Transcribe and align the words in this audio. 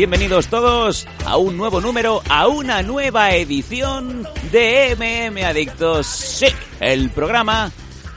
Bienvenidos 0.00 0.48
todos 0.48 1.06
a 1.26 1.36
un 1.36 1.58
nuevo 1.58 1.78
número, 1.82 2.22
a 2.30 2.48
una 2.48 2.82
nueva 2.82 3.34
edición 3.34 4.26
de 4.50 4.96
MM 4.96 5.44
Adictos. 5.44 6.06
Sí, 6.06 6.46
el 6.80 7.10
programa 7.10 7.70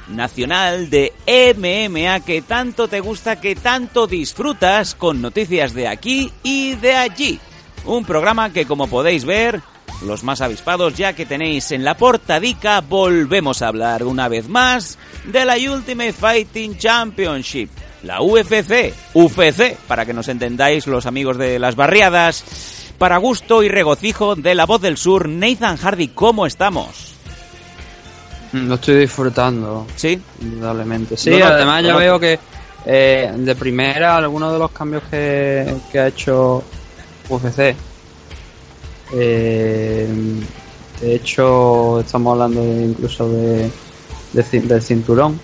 nacional 0.08 0.90
de 0.90 1.12
MMA 1.28 2.22
que 2.22 2.42
tanto 2.42 2.88
te 2.88 3.02
gusta, 3.02 3.42
que 3.42 3.56
tanto 3.56 4.08
disfrutas 4.08 4.96
con 4.96 5.22
noticias 5.22 5.74
de 5.74 5.90
aquí 5.90 6.32
y 6.42 6.76
de 6.76 6.96
allí. 6.96 7.38
Un 7.84 8.06
programa 8.06 8.54
que 8.54 8.66
como 8.66 8.88
podéis 8.88 9.26
ver, 9.26 9.62
los 10.06 10.24
más 10.24 10.40
avispados 10.40 10.96
ya 10.96 11.12
que 11.12 11.26
tenéis 11.26 11.74
en 11.74 11.84
la 11.84 11.98
portadica, 11.98 12.80
volvemos 12.80 13.62
a 13.62 13.68
hablar 13.68 14.06
una 14.06 14.30
vez 14.30 14.48
más 14.48 14.98
de 15.26 15.44
la 15.44 15.58
Ultimate 15.58 16.14
Fighting 16.14 16.78
Championship. 16.78 17.70
La 18.04 18.22
UFC, 18.22 18.94
UFC, 19.14 19.78
para 19.88 20.06
que 20.06 20.14
nos 20.14 20.28
entendáis 20.28 20.88
los 20.88 21.06
amigos 21.06 21.38
de 21.38 21.58
las 21.60 21.76
barriadas. 21.76 22.44
Para 22.98 23.18
gusto 23.18 23.64
y 23.64 23.70
regocijo 23.70 24.36
de 24.36 24.56
la 24.56 24.66
voz 24.66 24.82
del 24.82 24.98
sur, 24.98 25.28
Nathan 25.28 25.78
Hardy, 25.78 26.10
¿cómo 26.10 26.46
estamos? 26.46 27.16
Lo 28.54 28.76
estoy 28.76 28.98
disfrutando. 28.98 29.88
¿Sí? 29.96 30.22
Indudablemente. 30.42 31.18
Sí, 31.18 31.32
No, 31.32 31.40
no, 31.40 31.46
además 31.48 31.82
no, 31.82 31.88
ya 31.88 31.94
no. 31.94 32.00
veo 32.00 32.20
que 32.20 32.40
eh, 32.86 33.32
de 33.36 33.56
primera 33.56 34.18
algunos 34.18 34.54
de 34.54 34.60
los 34.60 34.72
cambios 34.72 35.04
que, 35.10 35.74
que 35.92 36.00
ha 36.00 36.08
hecho 36.08 36.64
UFC. 37.30 37.76
eh, 39.14 40.08
de 41.02 41.16
hecho, 41.16 42.00
estamos 42.00 42.34
hablando 42.34 42.62
de- 42.64 42.84
incluso 42.86 43.28
de, 43.30 43.70
del 44.34 44.82
cinturón. 44.82 45.40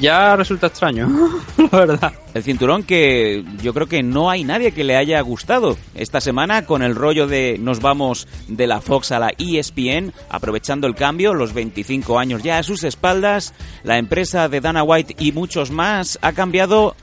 Ya 0.00 0.36
resulta 0.36 0.68
extraño, 0.68 1.08
la 1.56 1.78
verdad. 1.78 2.12
El 2.34 2.42
cinturón 2.42 2.82
que 2.82 3.44
yo 3.62 3.74
creo 3.74 3.86
que 3.86 4.02
no 4.02 4.30
hay 4.30 4.42
nadie 4.42 4.72
que 4.72 4.84
le 4.84 4.96
haya 4.96 5.20
gustado 5.20 5.76
esta 5.94 6.20
semana 6.20 6.64
con 6.64 6.82
el 6.82 6.94
rollo 6.94 7.26
de 7.26 7.58
nos 7.60 7.80
vamos 7.80 8.26
de 8.48 8.66
la 8.66 8.80
Fox 8.80 9.12
a 9.12 9.18
la 9.18 9.32
ESPN, 9.36 10.12
aprovechando 10.30 10.86
el 10.86 10.94
cambio, 10.94 11.34
los 11.34 11.52
25 11.52 12.18
años 12.18 12.42
ya 12.42 12.58
a 12.58 12.62
sus 12.62 12.84
espaldas, 12.84 13.54
la 13.84 13.98
empresa 13.98 14.48
de 14.48 14.60
Dana 14.60 14.82
White 14.82 15.16
y 15.18 15.32
muchos 15.32 15.70
más 15.70 16.18
ha 16.22 16.32
cambiado 16.32 16.96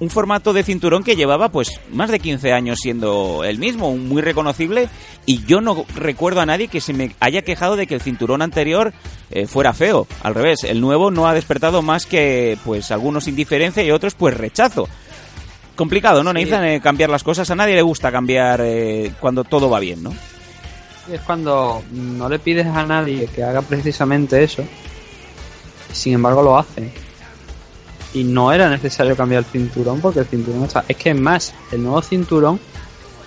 un 0.00 0.10
formato 0.10 0.52
de 0.52 0.64
cinturón 0.64 1.04
que 1.04 1.14
llevaba 1.14 1.50
pues 1.50 1.70
más 1.92 2.10
de 2.10 2.18
15 2.18 2.52
años 2.52 2.78
siendo 2.80 3.44
el 3.44 3.58
mismo, 3.58 3.96
muy 3.96 4.22
reconocible 4.22 4.88
y 5.26 5.44
yo 5.44 5.60
no 5.60 5.84
recuerdo 5.94 6.40
a 6.40 6.46
nadie 6.46 6.68
que 6.68 6.80
se 6.80 6.94
me 6.94 7.14
haya 7.20 7.42
quejado 7.42 7.76
de 7.76 7.86
que 7.86 7.94
el 7.94 8.00
cinturón 8.00 8.42
anterior 8.42 8.92
eh, 9.30 9.46
fuera 9.46 9.74
feo. 9.74 10.06
Al 10.22 10.34
revés, 10.34 10.64
el 10.64 10.80
nuevo 10.80 11.10
no 11.10 11.28
ha 11.28 11.34
despertado 11.34 11.82
más 11.82 12.06
que 12.06 12.58
pues 12.64 12.90
algunos 12.90 13.28
indiferencia 13.28 13.82
y 13.82 13.90
otros 13.90 14.14
pues 14.14 14.36
rechazo. 14.36 14.88
Complicado, 15.76 16.24
¿no? 16.24 16.32
Nathan, 16.32 16.64
eh, 16.64 16.80
cambiar 16.80 17.10
las 17.10 17.22
cosas. 17.22 17.50
A 17.50 17.54
nadie 17.54 17.74
le 17.74 17.82
gusta 17.82 18.10
cambiar 18.10 18.60
eh, 18.62 19.12
cuando 19.20 19.44
todo 19.44 19.70
va 19.70 19.80
bien, 19.80 20.02
¿no? 20.02 20.12
Es 21.10 21.20
cuando 21.22 21.82
no 21.92 22.28
le 22.28 22.38
pides 22.38 22.66
a 22.66 22.84
nadie 22.84 23.26
que 23.26 23.42
haga 23.42 23.62
precisamente 23.62 24.42
eso, 24.42 24.64
sin 25.92 26.14
embargo 26.14 26.42
lo 26.42 26.58
hace. 26.58 27.09
Y 28.12 28.24
no 28.24 28.52
era 28.52 28.68
necesario 28.68 29.16
cambiar 29.16 29.44
el 29.44 29.50
cinturón 29.50 30.00
porque 30.00 30.20
el 30.20 30.26
cinturón 30.26 30.64
está. 30.64 30.84
Es 30.88 30.96
que 30.96 31.10
es 31.10 31.20
más, 31.20 31.54
el 31.70 31.82
nuevo 31.82 32.02
cinturón 32.02 32.58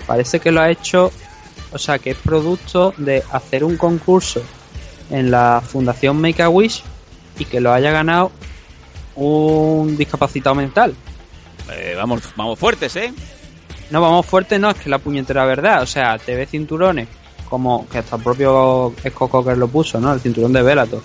parece 0.05 0.39
que 0.39 0.51
lo 0.51 0.61
ha 0.61 0.69
hecho, 0.69 1.11
o 1.71 1.77
sea, 1.77 1.99
que 1.99 2.11
es 2.11 2.17
producto 2.17 2.93
de 2.97 3.23
hacer 3.31 3.63
un 3.63 3.77
concurso 3.77 4.41
en 5.09 5.31
la 5.31 5.61
Fundación 5.65 6.19
Make 6.19 6.43
a 6.43 6.49
Wish 6.49 6.83
y 7.39 7.45
que 7.45 7.61
lo 7.61 7.71
haya 7.71 7.91
ganado 7.91 8.31
un 9.15 9.95
discapacitado 9.95 10.55
mental. 10.55 10.93
Eh, 11.71 11.93
vamos, 11.95 12.21
vamos 12.35 12.59
fuertes, 12.59 12.95
¿eh? 12.95 13.13
No, 13.89 14.01
vamos 14.01 14.25
fuerte, 14.25 14.59
no, 14.59 14.71
es 14.71 14.77
que 14.77 14.89
la 14.89 14.97
puñetera 14.97 15.45
verdad. 15.45 15.81
O 15.81 15.85
sea, 15.85 16.17
te 16.17 16.35
ve 16.35 16.45
cinturones 16.45 17.07
como 17.49 17.87
que 17.87 17.99
hasta 17.99 18.15
el 18.15 18.23
propio 18.23 18.93
Scott 19.07 19.29
Coker 19.29 19.57
lo 19.57 19.67
puso, 19.67 19.99
¿no? 19.99 20.11
El 20.11 20.19
cinturón 20.19 20.51
de 20.53 20.63
Bellator. 20.63 21.03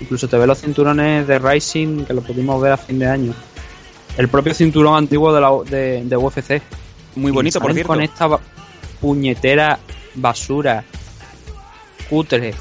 Incluso 0.00 0.28
te 0.28 0.36
ve 0.38 0.46
los 0.46 0.60
cinturones 0.60 1.26
de 1.26 1.38
Rising 1.38 2.04
que 2.04 2.14
lo 2.14 2.22
pudimos 2.22 2.60
ver 2.60 2.72
a 2.72 2.76
fin 2.76 2.98
de 2.98 3.06
año. 3.06 3.34
El 4.16 4.28
propio 4.28 4.54
cinturón 4.54 4.96
antiguo 4.96 5.32
de, 5.32 5.40
la, 5.40 5.50
de, 5.68 6.02
de 6.04 6.16
UFC. 6.16 6.60
Muy 7.16 7.32
bonito, 7.32 7.60
por 7.60 7.72
cierto. 7.72 7.88
Con 7.88 8.00
esta 8.02 8.26
ba- 8.26 8.40
puñetera 9.00 9.78
basura 10.14 10.84
cutre 12.08 12.54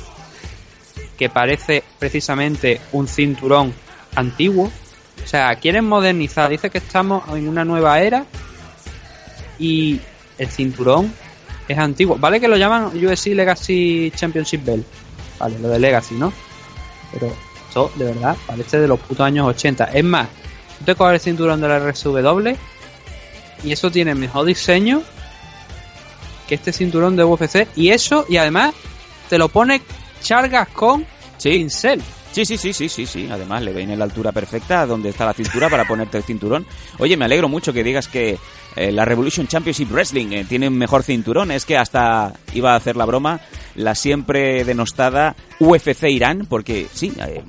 que 1.17 1.29
parece 1.29 1.83
precisamente 1.97 2.79
un 2.93 3.07
cinturón 3.07 3.73
antiguo. 4.15 4.71
O 5.23 5.27
sea, 5.27 5.53
quieren 5.55 5.85
modernizar. 5.85 6.49
Dice 6.49 6.69
que 6.69 6.77
estamos 6.77 7.23
en 7.35 7.47
una 7.47 7.65
nueva 7.65 7.99
era 7.99 8.25
y 9.57 9.99
el 10.37 10.47
cinturón 10.49 11.13
es 11.67 11.77
antiguo. 11.77 12.17
Vale 12.17 12.39
que 12.39 12.47
lo 12.47 12.57
llaman 12.57 12.87
UFC 12.95 13.27
Legacy 13.27 14.11
Championship 14.15 14.63
Belt. 14.63 14.85
Vale, 15.39 15.59
lo 15.59 15.69
de 15.69 15.79
Legacy, 15.79 16.15
¿no? 16.15 16.31
Pero 17.11 17.33
esto, 17.67 17.91
de 17.95 18.05
verdad, 18.05 18.35
parece 18.45 18.79
de 18.79 18.87
los 18.87 18.99
putos 18.99 19.25
años 19.25 19.47
80. 19.47 19.85
Es 19.85 20.03
más, 20.03 20.27
tú 20.79 20.85
te 20.85 20.95
coges 20.95 21.13
el 21.15 21.19
cinturón 21.19 21.61
de 21.61 21.67
la 21.67 21.79
RSW 21.79 22.49
y 23.63 23.71
eso 23.71 23.91
tiene 23.91 24.15
mejor 24.15 24.45
diseño 24.45 25.01
que 26.47 26.55
este 26.55 26.73
cinturón 26.73 27.15
de 27.15 27.23
UFC. 27.23 27.67
Y 27.75 27.89
eso, 27.89 28.25
y 28.29 28.37
además, 28.37 28.73
te 29.29 29.37
lo 29.37 29.49
pone 29.49 29.81
Chargas 30.21 30.67
con 30.69 31.05
Sí. 31.37 31.51
pincel. 31.51 32.01
Sí, 32.31 32.45
sí, 32.45 32.57
sí, 32.57 32.73
sí, 32.73 32.89
sí, 32.89 33.05
sí. 33.05 33.29
Además, 33.31 33.63
le 33.63 33.73
viene 33.73 33.95
la 33.97 34.03
altura 34.03 34.31
perfecta 34.31 34.85
donde 34.85 35.09
está 35.09 35.25
la 35.25 35.33
cintura 35.33 35.69
para 35.69 35.87
ponerte 35.87 36.17
el 36.17 36.23
cinturón. 36.23 36.65
Oye, 36.99 37.17
me 37.17 37.25
alegro 37.25 37.47
mucho 37.49 37.73
que 37.73 37.83
digas 37.83 38.07
que 38.07 38.37
eh, 38.75 38.91
la 38.91 39.05
Revolution 39.05 39.47
Championship 39.47 39.91
Wrestling 39.91 40.31
eh, 40.31 40.45
tiene 40.47 40.67
un 40.67 40.77
mejor 40.77 41.03
cinturón. 41.03 41.51
Es 41.51 41.65
que 41.65 41.77
hasta 41.77 42.33
iba 42.53 42.73
a 42.73 42.75
hacer 42.75 42.95
la 42.95 43.05
broma 43.05 43.39
la 43.75 43.95
siempre 43.95 44.63
denostada 44.65 45.35
UFC 45.59 46.03
Irán, 46.09 46.45
porque 46.47 46.87
sí, 46.91 47.13
eh, 47.17 47.43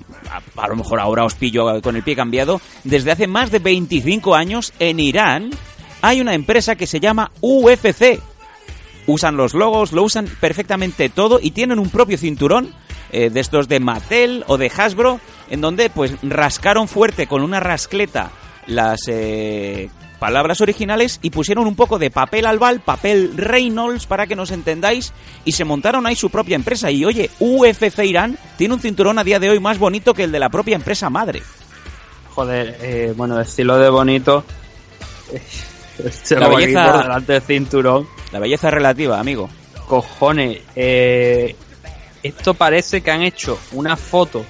a, 0.56 0.68
lo 0.68 0.76
mejor 0.76 1.00
ahora 1.00 1.24
os 1.24 1.34
pillo 1.34 1.80
con 1.82 1.96
el 1.96 2.02
pie 2.02 2.16
cambiado. 2.16 2.60
Desde 2.84 3.10
hace 3.10 3.26
más 3.26 3.50
de 3.50 3.58
25 3.58 4.34
años 4.34 4.72
en 4.78 5.00
Irán 5.00 5.50
hay 6.02 6.20
una 6.20 6.34
empresa 6.34 6.76
que 6.76 6.86
se 6.86 7.00
llama 7.00 7.30
UFC 7.40 8.20
usan 9.06 9.36
los 9.36 9.54
logos, 9.54 9.92
lo 9.92 10.04
usan 10.04 10.28
perfectamente 10.40 11.08
todo 11.08 11.40
y 11.42 11.50
tienen 11.50 11.78
un 11.80 11.90
propio 11.90 12.16
cinturón 12.16 12.72
de 13.10 13.40
estos 13.40 13.66
de 13.66 13.80
Mattel 13.80 14.44
o 14.46 14.56
de 14.56 14.70
Hasbro, 14.70 15.18
en 15.48 15.60
donde 15.60 15.90
pues 15.90 16.12
rascaron 16.22 16.86
fuerte 16.86 17.26
con 17.26 17.42
una 17.42 17.58
rascleta 17.58 18.30
las 18.70 19.08
eh, 19.08 19.90
palabras 20.20 20.60
originales 20.60 21.18
y 21.22 21.30
pusieron 21.30 21.66
un 21.66 21.74
poco 21.74 21.98
de 21.98 22.10
papel 22.10 22.46
albal, 22.46 22.80
papel 22.80 23.32
Reynolds 23.36 24.06
para 24.06 24.26
que 24.28 24.36
nos 24.36 24.52
entendáis 24.52 25.12
y 25.44 25.52
se 25.52 25.64
montaron 25.64 26.06
ahí 26.06 26.14
su 26.14 26.30
propia 26.30 26.54
empresa 26.54 26.90
y 26.92 27.04
oye, 27.04 27.30
UFC 27.40 27.98
Irán 28.04 28.38
tiene 28.56 28.74
un 28.74 28.80
cinturón 28.80 29.18
a 29.18 29.24
día 29.24 29.40
de 29.40 29.50
hoy 29.50 29.58
más 29.58 29.78
bonito 29.78 30.14
que 30.14 30.24
el 30.24 30.30
de 30.32 30.38
la 30.38 30.50
propia 30.50 30.76
empresa 30.76 31.10
madre. 31.10 31.42
Joder, 32.34 32.78
eh, 32.82 33.14
bueno, 33.16 33.36
decirlo 33.36 33.76
de 33.78 33.88
bonito. 33.90 34.44
se 36.22 36.36
La 36.38 36.48
belleza- 36.48 36.92
por 36.92 37.02
delante 37.02 37.32
del 37.32 37.42
cinturón. 37.42 38.08
La 38.30 38.38
belleza 38.38 38.68
es 38.68 38.74
relativa, 38.74 39.18
amigo. 39.18 39.48
Cojones, 39.88 40.60
eh, 40.76 41.56
esto 42.22 42.54
parece 42.54 43.00
que 43.00 43.10
han 43.10 43.22
hecho 43.22 43.58
una 43.72 43.96
foto 43.96 44.44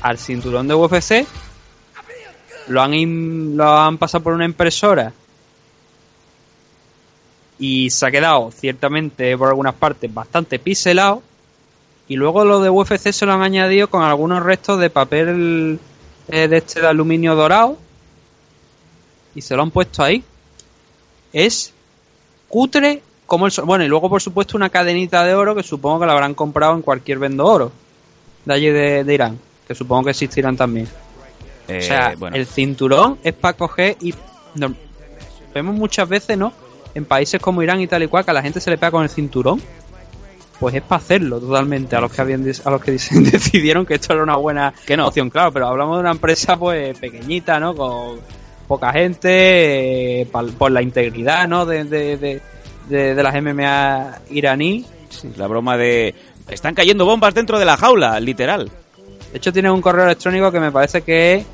al 0.00 0.18
cinturón 0.18 0.68
de 0.68 0.74
UFC, 0.74 1.26
lo 2.68 2.80
han, 2.82 3.56
lo 3.56 3.68
han 3.68 3.98
pasado 3.98 4.24
por 4.24 4.32
una 4.32 4.44
impresora 4.44 5.12
y 7.58 7.90
se 7.90 8.06
ha 8.06 8.10
quedado 8.10 8.50
ciertamente 8.50 9.36
por 9.38 9.48
algunas 9.48 9.74
partes 9.74 10.12
bastante 10.12 10.58
pixelado 10.58 11.22
y 12.08 12.16
luego 12.16 12.44
lo 12.44 12.60
de 12.60 12.70
UFC 12.70 13.12
se 13.12 13.26
lo 13.26 13.32
han 13.32 13.42
añadido 13.42 13.88
con 13.88 14.02
algunos 14.02 14.42
restos 14.42 14.78
de 14.80 14.90
papel 14.90 15.78
eh, 16.28 16.48
de 16.48 16.56
este 16.56 16.80
de 16.80 16.86
aluminio 16.88 17.34
dorado 17.34 17.78
y 19.34 19.40
se 19.42 19.56
lo 19.56 19.62
han 19.62 19.70
puesto 19.70 20.02
ahí. 20.02 20.22
Es 21.32 21.72
cutre 22.48 23.02
como 23.26 23.46
el 23.46 23.52
so- 23.52 23.64
bueno 23.64 23.84
y 23.84 23.88
luego 23.88 24.08
por 24.10 24.20
supuesto 24.22 24.56
una 24.56 24.68
cadenita 24.68 25.24
de 25.24 25.34
oro 25.34 25.54
que 25.54 25.62
supongo 25.62 26.00
que 26.00 26.06
la 26.06 26.12
habrán 26.12 26.34
comprado 26.34 26.74
en 26.74 26.82
cualquier 26.82 27.18
vendo 27.18 27.46
oro 27.46 27.72
de 28.44 28.54
allí 28.54 28.68
de, 28.68 29.02
de 29.02 29.14
Irán 29.14 29.38
que 29.66 29.74
supongo 29.74 30.04
que 30.04 30.10
existirán 30.10 30.56
también 30.56 30.86
Eh, 31.68 31.78
o 31.78 31.82
sea 31.82 32.14
bueno, 32.18 32.36
el 32.36 32.46
cinturón 32.46 33.18
es 33.22 33.32
para 33.32 33.56
coger 33.56 33.96
y 34.00 34.12
vemos 35.54 35.74
muchas 35.74 36.08
veces 36.08 36.36
no 36.36 36.52
en 36.94 37.04
países 37.04 37.40
como 37.40 37.62
Irán 37.62 37.80
y 37.80 37.86
tal 37.86 38.02
y 38.02 38.06
cual 38.08 38.24
que 38.24 38.30
a 38.30 38.34
la 38.34 38.42
gente 38.42 38.60
se 38.60 38.70
le 38.70 38.76
pega 38.78 38.90
con 38.90 39.02
el 39.02 39.08
cinturón 39.08 39.60
pues 40.60 40.74
es 40.76 40.82
para 40.82 41.00
hacerlo 41.02 41.40
totalmente 41.40 41.96
a 41.96 42.00
los 42.00 42.12
que 42.12 42.20
habían 42.20 42.44
a 42.64 42.70
los 42.70 42.80
que 42.80 42.90
decidieron 43.10 43.84
que 43.86 43.94
esto 43.94 44.12
era 44.12 44.22
una 44.22 44.36
buena 44.36 44.72
Que 44.86 44.96
no. 44.96 45.08
opción. 45.08 45.30
Claro 45.30 45.52
pero 45.52 45.66
hablamos 45.68 45.96
de 45.96 46.00
una 46.00 46.10
empresa 46.12 46.56
pues 46.56 46.96
pequeñita 46.98 47.58
no 47.58 47.74
con 47.74 48.18
poca 48.68 48.92
gente 48.92 50.22
eh, 50.22 50.26
por 50.58 50.70
la 50.70 50.82
integridad 50.82 51.48
no 51.48 51.66
de, 51.66 51.84
de, 51.84 52.16
de, 52.16 52.40
de- 52.88 53.14
de 53.14 53.22
las 53.22 53.34
MMA 53.42 54.18
iraní. 54.30 54.84
Sí, 55.08 55.30
la 55.36 55.46
broma 55.46 55.76
de... 55.76 56.14
Están 56.48 56.74
cayendo 56.74 57.04
bombas 57.06 57.32
dentro 57.34 57.58
de 57.58 57.64
la 57.64 57.76
jaula, 57.76 58.18
literal. 58.20 58.70
de 59.32 59.38
hecho 59.38 59.52
tiene 59.52 59.70
un 59.70 59.80
correo 59.80 60.04
electrónico 60.04 60.50
que 60.52 60.60
me 60.60 60.70
parece 60.72 61.02
que 61.02 61.34
es 61.34 61.46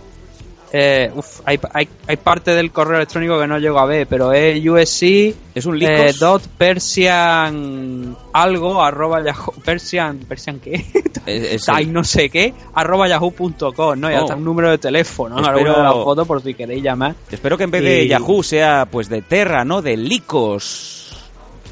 eh, 0.72 1.10
uf, 1.14 1.40
hay, 1.44 1.58
hay, 1.74 1.88
hay 2.06 2.16
parte 2.16 2.52
del 2.52 2.70
correo 2.70 2.96
electrónico 2.98 3.38
que 3.40 3.46
no 3.48 3.58
llego 3.58 3.78
a 3.80 3.86
ver 3.86 4.06
pero 4.06 4.32
es 4.32 4.64
USC 4.64 5.34
Es 5.54 5.66
un 5.66 5.80
eh, 5.82 6.12
dot 6.18 6.42
persian 6.56 8.16
algo 8.32 8.80
arroba 8.82 9.22
yahoo 9.24 9.52
persian 9.64 10.18
persian 10.18 10.60
qué 10.60 10.74
Es- 11.26 11.68
es 11.68 11.88
no 11.88 12.04
sé 12.04 12.30
qué 12.30 12.54
arroba 12.74 13.08
yahoo.com 13.08 13.98
no 13.98 14.10
y 14.10 14.14
Oh. 14.14 14.18
hasta 14.18 14.36
un 14.36 14.44
número 14.44 14.70
de 14.70 14.78
teléfono 14.78 15.36
¿no? 15.40 15.42
Espero- 15.42 15.76
de 15.76 15.82
las 15.82 15.92
fotos 15.94 16.26
por 16.26 16.42
si 16.42 16.54
queréis 16.54 16.82
llamar 16.82 17.14
Espero 17.30 17.56
que 17.58 17.64
en 17.64 17.70
vez 17.70 17.82
de 17.82 18.06
Yahoo 18.08 18.42
sea 18.42 18.86
pues 18.90 19.08
de 19.08 19.22
Terra, 19.22 19.64
¿no? 19.64 19.82
De 19.82 19.96
Licos. 19.96 20.96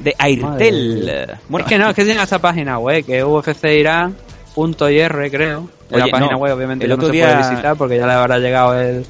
De 0.00 0.14
Airtel. 0.18 1.36
Bueno, 1.48 1.66
es 1.66 1.72
que 1.72 1.78
no, 1.78 1.88
es 1.90 1.96
que 1.96 2.04
tiene 2.04 2.22
esta 2.22 2.38
página 2.38 2.78
web, 2.78 3.04
que 3.04 3.18
es 3.18 3.24
ufcirán.ir, 3.24 5.30
creo. 5.30 5.68
Oye, 5.90 6.00
la 6.05 6.11
página 6.11 6.32
no, 6.32 6.38
web, 6.38 6.55
obviamente, 6.55 6.85
el 6.85 6.90
que 6.90 6.94
otro 6.94 7.08
no 7.08 7.12
se 7.12 7.17
día- 7.17 7.26
puede 7.38 7.50
visitar 7.50 7.76
porque 7.76 7.96
ya 7.99 8.06
le 8.06 8.12
habrá 8.12 8.38
llegado 8.38 8.79
el, 8.79 9.06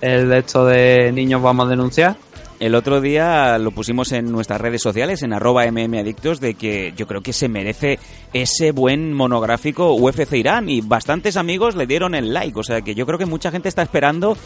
el 0.00 0.28
de 0.28 0.38
esto 0.38 0.64
de 0.66 1.10
niños 1.12 1.42
vamos 1.42 1.66
a 1.66 1.70
denunciar. 1.70 2.16
El 2.60 2.74
otro 2.74 3.00
día 3.00 3.56
lo 3.58 3.70
pusimos 3.70 4.12
en 4.12 4.30
nuestras 4.30 4.60
redes 4.60 4.82
sociales, 4.82 5.22
en 5.22 5.32
arroba 5.32 5.64
mmadictos, 5.70 6.40
de 6.40 6.52
que 6.54 6.92
yo 6.94 7.06
creo 7.06 7.22
que 7.22 7.32
se 7.32 7.48
merece 7.48 7.98
ese 8.34 8.72
buen 8.72 9.14
monográfico 9.14 9.94
UFC 9.94 10.34
Irán 10.34 10.68
y 10.68 10.82
bastantes 10.82 11.38
amigos 11.38 11.74
le 11.74 11.86
dieron 11.86 12.14
el 12.14 12.34
like. 12.34 12.60
O 12.60 12.62
sea 12.62 12.82
que 12.82 12.94
yo 12.94 13.06
creo 13.06 13.18
que 13.18 13.24
mucha 13.24 13.50
gente 13.50 13.70
está 13.70 13.80
esperando 13.80 14.36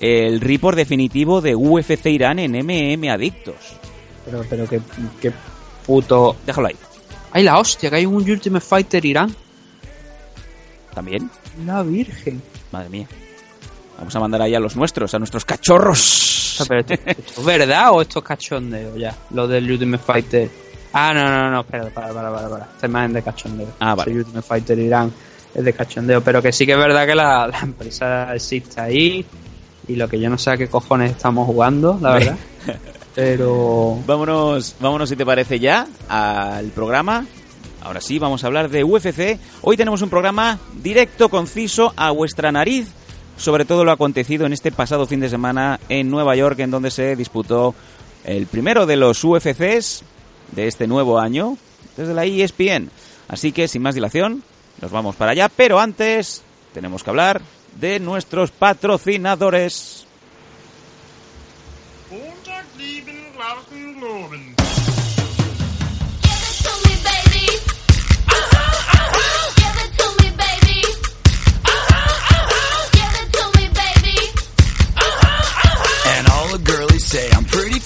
el 0.00 0.42
report 0.42 0.76
definitivo 0.76 1.40
de 1.40 1.54
UFC 1.56 2.06
Irán 2.08 2.38
en 2.40 2.52
MM 2.52 3.08
Adictos. 3.10 3.54
Pero, 4.26 4.44
pero 4.50 4.68
qué, 4.68 4.78
qué 5.22 5.32
puto... 5.86 6.36
Déjalo 6.44 6.68
ahí. 6.68 6.76
¡Ay, 7.32 7.42
la 7.42 7.58
hostia! 7.58 7.88
Que 7.88 7.96
hay 7.96 8.04
un 8.06 8.16
Ultimate 8.30 8.64
Fighter 8.64 9.02
Irán. 9.06 9.34
También. 10.94 11.30
La 11.64 11.82
virgen. 11.82 12.42
Madre 12.70 12.88
mía. 12.88 13.06
Vamos 13.98 14.14
a 14.16 14.20
mandar 14.20 14.42
ahí 14.42 14.54
a 14.54 14.60
los 14.60 14.76
nuestros, 14.76 15.14
a 15.14 15.18
nuestros 15.18 15.44
cachorros. 15.44 16.00
O 16.52 16.56
sea, 16.56 16.66
pero 16.66 16.80
esto, 16.80 16.94
esto 17.06 17.40
es 17.40 17.44
verdad 17.44 17.92
o 17.92 18.02
esto 18.02 18.18
es 18.18 18.24
cachondeo 18.24 18.96
ya? 18.96 19.14
Lo 19.30 19.46
del 19.46 19.70
Ultimate 19.70 20.02
Fighter. 20.02 20.50
Ah, 20.92 21.12
no, 21.14 21.28
no, 21.28 21.50
no, 21.50 21.60
espera, 21.60 21.84
para, 21.90 22.12
para, 22.12 22.32
para, 22.32 22.48
para. 22.48 22.64
Esta 22.74 22.86
imagen 22.86 23.12
de 23.14 23.22
cachondeo. 23.22 23.68
Ah, 23.80 23.94
vale. 23.94 24.10
Ese 24.10 24.20
Ultimate 24.20 24.46
Fighter 24.46 24.78
Irán 24.78 25.12
es 25.54 25.64
de 25.64 25.72
cachondeo, 25.72 26.20
pero 26.22 26.42
que 26.42 26.52
sí 26.52 26.66
que 26.66 26.72
es 26.72 26.78
verdad 26.78 27.06
que 27.06 27.14
la, 27.14 27.46
la 27.46 27.60
empresa 27.60 28.34
existe 28.34 28.80
ahí 28.80 29.24
y 29.88 29.96
lo 29.96 30.08
que 30.08 30.18
yo 30.18 30.28
no 30.30 30.38
sé 30.38 30.50
a 30.50 30.56
qué 30.56 30.68
cojones 30.68 31.12
estamos 31.12 31.46
jugando, 31.46 31.98
la 32.00 32.12
verdad. 32.14 32.36
pero 33.14 33.98
Vámonos, 34.06 34.76
vámonos 34.80 35.08
si 35.08 35.16
te 35.16 35.24
parece 35.24 35.58
ya 35.58 35.86
al 36.08 36.66
programa. 36.66 37.26
Ahora 37.84 38.00
sí, 38.00 38.20
vamos 38.20 38.44
a 38.44 38.46
hablar 38.46 38.70
de 38.70 38.84
UFC. 38.84 39.40
Hoy 39.60 39.76
tenemos 39.76 40.02
un 40.02 40.10
programa 40.10 40.60
directo, 40.82 41.28
conciso, 41.28 41.92
a 41.96 42.12
vuestra 42.12 42.52
nariz, 42.52 42.86
sobre 43.36 43.64
todo 43.64 43.84
lo 43.84 43.90
acontecido 43.90 44.46
en 44.46 44.52
este 44.52 44.70
pasado 44.70 45.04
fin 45.06 45.18
de 45.18 45.28
semana 45.28 45.80
en 45.88 46.08
Nueva 46.08 46.36
York, 46.36 46.60
en 46.60 46.70
donde 46.70 46.92
se 46.92 47.16
disputó 47.16 47.74
el 48.22 48.46
primero 48.46 48.86
de 48.86 48.94
los 48.94 49.24
UFCs 49.24 50.04
de 50.52 50.68
este 50.68 50.86
nuevo 50.86 51.18
año, 51.18 51.58
desde 51.96 52.14
la 52.14 52.24
ESPN. 52.24 52.88
Así 53.26 53.50
que, 53.50 53.66
sin 53.66 53.82
más 53.82 53.96
dilación, 53.96 54.44
nos 54.80 54.92
vamos 54.92 55.16
para 55.16 55.32
allá, 55.32 55.48
pero 55.48 55.80
antes 55.80 56.44
tenemos 56.72 57.02
que 57.02 57.10
hablar 57.10 57.42
de 57.80 57.98
nuestros 57.98 58.52
patrocinadores. 58.52 60.06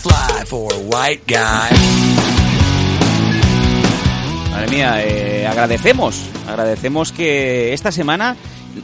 Fly 0.07 0.45
for 0.47 0.73
white 0.87 1.23
guy. 1.27 1.71
Madre 4.51 4.69
mía, 4.71 5.05
eh, 5.05 5.47
agradecemos, 5.47 6.23
agradecemos 6.47 7.13
que 7.13 7.73
esta 7.73 7.93
semana 7.93 8.37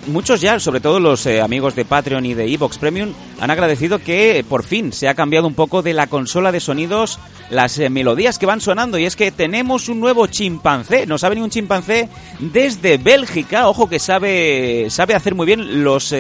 muchos 0.06 0.40
ya, 0.40 0.58
sobre 0.58 0.80
todo 0.80 1.00
los 1.00 1.26
eh, 1.26 1.40
amigos 1.40 1.74
de 1.74 1.84
Patreon 1.84 2.24
y 2.24 2.34
de 2.34 2.52
Evox 2.52 2.78
Premium, 2.78 3.12
han 3.40 3.50
agradecido 3.50 3.98
que 3.98 4.38
eh, 4.38 4.44
por 4.44 4.64
fin 4.64 4.92
se 4.92 5.08
ha 5.08 5.14
cambiado 5.14 5.46
un 5.46 5.54
poco 5.54 5.82
de 5.82 5.92
la 5.92 6.06
consola 6.08 6.50
de 6.50 6.60
sonidos 6.60 7.18
las 7.50 7.78
melodías 7.78 8.38
que 8.38 8.46
van 8.46 8.60
sonando. 8.60 8.98
Y 8.98 9.04
es 9.04 9.16
que 9.16 9.30
tenemos 9.30 9.88
un 9.88 10.00
nuevo 10.00 10.26
chimpancé, 10.26 11.06
nos 11.06 11.24
ha 11.24 11.28
venido 11.28 11.44
un 11.44 11.50
chimpancé 11.50 12.08
desde 12.38 12.98
Bélgica, 12.98 13.68
ojo 13.68 13.88
que 13.88 13.98
sabe 13.98 14.86
sabe 14.88 15.14
hacer 15.14 15.34
muy 15.34 15.46
bien 15.46 15.84
los 15.84 16.14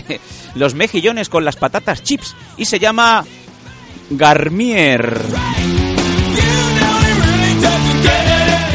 los 0.54 0.74
mejillones 0.74 1.28
con 1.28 1.44
las 1.44 1.56
patatas 1.56 2.02
chips. 2.02 2.36
Y 2.56 2.66
se 2.66 2.78
llama 2.78 3.24
Garmier. 4.10 5.20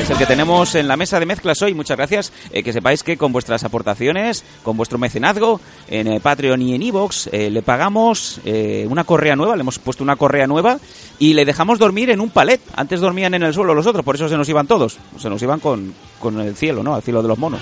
es 0.02 0.10
el 0.10 0.18
que 0.18 0.26
tenemos 0.26 0.74
en 0.74 0.88
la 0.88 0.98
mesa 0.98 1.20
de 1.20 1.26
mezclas 1.26 1.62
hoy. 1.62 1.74
Muchas 1.74 1.98
gracias. 1.98 2.34
Eh, 2.52 2.64
que 2.64 2.74
sepáis 2.74 3.04
que 3.04 3.16
con 3.18 3.32
vuestras 3.32 3.64
aportaciones, 3.64 4.44
con 4.64 4.76
vuestro 4.76 4.98
mecenazgo 4.98 5.62
en 5.88 6.08
eh, 6.08 6.20
Patreon 6.20 6.62
y 6.62 6.74
en 6.74 6.82
Evox, 6.82 7.30
le 7.32 7.62
pagamos 7.62 8.42
eh, 8.46 8.88
una 8.90 9.04
correa 9.04 9.36
nueva, 9.36 9.56
le 9.56 9.62
hemos 9.62 9.78
puesto 9.78 10.04
una 10.04 10.16
correa 10.16 10.48
nueva 10.48 10.80
y 11.20 11.34
le 11.34 11.46
dejamos 11.46 11.78
dormir 11.78 12.10
en 12.10 12.22
un 12.22 12.32
palet. 12.32 12.62
Antes 12.76 13.02
dormían 13.02 13.34
en 13.36 13.44
el 13.44 13.54
suelo 13.54 13.76
los 13.76 13.86
otros, 13.86 14.04
por 14.04 14.16
eso 14.16 14.28
se 14.28 14.38
nos 14.38 14.50
iban 14.50 14.66
todos. 14.68 14.98
Se 15.20 15.30
nos 15.30 15.42
iban 15.44 15.60
con, 15.60 15.94
con 16.20 16.40
el 16.40 16.56
cielo, 16.56 16.82
¿no? 16.82 16.96
Al 16.96 17.04
cielo 17.04 17.22
de 17.22 17.28
los 17.28 17.38
monos. 17.38 17.60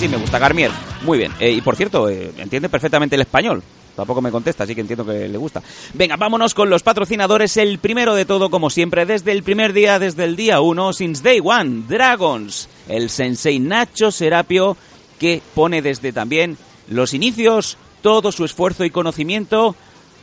Así 0.00 0.08
me 0.08 0.16
gusta, 0.16 0.38
Garmier. 0.38 0.70
Muy 1.02 1.18
bien. 1.18 1.30
Eh, 1.38 1.50
y 1.50 1.60
por 1.60 1.76
cierto, 1.76 2.08
eh, 2.08 2.32
entiende 2.38 2.70
perfectamente 2.70 3.16
el 3.16 3.20
español. 3.20 3.62
Tampoco 3.94 4.22
me 4.22 4.30
contesta, 4.30 4.64
así 4.64 4.74
que 4.74 4.80
entiendo 4.80 5.04
que 5.04 5.28
le 5.28 5.36
gusta. 5.36 5.62
Venga, 5.92 6.16
vámonos 6.16 6.54
con 6.54 6.70
los 6.70 6.82
patrocinadores. 6.82 7.58
El 7.58 7.78
primero 7.78 8.14
de 8.14 8.24
todo, 8.24 8.48
como 8.48 8.70
siempre, 8.70 9.04
desde 9.04 9.32
el 9.32 9.42
primer 9.42 9.74
día, 9.74 9.98
desde 9.98 10.24
el 10.24 10.36
día 10.36 10.62
uno, 10.62 10.94
since 10.94 11.22
day 11.22 11.42
one, 11.44 11.82
Dragons. 11.86 12.70
El 12.88 13.10
sensei 13.10 13.58
Nacho 13.58 14.10
Serapio, 14.10 14.74
que 15.18 15.42
pone 15.54 15.82
desde 15.82 16.14
también 16.14 16.56
los 16.88 17.12
inicios 17.12 17.76
todo 18.00 18.32
su 18.32 18.46
esfuerzo 18.46 18.86
y 18.86 18.90
conocimiento 18.90 19.76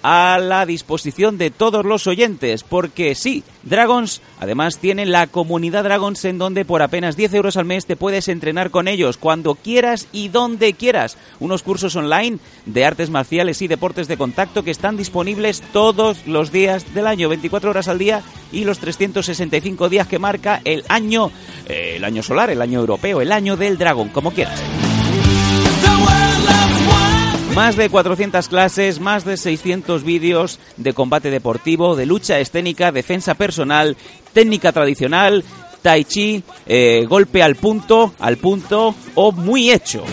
a 0.04 0.40
la 0.40 0.66
disposición 0.66 1.38
de 1.38 1.52
todos 1.52 1.86
los 1.86 2.08
oyentes, 2.08 2.64
porque 2.64 3.16
sí, 3.16 3.44
Dragons 3.64 4.22
además 4.40 4.78
tiene 4.78 5.06
la 5.06 5.28
comunidad 5.28 5.84
Dragons 5.84 6.24
en 6.26 6.38
donde 6.38 6.66
por 6.66 6.82
apenas 6.82 7.18
10 7.18 7.34
euros 7.34 7.58
al 7.58 7.66
mes 7.66 7.86
te 7.86 7.96
puedes 7.96 8.28
entrenar 8.28 8.72
con 8.72 8.88
ellos 8.88 9.18
cuando 9.18 9.56
quieras 9.56 10.08
y 10.12 10.30
donde 10.30 10.74
quieras. 10.74 11.18
Unos 11.40 11.64
cursos 11.64 11.96
online 11.96 12.40
de 12.66 12.86
artes 12.86 13.10
marciales 13.10 13.62
y 13.62 13.68
deportes 13.68 14.08
de 14.08 14.18
contacto 14.18 14.64
que 14.64 14.72
están 14.72 14.98
disponibles 14.98 15.62
todos 15.74 16.26
los 16.26 16.52
días 16.52 16.94
del 16.94 17.08
año, 17.08 17.30
24 17.30 17.70
horas 17.70 17.88
al 17.88 17.98
día 17.98 18.22
y 18.52 18.64
los 18.64 18.80
365 18.80 19.90
días 19.90 20.08
que 20.08 20.20
marca 20.20 20.62
el 20.64 20.84
año, 20.88 21.32
eh, 21.68 21.94
el 21.98 22.04
año 22.04 22.24
solar, 22.24 22.50
el 22.50 22.62
año 22.62 22.80
europeo, 22.80 23.22
el 23.22 23.32
año 23.32 23.58
del 23.58 23.78
dragón, 23.78 24.10
como 24.10 24.32
quieras. 24.32 24.62
Más 27.58 27.76
de 27.76 27.90
400 27.90 28.50
clases, 28.50 29.00
más 29.00 29.26
de 29.26 29.36
600 29.36 30.04
vídeos 30.04 30.60
de 30.78 30.94
combate 30.94 31.32
deportivo, 31.32 31.96
de 31.96 32.06
lucha 32.06 32.38
escénica, 32.38 32.92
defensa 32.92 33.34
personal, 33.34 33.98
técnica 34.32 34.72
tradicional, 34.72 35.44
tai 35.82 36.06
chi, 36.06 36.44
eh, 36.68 37.08
golpe 37.10 37.42
al 37.42 37.56
punto, 37.56 38.14
al 38.20 38.38
punto 38.38 38.94
o 39.16 39.32
muy 39.32 39.72
hecho. 39.72 40.04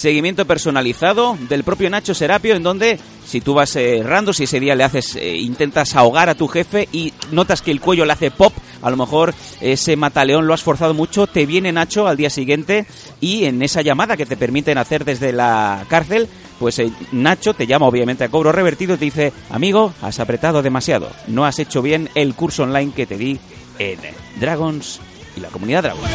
Seguimiento 0.00 0.46
personalizado 0.46 1.36
del 1.46 1.62
propio 1.62 1.90
Nacho 1.90 2.14
Serapio, 2.14 2.54
en 2.54 2.62
donde 2.62 2.98
si 3.26 3.42
tú 3.42 3.52
vas 3.52 3.76
eh, 3.76 3.98
errando, 3.98 4.32
si 4.32 4.44
ese 4.44 4.58
día 4.58 4.74
le 4.74 4.82
haces, 4.82 5.14
eh, 5.16 5.36
intentas 5.36 5.94
ahogar 5.94 6.30
a 6.30 6.34
tu 6.34 6.48
jefe 6.48 6.88
y 6.90 7.12
notas 7.32 7.60
que 7.60 7.70
el 7.70 7.82
cuello 7.82 8.06
le 8.06 8.14
hace 8.14 8.30
pop, 8.30 8.54
a 8.80 8.88
lo 8.88 8.96
mejor 8.96 9.34
ese 9.60 9.96
mataleón 9.96 10.46
lo 10.46 10.54
has 10.54 10.62
forzado 10.62 10.94
mucho, 10.94 11.26
te 11.26 11.44
viene 11.44 11.70
Nacho 11.70 12.08
al 12.08 12.16
día 12.16 12.30
siguiente 12.30 12.86
y 13.20 13.44
en 13.44 13.60
esa 13.60 13.82
llamada 13.82 14.16
que 14.16 14.24
te 14.24 14.38
permiten 14.38 14.78
hacer 14.78 15.04
desde 15.04 15.32
la 15.34 15.84
cárcel, 15.88 16.28
pues 16.58 16.78
eh, 16.78 16.90
Nacho 17.12 17.52
te 17.52 17.66
llama 17.66 17.86
obviamente 17.86 18.24
a 18.24 18.30
cobro 18.30 18.52
revertido 18.52 18.94
y 18.94 18.98
te 18.98 19.04
dice, 19.04 19.34
amigo, 19.50 19.92
has 20.00 20.18
apretado 20.18 20.62
demasiado, 20.62 21.10
no 21.26 21.44
has 21.44 21.58
hecho 21.58 21.82
bien 21.82 22.08
el 22.14 22.34
curso 22.34 22.62
online 22.62 22.92
que 22.96 23.04
te 23.04 23.18
di 23.18 23.38
en 23.78 23.98
Dragons 24.40 24.98
y 25.36 25.40
la 25.40 25.48
comunidad 25.48 25.82
Dragons. 25.82 26.10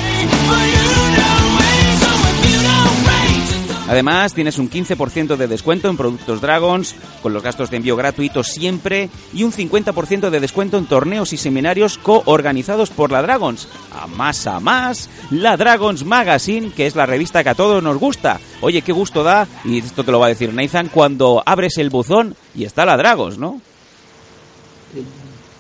Además, 3.88 4.34
tienes 4.34 4.58
un 4.58 4.70
15% 4.70 5.36
de 5.36 5.48
descuento 5.48 5.90
en 5.90 5.98
productos 5.98 6.42
Dragons, 6.42 6.96
con 7.22 7.34
los 7.34 7.44
gastos 7.44 7.70
de 7.70 7.78
envío 7.78 7.96
gratuitos 7.96 8.48
siempre, 8.48 9.10
y 9.34 9.44
un 9.44 9.52
50% 9.52 10.30
de 10.30 10.40
descuento 10.40 10.78
en 10.78 10.88
torneos 10.88 11.34
y 11.34 11.38
seminarios 11.38 11.98
coorganizados 12.00 12.90
por 12.90 13.12
la 13.12 13.22
Dragons. 13.22 13.68
A 13.94 14.08
más 14.08 14.48
a 14.48 14.60
más, 14.60 15.10
la 15.30 15.56
Dragons 15.56 16.04
Magazine, 16.04 16.72
que 16.72 16.88
es 16.88 16.96
la 16.96 17.06
revista 17.06 17.44
que 17.44 17.50
a 17.50 17.56
todos 17.56 17.84
nos 17.84 17.98
gusta. 17.98 18.40
Oye, 18.62 18.82
qué 18.82 18.92
gusto 18.92 19.24
da, 19.24 19.48
y 19.64 19.78
esto 19.80 20.04
te 20.04 20.12
lo 20.12 20.20
va 20.20 20.26
a 20.28 20.30
decir 20.30 20.52
Nathan, 20.54 20.90
cuando 20.90 21.44
abres 21.46 21.78
el 21.78 21.90
buzón 21.92 22.36
y 22.56 22.66
está 22.66 22.86
la 22.86 22.98
Dragons, 22.98 23.38
¿no? 23.38 23.62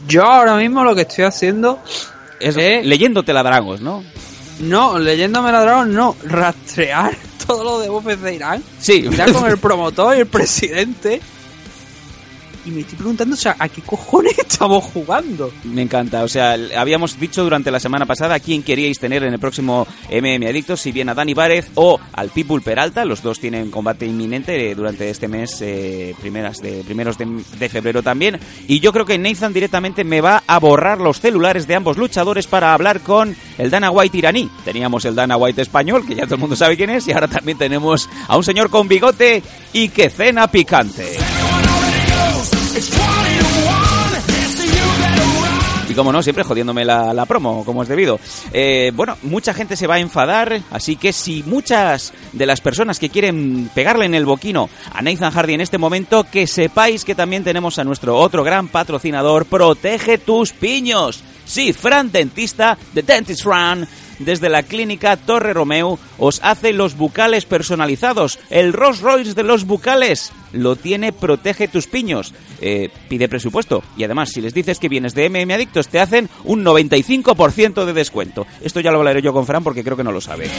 Yo 0.08 0.24
ahora 0.24 0.56
mismo 0.58 0.84
lo 0.84 0.96
que 0.96 1.02
estoy 1.02 1.26
haciendo 1.26 1.80
Es 2.40 2.58
Eh. 2.58 2.82
leyéndote 2.84 3.32
la 3.34 3.44
Dragons, 3.44 3.82
¿no? 3.82 4.04
No, 4.60 4.98
leyéndome 4.98 5.52
la 5.52 5.62
dragón, 5.62 5.94
no, 5.94 6.16
rastrear 6.24 7.16
todo 7.48 7.64
lo 7.64 7.80
de 7.80 7.90
UFC 7.90 8.20
de 8.20 8.36
Irán. 8.36 8.64
Sí. 8.80 9.08
Ya 9.16 9.32
con 9.32 9.50
el 9.50 9.58
promotor 9.58 10.16
y 10.16 10.22
el 10.22 10.28
presidente. 10.28 11.22
Y 12.66 12.72
me 12.72 12.82
estoy 12.82 12.98
preguntando, 12.98 13.36
o 13.36 13.38
sea, 13.38 13.56
¿a 13.60 13.70
qué 13.70 13.82
cojones 13.82 14.38
estamos 14.40 14.84
jugando? 14.84 15.52
Me 15.64 15.84
encanta, 15.84 16.24
o 16.24 16.28
sea, 16.28 16.58
habíamos 16.78 17.20
dicho 17.20 17.44
durante 17.44 17.70
la 17.72 17.80
semana 17.80 18.06
pasada 18.06 18.36
a 18.36 18.40
quién 18.40 18.64
queríais 18.64 19.00
tener 19.00 19.24
en 19.24 19.34
el 19.34 19.40
próximo 19.40 19.88
MM 20.10 20.48
Adictos, 20.48 20.82
si 20.82 20.92
bien 20.92 21.10
a 21.10 21.14
Dani 21.14 21.34
Várez 21.34 21.70
o 21.76 22.00
al 22.14 22.30
Pitbull 22.30 22.62
Peralta, 22.62 23.06
los 23.06 23.22
dos 23.22 23.40
tienen 23.40 23.70
combate 23.70 24.06
inminente 24.06 24.72
eh, 24.72 24.76
durante 24.76 25.10
este 25.10 25.28
mes, 25.28 25.62
eh, 25.62 26.16
primeras 26.20 26.58
de, 26.58 26.84
primeros 26.84 27.18
de, 27.18 27.44
de 27.60 27.70
febrero 27.70 28.02
también, 28.02 28.40
y 28.68 28.80
yo 28.80 28.92
creo 28.92 29.06
que 29.06 29.18
Nathan 29.18 29.54
directamente 29.54 30.04
me 30.04 30.22
va 30.22 30.44
a 30.48 30.60
borrar 30.60 31.00
los 31.00 31.20
celulares 31.20 31.68
de 31.68 31.76
ambos 31.76 31.98
luchadores 31.98 32.48
para 32.48 32.74
hablar 32.74 33.02
con 33.02 33.36
el 33.58 33.70
Dana 33.70 33.92
White 33.92 34.18
iraní. 34.18 34.50
Teníamos 34.64 35.06
el 35.06 35.16
Dana 35.16 35.38
White 35.38 35.62
español, 35.62 36.06
que 36.06 36.16
ya 36.16 36.24
todo 36.24 36.36
el 36.36 36.42
mundo 36.42 36.56
sabe 36.56 36.78
quién 36.78 36.90
es, 36.90 37.08
y 37.08 37.12
ahora 37.12 37.28
también 37.28 37.58
tenemos 37.58 38.10
a 38.28 38.38
un 38.38 38.44
señor 38.44 38.70
con 38.70 38.88
bigote 38.88 39.44
y 39.74 39.90
que 39.90 40.10
cena 40.10 40.48
picante. 40.48 41.18
Y 45.88 45.94
como 45.94 46.12
no, 46.12 46.22
siempre 46.22 46.44
jodiéndome 46.44 46.84
la, 46.84 47.26
promo, 47.26 47.64
como 47.64 47.84
es 47.84 47.88
debido. 47.90 48.20
Eh, 48.52 48.92
bueno, 48.96 49.18
mucha 49.24 49.54
gente 49.54 49.76
se 49.76 49.88
va 49.88 49.96
a 49.96 50.00
enfadar, 50.00 50.62
así 50.72 50.96
que 50.96 51.14
si 51.14 51.44
muchas 51.44 52.14
de 52.34 52.46
las 52.46 52.60
personas 52.60 53.00
que 53.00 53.10
quieren 53.10 53.70
pegarle 53.74 54.06
en 54.06 54.16
el 54.16 54.26
boquino 54.26 54.70
a 54.92 55.02
Nathan 55.02 55.32
Hardy 55.32 55.54
en 55.54 55.62
este 55.62 55.78
momento, 55.78 56.26
que 56.30 56.48
sepáis 56.48 57.06
que 57.06 57.16
también 57.16 57.44
tenemos 57.44 57.80
a 57.80 57.84
nuestro 57.84 58.18
otro 58.18 58.44
gran 58.44 58.68
patrocinador, 58.68 59.46
Protege 59.46 60.18
tus 60.18 60.52
piños. 60.52 61.24
Sí, 61.46 61.74
Fran 61.74 62.12
Dentista, 62.12 62.78
de 62.94 63.04
Dentist 63.04 63.44
Fran, 63.44 63.88
desde 64.20 64.50
la 64.50 64.64
clínica 64.64 65.18
Torre 65.18 65.54
Romeo, 65.54 66.00
os 66.18 66.40
hace 66.44 66.74
los 66.74 66.96
bucales 66.96 67.46
personalizados. 67.46 68.40
El 68.50 68.74
Rolls 68.74 69.02
Royce 69.02 69.34
de 69.34 69.44
los 69.44 69.66
bucales 69.66 70.32
lo 70.52 70.76
tiene 70.76 71.12
Protege 71.12 71.68
tus 71.68 71.88
piños. 71.88 72.34
Eh, 72.62 72.90
pide 73.10 73.28
presupuesto. 73.30 73.84
Y 73.98 74.04
además, 74.04 74.30
si 74.30 74.42
les 74.42 74.54
dices 74.54 74.80
que 74.80 74.90
vienes 74.90 75.14
de 75.14 75.30
MM 75.30 75.54
Adictos, 75.54 75.88
te 75.88 76.00
hacen 76.00 76.30
un 76.44 76.64
95% 76.64 77.86
de 77.86 77.94
descuento. 77.94 78.48
Esto 78.62 78.80
ya 78.80 78.92
lo 78.92 79.00
hablaré 79.00 79.22
yo 79.22 79.34
con 79.34 79.46
Fran 79.46 79.64
porque 79.64 79.84
creo 79.84 79.98
que 79.98 80.04
no 80.04 80.12
lo 80.12 80.22
sabe. 80.22 80.50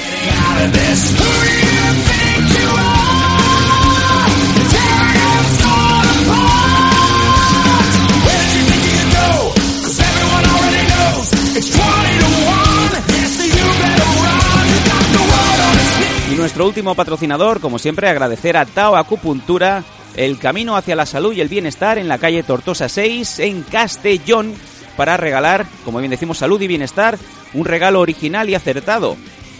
Y 16.32 16.34
nuestro 16.34 16.66
último 16.66 16.94
patrocinador, 16.94 17.60
como 17.60 17.78
siempre, 17.78 18.08
agradecer 18.08 18.56
a 18.56 18.66
Tao 18.66 18.96
Acupuntura, 18.96 19.84
el 20.16 20.38
camino 20.38 20.76
hacia 20.76 20.96
la 20.96 21.06
salud 21.06 21.32
y 21.32 21.40
el 21.40 21.48
bienestar 21.48 21.98
en 21.98 22.08
la 22.08 22.18
calle 22.18 22.42
Tortosa 22.42 22.88
6, 22.88 23.38
en 23.40 23.62
Castellón, 23.62 24.54
para 24.96 25.16
regalar, 25.16 25.66
como 25.84 25.98
bien 25.98 26.10
decimos, 26.10 26.38
salud 26.38 26.60
y 26.60 26.66
bienestar, 26.66 27.18
un 27.54 27.64
regalo 27.64 28.00
original 28.00 28.48
y 28.48 28.54
acertado. 28.54 29.16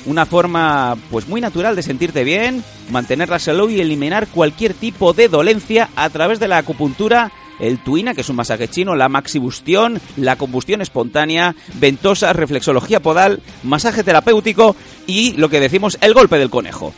Una 0.06 0.24
forma, 0.24 0.96
pues 1.10 1.28
muy 1.28 1.40
natural 1.40 1.76
de 1.76 1.82
sentirte 1.82 2.24
bien, 2.24 2.64
mantener 2.90 3.28
la 3.28 3.38
salud 3.38 3.70
y 3.70 3.80
eliminar 3.80 4.28
cualquier 4.28 4.72
tipo 4.74 5.12
de 5.12 5.28
dolencia 5.28 5.88
a 5.96 6.10
través 6.10 6.38
de 6.40 6.48
la 6.48 6.58
acupuntura 6.58 7.32
el 7.58 7.78
tuina, 7.78 8.14
que 8.14 8.20
es 8.20 8.28
un 8.28 8.36
masaje 8.36 8.68
chino, 8.68 8.94
la 8.94 9.08
maxibustión, 9.08 10.00
la 10.16 10.36
combustión 10.36 10.82
espontánea, 10.82 11.54
ventosa, 11.74 12.32
reflexología 12.32 13.00
podal, 13.00 13.40
masaje 13.62 14.04
terapéutico 14.04 14.76
y 15.06 15.32
lo 15.32 15.48
que 15.48 15.60
decimos, 15.60 15.98
el 16.00 16.14
golpe 16.14 16.38
del 16.38 16.50
conejo. 16.50 16.92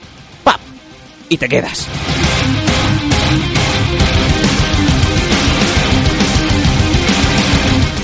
¡Pap! 0.44 0.60
Y 1.28 1.36
te 1.36 1.48
quedas. 1.48 1.88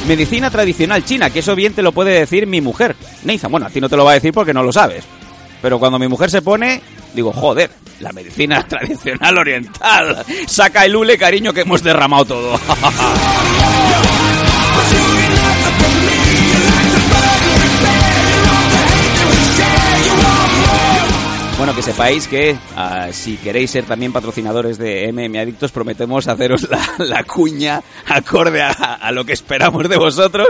Medicina 0.06 0.50
tradicional 0.50 1.02
china, 1.02 1.30
que 1.30 1.38
eso 1.38 1.54
bien 1.54 1.72
te 1.72 1.80
lo 1.80 1.92
puede 1.92 2.18
decir 2.18 2.46
mi 2.46 2.60
mujer. 2.60 2.94
Nathan, 3.24 3.50
bueno, 3.50 3.66
a 3.66 3.70
ti 3.70 3.80
no 3.80 3.88
te 3.88 3.96
lo 3.96 4.04
va 4.04 4.10
a 4.10 4.14
decir 4.14 4.34
porque 4.34 4.52
no 4.52 4.62
lo 4.62 4.70
sabes. 4.70 5.04
Pero 5.64 5.78
cuando 5.78 5.98
mi 5.98 6.08
mujer 6.08 6.30
se 6.30 6.42
pone, 6.42 6.82
digo, 7.14 7.32
joder, 7.32 7.70
la 8.00 8.12
medicina 8.12 8.62
tradicional 8.68 9.38
oriental. 9.38 10.22
Saca 10.46 10.84
el 10.84 10.94
hule, 10.94 11.16
cariño, 11.16 11.54
que 11.54 11.62
hemos 11.62 11.82
derramado 11.82 12.26
todo. 12.26 12.60
Bueno, 21.56 21.76
que 21.76 21.82
sepáis 21.82 22.26
que 22.26 22.56
ah, 22.76 23.08
si 23.12 23.36
queréis 23.36 23.70
ser 23.70 23.84
también 23.84 24.12
patrocinadores 24.12 24.76
de 24.76 25.10
MM 25.12 25.38
Adictos, 25.38 25.70
prometemos 25.70 26.26
haceros 26.26 26.68
la, 26.98 27.22
cuña 27.26 27.80
acorde 28.06 28.60
a 28.60 29.10
lo 29.12 29.24
que 29.24 29.32
esperamos 29.32 29.88
de 29.88 29.96
vosotros 29.96 30.48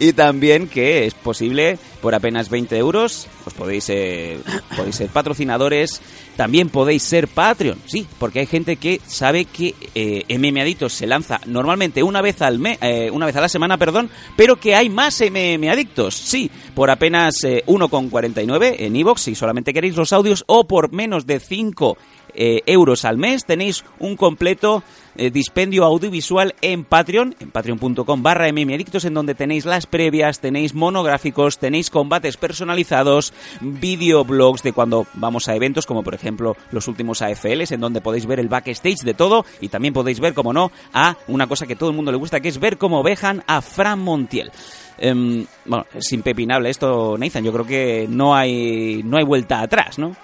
y 0.00 0.14
también 0.14 0.66
que 0.66 1.06
es 1.06 1.14
posible 1.14 1.78
por 2.00 2.14
apenas 2.14 2.50
20 2.50 2.76
euros, 2.76 3.26
pues 3.44 3.54
podéis, 3.54 3.88
eh, 3.90 4.38
podéis 4.76 4.96
ser 4.96 5.08
patrocinadores, 5.08 6.00
también 6.36 6.68
podéis 6.68 7.02
ser 7.02 7.28
Patreon, 7.28 7.78
sí, 7.86 8.06
porque 8.18 8.40
hay 8.40 8.46
gente 8.46 8.76
que 8.76 9.00
sabe 9.06 9.44
que 9.44 9.74
eh, 9.94 10.24
MM 10.38 10.60
Adictos 10.60 10.92
se 10.92 11.06
lanza 11.06 11.40
normalmente 11.46 12.02
una 12.02 12.22
vez 12.22 12.42
al 12.42 12.58
mes, 12.58 12.78
una 13.12 13.26
vez 13.26 13.36
a 13.36 13.40
la 13.40 13.48
semana, 13.48 13.76
perdón, 13.76 14.10
pero 14.36 14.56
que 14.56 14.74
hay 14.74 14.88
más 14.88 15.20
MM 15.20 15.68
Adictos, 15.68 16.14
sí, 16.14 16.50
por 16.74 16.90
apenas 16.90 17.42
eh, 17.44 17.64
1,49 17.66 18.76
en 18.78 18.96
iVoox 18.96 19.20
si 19.20 19.34
solamente 19.34 19.72
queréis 19.72 19.96
los 19.96 20.12
audios 20.12 20.44
o 20.46 20.66
por 20.66 20.92
menos 20.92 21.26
de 21.26 21.40
5 21.40 21.96
eh, 22.40 22.62
euros 22.66 23.04
al 23.04 23.18
mes 23.18 23.44
tenéis 23.44 23.84
un 23.98 24.16
completo 24.16 24.84
eh, 25.16 25.32
dispendio 25.32 25.84
audiovisual 25.84 26.54
en 26.62 26.84
Patreon, 26.84 27.34
en 27.40 27.50
patreon.com 27.50 28.22
barra 28.22 28.48
en 28.48 29.14
donde 29.14 29.34
tenéis 29.34 29.64
las 29.64 29.86
previas, 29.86 30.38
tenéis 30.38 30.72
monográficos, 30.72 31.58
tenéis 31.58 31.90
combates 31.90 32.36
personalizados, 32.36 33.34
videoblogs 33.60 34.62
de 34.62 34.72
cuando 34.72 35.08
vamos 35.14 35.48
a 35.48 35.56
eventos, 35.56 35.84
como 35.84 36.04
por 36.04 36.14
ejemplo 36.14 36.56
los 36.70 36.86
últimos 36.86 37.22
AFLs, 37.22 37.72
en 37.72 37.80
donde 37.80 38.00
podéis 38.00 38.26
ver 38.26 38.38
el 38.38 38.48
backstage 38.48 39.00
de 39.00 39.14
todo 39.14 39.44
y 39.60 39.68
también 39.68 39.92
podéis 39.92 40.20
ver, 40.20 40.32
como 40.32 40.52
no, 40.52 40.70
a 40.92 41.16
una 41.26 41.48
cosa 41.48 41.66
que 41.66 41.74
todo 41.74 41.90
el 41.90 41.96
mundo 41.96 42.12
le 42.12 42.18
gusta, 42.18 42.38
que 42.38 42.48
es 42.48 42.60
ver 42.60 42.78
cómo 42.78 43.02
vejan 43.02 43.42
a 43.48 43.60
Fran 43.62 43.98
Montiel. 43.98 44.52
Em, 44.96 45.44
bueno, 45.64 45.86
es 45.92 46.12
impepinable 46.12 46.70
esto, 46.70 47.16
Nathan. 47.18 47.42
Yo 47.42 47.52
creo 47.52 47.66
que 47.66 48.06
no 48.08 48.36
hay, 48.36 49.02
no 49.04 49.16
hay 49.16 49.24
vuelta 49.24 49.60
atrás, 49.60 49.98
¿no? 49.98 50.14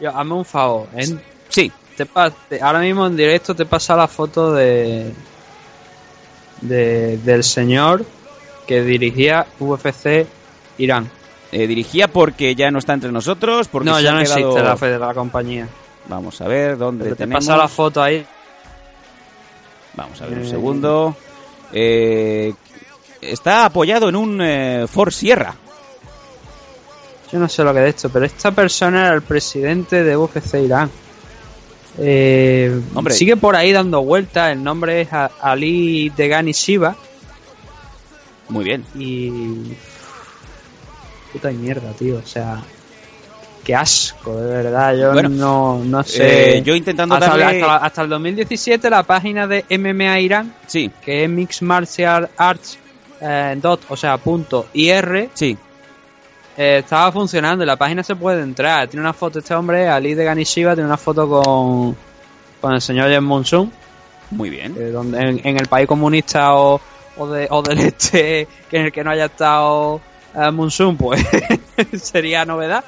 Yo, 0.00 0.16
hazme 0.16 0.34
un 0.34 0.44
favor, 0.44 0.88
¿eh? 0.96 1.06
Sí, 1.48 1.70
Te 1.96 2.06
te- 2.48 2.62
ahora 2.62 2.80
mismo 2.80 3.06
en 3.06 3.16
directo 3.16 3.54
te 3.54 3.66
pasa 3.66 3.94
la 3.96 4.08
foto 4.08 4.52
de, 4.52 5.12
de 6.62 7.18
del 7.18 7.44
señor 7.44 8.04
que 8.66 8.82
dirigía 8.82 9.46
UFC 9.58 10.26
Irán. 10.78 11.10
eh, 11.52 11.66
dirigía 11.66 12.08
porque 12.08 12.54
ya 12.54 12.70
no 12.70 12.78
está 12.78 12.94
entre 12.94 13.10
nosotros, 13.12 13.68
porque 13.68 13.90
No, 13.90 14.00
ya 14.00 14.12
no 14.12 14.20
quedado- 14.22 14.38
existe 14.40 14.62
la 14.62 14.76
fe 14.76 14.86
de 14.90 14.98
la 14.98 15.12
compañía. 15.12 15.66
Vamos 16.08 16.40
a 16.40 16.48
ver 16.48 16.78
dónde 16.78 17.04
Pero 17.04 17.16
te 17.16 17.24
tenemos. 17.24 17.44
pasa 17.44 17.56
la 17.58 17.68
foto 17.68 18.02
ahí. 18.02 18.24
Vamos 19.94 20.20
a 20.22 20.26
ver 20.26 20.38
un 20.38 20.44
Eh. 20.44 20.48
segundo. 20.48 21.16
Eh, 21.72 22.52
está 23.20 23.64
apoyado 23.66 24.08
en 24.08 24.16
un 24.16 24.40
eh, 24.40 24.86
Ford 24.88 25.10
Sierra. 25.12 25.54
Yo 27.32 27.38
no 27.38 27.48
sé 27.48 27.62
lo 27.62 27.72
que 27.72 27.82
es 27.88 27.94
esto, 27.94 28.08
pero 28.10 28.24
esta 28.26 28.50
persona 28.50 29.06
era 29.06 29.14
el 29.14 29.22
presidente 29.22 30.02
de 30.02 30.16
UFC 30.16 30.54
Irán. 30.64 30.90
Eh, 31.98 32.80
Hombre. 32.94 33.14
Sigue 33.14 33.36
por 33.36 33.54
ahí 33.56 33.72
dando 33.72 34.02
vueltas. 34.02 34.52
El 34.52 34.62
nombre 34.64 35.02
es 35.02 35.08
Ali 35.40 36.10
Degani 36.16 36.52
Shiva. 36.52 36.96
Muy 38.48 38.64
bien. 38.64 38.84
Y. 38.96 39.72
Puta 41.32 41.50
mierda, 41.50 41.92
tío. 41.92 42.16
O 42.18 42.26
sea. 42.26 42.60
Qué 43.62 43.74
asco, 43.74 44.36
de 44.36 44.48
verdad. 44.62 44.96
Yo 44.96 45.12
Bueno, 45.12 45.28
no, 45.28 45.82
no 45.84 46.02
sé. 46.02 46.56
eh, 46.58 46.62
yo 46.62 46.74
intentando 46.74 47.14
hasta, 47.14 47.36
darle- 47.36 47.62
hasta, 47.62 47.76
hasta 47.76 48.02
el 48.02 48.08
2017, 48.08 48.88
la 48.90 49.02
página 49.02 49.46
de 49.46 49.64
MMA 49.78 50.18
Irán, 50.20 50.54
Sí, 50.66 50.90
que 51.04 51.24
es 51.24 51.30
Mixed 51.30 51.66
Martial 51.66 52.30
Arts 52.38 52.78
eh, 53.20 53.54
dot, 53.60 53.82
o 53.90 53.96
sea, 53.98 54.16
punto 54.16 54.68
IR, 54.72 55.28
sí. 55.34 55.58
Eh, 56.62 56.78
estaba 56.80 57.10
funcionando 57.10 57.64
la 57.64 57.76
página 57.76 58.02
se 58.02 58.14
puede 58.16 58.42
entrar. 58.42 58.86
Tiene 58.88 59.00
una 59.00 59.14
foto 59.14 59.38
este 59.38 59.54
hombre, 59.54 59.88
Ali 59.88 60.12
deGanishiva, 60.14 60.74
tiene 60.74 60.86
una 60.86 60.98
foto 60.98 61.26
con, 61.26 61.96
con 62.60 62.74
el 62.74 62.80
señor 62.82 63.08
Jen 63.08 63.24
Monsoon, 63.24 63.72
Muy 64.32 64.50
bien. 64.50 64.74
eh, 64.78 64.90
donde, 64.90 65.18
en, 65.20 65.40
en 65.42 65.56
el 65.58 65.66
país 65.68 65.86
comunista 65.86 66.54
o, 66.54 66.78
o, 67.16 67.26
de, 67.28 67.46
o 67.50 67.62
del 67.62 67.78
este 67.80 68.46
que 68.68 68.76
en 68.78 68.84
el 68.86 68.92
que 68.92 69.02
no 69.02 69.10
haya 69.10 69.24
estado 69.24 70.02
eh, 70.34 70.50
Monsoon, 70.50 70.96
pues 70.98 71.24
sería 72.02 72.44
novedad. 72.44 72.84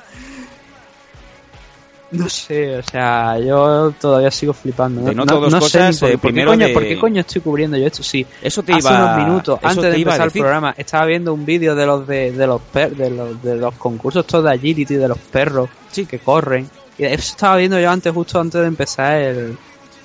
No 2.12 2.28
sé, 2.28 2.76
o 2.78 2.82
sea, 2.82 3.38
yo 3.38 3.92
todavía 4.00 4.30
sigo 4.30 4.52
flipando. 4.52 5.00
De 5.02 5.14
No, 5.14 5.24
no 5.24 5.60
sé 5.62 5.78
por, 5.98 6.10
eh, 6.10 6.18
por 6.18 6.32
qué 6.34 6.44
coño, 6.44 6.66
de- 6.66 6.72
por 6.74 6.82
qué 6.82 6.98
coño 6.98 7.20
estoy 7.22 7.40
cubriendo 7.42 7.76
yo 7.78 7.86
esto. 7.86 8.02
Sí, 8.02 8.24
Eso 8.42 8.62
te 8.62 8.72
hace 8.74 8.80
iba 8.88 9.04
unos 9.14 9.26
minutos 9.26 9.58
antes 9.62 9.82
te 9.82 9.90
de 9.90 9.96
empezar 9.96 10.26
el 10.26 10.30
programa 10.32 10.74
estaba 10.76 11.06
viendo 11.06 11.32
un 11.32 11.44
vídeo 11.46 11.74
de 11.74 11.86
los 11.86 12.06
de, 12.06 12.32
de 12.32 12.46
los 12.46 12.60
per- 12.60 12.94
de 12.94 13.10
los 13.10 13.42
de 13.42 13.56
los 13.56 13.74
concursos 13.76 14.24
estos 14.26 14.44
de 14.44 14.50
agility 14.52 14.94
de 14.94 15.08
los 15.08 15.18
perros 15.18 15.70
Sí. 15.90 16.04
que 16.06 16.18
corren 16.18 16.68
y 16.98 17.04
eso 17.04 17.14
estaba 17.32 17.56
viendo 17.56 17.80
yo 17.80 17.90
antes 17.90 18.12
justo 18.12 18.38
antes 18.38 18.60
de 18.60 18.66
empezar 18.66 19.14
el, 19.16 19.56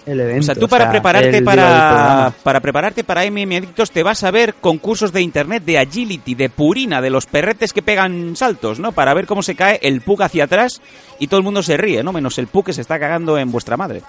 el 0.07 0.19
evento 0.19 0.39
O 0.39 0.43
sea, 0.43 0.55
tú 0.55 0.67
para 0.67 0.89
prepararte 0.89 1.41
para, 1.41 2.33
para 2.43 2.59
prepararte 2.59 3.03
para 3.03 3.29
MM 3.29 3.57
Adictos 3.57 3.91
te 3.91 4.03
vas 4.03 4.23
a 4.23 4.31
ver 4.31 4.55
concursos 4.55 5.11
de 5.11 5.21
internet 5.21 5.63
de 5.63 5.77
agility, 5.77 6.33
de 6.33 6.49
purina, 6.49 7.01
de 7.01 7.09
los 7.09 7.25
perretes 7.25 7.73
que 7.73 7.81
pegan 7.81 8.35
saltos, 8.35 8.79
¿no? 8.79 8.93
Para 8.93 9.13
ver 9.13 9.27
cómo 9.27 9.43
se 9.43 9.55
cae 9.55 9.79
el 9.83 10.01
pug 10.01 10.23
hacia 10.23 10.45
atrás 10.45 10.81
y 11.19 11.27
todo 11.27 11.39
el 11.39 11.43
mundo 11.43 11.61
se 11.61 11.77
ríe, 11.77 12.03
¿no? 12.03 12.13
Menos 12.13 12.37
el 12.37 12.47
pug 12.47 12.65
que 12.65 12.73
se 12.73 12.81
está 12.81 12.99
cagando 12.99 13.37
en 13.37 13.51
vuestra 13.51 13.77
madre. 13.77 14.01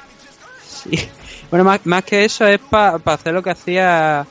Sí. 0.61 0.99
bueno 1.51 1.65
más, 1.65 1.85
más 1.85 2.05
que 2.05 2.25
eso 2.25 2.47
es 2.47 2.61
para 2.61 3.01
hacer 3.05 3.35
lo 3.35 3.43
que 3.43 3.51
hacía 3.51 4.25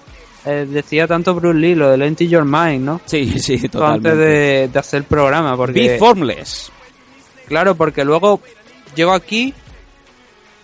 eh, 0.45 0.65
decía 0.69 1.07
tanto 1.07 1.35
Bruce 1.35 1.59
Lee 1.59 1.75
lo 1.75 1.89
de 1.89 2.05
Empty 2.05 2.29
Your 2.29 2.45
Mind 2.45 2.85
¿no? 2.85 3.01
Sí, 3.05 3.37
sí, 3.39 3.67
totalmente. 3.67 4.09
antes 4.09 4.25
de, 4.25 4.69
de 4.69 4.79
hacer 4.79 4.99
el 4.99 5.03
programa 5.03 5.57
porque 5.57 5.89
Be 5.89 5.97
formless. 5.97 6.71
Claro, 7.47 7.75
porque 7.75 8.03
luego 8.03 8.41
llego 8.95 9.13
aquí, 9.13 9.53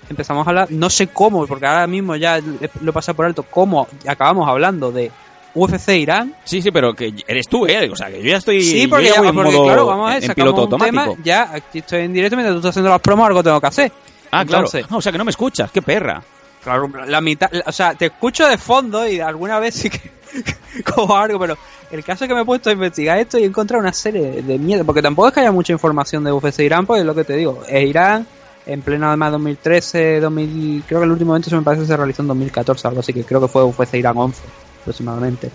empezamos 0.10 0.46
a 0.46 0.50
hablar, 0.50 0.68
no 0.72 0.90
sé 0.90 1.08
cómo, 1.08 1.46
porque 1.48 1.66
ahora 1.66 1.88
mismo 1.88 2.16
ya 2.16 2.40
lo 2.82 2.90
he 2.90 2.94
pasado 2.94 3.16
por 3.16 3.26
alto, 3.26 3.44
cómo 3.44 3.88
acabamos 4.08 4.48
hablando 4.48 4.92
de 4.92 5.12
UFC 5.56 5.90
Irán. 5.98 6.36
Sí, 6.46 6.62
sí, 6.62 6.72
pero 6.72 6.94
que 6.94 7.14
eres 7.28 7.48
tú, 7.48 7.66
¿eh? 7.68 7.90
O 7.92 7.96
sea, 7.96 8.08
que 8.10 8.22
yo 8.22 8.30
ya 8.30 8.38
estoy 8.38 8.62
Sí, 8.62 8.88
porque, 8.88 9.06
ya 9.06 9.16
porque, 9.16 9.32
modo- 9.32 9.64
claro, 9.66 9.86
vamos 9.86 10.10
a 10.10 10.14
ver, 10.16 10.24
en 10.24 10.28
sacamos 10.30 10.54
piloto 10.54 10.76
un 10.76 10.82
tema, 10.82 11.08
ya 11.24 11.50
aquí 11.54 11.80
estoy 11.80 12.02
en 12.02 12.14
directo 12.14 12.36
mientras 12.36 12.54
tú 12.56 12.60
estás 12.60 12.70
haciendo 12.72 12.90
las 12.90 13.02
promos, 13.02 13.28
algo 13.28 13.44
tengo 13.44 13.62
que 13.62 13.68
hacer. 13.68 13.92
Ah, 14.32 14.44
claro. 14.46 14.68
Ah, 14.90 14.96
o 14.98 15.02
sea, 15.02 15.12
que 15.12 15.18
no 15.18 15.26
me 15.26 15.32
escuchas, 15.32 15.70
qué 15.72 15.82
perra. 15.82 16.22
Claro, 16.64 16.90
la 17.08 17.22
mitad, 17.22 17.50
o 17.66 17.72
sea, 17.72 17.94
te 17.94 18.06
escucho 18.06 18.48
de 18.48 18.58
fondo 18.58 19.08
y 19.08 19.20
alguna 19.20 19.60
vez 19.60 19.76
sí 19.76 19.90
que 19.90 20.12
cojo 20.84 21.16
algo, 21.16 21.38
pero 21.38 21.58
el 21.92 22.04
caso 22.04 22.24
es 22.24 22.30
que 22.30 22.34
me 22.34 22.42
he 22.42 22.46
puesto 22.46 22.70
a 22.70 22.74
investigar 22.74 23.20
esto 23.20 23.38
y 23.38 23.44
he 23.44 23.46
encontrado 23.46 23.82
una 23.82 23.94
serie 23.94 24.42
de 24.42 24.58
mierda, 24.58 24.84
porque 24.86 25.02
tampoco 25.02 25.28
es 25.28 25.34
que 25.34 25.42
haya 25.42 25.52
mucha 25.52 25.74
información 25.74 26.24
de 26.24 26.32
UFC 26.32 26.60
Irán, 26.62 26.86
pues 26.88 27.02
es 27.02 27.06
lo 27.06 27.14
que 27.14 27.26
te 27.26 27.36
digo, 27.36 27.62
es 27.68 27.84
Irán 27.84 28.26
en 28.66 28.82
pleno 28.82 29.08
además 29.08 29.32
2013, 29.34 30.20
2000, 30.20 30.84
creo 30.88 31.00
que 31.00 31.06
el 31.06 31.12
último 31.12 31.34
evento 31.34 31.50
se 31.50 31.56
me 31.56 31.62
parece 31.62 31.84
que 31.84 31.88
se 31.88 31.98
realizó 31.98 32.22
en 32.22 32.30
2014, 32.30 32.88
algo 32.88 33.00
así 33.02 33.14
que 33.14 33.24
creo 33.24 33.42
que 33.42 33.48
fue 33.48 33.64
UFC 33.64 33.96
Irán 33.96 34.18
11 34.18 34.42
aproximadamente. 34.82 35.52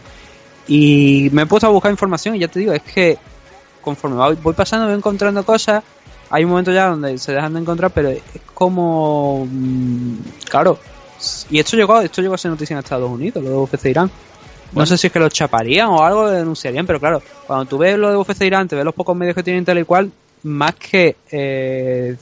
Y 0.66 1.30
me 1.32 1.42
he 1.42 1.46
puesto 1.46 1.66
a 1.66 1.70
buscar 1.70 1.90
información 1.90 2.36
y 2.36 2.40
ya 2.40 2.48
te 2.48 2.60
digo, 2.60 2.72
es 2.72 2.82
que 2.82 3.18
conforme 3.80 4.16
voy, 4.16 4.54
pasando 4.54 4.86
voy 4.86 4.96
encontrando 4.96 5.44
cosas, 5.44 5.82
hay 6.30 6.44
un 6.44 6.50
momento 6.50 6.72
ya 6.72 6.88
donde 6.88 7.16
se 7.18 7.32
dejan 7.32 7.54
de 7.54 7.60
encontrar, 7.60 7.90
pero 7.90 8.10
es 8.10 8.22
como 8.54 9.46
mm, 9.50 10.14
claro, 10.48 10.78
y 11.50 11.58
esto 11.58 11.76
llegó, 11.76 12.00
esto 12.00 12.22
llegó 12.22 12.34
a 12.34 12.38
ser 12.38 12.50
noticia 12.50 12.74
en 12.74 12.80
Estados 12.80 13.10
Unidos, 13.10 13.42
lo 13.42 13.50
de 13.50 13.56
UFC 13.56 13.86
Irán. 13.86 14.10
No 14.72 14.84
sé 14.84 14.98
si 14.98 15.06
es 15.06 15.12
que 15.12 15.18
lo 15.18 15.30
chaparían 15.30 15.88
o 15.88 16.04
algo, 16.04 16.24
lo 16.24 16.30
denunciarían, 16.30 16.86
pero 16.86 17.00
claro, 17.00 17.22
cuando 17.46 17.64
tú 17.64 17.78
ves 17.78 17.96
lo 17.96 18.10
de 18.10 18.16
UFC 18.18 18.42
Irán, 18.42 18.68
te 18.68 18.76
ves 18.76 18.84
los 18.84 18.94
pocos 18.94 19.16
medios 19.16 19.34
que 19.34 19.42
tienen 19.42 19.64
tal 19.64 19.78
y 19.78 19.84
cual, 19.84 20.12
más 20.42 20.74
que 20.74 21.16
eh, 21.30 22.16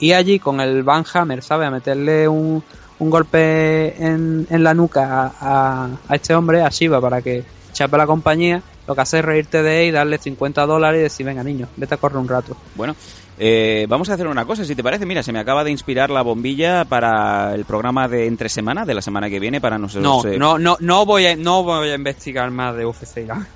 ir 0.00 0.14
allí 0.14 0.38
con 0.38 0.60
el 0.60 0.82
Van 0.82 1.04
Hammer, 1.14 1.42
¿sabes? 1.42 1.68
A 1.68 1.70
meterle 1.70 2.26
un, 2.28 2.62
un 2.98 3.10
golpe 3.10 3.94
en, 4.04 4.46
en 4.50 4.62
la 4.64 4.74
nuca 4.74 5.32
a, 5.40 5.84
a- 5.84 5.88
a 6.08 6.14
este 6.14 6.34
hombre, 6.34 6.62
a 6.62 6.68
Shiva, 6.68 7.00
para 7.00 7.22
que 7.22 7.44
chape 7.72 7.96
la 7.96 8.06
compañía, 8.06 8.62
lo 8.86 8.94
que 8.94 9.00
hace 9.00 9.18
es 9.20 9.24
reírte 9.24 9.62
de 9.62 9.82
él 9.82 9.88
y 9.88 9.90
darle 9.92 10.18
50 10.18 10.66
dólares 10.66 10.98
y 11.00 11.02
decir, 11.04 11.24
venga 11.26 11.42
niño, 11.44 11.68
vete 11.76 11.94
a 11.94 11.98
correr 11.98 12.18
un 12.18 12.28
rato. 12.28 12.56
Bueno, 12.74 12.96
eh, 13.38 13.86
vamos 13.88 14.10
a 14.10 14.14
hacer 14.14 14.26
una 14.26 14.44
cosa, 14.44 14.64
si 14.64 14.74
te 14.74 14.82
parece. 14.82 15.06
Mira, 15.06 15.22
se 15.22 15.32
me 15.32 15.38
acaba 15.38 15.62
de 15.64 15.70
inspirar 15.70 16.10
la 16.10 16.22
bombilla 16.22 16.84
para 16.84 17.54
el 17.54 17.64
programa 17.64 18.08
de 18.08 18.26
entre 18.26 18.48
semana, 18.48 18.84
de 18.84 18.94
la 18.94 19.00
semana 19.02 19.30
que 19.30 19.38
viene, 19.40 19.60
para 19.60 19.78
nosotros. 19.78 20.24
No, 20.24 20.30
eh, 20.30 20.36
no, 20.38 20.58
no, 20.58 20.76
no 20.80 21.06
voy 21.06 21.26
a, 21.26 21.36
no 21.36 21.62
voy 21.62 21.88
a 21.90 21.94
investigar 21.94 22.50
más 22.50 22.74
de 22.76 22.84
UFC 22.84 23.18
Irán. 23.18 23.46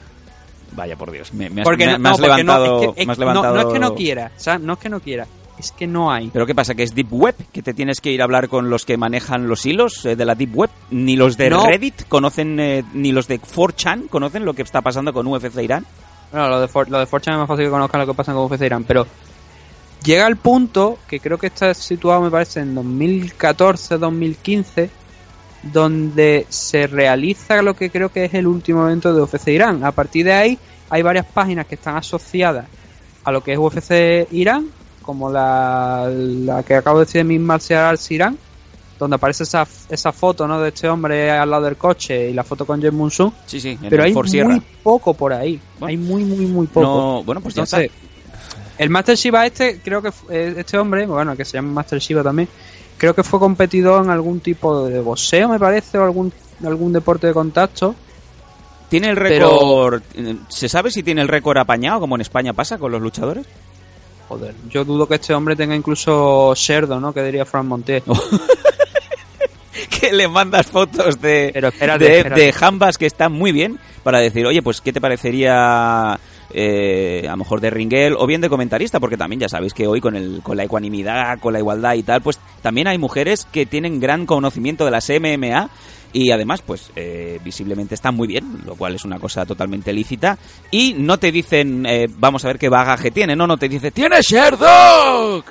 Vaya 0.72 0.96
por 0.96 1.10
Dios, 1.10 1.32
me, 1.34 1.50
me 1.50 1.60
has, 1.60 1.64
Porque 1.64 1.86
me- 1.86 1.92
no, 1.92 1.98
me 1.98 2.08
has 2.10 2.18
no, 2.18 2.26
porque 2.26 2.44
no, 2.44 2.52
levantado. 2.52 2.80
es 2.82 2.94
que- 2.94 3.00
es- 3.02 3.06
me 3.06 3.12
has 3.12 3.18
no, 3.18 3.56
es 3.60 3.66
que 3.72 3.78
no 3.78 3.94
quiera, 3.94 4.30
o 4.36 4.40
sea, 4.40 4.58
no 4.58 4.72
es 4.72 4.78
que 4.78 4.88
no 4.88 5.00
quiera, 5.00 5.26
es 5.58 5.72
que 5.72 5.86
no 5.86 6.10
hay. 6.12 6.30
Pero 6.32 6.46
¿qué 6.46 6.54
pasa? 6.54 6.74
¿Que 6.74 6.82
es 6.82 6.94
Deep 6.94 7.12
Web? 7.12 7.34
¿Que 7.52 7.62
te 7.62 7.74
tienes 7.74 8.00
que 8.00 8.10
ir 8.10 8.20
a 8.20 8.24
hablar 8.24 8.48
con 8.48 8.70
los 8.70 8.84
que 8.84 8.96
manejan 8.96 9.48
los 9.48 9.64
hilos 9.66 10.04
eh, 10.04 10.16
de 10.16 10.24
la 10.24 10.34
Deep 10.34 10.56
Web? 10.56 10.70
¿Ni 10.90 11.16
los 11.16 11.36
de 11.36 11.50
No. 11.50 11.66
Reddit 11.66 12.06
conocen, 12.08 12.58
eh, 12.60 12.84
ni 12.92 13.12
los 13.12 13.28
de 13.28 13.40
4chan 13.40 14.08
conocen 14.08 14.44
lo 14.44 14.54
que 14.54 14.62
está 14.62 14.80
pasando 14.82 15.12
con 15.12 15.26
UFC 15.26 15.58
Irán? 15.62 15.86
Bueno, 16.32 16.48
lo 16.48 16.60
de, 16.60 16.68
For- 16.68 16.90
lo 16.90 16.98
de 16.98 17.06
Fortune 17.06 17.36
es 17.36 17.40
más 17.40 17.48
fácil 17.48 17.66
que 17.66 17.70
conozcan 17.70 18.00
lo 18.00 18.06
que 18.08 18.14
pasa 18.14 18.32
con 18.32 18.50
UFC 18.50 18.62
Irán, 18.62 18.84
pero 18.84 19.06
llega 20.02 20.26
el 20.26 20.36
punto, 20.36 20.98
que 21.06 21.20
creo 21.20 21.38
que 21.38 21.46
está 21.46 21.72
situado, 21.74 22.20
me 22.22 22.30
parece, 22.30 22.60
en 22.60 22.74
2014-2015, 22.74 24.88
donde 25.72 26.46
se 26.48 26.86
realiza 26.86 27.62
lo 27.62 27.74
que 27.74 27.90
creo 27.90 28.10
que 28.10 28.24
es 28.26 28.34
el 28.34 28.46
último 28.46 28.84
evento 28.86 29.14
de 29.14 29.22
UFC 29.22 29.48
Irán. 29.48 29.84
A 29.84 29.92
partir 29.92 30.24
de 30.26 30.32
ahí, 30.32 30.58
hay 30.90 31.02
varias 31.02 31.26
páginas 31.26 31.66
que 31.66 31.76
están 31.76 31.96
asociadas 31.96 32.66
a 33.24 33.32
lo 33.32 33.42
que 33.42 33.52
es 33.52 33.58
UFC 33.58 34.26
Irán, 34.32 34.68
como 35.04 35.30
la, 35.30 36.08
la 36.10 36.62
que 36.62 36.74
acabo 36.74 36.98
de 36.98 37.04
decir 37.04 37.20
de 37.20 37.24
Mix 37.24 37.40
Martial 37.40 37.84
Arts 37.84 38.10
Irán, 38.10 38.38
donde 38.98 39.16
aparece 39.16 39.42
esa, 39.44 39.66
esa 39.88 40.12
foto 40.12 40.46
¿no? 40.46 40.60
de 40.60 40.68
este 40.68 40.88
hombre 40.88 41.30
al 41.30 41.50
lado 41.50 41.64
del 41.64 41.76
coche 41.76 42.30
y 42.30 42.32
la 42.32 42.44
foto 42.44 42.64
con 42.64 42.80
Jen 42.80 42.94
Monsoon, 42.96 43.32
Sí, 43.46 43.60
sí, 43.60 43.70
en 43.70 43.88
pero 43.90 44.04
el 44.04 44.16
hay 44.16 44.28
Sierra. 44.28 44.48
muy 44.50 44.62
poco 44.82 45.14
por 45.14 45.32
ahí. 45.32 45.60
Bueno. 45.78 45.86
hay 45.90 45.96
muy, 45.96 46.24
muy, 46.24 46.46
muy 46.46 46.66
poco. 46.66 46.86
No, 46.86 47.22
bueno, 47.24 47.40
pues 47.40 47.54
ya 47.54 47.62
Entonces, 47.62 47.90
el 48.78 48.90
Master 48.90 49.16
Shiva 49.16 49.46
este, 49.46 49.80
creo 49.82 50.00
que 50.02 50.10
eh, 50.30 50.54
este 50.58 50.78
hombre, 50.78 51.06
bueno, 51.06 51.36
que 51.36 51.44
se 51.44 51.58
llama 51.58 51.72
Master 51.72 51.98
Shiva 51.98 52.22
también, 52.22 52.48
creo 52.96 53.14
que 53.14 53.22
fue 53.22 53.38
competidor 53.40 54.04
en 54.04 54.10
algún 54.10 54.40
tipo 54.40 54.86
de 54.86 55.00
boxeo, 55.00 55.48
me 55.48 55.58
parece, 55.58 55.98
o 55.98 56.04
algún, 56.04 56.32
algún 56.64 56.92
deporte 56.92 57.26
de 57.26 57.32
contacto. 57.34 57.94
¿Tiene 58.88 59.10
el 59.10 59.16
récord? 59.16 60.02
eh, 60.14 60.36
¿Se 60.48 60.68
sabe 60.68 60.90
si 60.90 61.02
tiene 61.02 61.20
el 61.22 61.28
récord 61.28 61.58
apañado, 61.58 62.00
como 62.00 62.14
en 62.14 62.20
España 62.20 62.52
pasa 62.52 62.78
con 62.78 62.92
los 62.92 63.00
luchadores? 63.02 63.44
Joder, 64.28 64.54
yo 64.70 64.84
dudo 64.84 65.06
que 65.06 65.16
este 65.16 65.34
hombre 65.34 65.54
tenga 65.54 65.76
incluso 65.76 66.54
Sherdo, 66.54 66.98
¿no? 67.00 67.12
Que 67.12 67.22
diría 67.22 67.44
Frank 67.44 67.66
Montiel. 67.66 68.02
que 70.00 70.12
le 70.12 70.28
mandas 70.28 70.66
fotos 70.66 71.20
de, 71.20 71.50
Pero 71.52 71.68
espérate, 71.68 72.04
de, 72.04 72.16
espérate. 72.18 72.40
de 72.40 72.52
jambas 72.52 72.98
que 72.98 73.06
están 73.06 73.32
muy 73.32 73.52
bien 73.52 73.78
para 74.02 74.18
decir, 74.18 74.46
oye, 74.46 74.62
pues, 74.62 74.80
¿qué 74.80 74.92
te 74.92 75.00
parecería 75.00 76.18
eh, 76.50 77.22
a 77.26 77.30
lo 77.32 77.36
mejor 77.38 77.60
de 77.60 77.70
Ringuel 77.70 78.14
o 78.18 78.26
bien 78.26 78.40
de 78.40 78.48
comentarista? 78.48 79.00
Porque 79.00 79.16
también 79.16 79.40
ya 79.40 79.48
sabéis 79.48 79.74
que 79.74 79.86
hoy 79.86 80.00
con, 80.00 80.16
el, 80.16 80.40
con 80.42 80.56
la 80.56 80.64
ecuanimidad, 80.64 81.38
con 81.38 81.52
la 81.52 81.58
igualdad 81.58 81.94
y 81.94 82.02
tal, 82.02 82.22
pues 82.22 82.38
también 82.62 82.88
hay 82.88 82.98
mujeres 82.98 83.46
que 83.50 83.66
tienen 83.66 84.00
gran 84.00 84.26
conocimiento 84.26 84.84
de 84.84 84.90
las 84.90 85.08
MMA 85.10 85.70
y 86.14 86.30
además, 86.30 86.62
pues, 86.62 86.90
eh, 86.96 87.38
visiblemente 87.44 87.94
están 87.94 88.14
muy 88.14 88.26
bien, 88.26 88.62
lo 88.64 88.74
cual 88.76 88.94
es 88.94 89.04
una 89.04 89.18
cosa 89.18 89.44
totalmente 89.44 89.92
lícita. 89.92 90.38
Y 90.70 90.94
no 90.94 91.18
te 91.18 91.30
dicen, 91.30 91.84
eh, 91.86 92.06
vamos 92.08 92.42
a 92.44 92.48
ver 92.48 92.58
qué 92.58 92.68
bagaje 92.70 93.10
tiene, 93.10 93.36
no, 93.36 93.46
no 93.46 93.58
te 93.58 93.68
dice, 93.68 93.90
¡tiene 93.90 94.22
Sherdog! 94.22 95.44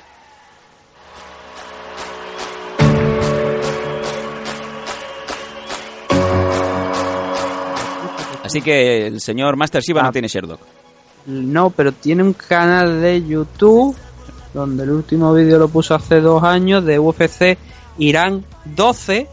Así 8.42 8.60
que 8.60 9.06
el 9.06 9.20
señor 9.20 9.56
Master 9.56 9.82
Shiva 9.82 10.02
Ah. 10.02 10.04
no 10.06 10.12
tiene 10.12 10.28
Sherdog. 10.28 10.58
No, 11.26 11.70
pero 11.70 11.92
tiene 11.92 12.22
un 12.22 12.34
canal 12.34 13.00
de 13.00 13.24
YouTube 13.24 13.96
donde 14.52 14.84
el 14.84 14.90
último 14.90 15.32
vídeo 15.32 15.58
lo 15.58 15.68
puso 15.68 15.94
hace 15.94 16.20
dos 16.20 16.42
años 16.42 16.84
de 16.84 16.98
UFC 16.98 17.56
Irán 17.98 18.44
12 18.66 19.26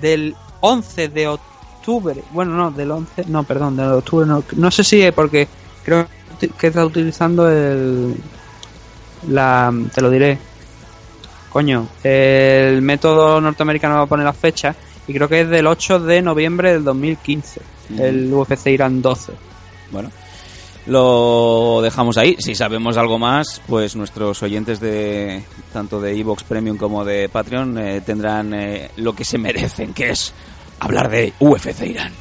del 0.00 0.34
11 0.60 1.08
de 1.08 1.28
octubre. 1.28 2.22
Bueno, 2.32 2.54
no, 2.54 2.70
del 2.70 2.90
11, 2.90 3.24
no, 3.28 3.44
perdón, 3.44 3.76
de 3.76 3.86
octubre 3.86 4.26
no. 4.26 4.42
No 4.56 4.70
sé 4.70 4.84
si 4.84 5.02
es 5.02 5.12
porque 5.12 5.48
creo 5.84 6.06
que 6.58 6.66
está 6.66 6.84
utilizando 6.84 7.48
el. 7.50 8.14
La. 9.28 9.72
Te 9.94 10.00
lo 10.00 10.10
diré. 10.10 10.38
Coño, 11.50 11.88
el 12.04 12.80
método 12.80 13.40
norteamericano 13.40 13.96
va 13.96 14.02
a 14.02 14.06
poner 14.06 14.24
la 14.24 14.32
fecha 14.32 14.76
y 15.08 15.12
creo 15.12 15.28
que 15.28 15.40
es 15.40 15.48
del 15.48 15.66
8 15.66 15.98
de 16.00 16.22
noviembre 16.22 16.72
del 16.72 16.84
2015. 16.84 17.60
El 17.98 18.32
UFC 18.32 18.68
Irán 18.68 19.02
12. 19.02 19.32
Bueno, 19.90 20.12
lo 20.86 21.80
dejamos 21.82 22.16
ahí. 22.16 22.36
Si 22.38 22.54
sabemos 22.54 22.96
algo 22.96 23.18
más, 23.18 23.60
pues 23.66 23.96
nuestros 23.96 24.42
oyentes 24.42 24.80
de 24.80 25.42
tanto 25.72 26.00
de 26.00 26.18
Evox 26.18 26.44
Premium 26.44 26.76
como 26.76 27.04
de 27.04 27.28
Patreon 27.28 27.78
eh, 27.78 28.00
tendrán 28.00 28.54
eh, 28.54 28.90
lo 28.96 29.14
que 29.14 29.24
se 29.24 29.38
merecen, 29.38 29.92
que 29.92 30.10
es 30.10 30.32
hablar 30.80 31.10
de 31.10 31.32
UFC 31.38 31.82
Irán. 31.86 32.12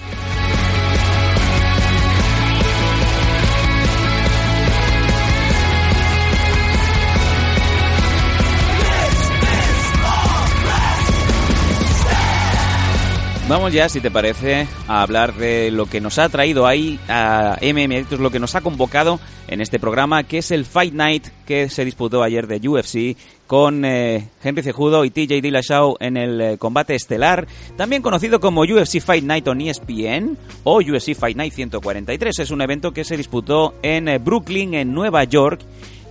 Vamos 13.50 13.74
ya, 13.74 13.90
si 13.90 14.00
te 14.00 14.12
parece, 14.12 14.68
a 14.88 15.02
hablar 15.02 15.34
de 15.34 15.72
lo 15.72 15.88
que 15.88 16.00
nos 16.02 16.20
ha 16.20 16.30
traído 16.30 16.68
ahí 16.68 17.00
a 17.08 17.58
MM 17.64 18.06
lo 18.20 18.30
que 18.30 18.40
nos 18.40 18.54
ha 18.54 18.62
convocado 18.62 19.20
en 19.48 19.60
este 19.60 19.80
programa, 19.80 20.22
que 20.22 20.38
es 20.38 20.52
el 20.52 20.66
Fight 20.66 20.94
Night 20.94 21.30
que 21.48 21.68
se 21.68 21.84
disputó 21.84 22.22
ayer 22.22 22.46
de 22.46 22.70
UFC 22.70 23.18
con 23.48 23.86
eh, 23.86 24.30
Henry 24.44 24.62
Cejudo 24.62 25.04
y 25.04 25.10
TJ 25.10 25.42
Dillashaw 25.42 25.96
en 26.00 26.18
el 26.18 26.40
eh, 26.40 26.58
combate 26.60 26.94
estelar, 26.94 27.48
también 27.76 28.04
conocido 28.04 28.40
como 28.40 28.62
UFC 28.62 29.02
Fight 29.02 29.24
Night 29.24 29.48
on 29.48 29.62
ESPN 29.62 30.38
o 30.64 30.78
UFC 30.78 31.16
Fight 31.16 31.36
Night 31.36 31.54
143. 31.54 32.38
Es 32.38 32.52
un 32.52 32.62
evento 32.62 32.92
que 32.92 33.04
se 33.04 33.18
disputó 33.18 33.74
en 33.82 34.10
eh, 34.10 34.20
Brooklyn, 34.20 34.76
en 34.76 34.94
Nueva 34.94 35.24
York, 35.24 35.62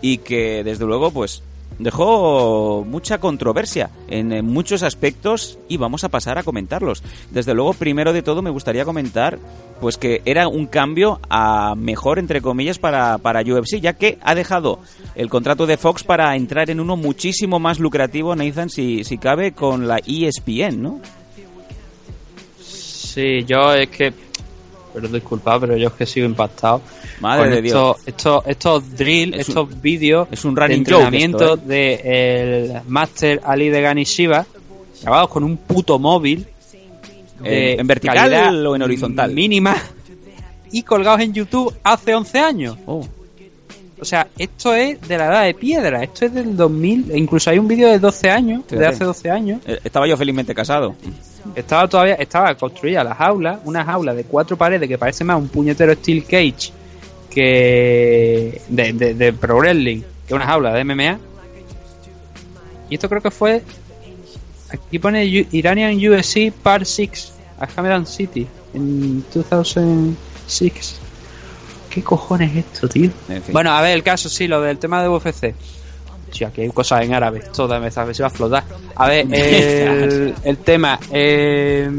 y 0.02 0.18
que 0.18 0.64
desde 0.64 0.86
luego, 0.86 1.12
pues 1.12 1.44
dejó 1.78 2.84
mucha 2.86 3.18
controversia 3.18 3.90
en, 4.08 4.44
muchos 4.44 4.82
aspectos 4.82 5.58
y 5.68 5.76
vamos 5.76 6.04
a 6.04 6.08
pasar 6.08 6.38
a 6.38 6.42
comentarlos. 6.42 7.02
Desde 7.30 7.54
luego, 7.54 7.74
primero 7.74 8.12
de 8.12 8.22
todo 8.22 8.42
me 8.42 8.50
gustaría 8.50 8.84
comentar 8.84 9.38
pues 9.80 9.96
que 9.96 10.22
era 10.24 10.48
un 10.48 10.66
cambio 10.66 11.20
a 11.30 11.74
mejor 11.76 12.18
entre 12.18 12.40
comillas 12.40 12.78
para, 12.78 13.18
para 13.18 13.42
UFC, 13.42 13.80
ya 13.80 13.92
que 13.92 14.18
ha 14.22 14.34
dejado 14.34 14.80
el 15.14 15.28
contrato 15.28 15.66
de 15.66 15.76
Fox 15.76 16.02
para 16.02 16.34
entrar 16.36 16.70
en 16.70 16.80
uno 16.80 16.96
muchísimo 16.96 17.58
más 17.60 17.78
lucrativo, 17.78 18.34
Nathan, 18.34 18.70
si, 18.70 19.04
si 19.04 19.18
cabe, 19.18 19.52
con 19.52 19.86
la 19.86 19.98
ESPN, 19.98 20.82
¿no? 20.82 21.00
Sí, 22.60 23.44
yo 23.44 23.74
es 23.74 23.88
que. 23.88 24.12
Pero 25.00 25.12
disculpa, 25.14 25.60
pero 25.60 25.76
yo 25.76 25.88
es 25.88 25.94
que 25.94 26.06
sigo 26.06 26.26
impactado. 26.26 26.80
Madre 27.20 27.44
con 27.54 27.62
de 27.62 27.68
estos, 27.68 27.96
estos, 28.06 28.46
estos 28.46 28.96
drill, 28.96 29.34
Es 29.34 29.48
un- 29.48 29.52
estos 29.52 29.80
vídeos 29.82 30.28
es 30.30 30.44
un 30.44 30.54
de 30.54 30.74
entrenamiento 30.74 31.54
esto, 31.54 31.56
de 31.56 32.00
el 32.04 32.72
Master 32.88 33.40
Ali 33.44 33.68
de 33.68 33.80
Gani 33.82 34.04
Shiva, 34.04 34.46
grabados 35.02 35.28
con 35.30 35.44
un 35.44 35.56
puto 35.56 35.98
móvil. 35.98 36.46
de 37.42 37.74
¿En- 37.74 37.86
vertical 37.86 38.66
o 38.66 38.74
en 38.74 38.82
horizontal? 38.82 39.32
Mínima. 39.32 39.76
Y 40.72 40.82
colgados 40.82 41.20
en 41.20 41.32
YouTube 41.32 41.72
hace 41.84 42.12
11 42.14 42.40
años. 42.40 42.76
Oh, 42.86 43.06
O 44.00 44.04
sea, 44.04 44.26
esto 44.38 44.74
es 44.74 45.00
de 45.08 45.18
la 45.18 45.26
edad 45.26 45.44
de 45.44 45.54
piedra. 45.54 46.02
Esto 46.04 46.24
es 46.26 46.34
del 46.34 46.56
2000. 46.56 47.10
e 47.10 47.18
Incluso 47.18 47.50
hay 47.50 47.58
un 47.58 47.66
vídeo 47.66 47.88
de 47.88 47.98
12 47.98 48.28
años, 48.30 48.62
de 48.68 48.84
hace 48.86 49.02
12 49.04 49.30
años. 49.30 49.60
eh, 49.66 49.78
estaba 49.84 50.06
yo 50.06 50.16
felizmente 50.16 50.54
casado. 50.54 50.94
Estaba 51.54 51.88
todavía, 51.88 52.14
estaba 52.14 52.54
construida 52.54 53.02
la 53.04 53.14
jaula, 53.14 53.60
una 53.64 53.84
jaula 53.84 54.14
de 54.14 54.24
cuatro 54.24 54.56
paredes 54.56 54.88
que 54.88 54.98
parece 54.98 55.24
más 55.24 55.36
un 55.36 55.48
puñetero 55.48 55.94
steel 55.94 56.24
cage 56.24 56.72
que 57.30 58.60
de, 58.68 58.92
de, 58.92 59.14
de 59.14 59.32
Pro 59.32 59.58
Wrestling 59.58 60.02
que 60.26 60.34
una 60.34 60.46
jaula 60.46 60.72
de 60.72 60.84
MMA. 60.84 61.18
Y 62.90 62.94
esto 62.94 63.08
creo 63.08 63.20
que 63.20 63.30
fue 63.30 63.62
aquí 64.70 64.98
pone 64.98 65.24
Iranian 65.24 65.96
UFC 65.96 66.52
Part 66.52 66.84
6 66.84 67.32
a 67.60 67.66
Cameron 67.66 68.06
City 68.06 68.46
en 68.74 69.24
2006. 69.32 71.00
¿Qué 71.90 72.02
cojones 72.02 72.52
es 72.52 72.66
esto, 72.66 72.88
tío? 72.88 73.10
En 73.28 73.42
fin. 73.42 73.52
Bueno, 73.52 73.72
a 73.72 73.80
ver, 73.80 73.92
el 73.92 74.02
caso 74.02 74.28
sí, 74.28 74.46
lo 74.46 74.60
del 74.60 74.78
tema 74.78 75.02
de 75.02 75.08
UFC. 75.08 75.54
Sí, 76.30 76.44
aquí 76.44 76.62
hay 76.62 76.68
cosas 76.70 77.02
en 77.02 77.14
árabe, 77.14 77.42
toda 77.54 77.80
me 77.80 77.90
sabe, 77.90 78.14
se 78.14 78.22
va 78.22 78.28
a 78.28 78.30
flotar. 78.30 78.64
A 78.96 79.06
ver, 79.08 79.26
el, 79.32 80.34
el 80.44 80.56
tema. 80.58 80.98
eh, 81.10 81.90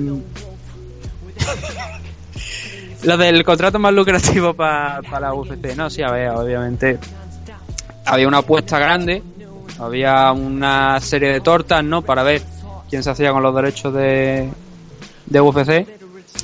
lo 3.03 3.17
del 3.17 3.43
contrato 3.43 3.79
más 3.79 3.93
lucrativo 3.93 4.53
para 4.53 5.01
la 5.19 5.33
UFC. 5.33 5.75
No, 5.75 5.89
sí, 5.89 6.01
a 6.01 6.11
ver, 6.11 6.29
obviamente. 6.29 6.99
Había 8.05 8.27
una 8.27 8.39
apuesta 8.39 8.79
grande, 8.79 9.21
había 9.79 10.31
una 10.31 10.99
serie 10.99 11.29
de 11.31 11.41
tortas, 11.41 11.83
¿no? 11.83 12.01
Para 12.01 12.23
ver 12.23 12.41
quién 12.89 13.03
se 13.03 13.09
hacía 13.11 13.31
con 13.31 13.43
los 13.43 13.55
derechos 13.55 13.93
de, 13.93 14.49
de 15.27 15.41
UFC. 15.41 15.87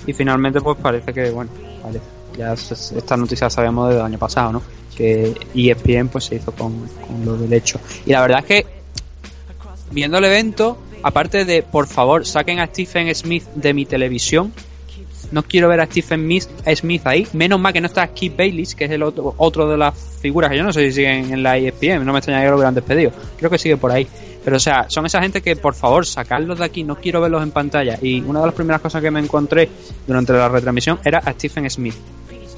Y 0.07 0.13
finalmente, 0.13 0.61
pues 0.61 0.77
parece 0.81 1.13
que, 1.13 1.29
bueno, 1.31 1.51
vale. 1.83 1.99
Ya 2.37 2.53
esta 2.53 3.15
noticia 3.17 3.49
sabíamos 3.49 3.87
desde 3.87 4.01
el 4.01 4.05
año 4.05 4.17
pasado, 4.19 4.51
¿no? 4.53 4.61
Que 4.95 5.34
ESPN 5.53 6.08
pues 6.08 6.25
se 6.25 6.36
hizo 6.36 6.51
con, 6.51 6.88
con 6.88 7.25
los 7.25 7.39
derechos. 7.39 7.81
Y 8.05 8.12
la 8.12 8.21
verdad 8.21 8.39
es 8.39 8.45
que, 8.45 8.65
viendo 9.91 10.17
el 10.17 10.25
evento, 10.25 10.77
aparte 11.03 11.45
de, 11.45 11.63
por 11.63 11.88
favor, 11.88 12.25
saquen 12.25 12.60
a 12.60 12.67
Stephen 12.67 13.13
Smith 13.13 13.43
de 13.55 13.73
mi 13.73 13.86
televisión. 13.86 14.51
No 15.31 15.43
quiero 15.43 15.67
ver 15.67 15.81
a 15.81 15.86
Stephen 15.86 16.29
Smith, 16.75 17.01
ahí. 17.05 17.27
Menos 17.34 17.60
mal 17.60 17.73
que 17.73 17.81
no 17.81 17.88
está 17.88 18.08
Keith 18.08 18.38
Bayless, 18.38 18.75
que 18.75 18.86
es 18.86 18.91
el 18.91 19.03
otro, 19.03 19.34
otro 19.38 19.67
de 19.67 19.77
las 19.77 19.93
figuras 20.21 20.51
que 20.51 20.58
yo 20.58 20.63
no 20.63 20.71
sé 20.71 20.86
si 20.86 20.93
siguen 20.93 21.34
en 21.34 21.43
la 21.43 21.58
ESPN. 21.58 22.05
No 22.05 22.13
me 22.13 22.19
extrañaría 22.19 22.47
que 22.47 22.51
lo 22.51 22.58
hubieran 22.58 22.75
despedido. 22.75 23.12
Creo 23.38 23.49
que 23.49 23.58
sigue 23.58 23.77
por 23.77 23.91
ahí. 23.91 24.08
Pero 24.45 24.58
o 24.58 24.60
sea, 24.60 24.86
son 24.89 25.08
esa 25.08 25.19
gente 25.21 25.41
que 25.41 25.55
por 25.55 25.73
favor 25.73 26.05
sacarlos 26.05 26.60
de 26.60 26.65
aquí, 26.65 26.84
no 26.84 26.95
quiero 26.95 27.19
verlos 27.19 27.41
en 27.41 27.49
pantalla. 27.49 27.97
Y 27.99 28.21
una 28.21 28.41
de 28.41 28.45
las 28.45 28.55
primeras 28.55 28.79
cosas 28.79 29.01
que 29.01 29.10
me 29.10 29.19
encontré 29.19 29.67
durante 30.05 30.34
la 30.34 30.47
retransmisión 30.47 30.99
era 31.03 31.17
a 31.17 31.34
Stephen 31.34 31.67
Smith. 31.69 31.95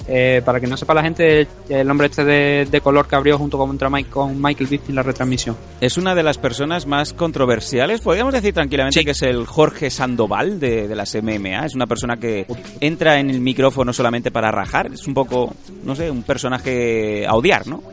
Eh, 0.08 0.42
para 0.46 0.60
que 0.62 0.68
no 0.68 0.78
sepa 0.78 0.94
la 0.94 1.04
gente, 1.04 1.48
el 1.68 1.92
hombre 1.92 2.08
este 2.08 2.24
de, 2.24 2.66
de 2.70 2.82
color 2.82 3.08
que 3.08 3.16
abrió 3.18 3.38
junto 3.38 3.58
contra 3.58 3.90
Mike, 3.90 4.10
con 4.10 4.42
Michael 4.42 4.70
Bisping 4.70 4.96
la 4.96 5.04
retransmisión. 5.04 5.58
Es 5.82 5.98
una 5.98 6.16
de 6.16 6.24
las 6.24 6.38
personas 6.38 6.86
más 6.86 7.12
controversiales. 7.14 8.00
Podríamos 8.02 8.34
decir 8.34 8.54
tranquilamente 8.54 9.00
Sí. 9.00 9.06
que 9.06 9.12
es 9.12 9.22
el 9.24 9.46
Jorge 9.46 9.90
Sandoval 9.90 10.60
de, 10.60 10.88
de 10.88 10.96
las 10.96 11.14
MMA. 11.16 11.66
Es 11.66 11.76
una 11.76 11.88
persona 11.88 12.16
que 12.18 12.46
entra 12.80 13.20
en 13.20 13.30
el 13.30 13.42
micrófono 13.42 13.92
solamente 13.92 14.32
para 14.32 14.50
rajar. 14.52 14.92
Es 14.94 15.06
un 15.08 15.14
poco, 15.14 15.54
no 15.84 15.94
sé, 15.96 16.10
un 16.10 16.24
personaje 16.24 17.26
a 17.28 17.34
odiar, 17.36 17.68
¿no? 17.68 17.84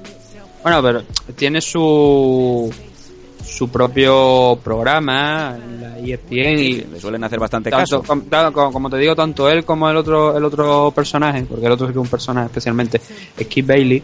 Bueno, 0.63 0.83
pero 0.83 1.03
tiene 1.37 1.61
su 1.61 2.73
su 3.47 3.69
propio 3.69 4.59
programa 4.63 5.57
la 5.81 5.99
ESPN 5.99 6.59
y 6.59 6.73
Le 6.93 7.01
suelen 7.01 7.23
hacer 7.25 7.39
bastante 7.39 7.71
tanto, 7.71 8.03
caso. 8.03 8.53
como, 8.53 8.73
como 8.73 8.91
te 8.91 8.97
digo, 8.99 9.15
tanto 9.15 9.49
él 9.49 9.65
como 9.65 9.89
el 9.89 9.97
otro 9.97 10.37
el 10.37 10.45
otro 10.45 10.91
personaje, 10.95 11.45
porque 11.49 11.67
el 11.67 11.73
otro 11.73 11.87
que 11.87 11.93
es 11.93 11.97
un 11.99 12.09
personaje 12.09 12.47
especialmente, 12.47 13.01
es 13.37 13.47
Keith 13.47 13.67
Bailey, 13.67 14.03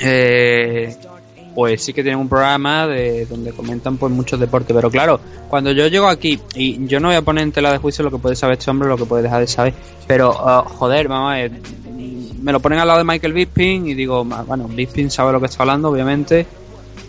eh, 0.00 0.96
pues 1.54 1.82
sí 1.82 1.92
que 1.92 2.02
tienen 2.02 2.20
un 2.20 2.28
programa 2.28 2.86
de 2.86 3.26
donde 3.26 3.52
comentan 3.52 3.96
pues 3.96 4.12
muchos 4.12 4.38
deportes, 4.38 4.74
pero 4.74 4.90
claro, 4.90 5.18
cuando 5.48 5.72
yo 5.72 5.88
llego 5.88 6.06
aquí 6.06 6.38
y 6.54 6.86
yo 6.86 7.00
no 7.00 7.08
voy 7.08 7.16
a 7.16 7.22
poner 7.22 7.42
en 7.42 7.52
tela 7.52 7.72
de 7.72 7.78
juicio 7.78 8.04
lo 8.04 8.10
que 8.10 8.18
puede 8.18 8.36
saber 8.36 8.58
este 8.58 8.70
hombre 8.70 8.88
lo 8.88 8.96
que 8.96 9.04
puede 9.06 9.24
dejar 9.24 9.40
de 9.40 9.48
saber, 9.48 9.74
pero 10.06 10.32
ah, 10.38 10.64
joder, 10.66 11.08
vamos 11.08 11.32
a 11.32 11.36
ver, 11.36 11.52
me 12.40 12.52
lo 12.52 12.60
ponen 12.60 12.78
al 12.78 12.86
lado 12.86 12.98
de 13.00 13.04
Michael 13.04 13.32
Bisping 13.32 13.88
y 13.88 13.94
digo, 13.94 14.24
"Ah, 14.30 14.44
bueno, 14.46 14.68
Bisping 14.68 15.10
sabe 15.10 15.32
lo 15.32 15.40
que 15.40 15.46
está 15.46 15.64
hablando, 15.64 15.88
obviamente, 15.90 16.46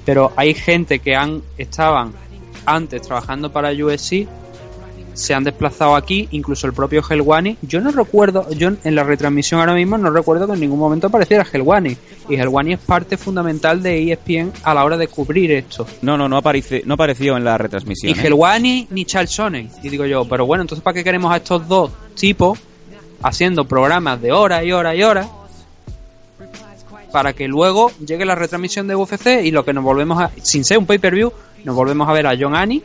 pero 0.10 0.34
hay 0.36 0.56
gente 0.56 0.98
que 0.98 1.15
han 1.15 1.43
estaban 1.56 2.13
antes 2.65 3.04
trabajando 3.04 3.52
para 3.52 3.69
USC 3.69 4.28
se 5.13 5.36
han 5.36 5.43
desplazado 5.43 5.95
aquí, 5.95 6.28
incluso 6.32 6.65
el 6.65 6.74
propio 6.74 7.04
Helwani. 7.08 7.58
Yo 7.62 7.80
no 7.80 7.91
recuerdo, 7.91 8.50
yo 8.54 8.72
en 8.84 8.95
la 8.95 9.04
retransmisión 9.04 9.60
ahora 9.60 9.76
mismo 9.76 10.00
no 10.00 10.10
recuerdo 10.10 10.48
que 10.48 10.54
en 10.54 10.62
ningún 10.62 10.80
momento 10.80 11.06
apareciera 11.06 11.45
Helwani. 11.45 11.95
Y 12.28 12.36
Helwani 12.38 12.74
es 12.74 12.80
parte 12.80 13.17
fundamental 13.17 13.84
de 13.84 14.12
ESPN 14.12 14.52
a 14.63 14.74
la 14.74 14.84
hora 14.84 14.98
de 14.98 15.08
cubrir 15.08 15.52
esto. 15.52 15.86
No, 16.02 16.17
no, 16.17 16.28
no, 16.28 16.38
aparece, 16.38 16.82
no 16.88 16.95
apareció 16.95 17.38
en 17.38 17.43
la 17.43 17.60
retransmisión. 17.60 18.12
Ni 18.12 18.17
¿eh? 18.17 18.26
Helwani 18.26 18.88
ni 18.89 19.06
Charles 19.06 19.30
Sonnen. 19.30 19.69
Y 19.84 19.89
digo 19.89 20.08
yo, 20.08 20.26
pero 20.26 20.48
bueno, 20.48 20.63
entonces 20.63 20.82
¿para 20.82 20.95
qué 20.95 21.04
queremos 21.04 21.32
a 21.32 21.38
estos 21.38 21.67
dos 21.67 21.91
tipos 22.15 22.58
haciendo 23.22 23.65
programas 23.65 24.19
de 24.19 24.32
horas 24.32 24.63
y 24.63 24.72
horas 24.72 24.95
y 24.95 25.04
horas? 25.04 25.28
Para 27.12 27.34
que 27.34 27.48
luego 27.48 27.91
llegue 28.06 28.26
la 28.26 28.36
retransmisión 28.36 28.88
de 28.88 28.95
UFC 28.95 29.41
y 29.43 29.52
lo 29.52 29.65
que 29.65 29.74
nos 29.74 29.84
volvemos 29.84 30.22
a, 30.22 30.32
sin 30.41 30.63
ser 30.63 30.78
un 30.78 30.86
pay-per-view, 30.86 31.32
nos 31.63 31.76
volvemos 31.76 32.08
a 32.08 32.13
ver 32.13 32.28
a 32.28 32.36
John 32.39 32.56
Annie, 32.56 32.84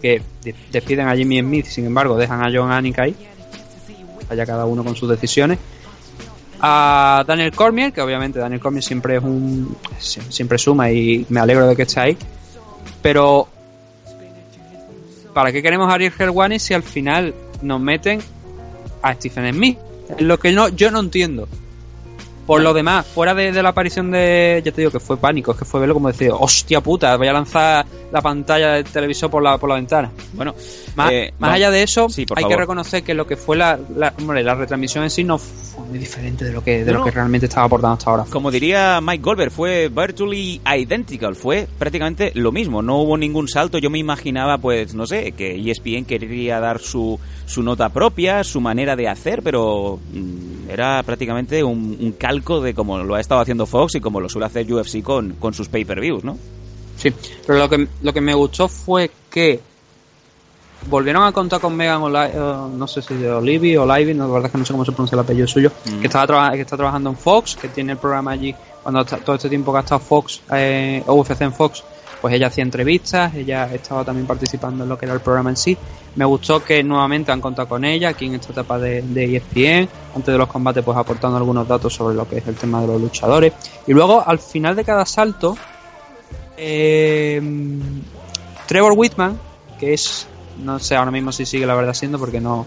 que 0.00 0.22
de- 0.44 0.54
despiden 0.70 1.08
a 1.08 1.16
Jimmy 1.16 1.40
Smith, 1.40 1.66
sin 1.66 1.86
embargo 1.86 2.16
dejan 2.16 2.42
a 2.42 2.50
John 2.52 2.70
Annie 2.70 2.94
ahí, 2.98 3.16
allá 4.30 4.46
cada 4.46 4.64
uno 4.66 4.84
con 4.84 4.94
sus 4.96 5.08
decisiones. 5.08 5.58
A 6.60 7.24
Daniel 7.26 7.50
Cormier, 7.52 7.92
que 7.92 8.00
obviamente 8.00 8.38
Daniel 8.38 8.60
Cormier 8.60 8.84
siempre 8.84 9.16
es 9.16 9.22
un. 9.24 9.76
sie- 10.00 10.22
siempre 10.30 10.58
suma 10.58 10.92
y 10.92 11.26
me 11.28 11.40
alegro 11.40 11.66
de 11.66 11.74
que 11.74 11.82
esté 11.82 11.98
ahí. 12.00 12.16
Pero. 13.02 13.48
¿Para 15.34 15.50
qué 15.50 15.62
queremos 15.62 15.90
a 15.90 15.94
Ariel 15.94 16.12
Helwani 16.16 16.58
si 16.58 16.74
al 16.74 16.82
final 16.82 17.34
nos 17.62 17.80
meten 17.80 18.20
a 19.02 19.14
Stephen 19.14 19.52
Smith? 19.52 19.78
Lo 20.18 20.38
que 20.38 20.52
no, 20.52 20.68
yo 20.68 20.90
no 20.90 21.00
entiendo. 21.00 21.48
Por 22.46 22.60
lo 22.60 22.74
demás, 22.74 23.06
fuera 23.06 23.34
de, 23.34 23.52
de 23.52 23.62
la 23.62 23.68
aparición 23.70 24.10
de. 24.10 24.60
Ya 24.64 24.72
te 24.72 24.80
digo 24.80 24.90
que 24.90 24.98
fue 25.00 25.16
pánico, 25.16 25.52
es 25.52 25.58
que 25.58 25.64
fue 25.64 25.80
verlo 25.80 25.94
como 25.94 26.08
decir, 26.08 26.30
hostia 26.32 26.80
puta, 26.80 27.16
voy 27.16 27.28
a 27.28 27.32
lanzar 27.32 27.86
la 28.10 28.20
pantalla 28.20 28.72
del 28.72 28.84
televisor 28.84 29.30
por 29.30 29.42
la, 29.42 29.58
por 29.58 29.68
la 29.68 29.76
ventana. 29.76 30.10
Bueno, 30.34 30.54
Más, 30.96 31.12
eh, 31.12 31.32
más 31.38 31.52
allá 31.54 31.70
de 31.70 31.82
eso, 31.82 32.08
Sí, 32.08 32.26
hay 32.34 32.44
que 32.44 32.56
reconocer 32.56 33.02
que 33.04 33.14
lo 33.14 33.26
que 33.26 33.36
fue 33.36 33.56
la, 33.56 33.78
la, 33.96 34.12
hombre, 34.18 34.42
la 34.42 34.54
retransmisión 34.54 35.04
en 35.04 35.10
sí 35.10 35.24
no 35.24 35.38
fue 35.38 35.84
muy 35.86 35.98
diferente 35.98 36.44
de 36.44 36.52
lo 36.52 36.62
que, 36.62 36.84
de 36.84 36.92
No. 36.92 36.98
lo 36.98 37.04
que 37.04 37.10
realmente 37.12 37.46
estaba 37.46 37.66
aportando 37.66 37.94
hasta 37.94 38.10
ahora. 38.10 38.24
Como 38.28 38.50
diría 38.50 39.00
Mike 39.00 39.22
Goldberg, 39.22 39.50
fue 39.52 39.88
virtually 39.88 40.60
identical, 40.66 41.34
fue 41.36 41.66
prácticamente 41.78 42.32
lo 42.34 42.52
mismo, 42.52 42.82
no 42.82 42.98
hubo 42.98 43.16
ningún 43.16 43.48
salto. 43.48 43.78
Yo 43.78 43.88
me 43.88 43.98
imaginaba, 43.98 44.58
pues, 44.58 44.94
no 44.94 45.06
sé, 45.06 45.32
que 45.32 45.54
ESPN 45.70 46.04
quería 46.04 46.60
dar 46.60 46.80
su, 46.80 47.18
su 47.46 47.62
nota 47.62 47.88
propia, 47.90 48.44
su 48.44 48.60
manera 48.60 48.96
de 48.96 49.08
hacer, 49.08 49.42
pero 49.42 49.98
mm, 50.12 50.70
era 50.70 51.02
prácticamente 51.02 51.62
un, 51.64 51.96
un 52.00 52.12
calco 52.32 52.60
de 52.60 52.72
como 52.74 52.98
lo 52.98 53.14
ha 53.14 53.20
estado 53.20 53.40
haciendo 53.40 53.66
Fox 53.66 53.94
y 53.96 54.00
como 54.00 54.20
lo 54.20 54.28
suele 54.28 54.46
hacer 54.46 54.72
UFC 54.72 55.02
con, 55.02 55.34
con 55.34 55.52
sus 55.54 55.68
pay-per-views, 55.68 56.24
¿no? 56.24 56.38
Sí, 56.96 57.12
pero 57.46 57.58
lo 57.58 57.68
que, 57.68 57.86
lo 58.02 58.12
que 58.12 58.20
me 58.20 58.32
gustó 58.34 58.68
fue 58.68 59.10
que 59.30 59.60
volvieron 60.88 61.24
a 61.24 61.32
contar 61.32 61.60
con 61.60 61.76
Megan 61.76 62.02
eh, 62.16 62.38
no 62.76 62.86
sé 62.86 63.02
si 63.02 63.14
de 63.14 63.30
Olivi 63.30 63.76
o 63.76 63.84
Livy, 63.86 64.14
no, 64.14 64.26
la 64.26 64.32
verdad 64.34 64.46
es 64.46 64.52
que 64.52 64.58
no 64.58 64.64
sé 64.64 64.72
cómo 64.72 64.84
se 64.84 64.92
pronuncia 64.92 65.14
el 65.16 65.20
apellido 65.20 65.46
suyo, 65.46 65.70
Mm. 65.86 66.00
que 66.00 66.06
estaba 66.06 66.50
que 66.52 66.60
está 66.62 66.76
trabajando 66.76 67.10
en 67.10 67.16
Fox, 67.16 67.56
que 67.56 67.68
tiene 67.68 67.92
el 67.92 67.98
programa 67.98 68.32
allí, 68.32 68.54
cuando 68.82 69.00
está- 69.02 69.18
todo 69.18 69.36
este 69.36 69.48
tiempo 69.48 69.72
que 69.72 69.78
ha 69.78 69.80
estado 69.82 70.00
Fox, 70.00 70.40
eh, 70.52 71.02
UFC 71.06 71.42
en 71.44 71.52
Fox, 71.52 71.84
pues 72.22 72.34
ella 72.34 72.46
hacía 72.46 72.62
entrevistas, 72.62 73.34
ella 73.34 73.68
estaba 73.74 74.04
también 74.04 74.28
participando 74.28 74.84
en 74.84 74.88
lo 74.88 74.96
que 74.96 75.06
era 75.06 75.14
el 75.14 75.20
programa 75.20 75.50
en 75.50 75.56
sí. 75.56 75.76
Me 76.14 76.24
gustó 76.24 76.64
que 76.64 76.84
nuevamente 76.84 77.32
han 77.32 77.40
contado 77.40 77.68
con 77.68 77.84
ella 77.84 78.10
aquí 78.10 78.26
en 78.26 78.36
esta 78.36 78.52
etapa 78.52 78.78
de, 78.78 79.02
de 79.02 79.36
ESPN, 79.36 79.88
antes 80.14 80.32
de 80.32 80.38
los 80.38 80.46
combates 80.46 80.84
pues 80.84 80.96
aportando 80.96 81.36
algunos 81.36 81.66
datos 81.66 81.92
sobre 81.92 82.14
lo 82.14 82.28
que 82.28 82.38
es 82.38 82.46
el 82.46 82.54
tema 82.54 82.80
de 82.80 82.86
los 82.86 83.00
luchadores. 83.00 83.52
Y 83.88 83.92
luego 83.92 84.22
al 84.24 84.38
final 84.38 84.76
de 84.76 84.84
cada 84.84 85.04
salto, 85.04 85.56
eh, 86.56 87.42
Trevor 88.68 88.92
Whitman, 88.96 89.36
que 89.80 89.92
es, 89.92 90.28
no 90.62 90.78
sé 90.78 90.94
ahora 90.94 91.10
mismo 91.10 91.32
si 91.32 91.44
sigue 91.44 91.66
la 91.66 91.74
verdad 91.74 91.92
siendo 91.92 92.20
porque 92.20 92.40
no, 92.40 92.66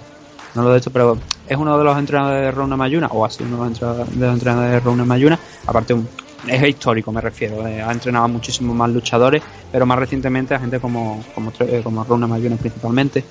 no 0.53 0.63
lo 0.63 0.75
he 0.75 0.77
hecho, 0.79 0.91
pero 0.91 1.17
es 1.47 1.57
uno 1.57 1.77
de 1.77 1.83
los 1.85 1.97
entrenadores 1.97 2.41
de 2.41 2.51
Rona 2.51 2.75
Mayuna, 2.75 3.07
o 3.07 3.23
ha 3.23 3.29
sido 3.29 3.47
uno 3.47 3.63
de, 3.63 3.69
los 3.69 4.33
entrenadores 4.33 4.71
de 4.71 4.79
Rona 4.81 5.05
Mayuna, 5.05 5.39
aparte 5.65 5.93
un, 5.93 6.09
es 6.47 6.63
histórico 6.67 7.11
me 7.11 7.21
refiero, 7.21 7.65
eh, 7.67 7.81
ha 7.81 7.91
entrenado 7.91 8.25
a 8.25 8.27
muchísimos 8.27 8.75
más 8.75 8.89
luchadores, 8.89 9.41
pero 9.71 9.85
más 9.85 9.97
recientemente 9.99 10.53
a 10.53 10.59
gente 10.59 10.79
como, 10.79 11.23
como, 11.33 11.51
eh, 11.59 11.81
como 11.83 12.05
principalmente. 12.05 13.23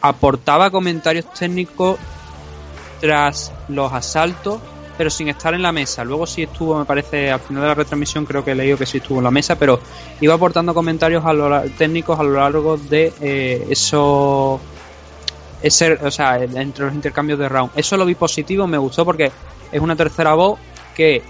Aportaba 0.00 0.70
comentarios 0.70 1.32
técnicos 1.32 1.98
tras 3.00 3.52
los 3.68 3.92
asaltos, 3.92 4.60
pero 4.96 5.10
sin 5.10 5.28
estar 5.28 5.54
en 5.54 5.62
la 5.62 5.72
mesa. 5.72 6.04
Luego 6.04 6.26
sí 6.26 6.42
estuvo, 6.42 6.78
me 6.78 6.84
parece, 6.84 7.30
al 7.30 7.40
final 7.40 7.62
de 7.62 7.68
la 7.68 7.74
retransmisión 7.74 8.24
creo 8.24 8.44
que 8.44 8.52
he 8.52 8.54
leído 8.54 8.76
que 8.76 8.86
sí 8.86 8.98
estuvo 8.98 9.18
en 9.18 9.24
la 9.24 9.30
mesa, 9.30 9.56
pero 9.56 9.80
iba 10.20 10.34
aportando 10.34 10.74
comentarios 10.74 11.24
técnicos 11.76 12.18
a 12.18 12.22
lo 12.22 12.34
largo 12.34 12.76
de 12.76 13.12
eh, 13.20 13.66
eso 13.70 14.60
ese, 15.62 15.94
o 15.94 16.10
sea, 16.10 16.42
entre 16.42 16.84
los 16.84 16.94
intercambios 16.94 17.38
de 17.38 17.48
round. 17.48 17.72
Eso 17.74 17.96
lo 17.96 18.04
vi 18.04 18.14
positivo, 18.14 18.66
me 18.66 18.78
gustó 18.78 19.04
porque 19.04 19.32
es 19.72 19.80
una 19.80 19.96
tercera 19.96 20.34
voz 20.34 20.58
que 20.94 21.22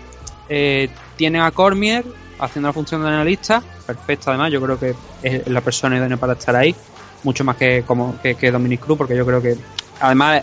eh, 0.48 0.88
tiene 1.16 1.40
a 1.40 1.50
Cormier 1.50 2.04
haciendo 2.38 2.68
la 2.68 2.72
función 2.72 3.02
de 3.02 3.08
analista, 3.08 3.62
perfecto 3.86 4.30
además, 4.30 4.52
yo 4.52 4.60
creo 4.60 4.78
que 4.78 4.94
es 5.22 5.46
la 5.48 5.60
persona 5.60 5.96
idónea 5.96 6.16
para 6.16 6.32
estar 6.34 6.54
ahí, 6.56 6.74
mucho 7.22 7.44
más 7.44 7.56
que 7.56 7.82
como 7.86 8.20
que, 8.20 8.34
que 8.34 8.50
Dominic 8.50 8.80
Cruz, 8.80 8.98
porque 8.98 9.16
yo 9.16 9.24
creo 9.24 9.40
que 9.40 9.56
además 10.00 10.42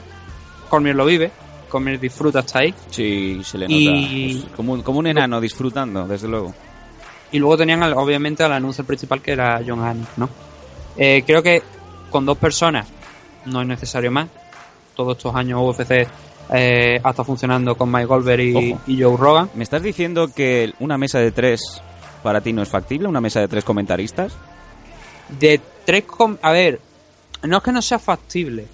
Cormier 0.69 0.95
lo 0.95 1.05
vive, 1.05 1.31
Cormier 1.69 1.99
disfruta 1.99 2.39
hasta 2.39 2.59
ahí. 2.59 2.73
Sí, 2.89 3.41
se 3.43 3.57
le 3.57 3.65
nota. 3.67 3.75
Y- 3.97 4.47
como, 4.55 4.73
un- 4.73 4.81
como 4.81 4.99
un 4.99 5.07
enano 5.07 5.39
disfrutando, 5.41 6.07
desde 6.07 6.27
luego. 6.27 6.53
Y 7.31 7.39
luego 7.39 7.57
tenían 7.57 7.81
obviamente 7.93 8.43
al 8.43 8.51
anuncio 8.53 8.83
principal 8.85 9.21
que 9.21 9.31
era 9.31 9.61
John 9.65 9.81
Hannes, 9.83 10.07
¿no? 10.17 10.29
Eh, 10.97 11.23
creo 11.25 11.41
que 11.43 11.61
con 12.09 12.25
dos 12.25 12.37
personas 12.37 12.87
no 13.45 13.61
es 13.61 13.67
necesario 13.67 14.11
más. 14.11 14.27
Todos 14.95 15.15
estos 15.17 15.33
años 15.35 15.61
UFC 15.61 16.07
eh, 16.51 16.99
ha 17.01 17.09
estado 17.09 17.23
funcionando 17.23 17.75
con 17.75 17.89
Mike 17.91 18.05
Goldberg 18.05 18.41
y, 18.87 19.01
Joe 19.01 19.15
Rogan. 19.17 19.49
¿Me 19.55 19.63
estás 19.63 19.81
diciendo 19.81 20.27
que 20.33 20.73
una 20.79 20.97
mesa 20.97 21.19
de 21.19 21.31
tres 21.31 21.81
para 22.21 22.41
ti 22.41 22.51
no 22.51 22.61
es 22.61 22.69
factible? 22.69 23.07
¿Una 23.07 23.21
mesa 23.21 23.39
de 23.39 23.47
tres 23.47 23.63
comentaristas? 23.63 24.33
De 25.39 25.61
tres... 25.85 26.03
com- 26.03 26.37
a 26.41 26.51
ver, 26.51 26.81
no 27.43 27.57
es 27.57 27.63
que 27.63 27.71
no 27.71 27.81
sea 27.81 27.99
factible. 27.99 28.67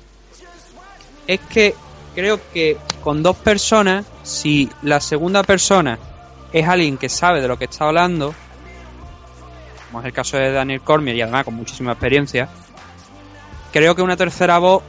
Es 1.27 1.39
que 1.41 1.75
creo 2.15 2.39
que 2.51 2.77
con 3.03 3.21
dos 3.21 3.35
personas, 3.37 4.05
si 4.23 4.69
la 4.81 4.99
segunda 4.99 5.43
persona 5.43 5.99
es 6.51 6.67
alguien 6.67 6.97
que 6.97 7.09
sabe 7.09 7.41
de 7.41 7.47
lo 7.47 7.57
que 7.59 7.65
está 7.65 7.85
hablando, 7.85 8.33
como 9.87 9.99
es 9.99 10.05
el 10.07 10.13
caso 10.13 10.37
de 10.37 10.51
Daniel 10.51 10.81
Cormier 10.81 11.15
y 11.15 11.21
además 11.21 11.45
con 11.45 11.53
muchísima 11.53 11.91
experiencia, 11.91 12.49
creo 13.71 13.93
que 13.93 14.01
una 14.01 14.17
tercera 14.17 14.57
voz 14.57 14.81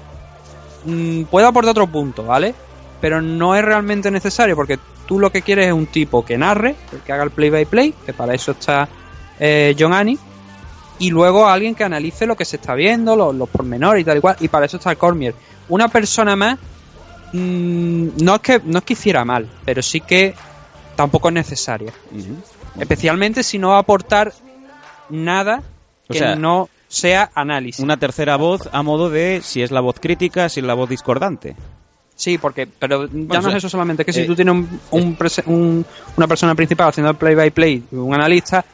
mm, 0.86 1.24
puede 1.24 1.46
aportar 1.46 1.72
otro 1.72 1.86
punto, 1.86 2.24
¿vale? 2.24 2.54
Pero 3.00 3.22
no 3.22 3.54
es 3.54 3.64
realmente 3.64 4.10
necesario 4.10 4.56
porque 4.56 4.78
tú 5.06 5.18
lo 5.18 5.30
que 5.30 5.42
quieres 5.42 5.68
es 5.68 5.72
un 5.72 5.86
tipo 5.86 6.24
que 6.24 6.36
narre, 6.36 6.74
que 7.06 7.12
haga 7.12 7.24
el 7.24 7.30
play 7.30 7.50
by 7.50 7.64
play, 7.64 7.94
que 8.04 8.12
para 8.12 8.34
eso 8.34 8.52
está 8.52 8.88
eh, 9.38 9.74
John 9.78 9.92
Annie, 9.92 10.18
y 10.98 11.10
luego 11.10 11.46
alguien 11.46 11.74
que 11.74 11.84
analice 11.84 12.26
lo 12.26 12.36
que 12.36 12.44
se 12.44 12.56
está 12.56 12.74
viendo, 12.74 13.16
los, 13.16 13.34
los 13.34 13.48
pormenores 13.48 14.02
y 14.02 14.04
tal 14.04 14.18
y 14.18 14.20
cual, 14.20 14.36
y 14.40 14.48
para 14.48 14.66
eso 14.66 14.76
está 14.76 14.90
el 14.90 14.98
Cormier. 14.98 15.34
Una 15.68 15.88
persona 15.88 16.34
más, 16.34 16.58
mm, 17.32 18.08
no, 18.22 18.34
es 18.34 18.40
que, 18.40 18.60
no 18.64 18.78
es 18.78 18.84
que 18.84 18.92
hiciera 18.94 19.24
mal, 19.24 19.48
pero 19.64 19.82
sí 19.82 20.00
que 20.00 20.34
tampoco 20.96 21.28
es 21.28 21.34
necesaria. 21.34 21.92
Especialmente 22.78 23.42
si 23.42 23.58
no 23.58 23.70
va 23.70 23.76
a 23.76 23.80
aportar 23.80 24.32
nada 25.08 25.62
O 26.08 26.12
que 26.12 26.18
sea, 26.18 26.34
no 26.36 26.68
sea 26.88 27.30
análisis. 27.34 27.82
Una 27.82 27.98
tercera 27.98 28.36
voz 28.36 28.68
a 28.72 28.82
modo 28.82 29.08
de 29.08 29.40
si 29.42 29.62
es 29.62 29.70
la 29.70 29.80
voz 29.80 30.00
crítica, 30.00 30.48
si 30.48 30.60
es 30.60 30.66
la 30.66 30.74
voz 30.74 30.88
discordante. 30.88 31.54
Sí, 32.18 32.36
porque, 32.36 32.66
pero 32.66 33.04
ya 33.06 33.10
Bueno, 33.12 33.42
no 33.42 33.48
es 33.50 33.54
eso 33.54 33.68
solamente, 33.68 34.04
que 34.04 34.12
si 34.12 34.22
eh, 34.22 34.26
tú 34.26 34.34
tienes 34.34 34.52
un, 34.52 34.80
un 34.90 35.16
prese- 35.16 35.44
un- 35.46 35.86
una 36.16 36.26
persona 36.26 36.52
principal 36.56 36.88
haciendo 36.88 37.12
el 37.12 37.16
play 37.16 37.36
by 37.36 37.50
play, 37.52 37.84
un 37.92 38.12
analista, 38.12 38.64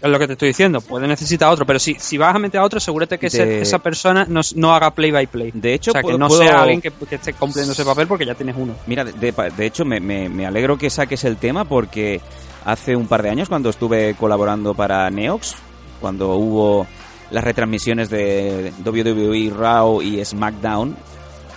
es 0.00 0.08
lo 0.08 0.16
que 0.20 0.28
te 0.28 0.34
estoy 0.34 0.48
diciendo, 0.50 0.80
puede 0.80 1.08
necesitar 1.08 1.50
otro, 1.52 1.66
pero 1.66 1.80
si, 1.80 1.94
si 1.98 2.16
vas 2.16 2.32
a 2.32 2.38
meter 2.38 2.60
a 2.60 2.64
otro, 2.64 2.76
asegúrate 2.76 3.18
que 3.18 3.26
ese- 3.26 3.60
esa 3.62 3.80
persona 3.80 4.24
no, 4.28 4.40
no 4.54 4.72
haga 4.72 4.92
play 4.92 5.10
by 5.10 5.26
play. 5.26 5.50
De 5.52 5.74
hecho, 5.74 5.90
o 5.90 5.92
sea, 5.92 6.00
que 6.00 6.04
puedo- 6.06 6.18
no 6.18 6.28
puedo- 6.28 6.42
sea 6.42 6.60
alguien 6.60 6.80
que, 6.80 6.92
que 6.92 7.16
esté 7.16 7.32
cumpliendo 7.32 7.72
ese 7.72 7.84
papel 7.84 8.06
porque 8.06 8.24
ya 8.24 8.36
tienes 8.36 8.54
uno. 8.56 8.74
Mira, 8.86 9.02
de, 9.02 9.12
de- 9.12 9.32
de 9.56 9.66
hecho 9.66 9.84
me, 9.84 9.98
me- 9.98 10.28
me 10.28 10.46
alegro 10.46 10.78
que 10.78 10.88
saques 10.88 11.24
el 11.24 11.38
tema 11.38 11.64
porque 11.64 12.20
hace 12.64 12.94
un 12.94 13.08
par 13.08 13.20
de 13.24 13.30
años 13.30 13.48
cuando 13.48 13.68
estuve 13.70 14.14
colaborando 14.14 14.74
para 14.74 15.10
Neox, 15.10 15.56
cuando 16.00 16.34
hubo 16.36 16.86
las 17.32 17.42
retransmisiones 17.42 18.10
de 18.10 18.72
WWE 18.84 19.50
Raw 19.52 20.00
y 20.02 20.24
SmackDown, 20.24 20.94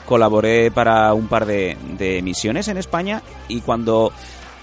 colaboré 0.09 0.71
para 0.71 1.13
un 1.13 1.27
par 1.27 1.45
de, 1.45 1.77
de 1.99 2.17
emisiones 2.17 2.67
en 2.67 2.77
España 2.77 3.21
y 3.47 3.61
cuando 3.61 4.11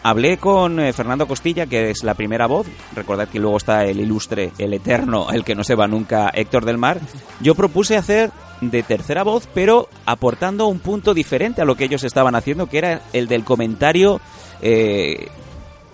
hablé 0.03 0.39
con 0.39 0.81
eh, 0.81 0.93
Fernando 0.93 1.29
Costilla, 1.29 1.67
que 1.67 1.91
es 1.91 2.03
la 2.03 2.15
primera 2.15 2.49
voz, 2.49 2.67
recordad 2.97 3.29
que 3.29 3.39
luego 3.39 3.57
está 3.57 3.85
el 3.85 4.01
ilustre, 4.01 4.51
el 4.59 4.75
eterno, 4.75 5.29
el 5.31 5.45
que 5.45 5.55
no 5.55 5.63
se 5.63 5.77
va 5.77 5.87
nunca, 5.87 6.31
Héctor 6.35 6.65
del 6.65 6.79
Mar, 6.79 6.99
yo 7.41 7.55
propuse 7.55 7.97
hacer 7.97 8.33
de 8.61 8.83
tercera 8.83 9.23
voz, 9.23 9.49
pero 9.55 9.89
aportando 10.05 10.67
un 10.67 10.81
punto 10.81 11.15
diferente 11.15 11.63
a 11.63 11.65
lo 11.65 11.77
que 11.77 11.85
ellos 11.85 12.03
estaban 12.03 12.35
haciendo, 12.35 12.67
que 12.67 12.79
era 12.79 13.03
el 13.13 13.29
del 13.29 13.45
comentario, 13.45 14.21
eh, 14.63 15.29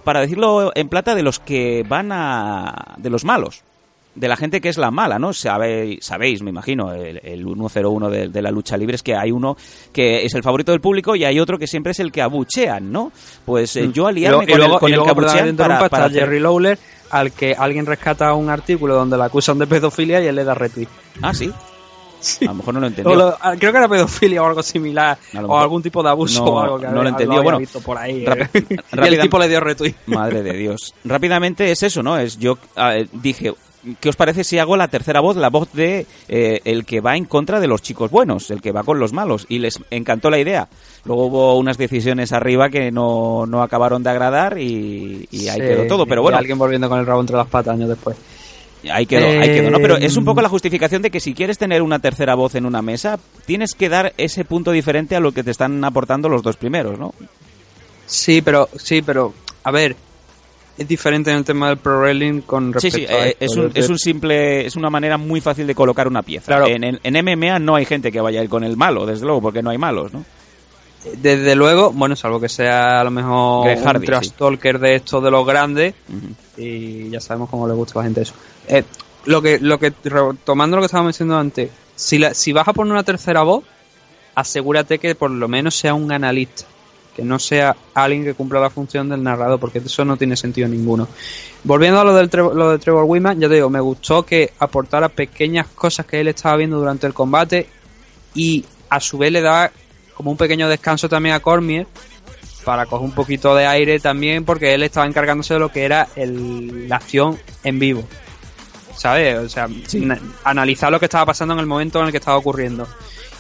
para 0.03 0.21
decirlo 0.21 0.73
en 0.75 0.89
plata, 0.89 1.15
de 1.15 1.23
los 1.23 1.41
que 1.41 1.85
van 1.87 2.11
a... 2.11 2.95
de 2.97 3.11
los 3.11 3.25
malos 3.25 3.65
de 4.15 4.29
la 4.29 4.37
gente 4.37 4.61
que 4.61 4.69
es 4.69 4.77
la 4.77 4.91
mala, 4.91 5.19
¿no? 5.19 5.33
Sabéis, 5.33 6.05
sabéis 6.05 6.43
me 6.43 6.51
imagino, 6.51 6.93
el, 6.93 7.19
el 7.25 7.45
101 7.45 8.11
de, 8.11 8.29
de 8.29 8.43
la 8.43 8.51
lucha 8.51 8.77
libre 8.77 8.97
es 8.97 9.03
que 9.03 9.17
hay 9.17 9.31
uno 9.33 9.57
que 9.93 10.25
es 10.27 10.35
el 10.35 10.43
favorito 10.43 10.73
del 10.73 10.81
público 10.83 11.17
y 11.17 11.25
hay 11.25 11.41
otro 11.41 11.59
que 11.59 11.67
siempre 11.67 11.93
es 11.93 12.01
el 12.01 12.13
que 12.13 12.21
abuchean, 12.23 12.93
¿no? 12.93 13.11
Pues 13.47 13.75
eh, 13.77 13.91
yo 13.93 14.07
aliarme 14.07 14.45
y 14.45 14.47
con 14.49 14.61
el, 14.63 14.71
con 14.79 14.91
y 14.91 14.93
el 14.93 14.99
luego, 15.01 15.05
que 15.15 15.21
abuchean 15.27 15.57
para, 15.57 15.89
para 15.89 16.11
Jerry 16.11 16.41
Lawler, 16.41 16.79
al 17.11 17.33
que 17.33 17.55
alguien 17.55 17.87
rescata 17.87 18.35
un 18.35 18.51
artículo 18.51 18.95
donde 18.95 19.17
la 19.17 19.27
acusan 19.27 19.59
de 19.59 19.67
pedofilia 19.67 20.21
y 20.23 20.27
él 20.27 20.35
le 20.35 20.45
da 20.45 20.55
retweet. 20.55 20.89
Ah, 21.23 21.33
sí. 21.33 21.51
A 22.43 22.45
lo 22.45 22.55
mejor 22.55 22.75
no 22.75 22.81
lo 22.81 22.87
entendió. 22.87 23.15
lo- 23.17 23.37
ah, 23.41 23.55
creo 23.59 23.73
que 23.73 23.79
era 23.79 23.89
pedofilia 23.89 24.43
o 24.43 24.47
algo 24.47 24.63
similar, 24.63 25.19
lo 25.33 25.47
o 25.49 25.59
algún 25.59 25.83
tipo 25.83 26.03
de 26.05 26.11
abuso 26.11 26.45
No, 26.45 26.51
o 26.53 26.61
algo 26.61 26.79
que 26.79 26.87
no 26.87 27.03
lo 27.03 27.09
entendió. 27.09 27.33
había 27.39 27.43
Bueno, 27.43 27.59
visto 27.59 27.81
por 27.81 27.99
ahí. 27.99 28.25
eh. 28.25 28.49
y 28.93 29.07
el 29.07 29.21
tipo 29.21 29.39
le 29.41 29.49
dio 29.49 29.59
retweet. 29.59 29.95
Madre 30.07 30.43
de 30.43 30.53
Dios. 30.53 30.95
Rápidamente 31.05 31.71
es 31.73 31.83
eso, 31.83 32.01
¿no? 32.03 32.17
Es 32.19 32.39
yo 32.39 32.59
ah, 32.77 32.95
dije, 33.13 33.53
¿qué 34.01 34.09
os 34.09 34.17
parece 34.17 34.45
si 34.45 34.59
hago 34.59 34.77
la 34.77 34.89
tercera 34.89 35.21
voz, 35.21 35.37
la 35.37 35.51
voz 35.51 35.73
de 35.73 36.07
eh, 36.29 36.61
el 36.65 36.85
que 36.85 37.01
va 37.01 37.17
en 37.17 37.25
contra 37.25 37.61
de 37.61 37.67
los 37.67 37.83
chicos 37.83 38.11
buenos, 38.11 38.51
el 38.51 38.61
que 38.61 38.73
va 38.73 38.83
con 38.83 38.99
los 38.99 39.13
malos? 39.13 39.47
Y 39.49 39.59
les 39.59 39.79
encantó 39.91 40.31
la 40.31 40.39
idea. 40.39 40.69
Luego 41.05 41.27
hubo 41.27 41.59
unas 41.59 41.79
decisiones 41.79 42.33
arriba 42.33 42.69
que 42.71 42.91
no, 42.91 43.45
no 43.47 43.63
acabaron 43.63 44.03
de 44.03 44.11
agradar 44.11 44.59
y, 44.59 45.27
y 45.31 45.49
ahí 45.49 45.61
Sí, 45.61 45.67
quedó 45.67 45.87
todo. 45.87 46.07
Pero 46.07 46.21
y 46.21 46.25
bueno, 46.25 46.39
alguien 46.39 46.59
volviendo 46.59 46.89
con 46.89 46.99
el 47.01 47.07
rabo 47.07 47.21
entre 47.21 47.37
las 47.37 47.49
patas 47.49 47.75
años 47.75 47.89
después. 47.89 48.17
ahí 48.91 49.07
quedó, 49.07 49.27
ahí 49.27 49.49
quedó, 49.51 49.71
¿no? 49.71 49.79
Pero 49.79 49.97
es 49.97 50.17
un 50.17 50.25
poco 50.25 50.41
Eh, 50.41 50.43
la 50.45 50.49
justificación 50.49 51.03
de 51.03 51.11
que 51.11 51.21
si 51.21 51.35
quieres 51.35 51.59
tener 51.59 51.83
una 51.83 51.99
tercera 51.99 52.35
voz 52.35 52.55
en 52.55 52.67
una 52.67 52.83
mesa, 52.83 53.19
tienes 53.47 53.75
que 53.75 53.89
dar 53.89 54.13
ese 54.17 54.45
punto 54.45 54.71
diferente 54.73 55.17
a 55.17 55.21
lo 55.21 55.33
que 55.33 55.43
te 55.45 55.51
están 55.51 55.83
aportando 55.85 56.29
los 56.29 56.43
dos 56.43 56.57
primeros, 56.57 56.99
¿no? 56.99 57.15
Sí, 58.07 58.43
pero, 58.43 58.69
sí, 58.77 59.03
pero, 59.03 59.33
a 59.65 59.71
ver, 59.71 59.97
es 60.79 60.89
diferente 60.89 61.31
en 61.31 61.37
el 61.39 61.45
tema 61.45 61.69
del 61.69 61.77
pro 61.79 62.01
wrestling 62.01 62.41
con 62.43 62.69
Sí, 62.81 62.89
respecto 62.91 62.99
sí, 62.99 63.15
a 63.15 63.27
eh, 63.29 63.37
esto. 63.39 63.45
es, 63.45 63.57
un, 63.57 63.71
es 63.75 63.89
un 63.91 63.99
simple, 63.99 64.67
es 64.67 64.75
una 64.77 64.89
manera 64.91 65.19
muy 65.19 65.41
fácil 65.41 65.67
de 65.67 65.75
colocar 65.75 66.09
una 66.09 66.23
pieza. 66.23 66.47
Claro. 66.47 66.67
En, 66.67 66.83
en- 66.85 67.01
en 67.03 67.25
MMA 67.25 67.59
no 67.59 67.75
hay 67.77 67.85
gente 67.85 68.11
que 68.11 68.21
vaya 68.21 68.41
a 68.41 68.45
ir 68.45 68.49
con 68.51 68.65
el 68.65 68.77
malo, 68.77 69.05
desde 69.07 69.25
luego, 69.27 69.43
porque 69.43 69.63
no 69.63 69.71
hay 69.71 69.79
malos, 69.79 70.13
¿no? 70.13 70.25
Desde 71.21 71.57
luego, 71.57 71.91
bueno, 71.91 72.15
salvo 72.15 72.41
que 72.41 72.49
sea 72.49 73.01
a 73.01 73.05
lo 73.05 73.11
mejor 73.11 73.65
Greg 73.67 73.83
Hardy, 73.85 73.99
un 73.99 74.05
trash 74.07 74.25
sí. 74.27 74.35
talker 74.39 74.79
de 74.79 74.95
estos 74.95 75.23
de 75.23 75.31
los 75.33 75.45
grandes, 75.45 75.95
y 76.57 77.11
ya 77.11 77.21
sabemos 77.21 77.51
cómo 77.51 77.67
le 77.67 77.75
gusta 77.75 77.99
a 77.99 78.03
la 78.03 78.05
gente 78.05 78.23
eso. 78.23 78.35
Eh, 78.69 78.85
lo 79.25 79.43
que, 79.43 79.59
lo 79.59 79.79
que, 79.81 79.91
tomando 80.45 80.77
lo 80.77 80.83
que 80.83 80.87
estábamos 80.87 81.15
diciendo 81.15 81.37
antes, 81.37 81.71
si, 81.97 82.19
la- 82.19 82.35
si 82.35 82.53
vas 82.53 82.69
a 82.69 82.73
poner 82.73 82.93
una 82.93 83.03
tercera 83.03 83.43
voz, 83.43 83.65
asegúrate 84.37 84.99
que 84.99 85.15
por 85.17 85.31
lo 85.33 85.49
menos 85.49 85.75
sea 85.75 85.93
un 85.95 86.13
analista, 86.13 86.65
que 87.15 87.23
no 87.23 87.39
sea 87.39 87.77
alguien 87.95 88.25
que 88.25 88.35
cumpla 88.35 88.59
la 88.61 88.71
función 88.71 89.09
del 89.09 89.23
narrador, 89.23 89.61
porque 89.61 89.79
eso 89.79 90.05
no 90.05 90.17
tiene 90.17 90.37
sentido 90.37 90.67
ninguno. 90.69 91.09
Volviendo 91.65 92.01
a 92.01 92.05
lo, 92.05 92.15
del 92.15 92.31
lo 92.33 92.71
de 92.71 92.79
Trevor 92.79 93.05
Wiman, 93.05 93.39
ya 93.39 93.49
te 93.49 93.55
digo, 93.57 93.69
me 93.71 93.81
gustó 93.81 94.25
que 94.25 94.53
aportara 94.59 95.09
pequeñas 95.11 95.67
cosas 95.69 96.07
que 96.07 96.21
él 96.21 96.29
estaba 96.29 96.57
viendo 96.57 96.79
durante 96.79 97.07
el 97.07 97.13
combate 97.15 97.67
y 98.35 98.65
a 98.89 98.99
su 99.01 99.19
vez 99.19 99.31
le 99.33 99.43
da 99.43 99.71
como 100.15 100.31
un 100.31 100.37
pequeño 100.37 100.69
descanso 100.69 101.09
también 101.09 101.35
a 101.35 101.41
Cormier 101.41 101.87
para 102.65 102.87
coger 102.87 103.05
un 103.05 103.13
poquito 103.13 103.55
de 103.55 103.67
aire 103.67 103.99
también 103.99 104.45
porque 104.45 104.73
él 104.73 104.83
estaba 104.83 105.07
encargándose 105.07 105.55
de 105.55 105.61
lo 105.61 105.71
que 105.71 105.85
era 105.85 106.09
el- 106.17 106.89
la 106.89 106.97
acción 106.97 107.39
en 107.65 107.79
vivo. 107.79 108.05
¿Sabes? 108.97 109.37
O 109.39 109.49
sea, 109.49 109.69
na- 109.95 110.19
analizar 110.45 110.93
lo 110.93 110.99
que 111.01 111.07
estaba 111.07 111.27
pasando 111.27 111.55
en 111.55 111.61
el 111.61 111.67
momento 111.67 111.99
en 112.01 112.07
el 112.07 112.11
que 112.13 112.19
estaba 112.19 112.37
ocurriendo. 112.37 112.87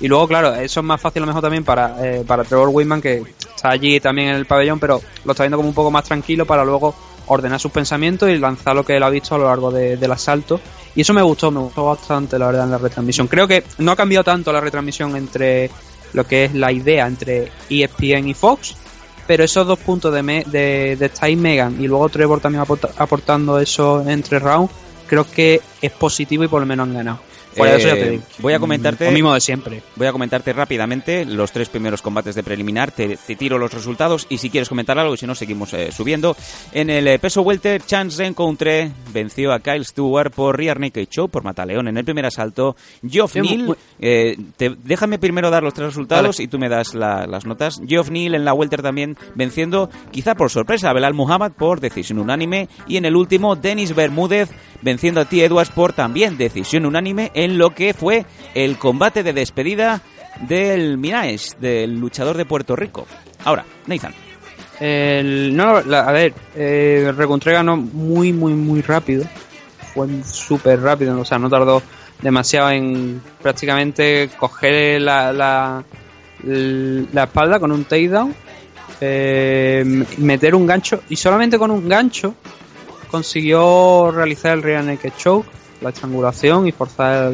Y 0.00 0.08
luego, 0.08 0.26
claro, 0.26 0.54
eso 0.54 0.80
es 0.80 0.86
más 0.86 1.00
fácil 1.00 1.22
a 1.22 1.26
lo 1.26 1.26
mejor 1.28 1.42
también 1.42 1.62
para, 1.62 1.94
eh, 2.04 2.24
para 2.26 2.42
Trevor 2.42 2.70
Whitman, 2.72 3.00
que 3.00 3.22
está 3.62 3.70
allí 3.70 4.00
también 4.00 4.28
en 4.30 4.34
el 4.34 4.46
pabellón, 4.46 4.80
pero 4.80 5.00
lo 5.24 5.30
está 5.32 5.44
viendo 5.44 5.56
como 5.56 5.68
un 5.68 5.74
poco 5.74 5.92
más 5.92 6.02
tranquilo 6.04 6.44
para 6.44 6.64
luego 6.64 6.94
ordenar 7.28 7.60
sus 7.60 7.70
pensamientos 7.70 8.28
y 8.28 8.36
lanzar 8.36 8.74
lo 8.74 8.84
que 8.84 8.96
él 8.96 9.02
ha 9.04 9.08
visto 9.08 9.36
a 9.36 9.38
lo 9.38 9.44
largo 9.44 9.70
de- 9.70 9.96
del 9.96 10.10
asalto. 10.10 10.60
Y 10.96 11.02
eso 11.02 11.14
me 11.14 11.22
gustó, 11.22 11.52
me 11.52 11.60
gustó 11.60 11.84
bastante, 11.86 12.38
la 12.40 12.46
verdad, 12.46 12.64
en 12.64 12.72
la 12.72 12.78
retransmisión. 12.78 13.28
Creo 13.28 13.46
que 13.46 13.62
no 13.78 13.92
ha 13.92 13.96
cambiado 13.96 14.24
tanto 14.24 14.52
la 14.52 14.60
retransmisión 14.60 15.16
entre 15.16 15.70
lo 16.12 16.26
que 16.26 16.46
es 16.46 16.54
la 16.54 16.72
idea 16.72 17.06
entre 17.06 17.52
ESPN 17.70 18.28
y 18.28 18.34
Fox, 18.34 18.74
pero 19.28 19.44
esos 19.44 19.64
dos 19.64 19.78
puntos 19.78 20.12
de, 20.12 20.22
me, 20.24 20.42
de, 20.44 20.96
Megan 21.36 21.76
y 21.80 21.86
luego 21.86 22.08
Trevor 22.08 22.40
también 22.40 22.62
aporta- 22.62 22.90
aportando 22.98 23.60
eso 23.60 24.02
entre 24.08 24.40
rounds, 24.40 24.72
creo 25.06 25.24
que 25.30 25.60
es 25.80 25.92
positivo 25.92 26.42
y 26.42 26.48
por 26.48 26.60
lo 26.60 26.66
menos 26.66 26.88
han. 26.88 27.20
Fuera 27.56 27.74
de 27.74 27.78
eso 27.78 27.88
ya 27.88 27.94
te 27.94 28.06
Eh, 28.06 28.10
digo. 28.10 28.22
voy 28.38 28.52
a 28.54 28.58
comentarte- 28.58 29.04
Lo 29.06 29.12
mismo 29.12 29.32
de 29.34 29.40
siempre. 29.40 29.82
Voy 29.96 30.06
a 30.06 30.12
comentarte 30.12 30.52
rápidamente 30.52 31.24
los 31.24 31.52
tres 31.52 31.68
primeros 31.68 32.02
combates 32.02 32.34
de 32.34 32.42
preliminar, 32.42 32.90
te, 32.92 33.16
te 33.16 33.36
tiro 33.36 33.58
los 33.58 33.72
resultados 33.72 34.26
y 34.30 34.38
si 34.38 34.50
quieres 34.50 34.68
comentar 34.68 34.98
algo, 34.98 35.14
y 35.14 35.18
si 35.18 35.26
no, 35.26 35.34
seguimos 35.34 35.72
eh, 35.74 35.90
subiendo. 35.92 36.36
En 36.72 36.90
el 36.90 37.06
eh, 37.08 37.18
peso 37.18 37.42
welter, 37.42 37.82
Chance 37.84 38.22
Rencontre 38.22 38.90
venció 39.12 39.52
a 39.52 39.60
Kyle 39.60 39.84
Stewart 39.84 40.32
por 40.32 40.56
Rear 40.56 40.80
Naked 40.80 41.08
Show, 41.10 41.28
por 41.28 41.44
Mataleón 41.44 41.88
en 41.88 41.96
el 41.96 42.04
primer 42.04 42.26
asalto. 42.26 42.76
Geoff 43.06 43.36
Neal, 43.36 43.76
eh, 44.00 44.36
te- 44.56 44.74
déjame 44.84 45.18
primero 45.18 45.50
dar 45.50 45.62
los 45.62 45.74
tres 45.74 45.88
resultados 45.88 46.36
Vale. 46.36 46.44
y 46.44 46.48
tú 46.48 46.58
me 46.58 46.68
das 46.68 46.94
la- 46.94 47.26
las 47.26 47.44
notas. 47.46 47.80
Geoff 47.86 48.10
Neal 48.10 48.34
en 48.34 48.44
la 48.44 48.54
welter 48.54 48.82
también 48.82 49.16
venciendo, 49.34 49.90
quizá 50.10 50.34
por 50.34 50.50
sorpresa, 50.50 50.90
a 50.90 50.92
Belal 50.94 51.14
Muhammad 51.14 51.52
por 51.52 51.80
decisión 51.80 52.18
unánime. 52.18 52.68
Y 52.86 52.96
en 52.96 53.04
el 53.04 53.16
último, 53.16 53.56
Denis 53.56 53.94
Bermúdez 53.94 54.50
venciendo 54.80 55.20
a 55.20 55.24
T. 55.26 55.44
Edwards 55.44 55.70
por 55.70 55.92
también 55.92 56.36
decisión 56.36 56.86
unánime 56.86 57.30
en 57.44 57.58
lo 57.58 57.70
que 57.70 57.94
fue 57.94 58.24
el 58.54 58.78
combate 58.78 59.22
de 59.22 59.32
despedida 59.32 60.00
del 60.40 60.98
Minaes, 60.98 61.56
del 61.60 61.98
luchador 61.98 62.36
de 62.36 62.44
Puerto 62.44 62.76
Rico. 62.76 63.06
Ahora, 63.44 63.64
Nathan. 63.86 64.14
El, 64.80 65.54
no, 65.56 65.76
a 65.76 66.12
ver, 66.12 66.34
eh, 66.56 67.12
Recontre 67.16 67.52
ganó 67.52 67.76
muy, 67.76 68.32
muy, 68.32 68.52
muy 68.54 68.80
rápido. 68.82 69.24
Fue 69.94 70.08
súper 70.24 70.80
rápido, 70.80 71.20
o 71.20 71.24
sea, 71.24 71.38
no 71.38 71.50
tardó 71.50 71.82
demasiado 72.20 72.70
en 72.70 73.20
prácticamente 73.42 74.30
coger 74.38 75.02
la, 75.02 75.32
la, 75.32 75.84
espalda 77.22 77.60
con 77.60 77.72
un 77.72 77.84
takedown, 77.84 78.34
eh, 79.00 80.04
meter 80.18 80.54
un 80.54 80.66
gancho 80.66 81.02
y 81.08 81.16
solamente 81.16 81.58
con 81.58 81.70
un 81.70 81.88
gancho 81.88 82.34
consiguió 83.10 84.10
realizar 84.10 84.54
el 84.54 84.62
rear 84.62 84.84
naked 84.84 85.12
choke, 85.18 85.46
la 85.82 85.90
estrangulación 85.90 86.66
y 86.66 86.72
forzar 86.72 87.32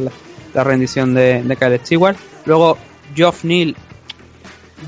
la, 0.54 0.64
rendición 0.64 1.14
de, 1.14 1.42
de 1.42 1.56
Kyle 1.56 1.78
Stewart. 1.78 2.16
Luego, 2.46 2.78
Geoff 3.14 3.44
Neal 3.44 3.76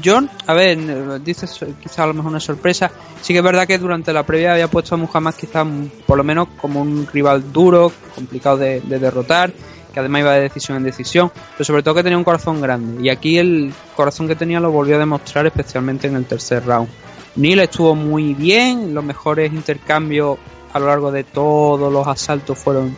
John, 0.02 0.30
a 0.46 0.54
ver, 0.54 1.22
dices 1.22 1.58
quizá 1.80 2.04
a 2.04 2.06
lo 2.06 2.14
mejor 2.14 2.30
una 2.30 2.40
sorpresa. 2.40 2.90
Sí 3.20 3.32
que 3.32 3.38
es 3.38 3.44
verdad 3.44 3.66
que 3.66 3.78
durante 3.78 4.12
la 4.12 4.24
previa 4.24 4.52
había 4.52 4.68
puesto 4.68 4.94
a 4.94 4.98
Muhammad 4.98 5.34
quizá 5.34 5.64
por 6.06 6.16
lo 6.16 6.24
menos 6.24 6.48
como 6.60 6.80
un 6.80 7.06
rival 7.12 7.52
duro, 7.52 7.92
complicado 8.14 8.56
de, 8.58 8.80
de 8.80 8.98
derrotar, 8.98 9.52
que 9.92 10.00
además 10.00 10.20
iba 10.20 10.32
de 10.34 10.42
decisión 10.42 10.76
en 10.76 10.84
decisión, 10.84 11.30
pero 11.52 11.64
sobre 11.64 11.82
todo 11.82 11.96
que 11.96 12.02
tenía 12.02 12.16
un 12.16 12.24
corazón 12.24 12.60
grande. 12.60 13.02
Y 13.02 13.10
aquí 13.10 13.38
el 13.38 13.72
corazón 13.96 14.28
que 14.28 14.36
tenía 14.36 14.60
lo 14.60 14.70
volvió 14.70 14.96
a 14.96 14.98
demostrar 14.98 15.46
especialmente 15.46 16.06
en 16.06 16.16
el 16.16 16.24
tercer 16.24 16.64
round. 16.64 16.88
Neil 17.36 17.60
estuvo 17.60 17.94
muy 17.94 18.34
bien, 18.34 18.94
los 18.94 19.04
mejores 19.04 19.52
intercambios 19.52 20.38
a 20.72 20.78
lo 20.78 20.86
largo 20.86 21.10
de 21.10 21.24
todos 21.24 21.92
los 21.92 22.06
asaltos 22.06 22.58
fueron 22.58 22.96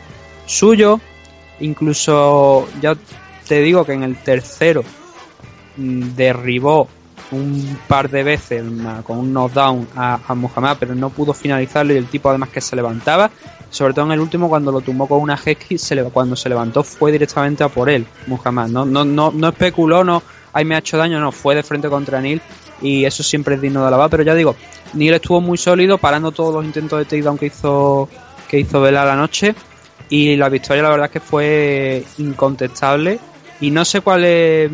suyos. 0.53 1.01
Incluso 1.61 2.67
ya 2.81 2.97
te 3.47 3.61
digo 3.61 3.85
que 3.85 3.93
en 3.93 4.03
el 4.03 4.17
tercero 4.17 4.83
mm, 5.77 6.15
derribó 6.17 6.89
un 7.33 7.79
par 7.89 8.11
de 8.11 8.23
veces 8.23 8.63
con 9.05 9.19
un 9.19 9.33
knockdown 9.33 9.89
a, 9.97 10.21
a 10.27 10.35
Muhammad, 10.35 10.77
pero 10.79 10.95
no 10.95 11.11
pudo 11.11 11.33
finalizarlo 11.33 11.95
y 11.95 11.97
el 11.97 12.07
tipo 12.07 12.29
además 12.29 12.51
que 12.51 12.61
se 12.61 12.77
levantaba, 12.77 13.31
sobre 13.71 13.95
todo 13.95 14.07
en 14.07 14.13
el 14.13 14.21
último 14.21 14.49
cuando 14.49 14.71
lo 14.71 14.81
tumbó 14.83 15.09
con 15.09 15.21
una 15.21 15.39
headkick, 15.43 15.79
se 15.79 16.03
cuando 16.05 16.37
se 16.37 16.49
levantó 16.49 16.83
fue 16.83 17.11
directamente 17.11 17.65
a 17.65 17.69
por 17.69 17.89
él, 17.89 18.07
Muhammad, 18.27 18.69
no, 18.69 18.85
no, 18.85 19.05
no, 19.05 19.33
no 19.35 19.49
especuló, 19.49 20.05
no, 20.05 20.23
ay 20.53 20.65
me 20.65 20.75
ha 20.75 20.79
hecho 20.79 20.99
daño, 20.99 21.21
no, 21.21 21.33
fue 21.33 21.55
de 21.55 21.63
frente 21.63 21.89
contra 21.89 22.21
Neil 22.21 22.43
y 22.83 23.05
eso 23.05 23.23
siempre 23.23 23.55
es 23.55 23.61
digno 23.61 23.81
de 23.81 23.89
alabar, 23.89 24.11
pero 24.11 24.23
ya 24.23 24.35
digo, 24.35 24.55
Neil 24.93 25.15
estuvo 25.15 25.41
muy 25.41 25.57
sólido 25.57 25.97
parando 25.97 26.33
todos 26.33 26.55
los 26.55 26.65
intentos 26.65 26.99
de 26.99 27.07
takedown 27.07 27.39
que 27.39 27.47
hizo 27.47 28.09
que 28.49 28.59
hizo 28.59 28.83
Vela 28.83 29.07
la 29.07 29.17
noche 29.17 29.55
y 30.13 30.37
la 30.37 30.49
victoria 30.51 30.83
la 30.83 30.91
verdad 30.91 31.07
es 31.07 31.13
que 31.13 31.21
fue 31.21 32.05
incontestable 32.19 33.19
y 33.63 33.71
no 33.71 33.83
sé 33.85 34.01
cuál 34.03 34.25
es 34.25 34.71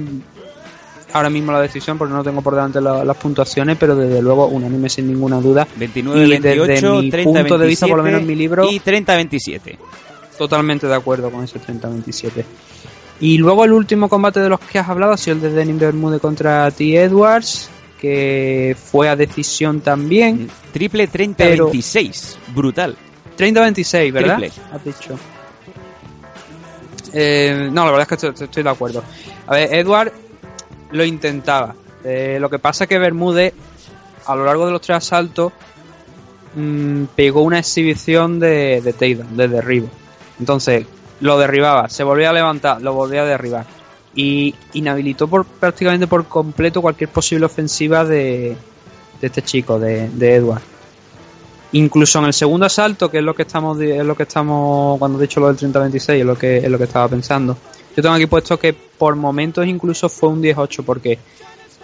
ahora 1.12 1.31
mismo 1.31 1.53
la 1.53 1.61
decisión 1.61 1.96
porque 1.96 2.12
no 2.12 2.24
tengo 2.24 2.42
por 2.42 2.55
delante 2.55 2.81
la- 2.81 3.05
las 3.05 3.16
puntuaciones 3.16 3.77
pero 3.79 3.94
desde 3.94 4.20
luego 4.20 4.46
unánime 4.48 4.88
sin 4.88 5.07
ninguna 5.07 5.40
duda 5.40 5.66
29-28, 5.79 6.66
desde 6.66 6.90
mi 6.90 7.11
30-27 7.11 7.24
punto 7.24 7.59
de 7.59 7.66
vista 7.66 7.87
por 7.87 7.98
lo 7.98 8.03
menos 8.03 8.20
en 8.22 8.27
mi 8.27 8.35
libro 8.35 8.68
y 8.70 8.81
30-27. 8.81 9.77
totalmente 10.37 10.87
de 10.87 10.94
acuerdo 10.94 11.31
con 11.31 11.44
ese 11.44 11.61
30-27 11.61 12.44
y 13.20 13.38
luego 13.38 13.64
el 13.64 13.72
último 13.72 14.09
combate 14.09 14.40
de 14.40 14.48
los 14.48 14.61
que 14.61 14.79
has 14.79 14.88
hablado 14.88 15.12
ha 15.12 15.16
sido 15.16 15.37
el 15.37 15.42
de 15.42 15.51
Denis 15.51 15.79
Bermúdez 15.79 16.20
contra 16.20 16.70
T. 16.70 16.94
Edwards 17.03 17.70
que 18.01 18.77
fue 18.81 19.09
a 19.09 19.16
decisión 19.16 19.81
también 19.81 20.48
Triple 20.72 21.09
30-26. 21.09 22.37
Brutal. 22.55 22.96
30-26, 23.38 24.12
¿verdad? 24.12 24.38
Triple. 24.38 24.62
Has 24.72 24.85
dicho. 24.85 25.18
Eh, 27.12 27.68
no, 27.72 27.85
la 27.85 27.90
verdad 27.90 28.03
es 28.03 28.09
que 28.09 28.27
estoy, 28.27 28.44
estoy 28.46 28.62
de 28.62 28.70
acuerdo. 28.70 29.03
A 29.46 29.55
ver, 29.55 29.74
Edward 29.74 30.12
lo 30.90 31.05
intentaba. 31.05 31.74
Eh, 32.05 32.38
lo 32.40 32.51
que 32.51 32.59
pasa 32.59 32.85
es 32.85 32.88
que 32.88 32.98
Bermúdez, 32.98 33.55
a 34.27 34.35
lo 34.35 34.44
largo 34.44 34.66
de 34.66 34.72
los 34.72 34.81
tres 34.81 34.98
asaltos, 34.98 35.53
mm, 36.55 37.05
pegó 37.16 37.42
una 37.42 37.61
exhibición 37.61 38.38
de, 38.40 38.81
de 38.83 38.92
takedown, 38.92 39.37
de 39.37 39.48
derribo. 39.48 39.88
Entonces, 40.38 40.87
lo 41.20 41.38
derribaba, 41.38 41.88
se 41.88 42.05
volvía 42.05 42.31
a 42.31 42.33
levantar, 42.33 42.81
lo 42.83 42.92
volvía 42.92 43.22
a 43.22 43.27
derribar. 43.27 43.66
Y 44.14 44.55
inhabilitó 44.72 45.29
por, 45.29 45.44
prácticamente 45.44 46.07
por 46.07 46.27
completo 46.27 46.83
cualquier 46.83 47.11
posible 47.11 47.46
ofensiva 47.46 48.05
de, 48.05 48.57
de 49.20 49.27
este 49.27 49.42
chico, 49.42 49.79
de, 49.79 50.09
de 50.09 50.35
Edward. 50.35 50.62
Incluso 51.72 52.18
en 52.18 52.24
el 52.26 52.33
segundo 52.33 52.64
asalto, 52.66 53.11
que 53.11 53.18
es 53.18 53.24
lo 53.24 53.35
que 53.35 53.42
estamos, 53.42 53.78
es 53.81 54.04
lo 54.04 54.16
que 54.16 54.22
estamos, 54.22 54.98
cuando 54.98 55.18
he 55.18 55.22
dicho 55.22 55.38
lo 55.40 55.52
del 55.52 55.57
30-26, 55.59 56.14
es 56.20 56.24
lo 56.24 56.37
que, 56.37 56.57
es 56.59 56.68
lo 56.70 56.78
que 56.78 56.85
estaba 56.85 57.09
pensando. 57.09 57.57
Yo 57.94 58.02
tengo 58.02 58.14
aquí 58.14 58.26
puesto 58.26 58.59
que 58.59 58.72
por 58.72 59.16
momentos 59.16 59.66
incluso 59.66 60.09
fue 60.09 60.31
un 60.31 60.40
18 60.40 60.83
porque 60.83 61.18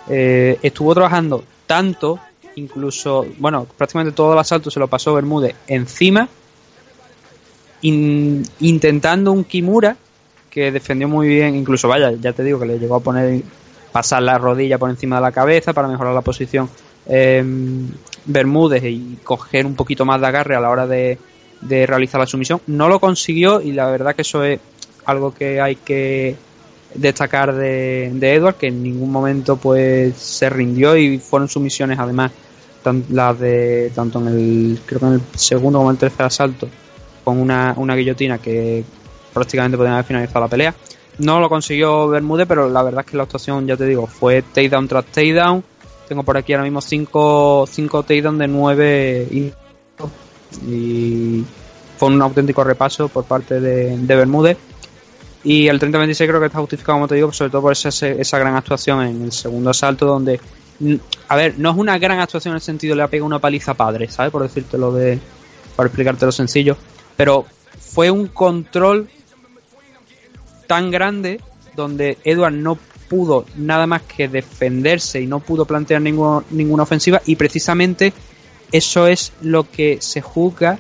eh, 0.09 0.59
estuvo 0.63 0.95
trabajando 0.95 1.45
tanto, 1.67 2.19
incluso, 2.57 3.27
bueno, 3.39 3.67
prácticamente 3.77 4.15
todo 4.15 4.33
el 4.33 4.39
asalto 4.39 4.71
se 4.71 4.81
lo 4.81 4.87
pasó 4.89 5.13
Bermúdez 5.15 5.55
encima, 5.67 6.29
in- 7.83 8.43
intentando 8.61 9.33
un 9.33 9.45
Kimura 9.45 9.97
que 10.51 10.71
defendió 10.71 11.09
muy 11.09 11.29
bien, 11.29 11.57
incluso 11.57 11.89
vaya, 11.89 12.13
ya 12.13 12.33
te 12.33 12.43
digo 12.45 12.61
que 12.61 12.67
le 12.67 12.79
llegó 12.79 12.95
a 12.97 13.01
poner, 13.01 13.43
pasar 13.93 14.23
la 14.23 14.39
rodilla 14.39 14.79
por 14.79 14.89
encima 14.89 15.17
de 15.17 15.23
la 15.23 15.33
cabeza 15.33 15.73
para 15.73 15.89
mejorar 15.89 16.15
la 16.15 16.21
posición 16.23 16.69
eh, 17.07 17.45
Bermúdez 18.27 18.85
y 18.85 19.19
coger 19.23 19.67
un 19.67 19.75
poquito 19.75 20.05
más 20.05 20.21
de 20.21 20.27
agarre 20.27 20.57
a 20.57 20.61
la 20.61 20.71
hora 20.71 20.87
de, 20.87 21.19
realizar 21.61 22.21
la 22.21 22.27
sumisión. 22.27 22.61
No 22.67 22.89
lo 22.89 23.01
consiguió 23.01 23.61
y 23.61 23.73
la 23.73 23.87
verdad 23.87 24.15
que 24.15 24.23
eso 24.23 24.45
es 24.45 24.61
algo 25.07 25.35
que 25.35 25.61
hay 25.61 25.77
que 25.77 26.37
destacar 26.95 27.55
de, 27.55 28.07
Edward, 28.21 28.57
que 28.57 28.69
en 28.69 28.83
ningún 28.83 29.11
momento 29.11 29.57
pues 29.57 30.17
se 30.17 30.49
rindió 30.51 30.97
y 30.97 31.19
fueron 31.19 31.49
sumisiones 31.49 31.99
además 31.99 32.33
las 33.09 33.41
de 33.41 33.91
tanto 33.95 34.21
en 34.21 34.29
el 34.29 34.79
creo 34.85 35.01
que 35.01 35.07
en 35.07 35.13
el 35.15 35.23
segundo 35.37 35.79
como 35.79 35.89
en 35.89 35.95
el 35.95 35.99
tercer 35.99 36.27
asalto 36.27 36.69
con 37.25 37.41
una, 37.41 37.73
una 37.79 37.97
guillotina 37.97 38.37
que 38.37 38.85
prácticamente 39.33 39.79
podían 39.79 39.95
haber 39.95 40.05
finalizado 40.05 40.41
la 40.41 40.49
pelea. 40.49 40.75
No 41.19 41.41
lo 41.41 41.49
consiguió 41.49 42.09
Bermúdez, 42.09 42.47
pero 42.47 42.69
la 42.69 42.83
verdad 42.83 43.05
es 43.05 43.11
que 43.11 43.17
la 43.17 43.23
actuación, 43.25 43.67
ya 43.67 43.77
te 43.77 43.87
digo, 43.87 44.07
fue 44.07 44.43
takedown 44.43 44.89
tras 44.89 45.05
takedown. 45.07 45.63
Tengo 46.09 46.23
por 46.23 46.37
aquí 46.37 46.53
ahora 46.53 46.65
mismo 46.65 46.81
5 46.81 47.67
cinco 47.71 48.03
takedown 48.03 48.39
de 48.39 48.49
9 48.49 49.29
y 49.31 49.53
fue 51.97 52.09
un 52.09 52.23
auténtico 52.23 52.65
repaso 52.65 53.09
por 53.09 53.25
parte 53.25 53.61
de, 53.61 53.97
de 53.97 54.17
Bermúdez. 54.17 54.59
Y 55.45 55.69
el 55.69 55.79
30-26 55.79 56.27
creo 56.27 56.41
que 56.41 56.47
está 56.47 56.59
justificado, 56.59 56.97
como 56.97 57.09
te 57.09 57.17
digo, 57.17 57.33
sobre 57.33 57.51
todo 57.51 57.63
por 57.63 57.73
esa, 57.73 57.89
esa 57.89 58.39
gran 58.39 58.57
actuación 58.57 59.03
en 59.03 59.23
el 59.23 59.33
segundo 59.33 59.71
asalto, 59.71 60.07
donde, 60.07 60.41
mm, 60.81 60.95
a 61.29 61.37
ver, 61.37 61.59
no 61.59 61.71
es 61.71 61.77
una 61.77 61.99
gran 61.99 62.19
actuación 62.19 62.53
en 62.53 62.57
el 62.57 62.63
sentido 62.63 62.93
de 62.93 62.97
le 62.97 63.03
ha 63.03 63.09
pegado 63.09 63.27
una 63.27 63.39
paliza 63.39 63.75
padre, 63.75 64.09
¿sabes? 64.09 64.33
Por 64.33 64.43
decírtelo 64.43 64.93
de, 64.93 65.19
para 65.77 65.89
explicártelo 65.89 66.33
sencillo, 66.33 66.79
pero 67.17 67.45
fue 67.79 68.11
un 68.11 68.29
control 68.29 69.09
tan 70.67 70.91
grande 70.91 71.41
donde 71.77 72.17
Edward 72.25 72.55
no 72.55 72.79
pudo 73.09 73.45
nada 73.57 73.87
más 73.87 74.03
que 74.03 74.29
defenderse 74.29 75.21
y 75.21 75.27
no 75.27 75.41
pudo 75.41 75.65
plantear 75.65 76.01
ninguna, 76.01 76.45
ninguna 76.51 76.83
ofensiva 76.83 77.21
y 77.27 77.37
precisamente 77.37 78.13
eso 78.73 79.07
es 79.07 79.33
lo 79.43 79.71
que 79.71 79.99
se 80.01 80.21
juzga 80.21 80.79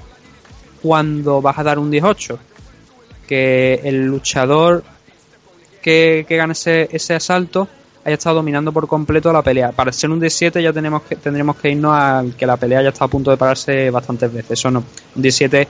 cuando 0.82 1.40
vas 1.40 1.58
a 1.58 1.62
dar 1.62 1.78
un 1.78 1.90
18 1.90 2.38
que 3.26 3.80
el 3.84 4.06
luchador 4.06 4.84
que, 5.80 6.24
que 6.28 6.36
gane 6.36 6.52
ese, 6.52 6.88
ese 6.90 7.14
asalto 7.14 7.68
haya 8.04 8.14
estado 8.14 8.36
dominando 8.36 8.72
por 8.72 8.86
completo 8.86 9.32
la 9.32 9.42
pelea. 9.42 9.72
Para 9.72 9.92
ser 9.92 10.10
un 10.10 10.20
D7 10.20 10.62
ya 10.62 10.72
tenemos 10.72 11.02
que, 11.02 11.16
tendremos 11.16 11.56
que 11.56 11.70
irnos 11.70 11.92
a 11.94 12.24
que 12.36 12.46
la 12.46 12.56
pelea 12.56 12.82
ya 12.82 12.90
está 12.90 13.06
a 13.06 13.08
punto 13.08 13.30
de 13.30 13.36
pararse 13.36 13.90
bastantes 13.90 14.32
veces. 14.32 14.52
Eso 14.52 14.70
no. 14.70 14.84
Un 15.16 15.22
D7 15.22 15.66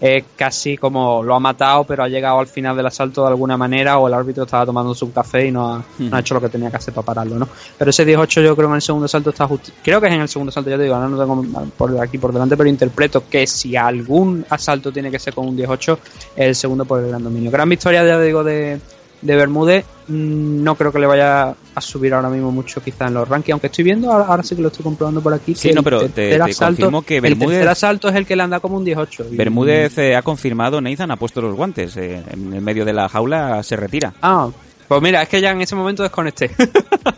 es 0.00 0.24
casi 0.36 0.76
como 0.76 1.22
lo 1.22 1.34
ha 1.34 1.40
matado, 1.40 1.84
pero 1.84 2.04
ha 2.04 2.08
llegado 2.08 2.38
al 2.38 2.46
final 2.46 2.76
del 2.76 2.86
asalto 2.86 3.22
de 3.22 3.28
alguna 3.28 3.56
manera, 3.56 3.98
o 3.98 4.06
el 4.06 4.14
árbitro 4.14 4.44
estaba 4.44 4.64
tomando 4.66 4.94
su 4.94 5.12
café 5.12 5.46
y 5.46 5.50
no 5.50 5.74
ha, 5.74 5.84
no 5.98 6.16
ha 6.16 6.20
hecho 6.20 6.34
lo 6.34 6.40
que 6.40 6.48
tenía 6.48 6.70
que 6.70 6.76
hacer 6.76 6.94
para 6.94 7.06
pararlo, 7.06 7.38
¿no? 7.38 7.48
Pero 7.76 7.90
ese 7.90 8.04
18 8.04 8.40
yo 8.40 8.54
creo 8.54 8.68
que 8.68 8.72
en 8.72 8.76
el 8.76 8.82
segundo 8.82 9.06
asalto 9.06 9.30
está 9.30 9.46
justi 9.46 9.72
Creo 9.82 10.00
que 10.00 10.06
es 10.06 10.12
en 10.12 10.20
el 10.20 10.28
segundo 10.28 10.50
asalto, 10.50 10.70
ya 10.70 10.76
te 10.76 10.84
digo, 10.84 10.94
ahora 10.94 11.08
no 11.08 11.18
tengo 11.18 11.68
por 11.76 12.00
aquí 12.00 12.18
por 12.18 12.32
delante, 12.32 12.56
pero 12.56 12.68
interpreto 12.68 13.24
que 13.28 13.46
si 13.46 13.76
algún 13.76 14.44
asalto 14.48 14.92
tiene 14.92 15.10
que 15.10 15.18
ser 15.18 15.34
con 15.34 15.48
un 15.48 15.56
18, 15.56 15.98
es 16.36 16.46
el 16.46 16.54
segundo 16.54 16.84
por 16.84 17.00
el 17.00 17.08
gran 17.08 17.22
dominio. 17.22 17.50
Gran 17.50 17.68
victoria, 17.68 18.04
ya 18.04 18.20
digo, 18.20 18.44
de, 18.44 18.80
de 19.22 19.36
Bermúdez. 19.36 19.84
Mm, 20.08 20.62
No 20.62 20.74
creo 20.74 20.90
que 20.92 20.98
le 20.98 21.06
vaya 21.06 21.54
a 21.74 21.80
subir 21.80 22.14
ahora 22.14 22.28
mismo 22.30 22.50
mucho 22.50 22.80
quizá 22.82 23.06
en 23.08 23.14
los 23.14 23.28
rankings, 23.28 23.52
aunque 23.52 23.66
estoy 23.68 23.84
viendo, 23.84 24.10
ahora, 24.12 24.24
ahora 24.26 24.42
sí 24.42 24.56
que 24.56 24.62
lo 24.62 24.68
estoy 24.68 24.82
comprobando 24.84 25.20
por 25.20 25.32
aquí. 25.34 25.54
Sí, 25.54 25.68
que 25.68 25.74
no, 25.74 25.80
el 25.80 25.84
pero 25.84 26.00
te- 26.00 26.08
tercer 26.08 26.46
te 26.46 26.64
confirmo 26.64 27.02
que 27.02 27.16
el 27.18 27.22
Bermúdez- 27.22 27.48
tercer 27.50 27.68
asalto 27.68 28.08
es 28.08 28.14
el 28.16 28.26
que 28.26 28.36
le 28.36 28.42
anda 28.42 28.60
como 28.60 28.76
un 28.76 28.84
18. 28.84 29.26
y- 29.30 29.36
Bermúdez 29.36 29.96
eh, 29.98 30.16
ha 30.16 30.22
confirmado, 30.22 30.80
Nathan 30.80 31.10
ha 31.10 31.16
puesto 31.16 31.40
los 31.42 31.54
guantes. 31.54 31.96
eh, 31.96 32.22
en 32.30 32.52
el 32.54 32.60
medio 32.62 32.84
de 32.84 32.92
la 32.92 33.08
jaula 33.08 33.62
se 33.62 33.76
retira. 33.76 34.14
Ah, 34.22 34.48
pues 34.88 35.02
mira, 35.02 35.22
es 35.22 35.28
que 35.28 35.40
ya 35.40 35.50
en 35.50 35.60
ese 35.60 35.74
momento 35.76 36.02
desconecté. 36.02 36.50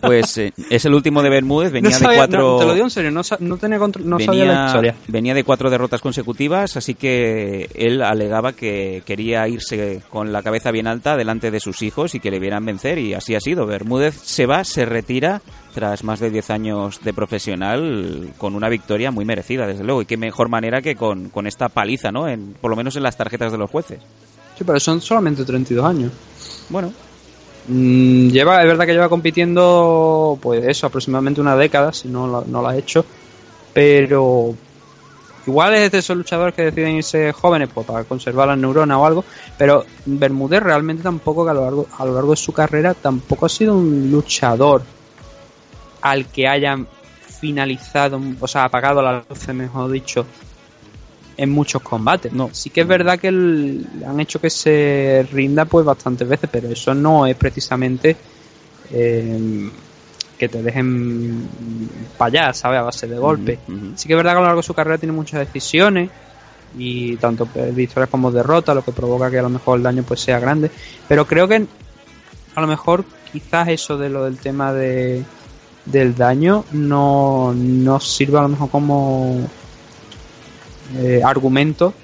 Pues 0.03 0.39
eh, 0.39 0.53
es 0.71 0.85
el 0.85 0.95
último 0.95 1.21
de 1.23 1.29
Bermúdez, 1.29 1.73
venía 1.73 1.91
no 1.91 1.97
sabía, 1.97 2.11
de 2.13 2.17
cuatro. 2.17 2.53
no, 2.53 2.59
te 2.59 2.65
lo 2.67 2.73
digo 2.75 2.87
en 2.87 2.91
serio, 2.91 3.11
no, 3.11 3.23
no 3.41 3.57
tenía 3.57 3.79
contro- 3.79 4.03
no 4.05 4.19
sabía 4.21 4.45
la 4.47 4.67
historia. 4.67 4.95
venía 5.09 5.35
de 5.35 5.45
cuatro 5.45 5.69
derrotas 5.69 6.01
consecutivas, 6.01 6.77
así 6.77 6.95
que 6.95 7.69
él 7.75 8.01
alegaba 8.01 8.53
que 8.53 9.03
quería 9.05 9.47
irse 9.49 10.01
con 10.09 10.33
la 10.33 10.43
cabeza 10.43 10.71
bien 10.71 10.87
alta 10.87 11.17
delante 11.17 11.51
de 11.51 11.61
sus 11.61 11.83
hijos 11.83 12.15
y 12.15 12.21
que 12.21 12.31
le 12.31 12.39
vieran 12.39 12.65
vencer, 12.65 12.99
y 12.99 13.15
así 13.15 13.35
ha 13.35 13.41
sido. 13.41 13.67
Bermúdez 13.67 14.15
se 14.23 14.47
va, 14.47 14.65
se 14.65 14.85
retira 14.87 15.43
tras 15.75 16.03
más 16.05 16.21
de 16.21 16.31
10 16.31 16.51
años 16.51 17.01
de 17.03 17.13
profesional 17.13 18.31
con 18.39 18.55
una 18.55 18.69
victoria 18.69 19.11
muy 19.11 19.25
merecida, 19.25 19.67
desde 19.67 19.85
luego, 19.85 20.03
y 20.03 20.07
qué 20.07 20.17
mejor 20.17 20.49
manera 20.49 20.81
que 20.83 20.95
con, 20.97 21.29
con 21.31 21.47
esta 21.47 21.69
paliza, 21.69 22.11
¿no? 22.11 22.27
En, 22.29 22.55
por 22.61 22.71
lo 22.71 22.77
menos 22.77 22.97
en 22.97 23.03
las 23.03 23.17
tarjetas 23.17 23.53
de 23.53 23.59
los 23.59 23.71
jueces. 23.71 23.99
Sí, 24.57 24.65
pero 24.65 24.81
son 24.81 25.01
solamente 25.01 25.45
32 25.45 25.85
años. 25.85 26.13
Bueno, 26.71 26.93
lleva, 27.69 28.61
es 28.61 28.67
verdad 28.67 28.87
que 28.87 28.93
lleva 28.93 29.09
compitiendo, 29.09 30.39
pues 30.41 30.65
eso, 30.67 30.87
aproximadamente 30.87 31.41
una 31.41 31.57
década, 31.57 31.93
si 31.93 32.09
no 32.09 32.27
lo, 32.27 32.45
no 32.45 32.63
lo 32.63 32.69
ha 32.69 32.77
hecho. 32.77 33.05
Pero 33.73 34.55
igual 35.47 35.75
es 35.75 35.93
de 35.93 35.99
esos 35.99 36.17
luchadores 36.17 36.55
que 36.55 36.63
deciden 36.63 36.97
irse 36.97 37.33
jóvenes 37.33 37.69
pues, 37.73 37.87
para 37.87 38.05
conservar 38.05 38.49
las 38.49 38.59
neuronas 38.59 38.99
o 38.99 39.07
algo. 39.07 39.25
Pero 39.57 39.85
Bermúdez 40.07 40.63
realmente 40.63 41.03
tampoco, 41.03 41.49
a 41.49 41.55
lo, 41.55 41.63
largo, 41.63 41.87
a 41.99 42.05
lo 42.05 42.15
largo 42.15 42.31
de 42.31 42.37
su 42.37 42.53
carrera, 42.53 42.95
tampoco 42.95 43.47
ha 43.47 43.49
sido 43.49 43.75
un 43.75 44.11
luchador 44.11 44.83
al 46.03 46.27
que 46.27 46.49
hayan 46.49 46.87
finalizado, 47.41 48.21
o 48.41 48.47
sea, 48.47 48.65
apagado 48.65 49.01
la 49.03 49.25
luz, 49.29 49.49
mejor 49.49 49.91
dicho, 49.91 50.27
en 51.43 51.51
muchos 51.51 51.81
combates. 51.81 52.33
No. 52.35 52.51
Sí 52.53 52.69
que 52.69 52.83
es 52.83 52.87
verdad 52.87 53.19
que 53.19 53.29
el- 53.29 53.87
han 54.07 54.21
hecho 54.21 54.41
que 54.41 54.51
se 54.51 55.27
rinda 55.33 55.65
pues 55.65 55.87
bastantes 55.87 56.29
veces, 56.29 56.51
pero 56.53 56.69
eso 56.69 56.95
no 56.95 57.27
es 57.27 57.35
precisamente 57.35 58.15
eh, 58.93 59.71
que 60.39 60.49
te 60.49 60.63
dejen 60.63 61.49
para 62.19 62.29
allá, 62.47 62.53
¿sabes? 62.55 62.79
A 62.81 62.83
base 62.83 63.07
de 63.07 63.17
golpe. 63.19 63.59
Sí 63.97 64.07
que 64.07 64.15
es 64.15 64.17
verdad 64.17 64.33
que 64.33 64.37
a 64.39 64.41
lo 64.41 64.47
largo 64.47 64.61
de 64.61 64.67
su 64.67 64.75
carrera 64.75 64.99
tiene 64.99 65.13
muchas 65.13 65.41
decisiones 65.41 66.11
y 66.77 67.17
tanto 67.17 67.47
pues, 67.47 67.75
victorias 67.75 68.11
como 68.11 68.31
derrotas, 68.31 68.75
lo 68.75 68.85
que 68.85 68.93
provoca 68.93 69.31
que 69.31 69.39
a 69.39 69.43
lo 69.43 69.49
mejor 69.51 69.79
el 69.79 69.83
daño 69.83 70.03
pues 70.03 70.21
sea 70.21 70.39
grande. 70.41 70.71
Pero 71.09 71.27
creo 71.27 71.49
que 71.49 71.67
a 72.55 72.61
lo 72.61 72.67
mejor 72.67 73.05
quizás 73.33 73.69
eso 73.69 73.97
de 73.97 74.11
lo 74.11 74.25
del 74.25 74.37
tema 74.39 74.73
de 74.73 75.25
del 75.87 76.15
daño 76.15 76.65
no, 76.73 77.55
no 77.57 77.99
sirva 78.01 78.41
a 78.41 78.43
lo 78.43 78.49
mejor 78.51 78.69
como 78.71 79.49
eh, 80.99 81.21
argumento 81.25 81.95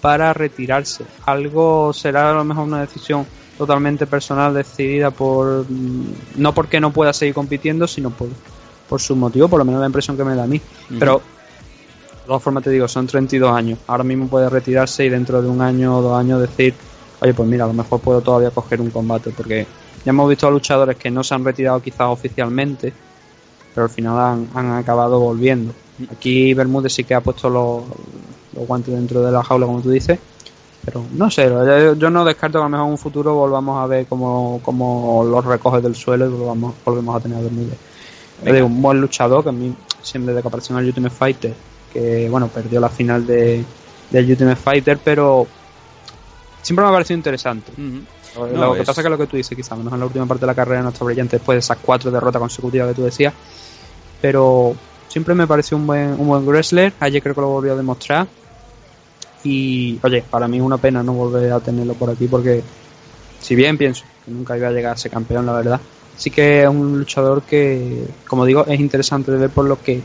para 0.00 0.32
retirarse. 0.32 1.04
Algo 1.26 1.92
será 1.92 2.30
a 2.30 2.34
lo 2.34 2.44
mejor 2.44 2.64
una 2.64 2.80
decisión 2.80 3.26
totalmente 3.56 4.06
personal 4.06 4.54
decidida 4.54 5.10
por 5.10 5.66
mm, 5.68 6.12
no 6.36 6.54
porque 6.54 6.80
no 6.80 6.92
pueda 6.92 7.12
seguir 7.12 7.34
compitiendo, 7.34 7.86
sino 7.86 8.10
por, 8.10 8.28
por 8.88 9.00
su 9.00 9.16
motivo, 9.16 9.48
por 9.48 9.58
lo 9.58 9.64
menos 9.64 9.80
la 9.80 9.86
impresión 9.86 10.16
que 10.16 10.24
me 10.24 10.34
da 10.34 10.44
a 10.44 10.46
mí. 10.46 10.60
Pero 10.98 11.18
de 11.18 12.26
todas 12.26 12.42
formas 12.42 12.62
te 12.62 12.70
digo, 12.70 12.86
son 12.86 13.06
32 13.06 13.50
años. 13.50 13.78
Ahora 13.86 14.04
mismo 14.04 14.28
puede 14.28 14.48
retirarse 14.48 15.04
y 15.04 15.08
dentro 15.08 15.42
de 15.42 15.48
un 15.48 15.60
año 15.60 15.98
o 15.98 16.02
dos 16.02 16.18
años 16.18 16.40
decir, 16.40 16.74
oye, 17.20 17.34
pues 17.34 17.48
mira, 17.48 17.64
a 17.64 17.68
lo 17.68 17.74
mejor 17.74 18.00
puedo 18.00 18.20
todavía 18.20 18.50
coger 18.50 18.80
un 18.80 18.90
combate, 18.90 19.30
porque 19.36 19.66
ya 20.04 20.10
hemos 20.10 20.28
visto 20.28 20.46
a 20.46 20.50
luchadores 20.50 20.96
que 20.96 21.10
no 21.10 21.24
se 21.24 21.34
han 21.34 21.44
retirado 21.44 21.82
quizás 21.82 22.08
oficialmente, 22.08 22.92
pero 23.74 23.86
al 23.86 23.90
final 23.90 24.18
han, 24.18 24.48
han 24.54 24.72
acabado 24.72 25.18
volviendo. 25.18 25.72
Aquí 26.12 26.54
Bermúdez 26.54 26.92
sí 26.94 27.04
que 27.04 27.14
ha 27.14 27.20
puesto 27.20 27.48
los, 27.50 27.82
los 28.54 28.66
guantes 28.66 28.94
dentro 28.94 29.22
de 29.22 29.32
la 29.32 29.42
jaula, 29.42 29.66
como 29.66 29.80
tú 29.80 29.90
dices, 29.90 30.18
pero 30.84 31.04
no 31.12 31.30
sé, 31.30 31.50
yo, 31.98 32.08
no 32.10 32.24
descarto 32.24 32.58
que 32.58 32.62
a 32.62 32.66
lo 32.66 32.70
mejor 32.70 32.86
en 32.86 32.92
un 32.92 32.98
futuro 32.98 33.34
volvamos 33.34 33.82
a 33.82 33.86
ver 33.86 34.06
como, 34.06 34.60
como 34.62 35.24
los 35.24 35.44
recoge 35.44 35.80
del 35.80 35.94
suelo 35.94 36.26
y 36.26 36.28
volvamos, 36.30 36.74
volvemos 36.84 37.16
a 37.16 37.20
tener 37.20 37.38
a 37.38 37.42
Bermúdez. 37.42 37.76
Digo, 38.44 38.66
un 38.66 38.80
buen 38.80 39.00
luchador 39.00 39.42
que 39.42 39.48
a 39.48 39.52
mí 39.52 39.74
siempre 40.00 40.32
de 40.32 40.42
comparación 40.42 40.78
al 40.78 40.84
Ultimate 40.86 41.14
Fighter, 41.14 41.54
que 41.92 42.28
bueno, 42.30 42.46
perdió 42.48 42.78
la 42.80 42.88
final 42.88 43.26
de, 43.26 43.64
del 44.10 44.30
Ultimate 44.30 44.56
Fighter, 44.56 44.98
pero 45.02 45.46
siempre 46.62 46.84
me 46.84 46.90
ha 46.90 46.94
parecido 46.94 47.16
interesante. 47.16 47.72
Lo 48.36 48.46
No, 48.46 48.74
que 48.74 48.80
es- 48.82 48.86
pasa 48.86 49.00
es 49.00 49.04
que 49.04 49.10
lo 49.10 49.18
que 49.18 49.26
tú 49.26 49.36
dices, 49.36 49.56
quizás, 49.56 49.76
mejor 49.76 49.94
en 49.94 50.00
la 50.00 50.06
última 50.06 50.26
parte 50.26 50.42
de 50.42 50.46
la 50.46 50.54
carrera 50.54 50.82
no 50.82 50.90
está 50.90 51.04
brillante 51.04 51.36
después 51.38 51.56
de 51.56 51.60
esas 51.60 51.78
cuatro 51.82 52.10
derrotas 52.12 52.38
consecutivas 52.40 52.88
que 52.88 52.94
tú 52.94 53.02
decías, 53.02 53.34
pero 54.20 54.74
siempre 55.18 55.34
me 55.34 55.48
pareció 55.48 55.76
un 55.76 55.84
buen, 55.84 56.10
un 56.12 56.28
buen 56.28 56.46
wrestler. 56.46 56.92
Ayer 57.00 57.20
creo 57.20 57.34
que 57.34 57.40
lo 57.40 57.48
volvió 57.48 57.72
a 57.72 57.76
demostrar. 57.76 58.28
Y, 59.42 59.98
oye, 60.00 60.22
para 60.30 60.46
mí 60.46 60.58
es 60.58 60.62
una 60.62 60.78
pena 60.78 61.02
no 61.02 61.12
volver 61.12 61.50
a 61.50 61.58
tenerlo 61.58 61.94
por 61.94 62.10
aquí 62.10 62.28
porque, 62.28 62.62
si 63.40 63.56
bien 63.56 63.76
pienso 63.76 64.04
que 64.24 64.30
nunca 64.30 64.56
iba 64.56 64.68
a 64.68 64.70
llegar 64.70 64.92
a 64.92 64.96
ser 64.96 65.10
campeón, 65.10 65.44
la 65.44 65.54
verdad, 65.54 65.80
sí 66.16 66.30
que 66.30 66.62
es 66.62 66.68
un 66.68 66.98
luchador 66.98 67.42
que, 67.42 68.04
como 68.28 68.44
digo, 68.44 68.64
es 68.66 68.78
interesante 68.78 69.32
de 69.32 69.38
ver 69.38 69.50
por 69.50 69.64
lo 69.64 69.82
que 69.82 70.00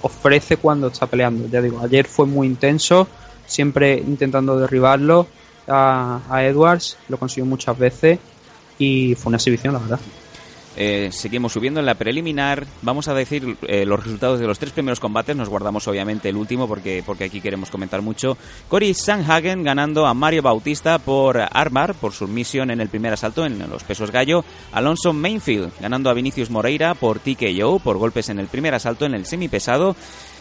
ofrece 0.00 0.56
cuando 0.56 0.88
está 0.88 1.06
peleando. 1.06 1.46
Ya 1.48 1.62
digo, 1.62 1.80
ayer 1.80 2.04
fue 2.04 2.26
muy 2.26 2.48
intenso, 2.48 3.06
siempre 3.46 3.94
intentando 3.96 4.58
derribarlo 4.58 5.28
a, 5.68 6.20
a 6.28 6.44
Edwards, 6.44 6.96
lo 7.08 7.16
consiguió 7.16 7.46
muchas 7.46 7.78
veces 7.78 8.18
y 8.76 9.14
fue 9.14 9.30
una 9.30 9.36
exhibición, 9.36 9.74
la 9.74 9.78
verdad. 9.78 10.00
Eh, 10.76 11.10
seguimos 11.12 11.52
subiendo 11.52 11.80
en 11.80 11.86
la 11.86 11.94
preliminar. 11.94 12.66
Vamos 12.82 13.08
a 13.08 13.14
decir 13.14 13.56
eh, 13.68 13.84
los 13.84 14.02
resultados 14.02 14.40
de 14.40 14.46
los 14.46 14.58
tres 14.58 14.72
primeros 14.72 15.00
combates. 15.00 15.36
Nos 15.36 15.48
guardamos 15.48 15.86
obviamente 15.88 16.28
el 16.28 16.36
último 16.36 16.66
porque, 16.66 17.02
porque 17.04 17.24
aquí 17.24 17.40
queremos 17.40 17.70
comentar 17.70 18.00
mucho. 18.02 18.36
Cory 18.68 18.94
Sanhagen 18.94 19.62
ganando 19.64 20.06
a 20.06 20.14
Mario 20.14 20.42
Bautista 20.42 20.98
por 20.98 21.38
armar, 21.38 21.94
por 21.94 22.12
submisión 22.12 22.70
en 22.70 22.80
el 22.80 22.88
primer 22.88 23.12
asalto 23.12 23.44
en 23.44 23.58
los 23.68 23.84
pesos 23.84 24.10
gallo. 24.10 24.44
Alonso 24.72 25.12
Mainfield 25.12 25.72
ganando 25.80 26.08
a 26.08 26.14
Vinicius 26.14 26.50
Moreira 26.50 26.94
por 26.94 27.18
TKO, 27.18 27.78
por 27.78 27.98
golpes 27.98 28.28
en 28.30 28.38
el 28.38 28.48
primer 28.48 28.74
asalto 28.74 29.04
en 29.04 29.14
el 29.14 29.26
semipesado. 29.26 29.94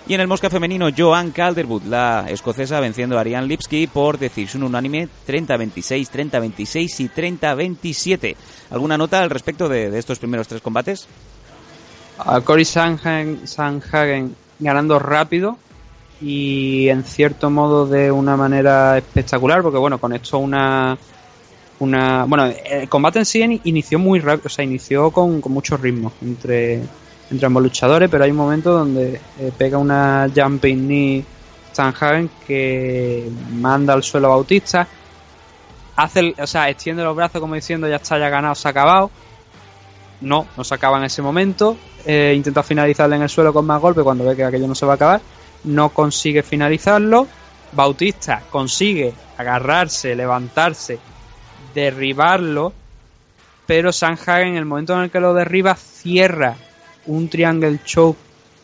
Y 0.07 0.13
en 0.15 0.21
el 0.21 0.27
mosca 0.27 0.49
femenino, 0.49 0.89
Joan 0.95 1.31
Calderwood, 1.31 1.83
la 1.83 2.25
escocesa, 2.27 2.79
venciendo 2.79 3.17
a 3.17 3.21
Ariane 3.21 3.47
Lipsky 3.47 3.87
por 3.87 4.17
decisión 4.17 4.63
unánime 4.63 5.07
30-26, 5.27 6.09
30-26 6.31 6.99
y 6.99 7.09
30-27. 7.09 8.35
¿Alguna 8.71 8.97
nota 8.97 9.21
al 9.21 9.29
respecto 9.29 9.69
de, 9.69 9.97
estos 9.97 10.19
primeros 10.19 10.47
tres 10.47 10.61
combates? 10.61 11.07
A 12.17 12.41
Cory 12.41 12.65
Sanhagen, 12.65 13.47
Sanhagen 13.47 14.35
ganando 14.59 14.99
rápido 14.99 15.57
y 16.19 16.87
en 16.89 17.03
cierto 17.03 17.49
modo 17.49 17.87
de 17.87 18.11
una 18.11 18.35
manera 18.35 18.97
espectacular, 18.97 19.61
porque 19.61 19.77
bueno, 19.79 19.97
con 19.99 20.13
esto 20.13 20.37
una 20.39 20.97
una 21.79 22.25
bueno, 22.25 22.45
el 22.69 22.87
combate 22.89 23.19
en 23.19 23.25
sí 23.25 23.41
in- 23.41 23.61
inició 23.63 23.97
muy 23.97 24.19
rápido, 24.19 24.47
o 24.47 24.49
sea, 24.49 24.63
inició 24.65 25.09
con, 25.11 25.41
con 25.41 25.51
mucho 25.51 25.77
ritmo 25.77 26.11
entre 26.21 26.81
entre 27.31 27.45
ambos 27.47 27.63
luchadores, 27.63 28.09
pero 28.09 28.23
hay 28.25 28.31
un 28.31 28.37
momento 28.37 28.71
donde 28.73 29.19
eh, 29.39 29.51
pega 29.57 29.77
una 29.77 30.27
jumping 30.35 30.85
knee 30.85 31.25
Sanhagen 31.71 32.29
que 32.45 33.29
manda 33.53 33.93
al 33.93 34.03
suelo 34.03 34.27
a 34.27 34.31
Bautista, 34.31 34.85
hace, 35.95 36.19
el- 36.19 36.35
o 36.37 36.45
sea, 36.47 36.69
extiende 36.69 37.03
los 37.03 37.15
brazos 37.15 37.39
como 37.39 37.55
diciendo 37.55 37.87
ya 37.87 37.95
está, 37.95 38.17
ya 38.19 38.29
ganado, 38.29 38.53
se 38.55 38.67
ha 38.67 38.71
acabado. 38.71 39.09
No, 40.19 40.45
no 40.55 40.63
se 40.63 40.75
acaba 40.75 40.97
en 40.99 41.05
ese 41.05 41.21
momento. 41.21 41.77
Eh, 42.05 42.33
intenta 42.35 42.61
finalizarle 42.61 43.15
en 43.15 43.23
el 43.23 43.29
suelo 43.29 43.51
con 43.53 43.65
más 43.65 43.81
golpe 43.81 44.03
cuando 44.03 44.23
ve 44.25 44.35
que 44.35 44.43
aquello 44.43 44.67
no 44.67 44.75
se 44.75 44.85
va 44.85 44.91
a 44.93 44.95
acabar. 44.95 45.21
No 45.63 45.89
consigue 45.89 46.43
finalizarlo. 46.43 47.27
Bautista 47.71 48.43
consigue 48.51 49.13
agarrarse, 49.37 50.13
levantarse, 50.15 50.99
derribarlo. 51.73 52.73
Pero 53.65 53.91
Sanhagen, 53.91 54.49
en 54.49 54.55
el 54.57 54.65
momento 54.65 54.93
en 54.93 55.03
el 55.03 55.11
que 55.11 55.19
lo 55.19 55.33
derriba, 55.33 55.73
cierra 55.75 56.55
un 57.07 57.29
triangle 57.29 57.79
choke 57.83 58.17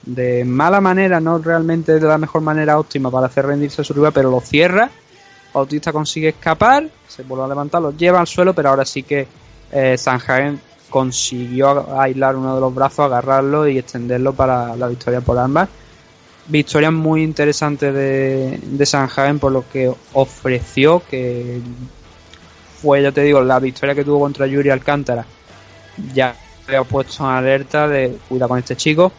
de 0.08 0.46
mala 0.46 0.80
manera, 0.80 1.20
no 1.20 1.38
realmente 1.38 2.00
de 2.00 2.08
la 2.08 2.18
mejor 2.18 2.42
manera 2.42 2.80
óptima 2.80 3.12
para 3.12 3.28
hacer 3.28 3.46
rendirse 3.46 3.82
a 3.82 3.86
su 3.86 3.94
rival, 3.94 4.14
pero 4.14 4.32
lo 4.32 4.40
cierra. 4.40 4.90
Bautista 5.54 5.92
consigue 5.92 6.30
escapar, 6.30 6.88
se 7.08 7.24
vuelve 7.24 7.46
a 7.46 7.48
levantar, 7.48 7.82
lo 7.82 7.92
lleva 7.92 8.20
al 8.20 8.28
suelo, 8.28 8.54
pero 8.54 8.70
ahora 8.70 8.86
sí 8.86 9.04
que 9.04 9.28
eh, 9.72 9.98
Sanhagen 9.98 10.60
consiguió 10.90 12.00
aislar 12.00 12.36
uno 12.36 12.56
de 12.56 12.62
los 12.62 12.74
brazos, 12.74 13.00
agarrarlo 13.00 13.68
y 13.68 13.78
extenderlo 13.78 14.34
para 14.34 14.76
la 14.76 14.88
victoria 14.88 15.20
por 15.20 15.38
ambas. 15.38 15.68
Victoria 16.48 16.92
muy 16.92 17.24
interesante 17.24 17.92
de, 17.92 18.60
de 18.62 18.86
Sanhagen 18.86 19.40
por 19.40 19.52
lo 19.52 19.68
que 19.70 19.92
ofreció, 20.14 21.02
que 21.10 21.60
fue, 22.82 23.02
ya 23.02 23.12
te 23.12 23.24
digo, 23.24 23.42
la 23.42 23.60
victoria 23.60 23.94
que 23.94 24.06
tuvo 24.06 24.20
contra 24.20 24.48
Yuri 24.48 24.70
Alcántara. 24.70 25.26
Ya 26.14 26.36
había 26.68 26.84
puesto 26.84 27.24
en 27.24 27.30
alerta 27.30 27.88
de 27.88 28.18
cuida 28.28 28.48
con 28.48 28.60
este 28.60 28.76
chico. 28.76 29.12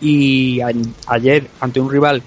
Y 0.00 0.60
a- 0.60 0.72
ayer, 1.06 1.48
ante 1.60 1.80
un 1.80 1.90
rival 1.90 2.22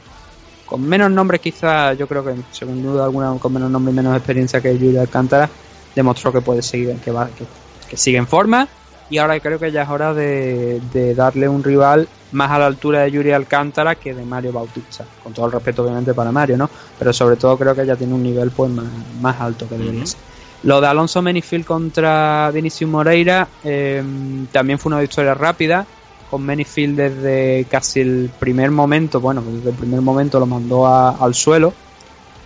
con 0.66 0.82
menos 0.84 1.12
nombres, 1.12 1.42
quizás, 1.42 1.98
yo 1.98 2.08
creo 2.08 2.24
que, 2.24 2.34
según 2.52 2.82
duda 2.82 3.04
alguna, 3.04 3.38
con 3.40 3.52
menos 3.54 3.70
nombre 3.70 3.92
y 3.92 3.96
menos 3.96 4.16
experiencia 4.16 4.62
que 4.62 4.78
Yuri 4.78 4.98
Alcántara, 4.98 5.50
demostró 5.94 6.32
que 6.32 6.40
puede 6.42 6.62
seguir, 6.62 6.96
que 7.02 7.12
va, 7.12 7.28
que, 7.28 7.44
que 7.90 7.98
sigue 7.98 8.18
en 8.18 8.28
forma. 8.28 8.68
Y 9.10 9.18
ahora 9.18 9.38
creo 9.42 9.60
que 9.60 9.70
ya 9.72 9.82
es 9.84 9.90
hora 9.90 10.14
de, 10.14 10.80
de 10.94 11.14
darle 11.14 11.50
un 11.50 11.62
rival 11.62 12.08
más 12.32 12.50
a 12.52 12.60
la 12.60 12.68
altura 12.68 13.02
de 13.02 13.12
Yuri 13.12 13.34
Alcántara 13.34 13.96
que 13.96 14.14
de 14.14 14.24
Mario 14.24 14.54
Bautista. 14.54 15.06
Con 15.22 15.34
todo 15.34 15.46
el 15.48 15.52
respeto, 15.52 15.84
obviamente, 15.84 16.14
para 16.14 16.32
Mario, 16.32 16.58
¿no? 16.58 16.70
Pero 16.98 17.12
sobre 17.12 17.36
todo 17.36 17.58
creo 17.58 17.76
que 17.76 17.86
ya 17.86 17.98
tiene 17.98 18.14
un 18.14 18.24
nivel 18.24 18.52
pues 18.52 18.72
más, 18.72 18.86
más 19.20 19.42
alto 19.42 19.68
que 19.68 19.76
debería 19.78 20.06
ser. 20.06 20.22
Lo 20.64 20.80
de 20.80 20.88
Alonso 20.88 21.22
Menifield 21.22 21.66
contra 21.66 22.52
Vinicius 22.52 22.90
Moreira 22.90 23.48
eh, 23.64 24.04
también 24.52 24.78
fue 24.78 24.92
una 24.92 25.00
victoria 25.00 25.34
rápida. 25.34 25.86
Con 26.30 26.44
Menifield 26.44 26.96
desde 26.96 27.66
casi 27.70 28.00
el 28.00 28.32
primer 28.40 28.72
momento, 28.72 29.20
bueno, 29.20 29.42
desde 29.42 29.72
el 29.72 29.76
primer 29.76 30.02
momento 30.02 30.40
lo 30.40 30.46
mandó 30.46 30.88
al 30.88 31.34
suelo. 31.34 31.74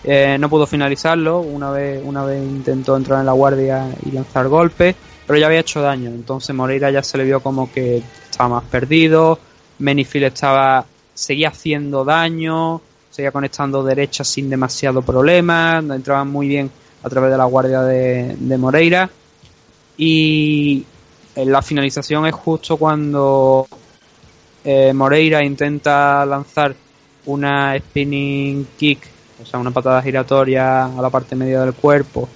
Eh, 0.04 0.38
no 0.40 0.50
pudo 0.50 0.66
finalizarlo, 0.66 1.40
una 1.40 1.72
vez, 1.72 2.02
una 2.04 2.24
vez 2.24 2.42
intentó 2.42 2.96
entrar 2.96 3.20
en 3.20 3.26
la 3.26 3.32
guardia 3.34 3.88
y 4.06 4.12
lanzar 4.12 4.48
golpes, 4.48 4.96
pero 5.28 5.38
ya 5.38 5.48
había 5.48 5.60
hecho 5.60 5.82
daño. 5.82 6.10
Entonces 6.10 6.56
Moreira 6.56 6.90
ya 6.90 7.04
se 7.04 7.18
le 7.18 7.26
vio 7.26 7.42
como 7.42 7.72
que 7.72 8.02
estaba 8.30 8.56
más 8.56 8.64
perdido. 8.64 9.40
Menifield 9.80 10.28
estaba, 10.28 10.86
seguía 11.14 11.50
haciendo 11.50 12.06
daño, 12.06 12.82
seguía 13.12 13.32
conectando 13.32 13.84
derechas 13.84 14.28
sin 14.28 14.50
demasiado 14.50 15.02
problema, 15.02 15.78
entraba 15.78 16.24
muy 16.24 16.48
bien 16.48 16.72
a 17.06 17.10
través 17.10 17.32
de 17.32 17.38
la 17.38 17.46
guardia 17.46 17.82
de, 17.84 18.36
de 18.36 18.58
Moreira. 18.58 19.10
Y 19.96 20.84
en 21.36 21.52
la 21.52 21.62
finalización 21.62 22.26
es 22.26 22.34
justo 22.34 22.78
cuando 22.78 23.68
eh, 24.64 24.92
Moreira 24.92 25.46
intenta 25.46 26.26
lanzar 26.26 26.76
una 27.28 27.78
spinning 27.78 28.68
kick, 28.76 29.08
o 29.42 29.46
sea, 29.46 29.60
una 29.60 29.70
patada 29.70 30.02
giratoria 30.02 30.86
a 30.86 31.02
la 31.02 31.12
parte 31.12 31.36
media 31.36 31.62
del 31.62 31.76
cuerpo, 31.76 32.28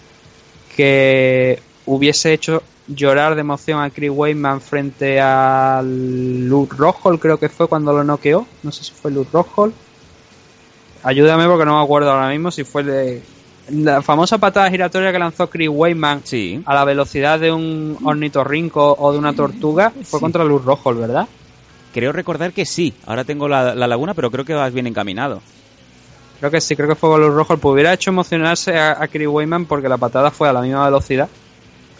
que 0.75 1.59
hubiese 1.87 2.33
hecho 2.33 2.61
llorar 2.87 3.33
de 3.33 3.41
emoción 3.41 3.81
a 3.81 3.89
Chris 3.89 4.11
Weidman 4.13 4.61
frente 4.61 5.19
al 5.19 6.47
Luke 6.47 6.75
Rockhold, 6.77 7.19
creo 7.19 7.39
que 7.39 7.49
fue 7.49 7.67
cuando 7.67 7.91
lo 7.91 8.03
noqueó. 8.03 8.45
No 8.61 8.71
sé 8.71 8.83
si 8.83 8.91
fue 8.91 9.09
Luke 9.09 9.31
Rockhold. 9.33 9.73
Ayúdame 11.01 11.47
porque 11.47 11.65
no 11.65 11.77
me 11.77 11.83
acuerdo 11.83 12.11
ahora 12.11 12.29
mismo 12.29 12.51
si 12.51 12.63
fue 12.63 12.83
de 12.83 13.21
la 13.71 14.01
famosa 14.01 14.37
patada 14.37 14.69
giratoria 14.69 15.11
que 15.11 15.19
lanzó 15.19 15.49
Chris 15.49 15.69
Weidman 15.71 16.21
Sí. 16.23 16.61
a 16.65 16.73
la 16.75 16.85
velocidad 16.85 17.39
de 17.39 17.51
un 17.51 17.97
ornitorrinco 18.03 18.95
o 18.99 19.11
de 19.11 19.17
una 19.19 19.33
tortuga 19.33 19.91
fue 20.03 20.19
Sí. 20.19 20.23
contra 20.23 20.43
Luke 20.43 20.63
Rockhold, 20.65 20.99
¿verdad? 20.99 21.27
Creo 21.93 22.11
recordar 22.11 22.53
que 22.53 22.65
sí. 22.65 22.93
Ahora 23.05 23.23
tengo 23.23 23.47
la, 23.47 23.73
la 23.75 23.87
laguna, 23.87 24.13
pero 24.13 24.29
creo 24.31 24.45
que 24.45 24.53
vas 24.53 24.71
bien 24.73 24.87
encaminado. 24.87 25.41
Creo 26.39 26.51
que 26.51 26.61
sí, 26.61 26.75
creo 26.75 26.87
que 26.87 26.95
fue 26.95 27.09
con 27.09 27.21
Luke 27.21 27.33
Rockhold. 27.35 27.59
Pues 27.59 27.73
hubiera 27.73 27.93
hecho 27.93 28.11
emocionarse 28.11 28.77
a, 28.77 29.01
a 29.03 29.07
Chris 29.07 29.27
Weidman 29.27 29.65
porque 29.65 29.89
la 29.89 29.97
patada 29.97 30.31
fue 30.31 30.47
a 30.47 30.53
la 30.53 30.61
misma 30.61 30.85
velocidad. 30.85 31.27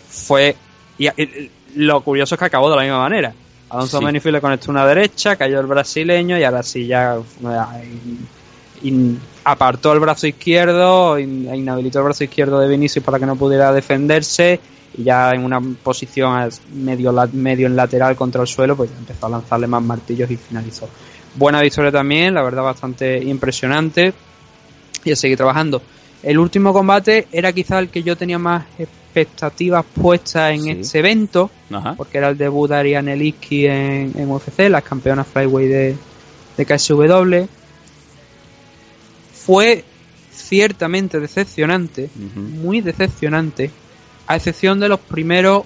Fue. 0.10 0.56
Y, 0.98 1.08
y- 1.08 1.52
lo 1.76 2.02
curioso 2.02 2.36
es 2.36 2.40
que 2.40 2.46
acabó 2.46 2.70
de 2.70 2.76
la 2.78 2.82
misma 2.84 3.00
manera. 3.00 3.34
Alonso 3.70 4.00
Sí. 4.00 4.32
Le 4.32 4.42
conectó 4.42 4.72
una 4.72 4.86
derecha, 4.86 5.36
cayó 5.36 5.60
el 5.60 5.68
brasileño 5.68 6.38
y 6.40 6.44
ahora 6.44 6.64
sí 6.64 6.88
ya 6.88 7.16
eh, 7.18 7.20
in- 8.84 9.20
apartó 9.44 9.94
el 9.94 10.00
brazo 10.00 10.28
izquierdo, 10.28 11.18
in- 11.20 11.48
e 11.50 11.58
inhabilitó 11.58 12.00
el 12.00 12.06
brazo 12.06 12.24
izquierdo 12.24 12.60
de 12.60 12.68
Vinicius 12.68 13.04
para 13.04 13.20
que 13.20 13.26
no 13.26 13.36
pudiera 13.36 13.72
defenderse 13.74 14.60
y 14.98 15.04
ya 15.04 15.32
en 15.32 15.44
una 15.44 15.60
posición 15.62 16.50
medio, 16.74 17.14
medio 17.34 17.68
en 17.68 17.76
lateral 17.76 18.16
contra 18.16 18.42
el 18.42 18.48
suelo, 18.48 18.76
pues 18.76 18.90
ya 18.92 18.98
empezó 18.98 19.26
a 19.28 19.30
lanzarle 19.30 19.68
más 19.68 19.84
martillos 19.84 20.30
y 20.32 20.38
finalizó. 20.38 20.90
Buena 21.36 21.62
victoria 21.62 21.92
también, 21.92 22.34
la 22.34 22.42
verdad 22.42 22.64
bastante 22.64 23.18
impresionante 23.24 24.14
y 25.06 25.12
a 25.12 25.16
seguir 25.16 25.38
trabajando. 25.38 25.82
El 26.24 26.38
último 26.40 26.74
combate 26.74 27.28
era 27.32 27.54
quizá 27.54 27.80
el 27.80 27.90
que 27.90 28.04
yo 28.04 28.18
tenía 28.18 28.38
más 28.40 28.66
expectativas 28.78 29.86
puestas 29.86 30.52
en 30.54 30.62
Sí. 30.64 30.70
este 30.72 31.00
evento, 31.00 31.50
Ajá. 31.72 31.94
porque 31.96 32.18
era 32.18 32.30
el 32.30 32.38
debut 32.38 32.70
de 32.70 32.76
Ariane 32.76 33.16
Liski 33.16 33.66
en, 33.68 34.12
en 34.16 34.30
UFC, 34.30 34.70
la 34.70 34.82
campeona 34.82 35.24
flyweight 35.24 35.70
de, 35.70 35.96
de 36.58 36.66
KSW. 36.66 37.48
Fue 39.50 39.84
ciertamente 40.32 41.20
decepcionante, 41.20 42.12
muy 42.36 42.82
decepcionante, 42.82 43.72
a 44.28 44.36
excepción 44.36 44.80
de 44.80 44.88
los 44.88 45.00
primeros, 45.00 45.64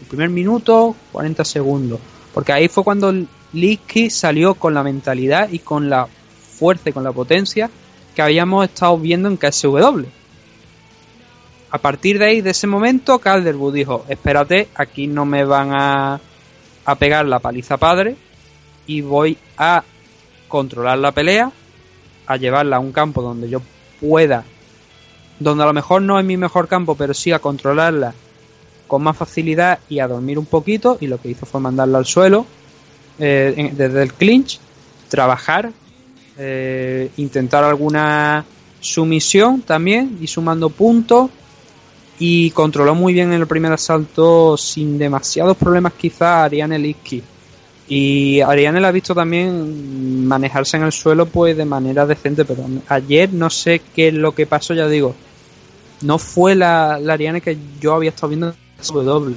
el 0.00 0.06
primer 0.08 0.30
minuto, 0.30 0.96
40 1.12 1.44
segundos, 1.44 2.00
porque 2.34 2.52
ahí 2.52 2.66
fue 2.66 2.82
cuando 2.82 3.14
Liski 3.52 4.10
salió 4.10 4.54
con 4.54 4.74
la 4.74 4.82
mentalidad 4.82 5.48
y 5.48 5.60
con 5.60 5.88
la 5.88 6.08
fuerza 6.58 6.90
y 6.90 6.92
con 6.92 7.04
la 7.04 7.12
potencia 7.12 7.70
que 8.16 8.22
habíamos 8.22 8.64
estado 8.64 8.98
viendo 8.98 9.28
en 9.28 9.36
KSW. 9.36 10.02
A 11.70 11.78
partir 11.78 12.18
de 12.18 12.24
ahí, 12.24 12.40
de 12.40 12.50
ese 12.50 12.66
momento, 12.66 13.20
Calderwood 13.20 13.74
dijo, 13.74 14.06
espérate, 14.08 14.70
aquí 14.74 15.06
no 15.06 15.24
me 15.24 15.44
van 15.44 15.70
a, 15.72 16.20
a 16.84 16.94
pegar 16.96 17.26
la 17.26 17.38
paliza 17.38 17.76
padre 17.76 18.16
y 18.88 19.02
voy 19.02 19.38
a 19.56 19.84
controlar 20.48 20.98
la 20.98 21.12
pelea, 21.12 21.52
a 22.28 22.36
llevarla 22.36 22.76
a 22.76 22.80
un 22.80 22.92
campo 22.92 23.22
donde 23.22 23.48
yo 23.48 23.60
pueda, 24.00 24.44
donde 25.40 25.64
a 25.64 25.66
lo 25.66 25.72
mejor 25.72 26.02
no 26.02 26.18
es 26.20 26.24
mi 26.24 26.36
mejor 26.36 26.68
campo, 26.68 26.94
pero 26.94 27.14
sí 27.14 27.32
a 27.32 27.38
controlarla 27.38 28.14
con 28.86 29.02
más 29.02 29.16
facilidad 29.16 29.80
y 29.88 29.98
a 29.98 30.06
dormir 30.06 30.38
un 30.38 30.46
poquito. 30.46 30.98
Y 31.00 31.06
lo 31.06 31.20
que 31.20 31.30
hizo 31.30 31.46
fue 31.46 31.60
mandarla 31.60 31.98
al 31.98 32.06
suelo 32.06 32.46
eh, 33.18 33.72
desde 33.74 34.02
el 34.02 34.12
clinch, 34.12 34.60
trabajar, 35.08 35.72
eh, 36.36 37.10
intentar 37.16 37.64
alguna 37.64 38.44
sumisión 38.80 39.62
también 39.62 40.18
y 40.20 40.26
sumando 40.26 40.68
puntos 40.70 41.30
y 42.18 42.50
controló 42.50 42.94
muy 42.94 43.12
bien 43.12 43.32
en 43.32 43.40
el 43.40 43.46
primer 43.46 43.72
asalto 43.72 44.56
sin 44.56 44.98
demasiados 44.98 45.56
problemas 45.56 45.94
quizá 45.94 46.44
Ariane 46.44 46.78
Liski 46.78 47.22
y 47.88 48.40
Ariane 48.40 48.80
la 48.80 48.88
ha 48.88 48.92
visto 48.92 49.14
también 49.14 50.26
manejarse 50.26 50.76
en 50.76 50.84
el 50.84 50.92
suelo 50.92 51.26
pues 51.26 51.56
de 51.56 51.64
manera 51.64 52.06
decente 52.06 52.44
pero 52.44 52.64
ayer 52.88 53.32
no 53.32 53.48
sé 53.48 53.80
qué 53.94 54.08
es 54.08 54.14
lo 54.14 54.32
que 54.32 54.46
pasó 54.46 54.74
ya 54.74 54.86
digo. 54.88 55.14
No 56.02 56.18
fue 56.18 56.54
la, 56.54 56.98
la 57.00 57.14
Ariane 57.14 57.40
que 57.40 57.56
yo 57.80 57.94
había 57.94 58.10
estado 58.10 58.28
viendo 58.28 58.48
en 58.48 58.54
W. 58.94 59.34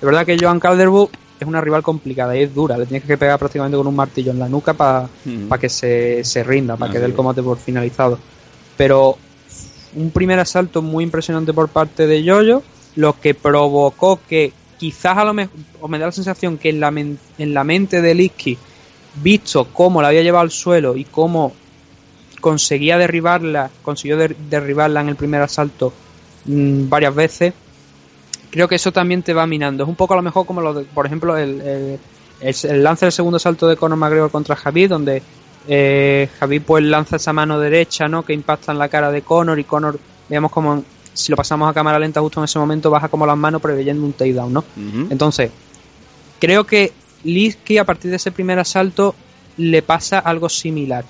Es 0.00 0.04
verdad 0.04 0.24
que 0.24 0.38
Joan 0.38 0.60
Calderwood 0.60 1.10
es 1.40 1.46
una 1.46 1.60
rival 1.60 1.82
complicada 1.82 2.36
y 2.36 2.42
es 2.42 2.54
dura 2.54 2.78
le 2.78 2.86
tienes 2.86 3.06
que 3.06 3.18
pegar 3.18 3.38
prácticamente 3.38 3.76
con 3.76 3.86
un 3.86 3.96
martillo 3.96 4.30
en 4.30 4.38
la 4.38 4.48
nuca 4.48 4.74
para 4.74 5.08
que 5.60 5.68
se, 5.68 6.22
se 6.24 6.44
rinda, 6.44 6.76
para 6.76 6.90
Ah, 6.90 6.92
que 6.92 7.00
dé 7.00 7.06
el 7.06 7.14
combate 7.14 7.42
por 7.42 7.58
finalizado. 7.58 8.18
Pero 8.76 9.18
un 9.94 10.10
primer 10.10 10.38
asalto 10.38 10.80
muy 10.80 11.04
impresionante 11.04 11.52
por 11.52 11.68
parte 11.68 12.06
de 12.06 12.22
Yoyo, 12.22 12.62
lo 12.96 13.18
que 13.18 13.34
provocó 13.34 14.20
que 14.28 14.52
quizás 14.80 15.18
a 15.18 15.24
lo 15.26 15.34
mejor, 15.34 15.52
o 15.82 15.88
me 15.88 15.98
da 15.98 16.06
la 16.06 16.12
sensación 16.12 16.56
que 16.56 16.70
en 16.70 16.80
la, 16.80 16.88
en 16.88 17.54
la 17.54 17.64
mente 17.64 18.00
de 18.00 18.14
Liski 18.14 18.56
visto 19.22 19.66
cómo 19.66 20.00
la 20.00 20.08
había 20.08 20.22
llevado 20.22 20.42
al 20.42 20.50
suelo 20.50 20.96
y 20.96 21.04
cómo 21.04 21.52
conseguía 22.40 22.96
derribarla, 22.96 23.70
consiguió 23.82 24.16
der- 24.16 24.34
derribarla 24.36 25.02
en 25.02 25.10
el 25.10 25.16
primer 25.16 25.42
asalto 25.42 25.92
mm, 26.46 26.88
varias 26.88 27.14
veces, 27.14 27.52
creo 28.50 28.66
que 28.68 28.76
eso 28.76 28.90
también 28.90 29.22
te 29.22 29.34
va 29.34 29.46
minando. 29.46 29.82
Es 29.84 29.88
un 29.88 29.96
poco 29.96 30.14
a 30.14 30.16
lo 30.16 30.22
mejor 30.22 30.46
como 30.46 30.62
lo 30.62 30.72
de, 30.72 30.84
por 30.84 31.04
ejemplo, 31.04 31.36
el, 31.36 31.60
el, 31.60 31.98
el- 32.40 32.82
lance 32.82 33.04
del 33.04 33.12
segundo 33.12 33.38
salto 33.38 33.68
de 33.68 33.76
Conor 33.76 33.98
McGregor 33.98 34.30
contra 34.30 34.56
Javi, 34.56 34.86
donde 34.86 35.22
eh, 35.68 36.28
pues 36.66 36.82
lanza 36.84 37.16
esa 37.16 37.34
mano 37.34 37.60
derecha, 37.60 38.08
¿no? 38.08 38.24
Que 38.24 38.32
impacta 38.32 38.72
en 38.72 38.78
la 38.78 38.88
cara 38.88 39.10
de 39.12 39.20
Conor 39.20 39.58
y 39.58 39.64
Conor, 39.64 39.98
digamos 40.28 40.50
como 40.50 40.82
si 41.20 41.30
lo 41.30 41.36
pasamos 41.36 41.68
a 41.70 41.74
cámara 41.74 41.98
lenta 41.98 42.20
justo 42.20 42.40
en 42.40 42.44
ese 42.44 42.58
momento 42.58 42.90
baja 42.90 43.08
como 43.08 43.26
las 43.26 43.36
manos 43.36 43.60
preveyendo 43.60 44.04
un 44.04 44.12
takedown, 44.12 44.52
¿no? 44.52 44.60
Ujú. 44.60 45.06
Entonces, 45.10 45.50
creo 46.38 46.64
que 46.64 46.92
Liski 47.24 47.78
a 47.78 47.84
partir 47.84 48.10
de 48.10 48.16
ese 48.16 48.32
primer 48.32 48.58
asalto 48.58 49.14
le 49.56 49.82
pasa 49.82 50.18
algo 50.18 50.48
similar. 50.48 51.04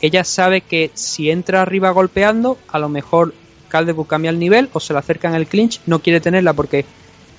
Ella 0.00 0.24
sabe 0.24 0.60
que 0.60 0.90
si 0.94 1.30
entra 1.30 1.62
arriba 1.62 1.90
golpeando, 1.90 2.58
a 2.68 2.78
lo 2.78 2.88
mejor 2.88 3.34
Calderwood 3.68 4.06
cambia 4.06 4.30
el 4.30 4.38
nivel 4.38 4.68
o 4.72 4.80
se 4.80 4.92
le 4.92 4.98
acerca 4.98 5.28
en 5.28 5.34
el 5.34 5.46
clinch, 5.46 5.80
no 5.86 6.00
quiere 6.00 6.20
tenerla 6.20 6.52
porque 6.52 6.84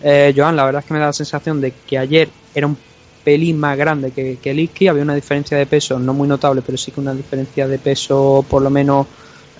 eh, 0.02 0.34
Joan, 0.36 0.56
la 0.56 0.66
verdad 0.66 0.82
es 0.82 0.86
que 0.86 0.94
me 0.94 1.00
da 1.00 1.08
la 1.08 1.14
sensación 1.14 1.62
de 1.62 1.72
que 1.72 1.98
ayer 1.98 2.30
era 2.54 2.68
un 2.68 2.78
pelín 3.24 3.60
más 3.60 3.78
grande 3.78 4.12
que, 4.12 4.38
que 4.38 4.90
había 4.90 5.04
una 5.04 5.16
diferencia 5.16 5.58
de 5.58 5.66
peso 5.66 6.00
no 6.00 6.14
muy 6.14 6.28
notable, 6.28 6.62
pero 6.66 6.78
sí 6.78 6.92
que 6.92 7.00
una 7.00 7.14
diferencia 7.14 7.68
de 7.68 7.78
peso 7.78 8.46
por 8.50 8.62
lo 8.62 8.70
menos 8.70 9.06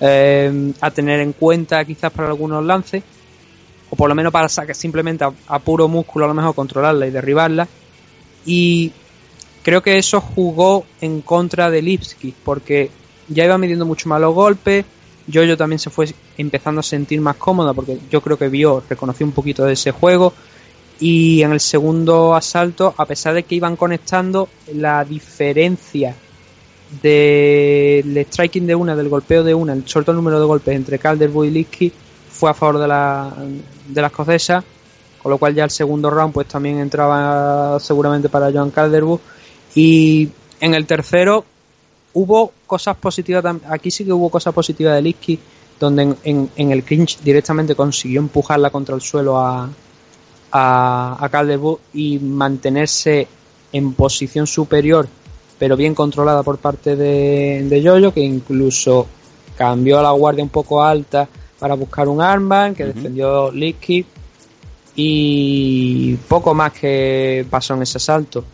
eh, 0.00 0.72
a 0.80 0.90
tener 0.90 1.20
en 1.20 1.32
cuenta 1.32 1.84
quizás 1.84 2.12
para 2.12 2.28
algunos 2.28 2.64
lances 2.64 3.02
o 3.90 3.96
por 3.96 4.08
lo 4.08 4.14
menos 4.14 4.32
para 4.32 4.48
sacar 4.48 4.74
simplemente 4.74 5.24
a, 5.24 5.58
puro 5.58 5.88
músculo 5.88 6.24
a 6.24 6.28
lo 6.28 6.34
mejor 6.34 6.54
controlarla 6.54 7.06
y 7.06 7.10
derribarla. 7.10 7.66
Y 8.44 8.92
creo 9.62 9.82
que 9.82 9.98
eso 9.98 10.20
jugó 10.20 10.84
en 11.00 11.22
contra 11.22 11.70
de 11.70 11.82
Lipski 11.82 12.34
porque 12.44 12.90
ya 13.28 13.44
iba 13.44 13.58
midiendo 13.58 13.86
mucho 13.86 14.08
más 14.08 14.20
los 14.20 14.34
golpes 14.34 14.84
Jojo 15.32 15.56
también 15.56 15.78
se 15.78 15.90
fue 15.90 16.06
empezando 16.36 16.80
a 16.80 16.82
sentir 16.82 17.20
más 17.20 17.36
cómoda 17.36 17.74
porque 17.74 17.98
yo 18.10 18.20
creo 18.20 18.38
que 18.38 18.48
vio, 18.48 18.82
reconoció 18.88 19.26
un 19.26 19.32
poquito 19.32 19.64
de 19.64 19.74
ese 19.74 19.90
juego. 19.90 20.32
Y 21.00 21.42
en 21.42 21.52
el 21.52 21.60
segundo 21.60 22.34
asalto, 22.34 22.94
a 22.96 23.04
pesar 23.04 23.34
de 23.34 23.44
que 23.44 23.54
iban 23.54 23.76
conectando, 23.76 24.48
la 24.74 25.04
diferencia 25.04 26.14
del 27.02 28.16
striking 28.30 28.66
de 28.66 28.74
una, 28.74 28.96
del 28.96 29.08
golpeo 29.08 29.44
de 29.44 29.54
una, 29.54 29.72
el 29.72 29.86
suelto 29.86 30.12
número 30.12 30.40
de 30.40 30.46
golpes 30.46 30.74
entre 30.74 30.98
Calderwood 30.98 31.46
y 31.46 31.50
Liski 31.50 31.92
fue 32.30 32.50
a 32.50 32.54
favor 32.54 32.78
de 32.78 32.88
la, 32.88 33.32
de 33.88 34.00
la 34.00 34.06
escocesa, 34.08 34.62
con 35.22 35.30
lo 35.30 35.38
cual 35.38 35.54
ya 35.54 35.64
el 35.64 35.70
segundo 35.70 36.08
round 36.10 36.32
pues 36.32 36.46
también 36.48 36.78
entraba 36.78 37.78
seguramente 37.80 38.28
para 38.28 38.50
Joan 38.52 38.70
Calderwood. 38.70 39.20
Y 39.74 40.28
en 40.60 40.74
el 40.74 40.86
tercero 40.86 41.44
hubo 42.14 42.52
cosas 42.66 42.96
positivas 42.96 43.44
aquí 43.68 43.90
sí 43.90 44.04
que 44.04 44.12
hubo 44.12 44.30
cosas 44.30 44.54
positivas 44.54 44.94
de 44.94 45.02
Liski 45.02 45.38
donde 45.78 46.14
en, 46.24 46.50
en- 46.56 46.72
el 46.72 46.82
clinch 46.82 47.20
directamente 47.20 47.74
consiguió 47.74 48.20
empujarla 48.20 48.70
contra 48.70 48.94
el 48.96 49.00
suelo 49.00 49.38
a, 49.38 49.68
a, 50.50 51.24
a 51.24 51.68
y 51.94 52.18
mantenerse 52.18 53.28
en 53.72 53.92
posición 53.92 54.46
superior 54.46 55.08
pero 55.58 55.76
bien 55.76 55.94
controlada 55.94 56.42
por 56.42 56.58
parte 56.58 56.94
de, 56.96 57.64
de 57.68 57.82
Jojo 57.82 58.12
que 58.14 58.20
incluso 58.20 59.06
cambió 59.56 60.00
la 60.02 60.12
guardia 60.12 60.42
un 60.44 60.50
poco 60.50 60.82
alta 60.82 61.28
para 61.58 61.74
buscar 61.74 62.06
un 62.08 62.20
armband 62.22 62.76
que 62.76 62.84
defendió 62.86 63.50
Licky 63.50 64.04
y 64.94 66.14
poco 66.28 66.54
más 66.54 66.72
que 66.72 67.46
pasó 67.48 67.74
en 67.74 67.82
ese 67.82 67.98
asalto. 67.98 68.44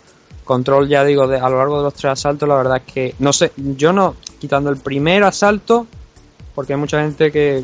Control 0.44 0.88
ya 0.88 1.04
digo 1.04 1.26
de- 1.26 1.38
a 1.38 1.48
lo 1.48 1.56
largo 1.58 1.78
de 1.78 1.84
los 1.84 1.94
tres 1.94 2.12
asaltos 2.12 2.46
la 2.48 2.56
verdad 2.56 2.82
es 2.86 2.92
que 2.92 3.14
no 3.18 3.32
sé 3.32 3.50
yo 3.56 3.92
no 3.94 4.14
quitando 4.38 4.68
el 4.70 4.76
primer 4.76 5.24
asalto 5.24 5.86
porque 6.54 6.74
hay 6.74 6.78
mucha 6.78 7.00
gente 7.02 7.32
que 7.32 7.62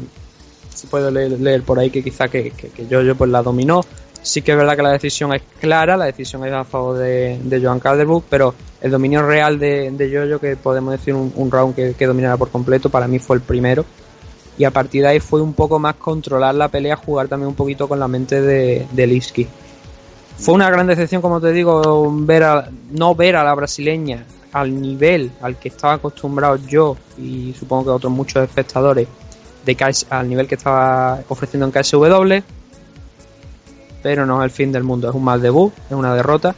se 0.75 0.87
puede 0.87 1.11
leer, 1.11 1.33
leer 1.41 1.63
por 1.63 1.79
ahí 1.79 1.91
que 1.91 2.03
quizá 2.03 2.29
que, 2.29 2.51
que, 2.53 2.69
pues 3.15 3.31
la 3.31 3.43
dominó 3.43 3.83
sí 4.23 4.43
que 4.43 4.53
es 4.53 4.57
verdad 4.57 4.77
que 4.77 4.83
la 4.83 4.93
decisión 4.93 5.33
es 5.33 5.43
clara 5.61 5.97
la 5.97 6.07
decisión 6.07 6.45
es 6.47 6.53
a 6.53 6.65
favor 6.65 6.99
de, 6.99 7.39
de 7.43 7.61
Joan 7.61 7.81
Calderwood 7.81 8.23
pero 8.29 8.55
el 8.81 8.91
dominio 8.91 9.23
real 9.23 9.59
de, 9.59 9.91
de 9.91 10.11
Jojo 10.11 10.41
que 10.41 10.57
podemos 10.57 10.93
decir 10.93 11.15
un, 11.15 11.33
un 11.37 11.51
round 11.51 11.75
que, 11.75 12.07
dominara 12.07 12.37
por 12.37 12.51
completo 12.51 12.89
para 12.91 13.09
mí 13.09 13.19
fue 13.19 13.37
el 13.37 13.43
primero 13.43 13.85
y 14.59 14.65
a 14.65 14.71
partir 14.71 15.03
de 15.03 15.09
ahí 15.09 15.21
fue 15.21 15.41
un 15.41 15.55
poco 15.55 15.79
más 15.79 15.95
controlar 15.95 16.55
la 16.55 16.69
pelea, 16.69 16.95
jugar 16.95 17.29
también 17.29 17.49
un 17.49 17.55
poquito 17.55 17.89
con 17.89 17.99
la 17.99 18.09
mente 18.09 18.43
de, 18.43 18.87
de. 18.93 19.47
Fue 20.37 20.53
una 20.53 20.69
gran 20.69 20.87
decepción, 20.87 21.23
como 21.23 21.41
te 21.41 21.51
digo, 21.53 22.13
ver 22.13 22.43
a, 22.43 22.69
no 22.91 23.15
ver 23.15 23.37
a 23.37 23.45
la 23.45 23.55
brasileña 23.55 24.27
al 24.53 24.79
nivel 24.79 25.31
al 25.41 25.57
que 25.57 25.69
estaba 25.69 25.95
acostumbrado 25.95 26.57
yo 26.57 26.97
y 27.17 27.55
supongo 27.59 27.85
que 27.85 27.91
otros 27.91 28.13
muchos 28.13 28.43
espectadores 28.43 29.09
de 29.65 29.75
KS 29.75 30.07
al 30.11 30.29
nivel 30.29 30.47
que 30.47 30.57
estaba 30.57 31.21
ofreciendo 31.29 31.67
en 31.67 31.73
KSW. 31.73 32.60
Pero 34.03 34.27
no 34.27 34.43
es 34.43 34.45
el 34.45 34.51
fin 34.51 34.73
del 34.73 34.83
mundo, 34.83 35.09
es 35.09 35.15
un 35.15 35.25
mal 35.25 35.41
debut, 35.41 35.73
es 35.89 35.97
una 35.97 36.15
derrota. 36.15 36.55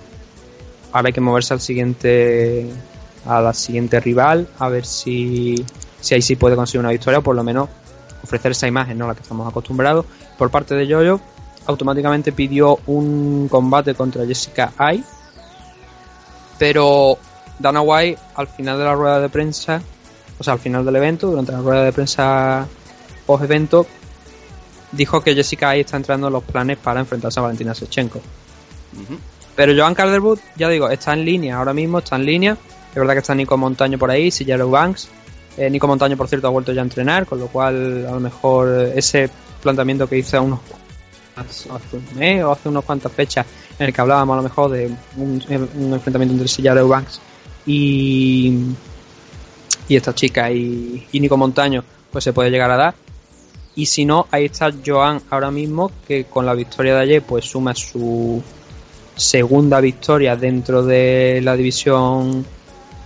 Ahora 0.92 1.08
hay 1.08 1.12
que 1.12 1.20
moverse 1.20 1.54
al 1.54 1.60
siguiente 1.60 2.70
a 3.24 3.40
la 3.40 3.54
siguiente 3.54 4.00
rival, 4.00 4.48
a 4.58 4.68
ver 4.68 4.84
si, 4.84 5.64
si 6.00 6.14
ahí 6.14 6.22
sí 6.22 6.36
puede 6.36 6.56
conseguir 6.56 6.80
una 6.80 6.90
victoria 6.90 7.20
o 7.20 7.22
por 7.22 7.36
lo 7.36 7.44
menos 7.44 7.68
ofrecer 8.22 8.52
esa 8.52 8.66
imagen, 8.66 8.98
¿no? 8.98 9.06
La 9.06 9.14
que 9.14 9.22
estamos 9.22 9.48
acostumbrados. 9.48 10.06
Por 10.36 10.50
parte 10.50 10.74
de 10.74 10.92
Jojo, 10.92 11.20
automáticamente 11.66 12.32
pidió 12.32 12.78
un 12.86 13.48
combate 13.48 13.94
contra 13.94 14.26
Jessica 14.26 14.72
Ai, 14.76 15.04
pero 16.58 17.18
Dana 17.58 17.80
White 17.80 18.20
al 18.34 18.48
final 18.48 18.78
de 18.78 18.84
la 18.84 18.94
rueda 18.94 19.20
de 19.20 19.28
prensa, 19.28 19.80
o 20.38 20.44
sea, 20.44 20.54
al 20.54 20.60
final 20.60 20.84
del 20.84 20.96
evento, 20.96 21.28
durante 21.28 21.52
la 21.52 21.60
rueda 21.60 21.84
de 21.84 21.92
prensa 21.92 22.66
post 23.26 23.44
evento, 23.44 23.86
dijo 24.92 25.20
que 25.20 25.34
Jessica 25.34 25.70
Ai 25.70 25.80
está 25.80 25.96
entrando 25.96 26.28
en 26.28 26.32
los 26.32 26.44
planes 26.44 26.78
para 26.78 27.00
enfrentarse 27.00 27.40
a 27.40 27.42
Valentina 27.42 27.72
Shevchenko. 27.72 28.20
Pero 29.56 29.72
Joan 29.76 29.94
Calderwood, 29.94 30.38
ya 30.56 30.68
digo, 30.68 30.88
está 30.88 31.12
en 31.12 31.24
línea, 31.24 31.56
ahora 31.56 31.74
mismo 31.74 31.98
está 31.98 32.16
en 32.16 32.24
línea. 32.24 32.56
Es 32.90 32.94
verdad 32.94 33.14
que 33.14 33.20
está 33.20 33.34
Nico 33.34 33.56
Montaño 33.56 33.98
por 33.98 34.10
ahí, 34.10 34.30
Sillero 34.30 34.70
Banks. 34.70 35.08
Eh, 35.56 35.68
Nico 35.68 35.86
Montaño, 35.86 36.16
por 36.16 36.28
cierto, 36.28 36.46
ha 36.46 36.50
vuelto 36.50 36.72
ya 36.72 36.80
a 36.80 36.84
entrenar, 36.84 37.26
con 37.26 37.38
lo 37.38 37.48
cual 37.48 38.06
a 38.06 38.12
lo 38.12 38.20
mejor 38.20 38.92
ese 38.94 39.28
planteamiento 39.62 40.08
que 40.08 40.18
hice 40.18 40.38
unos 40.38 40.60
hace 41.36 41.96
un 41.96 42.18
mes 42.18 42.44
o 42.44 42.52
hace 42.52 42.68
unas 42.68 42.84
cuantas 42.84 43.10
fechas 43.10 43.46
en 43.78 43.86
el 43.86 43.92
que 43.92 44.00
hablábamos 44.00 44.34
a 44.34 44.36
lo 44.36 44.42
mejor 44.42 44.70
de 44.70 44.90
un, 45.16 45.42
un 45.48 45.92
enfrentamiento 45.94 46.34
entre 46.34 46.48
Sillero 46.48 46.86
Banks 46.86 47.20
y, 47.66 48.66
y 49.88 49.96
esta 49.96 50.14
chica 50.14 50.50
y, 50.50 51.06
y 51.10 51.20
Nico 51.20 51.36
Montaño, 51.36 51.84
pues 52.10 52.24
se 52.24 52.32
puede 52.32 52.50
llegar 52.50 52.70
a 52.70 52.76
dar. 52.76 52.94
Y 53.74 53.86
si 53.86 54.04
no, 54.04 54.26
ahí 54.30 54.46
está 54.46 54.70
Joan 54.84 55.22
ahora 55.30 55.50
mismo, 55.50 55.90
que 56.06 56.24
con 56.24 56.44
la 56.44 56.54
victoria 56.54 56.94
de 56.96 57.00
ayer, 57.00 57.22
pues 57.22 57.46
suma 57.46 57.74
su 57.74 58.42
segunda 59.16 59.80
victoria 59.80 60.36
dentro 60.36 60.82
de 60.82 61.40
la 61.42 61.56
división 61.56 62.44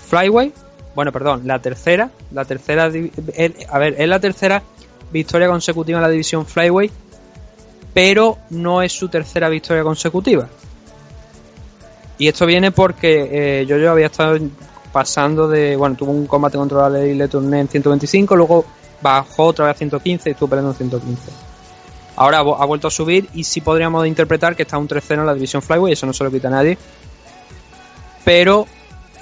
Flyway. 0.09 0.53
Bueno, 0.95 1.13
perdón, 1.13 1.43
la 1.45 1.61
tercera. 1.61 2.11
La 2.33 2.45
tercera. 2.45 2.87
el- 2.87 3.55
A 3.69 3.79
ver, 3.79 3.95
es 3.99 4.09
la 4.09 4.19
tercera 4.19 4.63
victoria 5.13 5.47
consecutiva 5.47 5.99
en 5.99 6.03
la 6.03 6.09
división 6.09 6.47
Flyway, 6.47 6.91
pero 7.95 8.39
no 8.51 8.83
es 8.83 8.93
su 8.93 9.09
tercera 9.09 9.49
victoria 9.49 9.83
consecutiva. 9.83 10.49
Y 12.19 12.29
esto 12.29 12.47
viene 12.47 12.73
porque 12.73 13.61
eh, 13.61 13.67
yo, 13.67 13.91
había 13.91 14.07
estado 14.07 14.39
pasando 14.93 15.47
de. 15.49 15.77
Bueno, 15.77 15.97
tuvo 15.97 16.13
un 16.13 16.27
combate 16.27 16.57
contra 16.57 16.89
la 16.89 16.99
Le 16.99 17.29
Tourné 17.29 17.61
en 17.61 17.69
125, 17.69 18.35
luego 18.35 18.65
bajó 19.01 19.45
otra 19.47 19.67
vez 19.67 19.75
a 19.77 19.79
115 19.79 20.29
y 20.29 20.33
estuvo 20.33 20.49
peleando 20.49 20.71
en 20.73 20.77
115. 20.77 21.31
Ahora 22.17 22.39
ha 22.39 22.43
vu- 22.43 22.57
ha 22.59 22.65
vuelto 22.65 22.89
a 22.89 22.91
subir 22.91 23.29
y 23.35 23.45
sí 23.45 23.61
podríamos 23.61 24.07
interpretar 24.07 24.57
que 24.57 24.63
está 24.63 24.79
un 24.79 24.89
3-0 24.89 25.21
en 25.21 25.27
la 25.27 25.35
división 25.35 25.61
Flyway, 25.63 25.93
eso 25.93 26.07
no 26.07 26.13
se 26.13 26.25
lo 26.25 26.31
quita 26.31 26.49
a 26.49 26.53
nadie. 26.53 26.79
Pero 28.25 28.67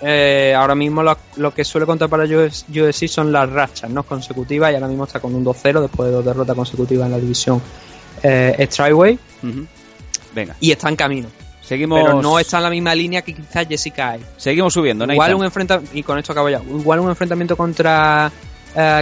eh, 0.03 0.55
ahora 0.57 0.75
mismo 0.75 1.03
lo, 1.03 1.17
lo 1.37 1.53
que 1.55 1.65
suele 1.65 1.87
contar 1.87 2.09
para 2.09 2.25
US 2.25 2.65
UFC 2.69 3.07
son 3.09 3.33
las 3.33 3.49
rachas 3.51 3.91
no 3.91 4.03
consecutivas 4.03 4.71
y 4.73 4.75
ahora 4.75 4.89
mismo 4.89 5.05
está 5.05 5.21
con 5.21 5.35
un 5.35 5.45
2-0 5.45 5.81
después 5.83 6.09
de 6.09 6.15
dos 6.15 6.25
derrotas 6.25 6.55
consecutivas 6.57 7.07
en 7.07 7.13
la 7.13 7.19
división 7.19 7.61
eh, 8.23 8.67
Strikeway. 8.71 9.19
Venga, 10.35 10.57
y 10.61 10.71
está 10.73 10.89
en 10.89 10.97
camino. 10.97 11.29
seguimos, 11.63 12.01
Pero 12.03 12.23
no 12.23 12.39
está 12.39 12.57
en 12.59 12.63
la 12.65 12.71
misma 12.71 12.95
línea 12.95 13.23
que 13.23 13.35
quizás 13.35 13.67
Jessica 13.69 14.11
hay. 14.11 14.21
seguimos 14.37 14.73
subiendo, 14.73 15.05
Igual 15.05 15.19
Nathan. 15.31 15.37
un 15.41 15.45
enfrentamiento, 15.45 15.97
y 15.99 16.03
con 16.03 16.19
esto 16.19 16.33
acabo 16.33 16.49
ya, 16.49 16.61
igual 16.63 17.01
un 17.01 17.09
enfrentamiento 17.11 17.57
contra 17.57 18.31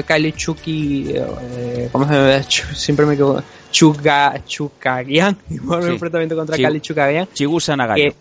Kylie 0.07 0.33
Chucky, 0.35 1.13
eh, 1.15 1.89
¿cómo 1.93 2.07
se 2.07 2.13
llama? 2.15 2.41
Chu- 2.47 2.75
Siempre 2.75 3.07
me 3.07 3.15
equivoco. 3.15 3.43
Chuga, 3.71 4.35
Chukagian, 4.47 5.37
igual 5.51 5.81
un 5.83 5.87
Sí. 5.87 5.93
enfrentamiento 5.93 6.37
contra 6.37 6.57
Sí. 6.57 6.63
Kylie 6.65 6.81
Chukagian, 6.81 7.29
Chigusa 7.33 7.75
Nagayo. 7.77 8.11
que 8.11 8.15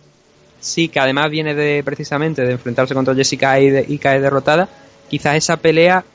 sí, 0.62 0.88
que 0.88 1.00
además 1.00 1.30
viene 1.30 1.54
de 1.54 1.84
precisamente 1.84 2.44
de 2.44 2.54
enfrentarse 2.54 2.94
contra 2.94 3.14
Jessica 3.16 3.60
y, 3.60 3.70
de- 3.70 3.86
y 3.88 3.98
cae 3.98 4.22
derrotada. 4.22 4.70
Quizás 5.10 5.36
esa 5.36 5.58
pelea 5.58 6.06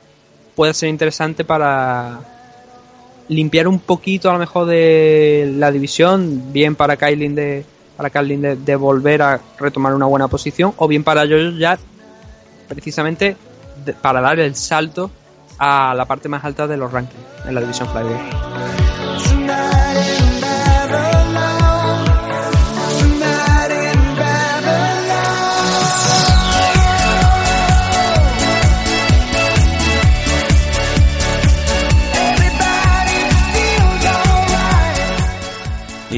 pueda 0.55 0.73
ser 0.73 0.89
interesante 0.89 1.45
para 1.45 2.21
limpiar 3.29 3.69
un 3.69 3.81
poquito 3.81 4.31
a 4.31 4.33
lo 4.33 4.39
mejor 4.39 4.67
de 4.67 5.53
la 5.59 5.71
división, 5.71 6.53
bien 6.53 6.75
para 6.77 6.97
Kylie 6.97 7.29
de 7.31 7.65
para 7.97 8.09
Kylie 8.11 8.37
de, 8.39 8.57
de 8.57 8.77
volver 8.77 9.21
a 9.23 9.41
retomar 9.59 9.95
una 9.95 10.07
buena 10.07 10.29
posición, 10.29 10.73
o 10.77 10.87
bien 10.89 11.03
para 11.05 11.25
yo 11.25 11.37
ya 11.51 11.79
precisamente 12.69 13.37
de- 13.85 13.93
para 13.95 14.21
dar 14.21 14.39
el 14.39 14.55
salto 14.55 15.11
a 15.59 15.95
la 15.95 16.05
parte 16.05 16.29
más 16.29 16.45
alta 16.45 16.67
de 16.67 16.77
los 16.77 16.93
rankings 16.93 17.25
en 17.47 17.55
la 17.55 17.61
división 17.61 17.89
flyweight. 17.89 18.57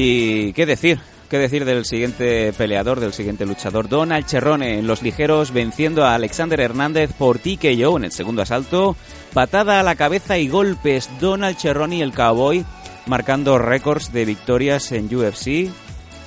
Y 0.01 0.53
qué 0.53 0.65
decir, 0.65 0.99
qué 1.29 1.37
decir 1.37 1.63
del 1.63 1.85
siguiente 1.85 2.51
peleador, 2.53 2.99
del 2.99 3.13
siguiente 3.13 3.45
luchador, 3.45 3.87
Donald 3.87 4.25
Cerrone 4.25 4.79
en 4.79 4.87
los 4.87 5.03
ligeros 5.03 5.51
venciendo 5.53 6.03
a 6.03 6.15
Alexander 6.15 6.59
Hernández 6.59 7.13
por 7.13 7.37
TKO 7.37 7.97
en 7.97 8.05
el 8.05 8.11
segundo 8.11 8.41
asalto, 8.41 8.95
patada 9.33 9.79
a 9.79 9.83
la 9.83 9.95
cabeza 9.95 10.39
y 10.39 10.47
golpes, 10.47 11.09
Donald 11.21 11.57
Cerrone 11.57 12.01
el 12.01 12.13
cowboy 12.13 12.65
marcando 13.05 13.59
récords 13.59 14.11
de 14.11 14.25
victorias 14.25 14.91
en 14.91 15.13
UFC 15.15 15.69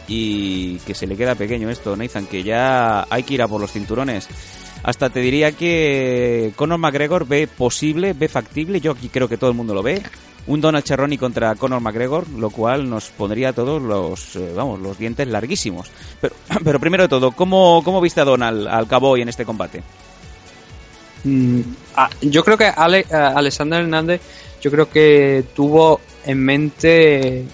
y 0.07 0.77
que 0.79 0.95
se 0.95 1.07
le 1.07 1.17
queda 1.17 1.35
pequeño 1.35 1.69
esto, 1.69 1.97
Nathan, 1.97 2.27
que 2.27 2.45
ya 2.45 3.07
hay 3.11 3.25
que 3.25 3.35
ir 3.35 3.43
a 3.43 3.49
por 3.49 3.61
los 3.61 3.73
cinturones. 3.73 4.29
Hasta 4.85 5.11
te 5.11 5.21
diría 5.21 5.53
que 5.53 6.53
Conor 6.57 6.79
McGregor 6.79 7.27
ve 7.27 7.47
posible, 7.47 8.15
ve 8.15 8.29
factible, 8.29 8.81
yo 8.81 8.93
aquí 8.93 9.09
creo 9.09 9.29
que 9.29 9.37
todo 9.37 9.51
el 9.51 9.57
mundo 9.57 9.75
lo 9.75 9.83
ve, 9.83 10.03
un 10.47 10.61
Donald 10.61 10.85
Cerrone 10.85 11.19
contra 11.19 11.55
Conor 11.55 11.81
McGregor, 11.81 12.29
lo 12.31 12.51
cual 12.51 12.89
nos 12.91 13.11
pondría 13.11 13.51
a 13.51 13.53
todos 13.53 13.81
los, 13.81 14.37
eh, 14.37 14.53
vamos, 14.55 14.81
los 14.81 14.99
dientes 14.99 15.27
larguísimos. 15.29 15.91
Pero, 16.21 16.35
pero 16.65 16.81
primero 16.81 17.05
de 17.05 17.09
todo, 17.09 17.31
¿cómo, 17.33 17.83
cómo 17.85 18.01
viste 18.01 18.21
a 18.21 18.25
Donald, 18.25 18.67
al 18.67 18.87
cowboy 18.89 19.23
en 19.23 19.29
este 19.29 19.45
combate? 19.45 19.83
Mm, 21.25 21.61
ah, 21.97 22.11
yo 22.23 22.45
creo 22.45 22.59
que 22.59 22.67
Ale- 22.67 23.07
eh, 23.09 23.15
Alexander 23.15 23.81
Hernández, 23.81 24.21
yo 24.61 24.71
creo 24.71 24.91
que 24.91 25.45
tuvo 25.55 26.01
en 26.27 26.39
mente, 26.39 27.45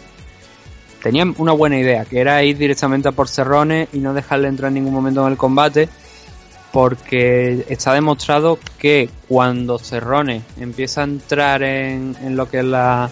tenía 1.02 1.24
una 1.36 1.52
buena 1.52 1.78
idea, 1.78 2.04
que 2.06 2.18
era 2.20 2.42
ir 2.42 2.56
directamente 2.56 3.08
a 3.08 3.12
por 3.12 3.28
Cerrone 3.28 3.88
y 3.92 3.98
no 3.98 4.14
dejarle 4.14 4.48
entrar 4.48 4.68
en 4.68 4.74
ningún 4.74 4.94
momento 4.94 5.24
en 5.26 5.32
el 5.32 5.38
combate, 5.38 5.88
porque 6.72 7.64
está 7.68 7.94
demostrado 7.94 8.58
que 8.78 9.08
cuando 9.28 9.78
Cerrone 9.78 10.42
empieza 10.60 11.00
a 11.00 11.04
entrar 11.04 11.62
en, 11.62 12.16
en 12.22 12.36
lo 12.36 12.48
que 12.50 12.58
es 12.58 12.64
la, 12.64 13.10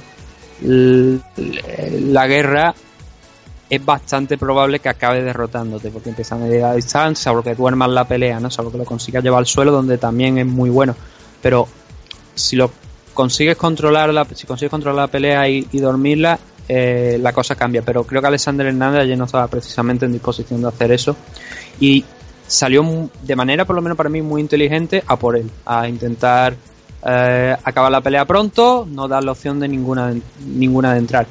la 0.61 2.27
guerra, 2.27 2.75
es 3.69 3.85
bastante 3.85 4.39
probable 4.39 4.79
que 4.79 4.89
acabe 4.89 5.23
derrotándote, 5.23 5.91
porque 5.91 6.11
empieza 6.11 6.35
a 6.35 6.39
medir 6.39 6.61
la 6.61 6.75
distancia, 6.75 7.33
que 7.43 7.55
duermas 7.55 7.91
la 7.91 8.07
pelea, 8.07 8.39
¿no? 8.39 8.51
Salvo 8.51 8.71
que 8.71 8.79
lo 8.79 8.85
consigas 8.85 9.25
llevar 9.25 9.41
al 9.41 9.47
suelo, 9.47 9.73
donde 9.73 9.99
también 9.99 10.39
es 10.39 10.47
muy 10.47 10.71
bueno. 10.71 10.95
Pero 11.43 11.67
si 12.35 12.57
lo 12.57 12.71
consigues 13.13 13.57
controlar, 13.57 14.13
la, 14.13 14.25
si 14.35 14.47
consigues 14.47 14.71
controlar 14.71 15.05
la 15.05 15.09
pelea 15.09 15.49
y, 15.49 15.67
y 15.73 15.79
dormirla, 15.81 16.39
eh, 16.69 17.19
la 17.21 17.33
cosa 17.33 17.57
cambia. 17.57 17.83
Pero 17.83 18.05
creo 18.05 18.21
que 18.21 18.29
Alexander 18.29 18.67
Hernández 18.67 19.03
ayer 19.03 19.19
no 19.19 19.25
estaba 19.25 19.49
precisamente 19.49 20.07
en 20.07 20.13
disposición 20.13 20.63
de 20.63 20.69
hacer 20.69 20.93
eso. 20.93 21.17
Y 21.81 22.05
salió 22.47 23.11
de 23.23 23.37
manera, 23.37 23.65
por 23.65 23.77
lo 23.77 23.83
menos 23.83 23.97
para 23.97 24.09
mí, 24.09 24.23
muy 24.23 24.41
inteligente 24.41 25.03
a 25.07 25.17
por 25.17 25.37
él, 25.37 25.51
a 25.65 25.89
intentar 25.89 26.57
eh, 27.05 27.57
acabar 27.65 27.91
la 27.91 28.01
pelea 28.01 28.25
pronto, 28.25 28.87
no 28.91 29.09
dar 29.09 29.25
la 29.25 29.33
opción 29.33 29.61
de 29.61 29.69
ninguna, 29.69 30.15
ninguna 30.47 30.93
de 30.93 30.99
entrar. 30.99 31.27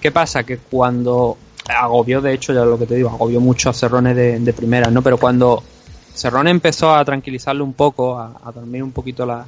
¿Qué 0.00 0.12
pasa? 0.12 0.44
Que 0.44 0.58
cuando 0.58 1.36
agobió, 1.68 2.20
de 2.20 2.34
hecho, 2.34 2.52
ya 2.52 2.64
lo 2.64 2.78
que 2.78 2.86
te 2.86 2.96
digo, 2.96 3.08
agobió 3.08 3.40
mucho 3.40 3.70
a 3.70 3.72
Cerrone 3.72 4.14
de, 4.14 4.38
de 4.38 4.52
primera, 4.52 4.90
¿no? 4.90 5.02
Pero 5.02 5.18
cuando 5.18 5.62
Cerrone 6.14 6.50
empezó 6.50 6.94
a 6.94 7.04
tranquilizarlo 7.04 7.64
un 7.64 7.74
poco, 7.74 8.18
a, 8.18 8.52
dormir 8.54 8.82
un 8.82 8.92
poquito 8.92 9.26
la, 9.26 9.44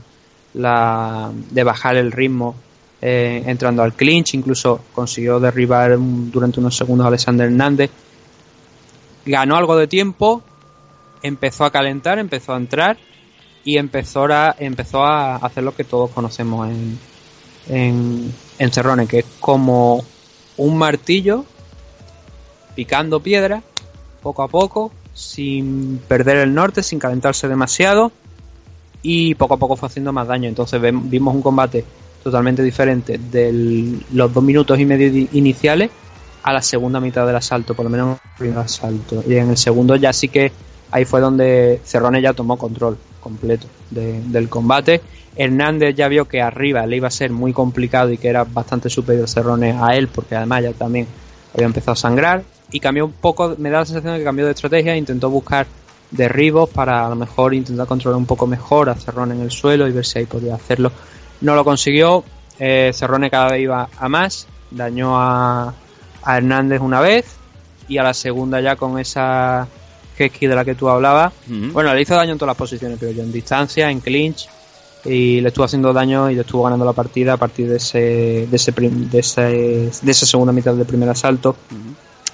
la 0.54 1.30
de 1.50 1.64
bajar 1.64 1.96
el 1.96 2.12
ritmo, 2.12 2.54
eh, 3.00 3.44
entrando 3.46 3.82
al 3.82 3.94
clinch, 3.94 4.34
incluso 4.34 4.80
consiguió 4.92 5.38
derribar 5.38 5.96
durante 5.98 6.58
unos 6.58 6.76
segundos 6.76 7.04
a 7.04 7.08
Alexander 7.08 7.46
Hernández, 7.46 7.90
ganó 9.24 9.56
algo 9.56 9.76
de 9.76 9.86
tiempo, 9.86 10.42
empezó 11.22 11.64
a 11.64 11.70
calentar, 11.70 12.18
empezó 12.18 12.54
a 12.54 12.56
entrar 12.56 12.96
y 13.64 13.78
empezó 13.78 14.24
a, 14.24 14.54
empezó 14.58 15.04
a 15.04 15.36
hacer 15.36 15.64
lo 15.64 15.74
que 15.74 15.84
todos 15.84 16.10
conocemos 16.10 16.68
en, 16.68 16.98
en, 17.68 18.34
en 18.58 18.72
Cerrone, 18.72 19.06
que 19.06 19.20
es 19.20 19.26
como 19.40 20.04
un 20.56 20.76
martillo 20.78 21.44
picando 22.74 23.20
piedra 23.20 23.62
poco 24.22 24.42
a 24.42 24.48
poco, 24.48 24.92
sin 25.14 26.00
perder 26.08 26.38
el 26.38 26.54
norte, 26.54 26.82
sin 26.82 26.98
calentarse 26.98 27.48
demasiado 27.48 28.12
y 29.02 29.34
poco 29.34 29.54
a 29.54 29.56
poco 29.56 29.76
fue 29.76 29.88
haciendo 29.88 30.12
más 30.12 30.28
daño. 30.28 30.48
Entonces 30.48 30.80
vimos 30.80 31.34
un 31.34 31.42
combate 31.42 31.84
totalmente 32.22 32.62
diferente 32.62 33.18
de 33.18 34.00
los 34.12 34.32
dos 34.32 34.42
minutos 34.42 34.78
y 34.78 34.84
medio 34.84 35.10
di- 35.10 35.28
iniciales 35.32 35.90
a 36.42 36.52
la 36.52 36.62
segunda 36.62 37.00
mitad 37.00 37.26
del 37.26 37.36
asalto, 37.36 37.74
por 37.74 37.84
lo 37.84 37.90
menos 37.90 38.06
en 38.06 38.30
el 38.30 38.38
primer 38.38 38.58
asalto. 38.58 39.22
Y 39.28 39.34
en 39.36 39.50
el 39.50 39.56
segundo 39.56 39.96
ya 39.96 40.12
sí 40.12 40.28
que 40.28 40.52
ahí 40.90 41.04
fue 41.04 41.20
donde 41.20 41.80
Cerrone 41.84 42.20
ya 42.22 42.32
tomó 42.32 42.56
control 42.56 42.96
completo 43.20 43.66
de- 43.90 44.20
del 44.22 44.48
combate. 44.48 45.00
Hernández 45.36 45.94
ya 45.94 46.08
vio 46.08 46.26
que 46.26 46.42
arriba 46.42 46.84
le 46.86 46.96
iba 46.96 47.08
a 47.08 47.12
ser 47.12 47.30
muy 47.30 47.52
complicado 47.52 48.10
y 48.10 48.18
que 48.18 48.28
era 48.28 48.44
bastante 48.44 48.90
superior 48.90 49.28
Cerrone 49.28 49.72
a 49.80 49.94
él, 49.96 50.08
porque 50.08 50.34
además 50.34 50.62
ya 50.64 50.72
también 50.72 51.06
había 51.54 51.66
empezado 51.66 51.92
a 51.92 51.96
sangrar. 51.96 52.42
Y 52.70 52.80
cambió 52.80 53.06
un 53.06 53.12
poco, 53.12 53.54
me 53.58 53.70
da 53.70 53.78
la 53.80 53.84
sensación 53.86 54.12
de 54.14 54.18
que 54.18 54.24
cambió 54.24 54.44
de 54.44 54.52
estrategia, 54.52 54.96
intentó 54.96 55.30
buscar 55.30 55.66
derribos 56.10 56.68
para 56.70 57.06
a 57.06 57.08
lo 57.10 57.16
mejor 57.16 57.54
intentar 57.54 57.86
controlar 57.86 58.18
un 58.18 58.26
poco 58.26 58.46
mejor 58.46 58.88
a 58.90 58.94
Cerrone 58.94 59.34
en 59.34 59.42
el 59.42 59.50
suelo 59.50 59.86
y 59.86 59.92
ver 59.92 60.04
si 60.04 60.18
ahí 60.18 60.26
podía 60.26 60.54
hacerlo. 60.54 60.90
No 61.40 61.54
lo 61.54 61.64
consiguió, 61.64 62.24
eh, 62.58 62.90
Cerrone 62.94 63.30
cada 63.30 63.50
vez 63.52 63.62
iba 63.62 63.88
a 63.96 64.08
más, 64.08 64.46
dañó 64.70 65.18
a, 65.20 65.72
a 66.22 66.36
Hernández 66.36 66.80
una 66.80 67.00
vez 67.00 67.36
y 67.88 67.98
a 67.98 68.02
la 68.02 68.12
segunda 68.14 68.60
ya 68.60 68.76
con 68.76 68.98
esa 68.98 69.66
Hesky 70.18 70.46
de 70.46 70.54
la 70.54 70.64
que 70.64 70.74
tú 70.74 70.88
hablabas. 70.88 71.32
Bueno, 71.72 71.94
le 71.94 72.02
hizo 72.02 72.14
daño 72.14 72.32
en 72.32 72.38
todas 72.38 72.50
las 72.50 72.56
posiciones, 72.58 72.96
pero 72.98 73.12
yo 73.12 73.22
en 73.22 73.32
distancia, 73.32 73.90
en 73.90 74.00
clinch 74.00 74.48
y 75.04 75.40
le 75.40 75.48
estuvo 75.48 75.64
haciendo 75.64 75.92
daño 75.92 76.28
y 76.30 76.34
le 76.34 76.40
estuvo 76.40 76.64
ganando 76.64 76.84
la 76.84 76.92
partida 76.92 77.34
a 77.34 77.36
partir 77.36 77.68
de 77.68 77.76
ese 77.76 78.46
de 78.50 78.56
ese 78.56 78.72
prim- 78.72 79.08
de, 79.08 79.20
ese, 79.20 79.42
de 79.42 80.10
esa 80.10 80.26
segunda 80.26 80.52
mitad 80.52 80.74
del 80.74 80.86
primer 80.86 81.08
asalto. 81.08 81.56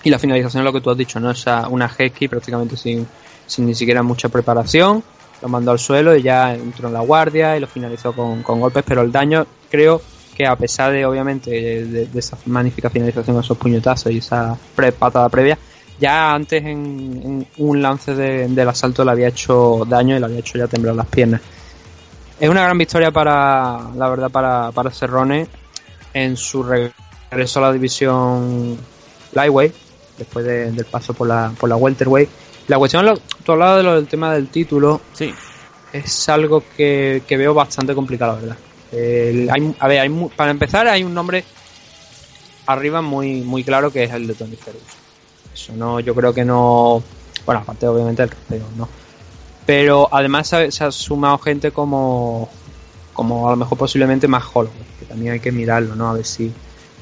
Y 0.02 0.10
la 0.10 0.18
finalización 0.18 0.62
es 0.62 0.64
lo 0.64 0.72
que 0.72 0.80
tú 0.80 0.90
has 0.90 0.96
dicho, 0.98 1.18
¿no? 1.20 1.30
Esa, 1.30 1.68
una 1.68 1.86
Hesky 1.86 2.28
prácticamente 2.28 2.76
sin, 2.76 3.06
sin 3.46 3.66
ni 3.66 3.74
siquiera 3.74 4.02
mucha 4.02 4.28
preparación. 4.28 5.02
Lo 5.42 5.48
mandó 5.48 5.70
al 5.72 5.78
suelo 5.78 6.16
y 6.16 6.22
ya 6.22 6.54
entró 6.54 6.88
en 6.88 6.94
la 6.94 7.00
guardia 7.00 7.56
y 7.56 7.60
lo 7.60 7.66
finalizó 7.66 8.12
con, 8.12 8.42
con 8.42 8.60
golpes, 8.60 8.82
pero 8.86 9.02
el 9.02 9.12
daño 9.12 9.46
creo 9.70 10.00
que 10.34 10.46
a 10.46 10.56
pesar 10.56 10.90
de 10.92 11.06
obviamente 11.06 11.50
de, 11.50 12.06
de 12.06 12.18
esa 12.18 12.36
magnífica 12.46 12.90
finalización, 12.90 13.38
esos 13.38 13.56
puñetazos 13.56 14.10
y 14.12 14.18
esa 14.18 14.56
pre- 14.74 14.92
patada 14.92 15.28
previa, 15.28 15.58
ya 16.04 16.32
antes 16.34 16.62
en, 16.62 16.68
en 17.24 17.46
un 17.58 17.80
lance 17.82 18.14
de- 18.14 18.46
del 18.48 18.68
asalto 18.68 19.04
le 19.04 19.10
había 19.12 19.28
hecho 19.28 19.84
daño 19.88 20.14
y 20.16 20.18
le 20.20 20.26
había 20.26 20.38
hecho 20.40 20.58
ya 20.58 20.66
temblar 20.66 20.94
las 20.94 21.06
piernas. 21.06 21.40
Es 22.38 22.48
una 22.48 22.62
gran 22.62 22.76
victoria 22.76 23.10
para, 23.10 23.90
la 23.96 24.08
verdad, 24.08 24.30
para, 24.30 24.70
para 24.72 24.90
Cerrone 24.90 25.46
en 26.12 26.36
su 26.36 26.62
regreso 26.62 27.58
a 27.58 27.62
la 27.62 27.72
división 27.72 28.76
Lightweight, 29.32 29.74
después 30.18 30.44
de- 30.44 30.70
del 30.72 30.84
paso 30.84 31.14
por 31.14 31.26
la, 31.28 31.52
por 31.58 31.68
la 31.68 31.76
Welterweight. 31.76 32.28
La 32.68 32.78
cuestión, 32.78 33.06
tú 33.44 33.52
hablabas 33.52 33.78
de 33.78 33.82
lo 33.82 33.94
del 33.96 34.06
tema 34.06 34.32
del 34.34 34.48
título, 34.48 35.00
Sí, 35.12 35.32
es 35.92 36.28
algo 36.28 36.62
que, 36.76 37.22
que 37.26 37.36
veo 37.36 37.54
bastante 37.54 37.94
complicado, 37.94 38.34
la 38.36 38.40
verdad. 38.40 38.56
Hay- 39.54 39.74
a 39.78 39.88
ver, 39.88 40.00
hay 40.00 40.08
para 40.36 40.50
empezar 40.50 40.86
hay 40.86 41.02
un 41.02 41.14
nombre 41.14 41.44
arriba 42.66 43.02
muy 43.02 43.40
muy 43.42 43.62
claro 43.64 43.90
que 43.90 44.04
es 44.04 44.12
el 44.12 44.26
de 44.26 44.34
Tony 44.34 44.56
Ferguson. 44.56 45.03
Eso 45.54 45.72
no, 45.76 46.00
yo 46.00 46.14
creo 46.14 46.34
que 46.34 46.44
no, 46.44 47.02
bueno, 47.46 47.60
aparte 47.62 47.86
obviamente 47.86 48.22
el 48.24 48.28
campeón, 48.30 48.68
¿no? 48.76 48.88
Pero 49.66 50.08
además 50.12 50.48
se, 50.48 50.56
ha- 50.56 50.70
se 50.70 50.84
ha 50.84 50.90
sumado 50.92 51.38
gente 51.38 51.70
como 51.70 52.48
como 53.14 53.46
a 53.46 53.52
lo 53.52 53.56
mejor 53.56 53.78
posiblemente 53.78 54.26
más 54.26 54.42
Holloway, 54.52 54.76
que 54.98 55.06
también 55.06 55.34
hay 55.34 55.40
que 55.40 55.52
mirarlo, 55.52 55.94
¿no? 55.94 56.08
A 56.10 56.14
ver 56.14 56.24
si 56.26 56.52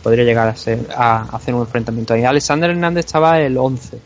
podría 0.03 0.25
llegar 0.25 0.47
a 0.47 0.55
ser 0.55 0.87
a, 0.95 1.23
a 1.23 1.37
hacer 1.37 1.55
un 1.55 1.63
enfrentamiento 1.63 2.13
ahí. 2.13 2.23
Alexander 2.25 2.69
Hernández 2.71 3.07
estaba 3.07 3.41
el 3.41 3.57
11. 3.57 3.99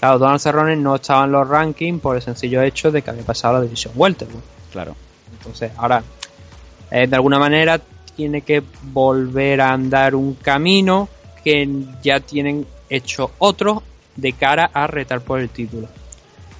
Claro, 0.00 0.18
Donald 0.18 0.40
Cerrone 0.40 0.74
no 0.76 0.94
estaba 0.96 1.26
en 1.26 1.32
los 1.32 1.46
rankings 1.46 2.00
por 2.00 2.16
el 2.16 2.22
sencillo 2.22 2.62
hecho 2.62 2.90
de 2.90 3.02
que 3.02 3.10
había 3.10 3.22
pasado 3.24 3.56
a 3.56 3.58
la 3.58 3.64
división 3.64 3.92
welterweight. 3.94 4.42
claro. 4.72 4.96
Entonces, 5.38 5.70
ahora, 5.76 6.02
eh, 6.90 7.06
de 7.06 7.14
alguna 7.16 7.38
manera, 7.38 7.78
tiene 8.16 8.40
que 8.40 8.62
volver 8.82 9.60
a 9.60 9.72
andar 9.72 10.14
un 10.14 10.34
camino 10.34 11.08
que 11.44 11.68
ya 12.02 12.20
tienen 12.20 12.66
hecho 12.90 13.30
otros 13.38 13.78
de 14.16 14.32
cara 14.32 14.70
a 14.72 14.86
retar 14.86 15.20
por 15.20 15.40
el 15.40 15.48
título. 15.48 15.88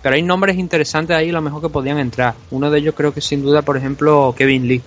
Pero 0.02 0.16
hay 0.16 0.22
nombres 0.22 0.56
interesantes 0.58 1.16
ahí, 1.16 1.30
a 1.30 1.32
lo 1.32 1.40
mejor 1.40 1.62
que 1.62 1.68
podían 1.68 1.98
entrar. 1.98 2.34
Uno 2.50 2.70
de 2.70 2.78
ellos 2.78 2.94
creo 2.96 3.14
que 3.14 3.20
sin 3.20 3.42
duda, 3.42 3.62
por 3.62 3.76
ejemplo, 3.76 4.34
Kevin 4.36 4.68
Lee. 4.68 4.82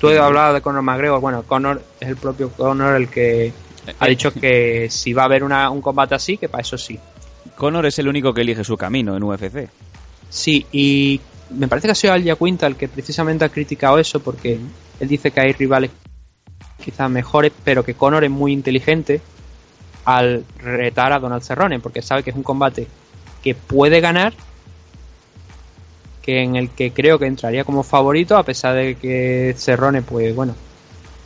Tú 0.00 0.08
has 0.08 0.18
hablado 0.18 0.52
de 0.54 0.60
Conor 0.60 0.82
McGregor. 0.82 1.20
Bueno, 1.20 1.42
Conor 1.44 1.82
es 2.00 2.08
el 2.08 2.16
propio 2.16 2.50
Conor 2.50 2.96
el 2.96 3.08
que 3.08 3.52
ha 3.98 4.06
dicho 4.08 4.32
que 4.40 4.88
si 4.90 5.12
va 5.12 5.22
a 5.22 5.24
haber 5.26 5.44
una- 5.44 5.70
un 5.70 5.80
combate 5.80 6.14
así, 6.14 6.36
que 6.36 6.48
para 6.48 6.60
eso 6.62 6.76
sí. 6.76 6.98
Conor 7.56 7.86
es 7.86 7.98
el 7.98 8.08
único 8.08 8.34
que 8.34 8.40
elige 8.42 8.64
su 8.64 8.76
camino 8.76 9.16
en 9.16 9.22
UFC. 9.22 9.68
Sí, 10.28 10.66
y 10.72 11.20
me 11.50 11.68
parece 11.68 11.86
que 11.88 11.92
ha 11.92 11.94
sido 11.94 12.12
Al 12.14 12.22
Quinta 12.36 12.66
el 12.66 12.76
que 12.76 12.88
precisamente 12.88 13.44
ha 13.44 13.48
criticado 13.48 13.98
eso 13.98 14.20
porque 14.20 14.58
él 15.00 15.08
dice 15.08 15.30
que 15.30 15.40
hay 15.40 15.52
rivales 15.52 15.90
quizás 16.82 17.08
mejores, 17.10 17.52
pero 17.64 17.84
que 17.84 17.94
Conor 17.94 18.24
es 18.24 18.30
muy 18.30 18.52
inteligente 18.52 19.20
al 20.04 20.44
retar 20.58 21.12
a 21.12 21.18
Donald 21.20 21.42
Cerrone 21.42 21.78
porque 21.80 22.02
sabe 22.02 22.22
que 22.22 22.30
es 22.30 22.36
un 22.36 22.42
combate 22.42 22.86
que 23.42 23.54
puede 23.54 24.00
ganar, 24.00 24.32
que 26.22 26.42
en 26.42 26.56
el 26.56 26.70
que 26.70 26.92
creo 26.92 27.18
que 27.18 27.26
entraría 27.26 27.64
como 27.64 27.82
favorito, 27.82 28.36
a 28.36 28.44
pesar 28.44 28.74
de 28.76 28.94
que 28.94 29.54
Cerrone, 29.58 30.02
pues 30.02 30.34
bueno, 30.34 30.54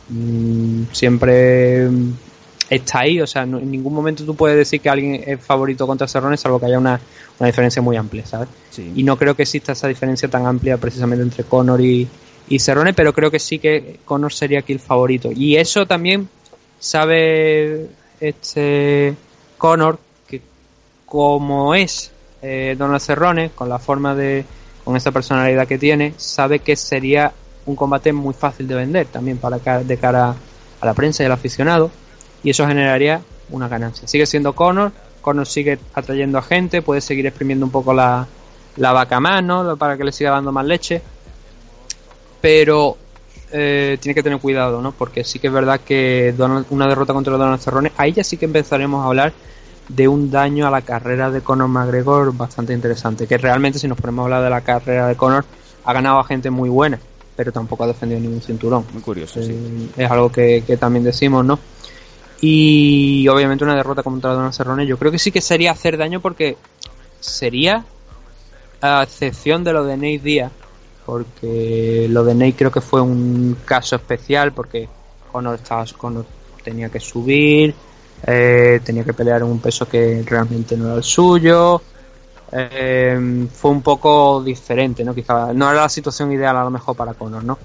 mm, 0.09 0.83
siempre 0.91 1.87
está 2.69 2.99
ahí, 3.01 3.21
o 3.21 3.27
sea, 3.27 3.45
no- 3.45 3.59
en 3.59 3.69
ningún 3.71 3.93
momento 3.93 4.25
tú 4.25 4.35
puedes 4.35 4.57
decir 4.57 4.81
que 4.81 4.89
alguien 4.89 5.23
es 5.25 5.39
favorito 5.39 5.85
contra 5.87 6.07
Cerrone, 6.07 6.35
salvo 6.37 6.59
que 6.59 6.65
haya 6.65 6.79
una, 6.79 6.99
una 7.39 7.47
diferencia 7.47 7.81
muy 7.81 7.95
amplia, 7.95 8.25
¿sabes? 8.25 8.49
Sí. 8.71 8.91
Y 8.95 9.03
no 9.03 9.17
creo 9.17 9.35
que 9.35 9.43
exista 9.43 9.71
esa 9.73 9.87
diferencia 9.87 10.27
tan 10.29 10.45
amplia 10.45 10.77
precisamente 10.77 11.23
entre 11.23 11.43
Conor 11.43 11.79
y, 11.81 12.07
y 12.49 12.59
Cerrone, 12.59 12.93
pero 12.93 13.13
creo 13.13 13.29
que 13.31 13.39
sí 13.39 13.59
que 13.59 13.99
Conor 14.03 14.33
sería 14.33 14.59
aquí 14.59 14.73
el 14.73 14.79
favorito. 14.79 15.29
Y 15.33 15.55
eso 15.57 15.85
también 15.85 16.27
sabe 16.79 17.87
este 18.19 19.15
Conor 19.57 19.99
que 20.27 20.41
como 21.05 21.73
es 21.75 22.11
eh, 22.41 22.75
Donald 22.77 23.01
Cerrone, 23.01 23.51
con 23.51 23.69
la 23.69 23.79
forma 23.79 24.15
de, 24.15 24.45
con 24.83 24.95
esa 24.95 25.11
personalidad 25.11 25.67
que 25.67 25.77
tiene, 25.77 26.13
sabe 26.17 26.59
que 26.59 26.75
sería 26.75 27.33
un 27.65 27.75
combate 27.75 28.13
muy 28.13 28.33
fácil 28.33 28.67
de 28.67 28.75
vender 28.75 29.07
también 29.07 29.37
para 29.37 29.57
de 29.83 29.97
cara 29.97 30.35
a 30.79 30.85
la 30.85 30.93
prensa 30.93 31.23
y 31.23 31.25
al 31.25 31.31
aficionado 31.33 31.91
y 32.43 32.51
eso 32.51 32.67
generaría 32.67 33.21
una 33.49 33.67
ganancia. 33.67 34.07
Sigue 34.07 34.25
siendo 34.25 34.53
Conor, 34.53 34.91
Conor 35.21 35.47
sigue 35.47 35.79
atrayendo 35.93 36.37
a 36.37 36.41
gente, 36.41 36.81
puede 36.81 37.01
seguir 37.01 37.25
exprimiendo 37.27 37.65
un 37.65 37.71
poco 37.71 37.93
la, 37.93 38.27
la 38.77 38.93
vaca 38.93 39.19
más, 39.19 39.43
¿no? 39.43 39.75
Para 39.77 39.97
que 39.97 40.03
le 40.03 40.11
siga 40.11 40.31
dando 40.31 40.51
más 40.51 40.65
leche. 40.65 41.01
Pero 42.39 42.97
eh, 43.51 43.97
tiene 44.01 44.13
que 44.13 44.23
tener 44.23 44.39
cuidado, 44.39 44.81
¿no? 44.81 44.91
Porque 44.91 45.23
sí 45.23 45.39
que 45.39 45.47
es 45.47 45.53
verdad 45.53 45.79
que 45.79 46.33
Donald- 46.37 46.65
una 46.69 46.87
derrota 46.87 47.13
contra 47.13 47.37
Donald 47.37 47.59
Cerrone, 47.61 47.91
ahí 47.97 48.11
ya 48.13 48.23
sí 48.23 48.37
que 48.37 48.45
empezaremos 48.45 49.03
a 49.03 49.07
hablar 49.07 49.33
de 49.87 50.07
un 50.07 50.29
daño 50.29 50.67
a 50.67 50.71
la 50.71 50.81
carrera 50.81 51.31
de 51.31 51.41
Conor 51.41 51.69
McGregor 51.69 52.35
bastante 52.35 52.73
interesante. 52.73 53.25
Que 53.27 53.37
realmente, 53.37 53.79
si 53.79 53.87
nos 53.87 53.97
ponemos 53.97 54.23
a 54.23 54.25
hablar 54.25 54.43
de 54.43 54.49
la 54.49 54.61
carrera 54.61 55.07
de 55.07 55.15
Conor, 55.15 55.45
ha 55.85 55.93
ganado 55.93 56.19
a 56.19 56.25
gente 56.25 56.49
muy 56.49 56.67
buena, 56.69 56.99
pero 57.35 57.51
tampoco 57.53 57.85
ha 57.85 57.87
defendido 57.87 58.19
ningún 58.19 58.41
cinturón. 58.41 58.85
Muy 58.91 59.01
curioso, 59.01 59.41
sí. 59.41 59.51
Eh, 59.51 60.03
es 60.03 60.11
algo 60.11 60.29
que, 60.31 60.63
que 60.67 60.75
también 60.75 61.05
decimos, 61.05 61.45
¿no? 61.45 61.57
Y 62.41 63.27
obviamente 63.29 63.63
una 63.63 63.75
derrota 63.75 64.03
contra 64.03 64.33
Donald 64.33 64.53
Cerrone, 64.53 64.85
yo 64.85 64.97
creo 64.97 65.11
que 65.11 65.19
sí 65.19 65.31
que 65.31 65.41
sería 65.41 65.71
hacer 65.71 65.97
daño 65.97 66.19
porque 66.19 66.57
sería, 67.19 67.85
a 68.81 69.03
excepción 69.03 69.63
de 69.63 69.73
lo 69.73 69.85
de 69.85 69.95
Nate 69.95 70.19
Díaz, 70.19 70.51
porque 71.07 72.07
lo 72.09 72.25
de 72.25 72.35
Nate 72.35 72.53
creo 72.57 72.69
que 72.69 72.81
fue 72.81 72.99
un 72.99 73.55
caso 73.63 73.95
especial 73.95 74.51
porque 74.51 74.89
Conor, 75.31 75.55
estaba, 75.55 75.85
Conor 75.97 76.25
tenía 76.61 76.89
que 76.89 76.99
subir, 76.99 77.73
eh, 78.25 78.81
tenía 78.83 79.05
que 79.05 79.13
pelear 79.13 79.41
en 79.41 79.47
un 79.47 79.59
peso 79.59 79.87
que 79.87 80.21
realmente 80.25 80.75
no 80.75 80.87
era 80.87 80.95
el 80.95 81.03
suyo. 81.03 81.81
eh, 82.51 83.47
fue 83.53 83.71
un 83.71 83.81
poco 83.81 84.43
diferente, 84.43 85.05
¿no? 85.05 85.15
Quizá 85.15 85.53
no 85.53 85.71
era 85.71 85.83
la 85.83 85.89
situación 85.89 86.31
ideal 86.33 86.57
a 86.57 86.63
lo 86.65 86.71
mejor 86.71 86.95
para 86.97 87.13
Conor, 87.13 87.43
¿no? 87.43 87.57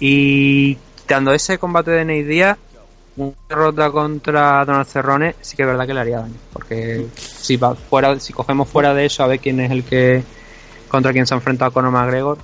Y 0.00 0.76
quitando 0.96 1.32
ese 1.34 1.58
combate 1.58 1.90
de 1.90 2.04
Nate 2.06 2.24
Díaz, 2.24 2.58
una 3.16 3.34
derrota 3.46 3.90
contra 3.90 4.64
Donald 4.64 4.86
Cerrone 4.86 5.36
sí 5.42 5.54
que 5.54 5.62
es 5.64 5.68
verdad 5.68 5.86
que 5.86 5.92
le 5.92 6.00
haría 6.00 6.20
daño. 6.20 6.34
Porque 6.50 7.08
si 7.14 7.58
va 7.58 7.74
fuera, 7.74 8.18
si 8.20 8.32
cogemos 8.32 8.68
fuera 8.70 8.94
de 8.94 9.04
eso 9.04 9.22
a 9.22 9.26
ver 9.26 9.38
quién 9.40 9.60
es 9.60 9.70
el 9.70 9.84
que 9.84 10.24
contra 10.88 11.12
quién 11.12 11.26
se 11.26 11.34
ha 11.34 11.38
enfrentado 11.38 11.72
Conor 11.72 11.90
McGregor, 11.90 12.38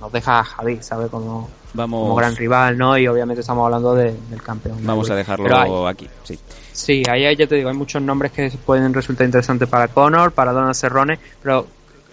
nos 0.00 0.12
deja 0.12 0.40
a 0.40 0.44
Javi, 0.44 0.78
¿sabe? 0.82 1.08
Como, 1.08 1.48
Vamos, 1.74 2.00
como 2.02 2.14
gran 2.16 2.34
rival, 2.36 2.78
¿no? 2.78 2.96
Y 2.96 3.06
obviamente 3.08 3.40
estamos 3.40 3.64
hablando 3.64 3.94
de- 3.94 4.14
del 4.30 4.42
campeón. 4.42 4.78
vamos 4.82 5.10
a 5.10 5.14
dejarlo 5.14 5.56
hay- 5.56 5.92
aquí, 5.92 6.08
sí. 6.24 6.38
Sí, 6.72 7.02
ahí 7.10 7.24
hay- 7.26 7.36
ya 7.36 7.46
te 7.46 7.56
digo, 7.56 7.68
hay 7.68 7.74
muchos 7.76 8.00
nombres 8.00 8.32
que 8.32 8.50
pueden 8.64 8.94
resultar 8.94 9.26
interesantes 9.26 9.68
para 9.68 9.88
Conor, 9.88 10.32
para 10.32 10.52
Donald 10.52 10.74
Cerrone, 10.74 11.18
pero 11.42 11.66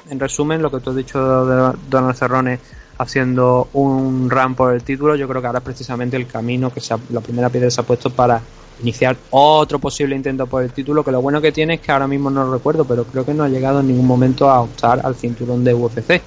en 0.09 0.19
resumen, 0.19 0.61
lo 0.61 0.69
que 0.71 0.79
tú 0.79 0.89
has 0.89 0.95
dicho 0.95 1.45
de 1.45 1.73
Donald 1.89 2.15
Cerrone 2.15 2.59
haciendo 2.97 3.67
un 3.73 4.29
run 4.29 4.55
por 4.55 4.73
el 4.73 4.83
título, 4.83 5.15
yo 5.15 5.27
creo 5.27 5.41
que 5.41 5.47
ahora 5.47 5.59
es 5.59 5.65
precisamente 5.65 6.15
el 6.17 6.27
camino 6.27 6.71
que 6.73 6.79
se 6.79 6.93
ha- 6.93 6.99
la 7.09 7.21
primera 7.21 7.49
piedra 7.49 7.69
se 7.69 7.81
ha 7.81 7.83
puesto 7.83 8.09
para 8.09 8.41
iniciar 8.81 9.15
otro 9.31 9.79
posible 9.79 10.15
intento 10.15 10.47
por 10.47 10.63
el 10.63 10.71
título, 10.71 11.03
que 11.03 11.11
lo 11.11 11.21
bueno 11.21 11.39
que 11.41 11.51
tiene 11.51 11.75
es 11.75 11.81
que 11.81 11.91
ahora 11.91 12.07
mismo 12.07 12.29
no 12.29 12.45
lo 12.45 12.53
recuerdo, 12.53 12.85
pero 12.85 13.03
creo 13.05 13.25
que 13.25 13.33
no 13.33 13.43
ha 13.43 13.49
llegado 13.49 13.79
en 13.81 13.87
ningún 13.87 14.05
momento 14.07 14.49
a 14.49 14.61
optar 14.61 15.01
al 15.03 15.15
cinturón 15.15 15.63
de 15.63 15.73
UFC. 15.73 16.21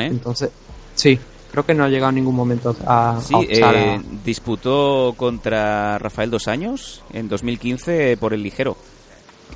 ¿Eh? 0.00 0.06
Entonces, 0.06 0.50
sí, 0.94 1.18
creo 1.50 1.64
que 1.64 1.74
no 1.74 1.84
ha 1.84 1.88
llegado 1.88 2.10
en 2.10 2.16
ningún 2.16 2.34
momento 2.36 2.74
a, 2.86 3.20
Sí, 3.20 3.34
a- 3.34 3.72
eh, 3.94 4.00
disputó 4.24 5.14
contra 5.16 5.98
Rafael 5.98 6.30
dos 6.30 6.48
años 6.48 7.02
en 7.12 7.28
2015 7.28 8.16
por 8.16 8.34
el 8.34 8.42
ligero. 8.42 8.76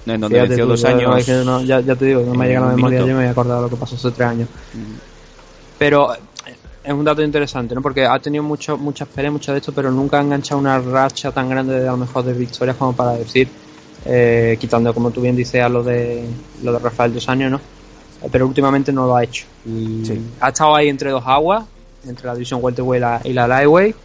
En 0.07 0.21
donde 0.21 0.37
Fíjate 0.37 0.49
venció 0.49 0.65
tú, 0.65 0.71
dos 0.71 0.85
años. 0.85 1.29
no- 1.47 1.63
ya, 1.63 1.81
ya 1.81 1.97
te 1.97 2.05
digo, 2.07 2.21
no 2.23 2.35
me 2.35 2.47
llega 2.47 2.61
la 2.61 2.67
memoria, 2.69 2.99
minuto. 2.99 3.09
yo 3.09 3.15
me 3.15 3.21
había 3.21 3.31
acordado 3.33 3.63
lo 3.63 3.71
que 3.71 3.77
pasó 3.77 3.97
hace 3.97 4.11
tres 4.11 4.29
años. 4.29 4.49
Pero 5.79 6.15
eh, 6.15 6.19
es 6.85 6.93
un 6.93 7.05
dato 7.05 7.23
interesante, 7.23 7.75
¿no? 7.75 7.81
Porque 7.83 8.05
ha 8.05 8.19
tenido 8.19 8.43
mucho, 8.45 8.77
muchas 8.77 9.09
peleas, 9.09 9.33
muchas 9.33 9.55
de 9.55 9.59
esto, 9.61 9.73
pero 9.73 9.91
nunca 9.91 10.19
ha 10.19 10.23
enganchado 10.23 10.61
una 10.61 10.79
racha 10.79 11.33
tan 11.33 11.49
grande 11.49 11.81
de 11.81 11.89
a 11.89 11.93
lo 11.93 11.97
mejor 11.99 12.25
de 12.25 12.33
victorias 12.35 12.77
como 12.77 12.93
para 12.95 13.13
decir, 13.13 13.49
eh, 14.05 14.57
quitando 14.61 14.93
como 14.93 15.11
tú 15.11 15.21
bien 15.23 15.37
dices 15.37 15.63
a 15.63 15.69
lo 15.69 15.83
de 15.83 16.27
lo 16.63 16.73
de 16.73 16.79
Rafael 16.79 17.15
dos 17.15 17.29
años, 17.29 17.51
¿no? 17.51 17.61
Pero 18.31 18.47
últimamente 18.47 18.93
no 18.93 19.07
lo 19.07 19.17
ha 19.17 19.25
hecho. 19.25 19.47
Y 19.67 20.05
Sí. 20.05 20.21
ha 20.41 20.49
estado 20.49 20.75
ahí 20.77 20.89
entre 20.89 21.11
dos 21.11 21.23
aguas, 21.27 21.65
entre 22.07 22.27
la 22.27 22.35
división 22.35 22.61
welterweight 22.63 22.99
y 22.99 23.01
la, 23.01 23.21
y 23.25 23.33
la 23.33 23.47
lightweight. 23.49 23.97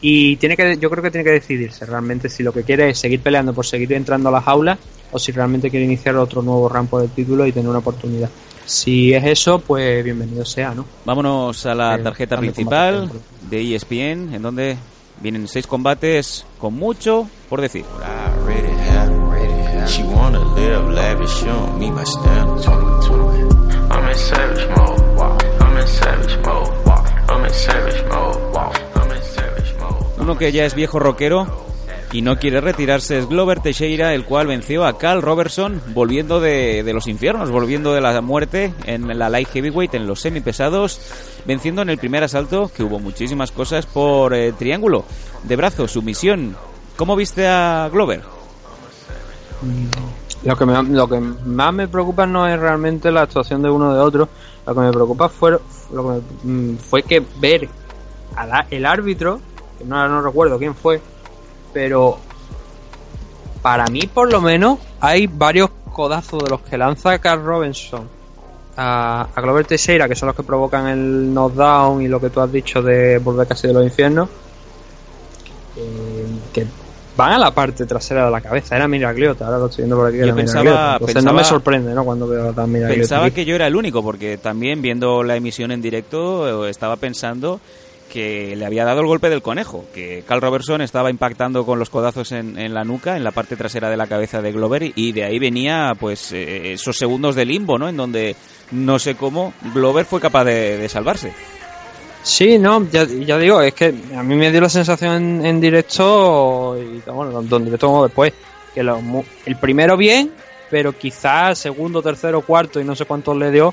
Y 0.00 0.36
tiene 0.36 0.56
que, 0.56 0.76
yo 0.78 0.88
creo 0.90 1.02
que 1.02 1.10
tiene 1.10 1.24
que 1.24 1.32
decidirse 1.32 1.84
realmente 1.84 2.28
si 2.28 2.42
lo 2.44 2.52
que 2.52 2.62
quiere 2.62 2.90
es 2.90 2.98
seguir 2.98 3.20
peleando 3.20 3.52
por 3.52 3.66
seguir 3.66 3.92
entrando 3.94 4.28
a 4.28 4.32
las 4.32 4.46
aulas 4.46 4.78
o 5.10 5.18
si 5.18 5.32
realmente 5.32 5.70
quiere 5.70 5.86
iniciar 5.86 6.14
otro 6.16 6.40
nuevo 6.42 6.68
rampo 6.68 7.00
del 7.00 7.10
título 7.10 7.46
y 7.46 7.52
tener 7.52 7.68
una 7.68 7.78
oportunidad. 7.78 8.30
Si 8.64 9.12
es 9.14 9.24
eso, 9.24 9.58
pues 9.58 10.04
bienvenido 10.04 10.44
sea, 10.44 10.74
¿no? 10.74 10.84
Vámonos 11.04 11.64
a 11.66 11.74
la 11.74 12.00
tarjeta 12.02 12.36
principal 12.36 13.10
de 13.50 13.74
ESPN, 13.74 14.34
en 14.34 14.42
donde 14.42 14.76
vienen 15.20 15.48
seis 15.48 15.66
combates 15.66 16.44
con 16.60 16.74
mucho 16.74 17.26
por 17.48 17.60
decir. 17.60 17.84
Savage 24.18 24.68
mode. 24.68 25.00
I'm 25.60 25.76
in 25.78 25.86
savage 25.86 26.38
mode. 26.44 26.68
I'm 27.28 27.44
in 27.44 27.52
savage 27.52 28.04
mode. 28.08 28.56
I'm 28.94 29.10
in 29.10 29.22
savage 29.22 29.74
mode. 29.78 30.20
Uno 30.20 30.36
que 30.36 30.52
ya 30.52 30.64
es 30.64 30.74
viejo 30.74 30.98
rockero 30.98 31.68
y 32.12 32.22
no 32.22 32.38
quiere 32.38 32.60
retirarse 32.60 33.18
es 33.18 33.28
Glover 33.28 33.60
Teixeira, 33.60 34.14
el 34.14 34.24
cual 34.24 34.46
venció 34.46 34.86
a 34.86 34.98
Carl 34.98 35.22
Robertson 35.22 35.82
volviendo 35.88 36.40
de, 36.40 36.82
de 36.82 36.92
los 36.92 37.06
infiernos, 37.06 37.50
volviendo 37.50 37.92
de 37.92 38.00
la 38.00 38.20
muerte 38.20 38.72
en 38.86 39.18
la 39.18 39.28
light 39.28 39.48
heavyweight, 39.48 39.94
en 39.94 40.06
los 40.06 40.20
semipesados, 40.20 41.00
venciendo 41.44 41.82
en 41.82 41.90
el 41.90 41.98
primer 41.98 42.24
asalto, 42.24 42.70
que 42.74 42.82
hubo 42.82 42.98
muchísimas 42.98 43.52
cosas, 43.52 43.86
por 43.86 44.34
eh, 44.34 44.52
triángulo 44.52 45.04
de 45.44 45.56
brazo, 45.56 45.86
sumisión. 45.86 46.56
¿Cómo 46.96 47.14
viste 47.14 47.46
a 47.46 47.88
Glover? 47.92 48.22
Lo 50.44 50.56
que, 50.56 50.66
me- 50.66 50.82
lo 50.84 51.08
que 51.08 51.18
más 51.20 51.72
me 51.74 51.88
preocupa 51.88 52.26
no 52.26 52.46
es 52.46 52.58
realmente 52.58 53.10
la 53.10 53.22
actuación 53.22 53.60
de 53.62 53.70
uno 53.70 53.92
de 53.92 54.00
otro, 54.00 54.28
lo 54.66 54.74
que 54.74 54.80
me 54.80 54.92
preocupa 54.92 55.28
fue, 55.28 55.58
lo 55.92 56.02
que 56.02 56.22
me- 56.44 56.52
mm, 56.74 56.76
fue 56.78 57.02
que 57.02 57.22
ver 57.40 57.68
al 58.36 58.66
el 58.70 58.86
árbitro, 58.86 59.40
que 59.78 59.84
no, 59.84 60.08
no 60.08 60.22
recuerdo 60.22 60.58
quién 60.58 60.74
fue, 60.74 61.00
pero 61.72 62.18
para 63.62 63.84
mí 63.86 64.02
por 64.06 64.30
lo 64.30 64.40
menos 64.40 64.78
hay 65.00 65.26
varios 65.26 65.70
codazos 65.92 66.42
de 66.44 66.50
los 66.50 66.60
que 66.60 66.78
lanza 66.78 67.18
Carl 67.18 67.42
Robinson. 67.44 68.08
A, 68.80 69.26
a 69.34 69.40
Glover 69.40 69.64
Teixeira, 69.66 70.06
que 70.08 70.14
son 70.14 70.28
los 70.28 70.36
que 70.36 70.44
provocan 70.44 70.86
el 70.86 71.34
knockdown 71.34 72.00
y 72.00 72.06
lo 72.06 72.20
que 72.20 72.30
tú 72.30 72.40
has 72.40 72.52
dicho 72.52 72.80
de 72.80 73.18
volver 73.18 73.48
casi 73.48 73.66
de 73.66 73.72
los 73.74 73.82
infiernos, 73.82 74.28
eh, 75.76 76.26
que 76.52 76.64
van 77.18 77.32
a 77.32 77.38
la 77.38 77.50
parte 77.50 77.84
trasera 77.84 78.24
de 78.24 78.30
la 78.30 78.40
cabeza. 78.40 78.76
Era 78.76 78.86
Miragliota, 78.88 79.44
ahora 79.46 79.58
lo 79.58 79.66
estoy 79.66 79.82
viendo 79.82 79.96
por 79.96 80.06
aquí. 80.06 80.18
Yo 80.18 80.24
era 80.24 80.34
pensaba- 80.36 80.98
no 81.24 81.32
me 81.34 81.44
sorprende, 81.44 81.92
¿no? 81.92 82.04
Cuando 82.04 82.26
veo 82.28 82.48
a 82.56 82.66
Miragliota. 82.66 82.94
Pensaba 82.94 83.26
aquí. 83.26 83.34
que 83.34 83.44
yo 83.44 83.54
era 83.56 83.66
el 83.66 83.76
único, 83.76 84.02
porque 84.02 84.38
también 84.38 84.80
viendo 84.80 85.22
la 85.22 85.36
emisión 85.36 85.70
en 85.72 85.82
directo 85.82 86.66
eh, 86.66 86.70
estaba 86.70 86.96
pensando 86.96 87.60
que 88.12 88.56
le 88.56 88.64
había 88.64 88.86
dado 88.86 89.00
el 89.02 89.06
golpe 89.06 89.28
del 89.28 89.42
conejo, 89.42 89.84
que 89.94 90.24
Carl 90.26 90.40
Robertson 90.40 90.80
estaba 90.80 91.10
impactando 91.10 91.66
con 91.66 91.78
los 91.78 91.90
codazos 91.90 92.32
en, 92.32 92.58
en 92.58 92.72
la 92.72 92.82
nuca, 92.82 93.18
en 93.18 93.24
la 93.24 93.32
parte 93.32 93.54
trasera 93.54 93.90
de 93.90 93.98
la 93.98 94.06
cabeza 94.06 94.40
de 94.40 94.50
Glover, 94.52 94.82
y- 94.84 94.92
y 94.96 95.12
de 95.12 95.24
ahí 95.24 95.38
venía 95.38 95.92
pues 96.00 96.32
eh, 96.32 96.72
esos 96.72 96.96
segundos 96.96 97.34
de 97.34 97.44
limbo, 97.44 97.78
¿no? 97.78 97.86
En 97.86 97.98
donde 97.98 98.34
no 98.70 98.98
sé 98.98 99.14
cómo 99.16 99.52
Glover 99.74 100.06
fue 100.06 100.20
capaz 100.20 100.44
de, 100.44 100.78
de 100.78 100.88
salvarse. 100.88 101.32
Sí, 102.22 102.58
no, 102.58 102.88
ya, 102.90 103.04
ya 103.04 103.38
digo, 103.38 103.60
es 103.60 103.74
que 103.74 103.94
a 104.14 104.22
mí 104.22 104.34
me 104.34 104.50
dio 104.50 104.60
la 104.60 104.68
sensación 104.68 105.14
en, 105.14 105.46
en 105.46 105.60
directo, 105.60 106.76
y 106.78 107.00
bueno, 107.10 107.42
donde 107.42 107.66
directo 107.66 107.86
como 107.86 108.04
después, 108.04 108.32
que 108.74 108.82
lo 108.82 109.00
el 109.46 109.56
primero 109.56 109.96
bien, 109.96 110.32
pero 110.70 110.96
quizás 110.96 111.58
segundo, 111.58 112.02
tercero, 112.02 112.42
cuarto 112.42 112.80
y 112.80 112.84
no 112.84 112.94
sé 112.94 113.06
cuántos 113.06 113.36
le 113.36 113.50
dio, 113.50 113.72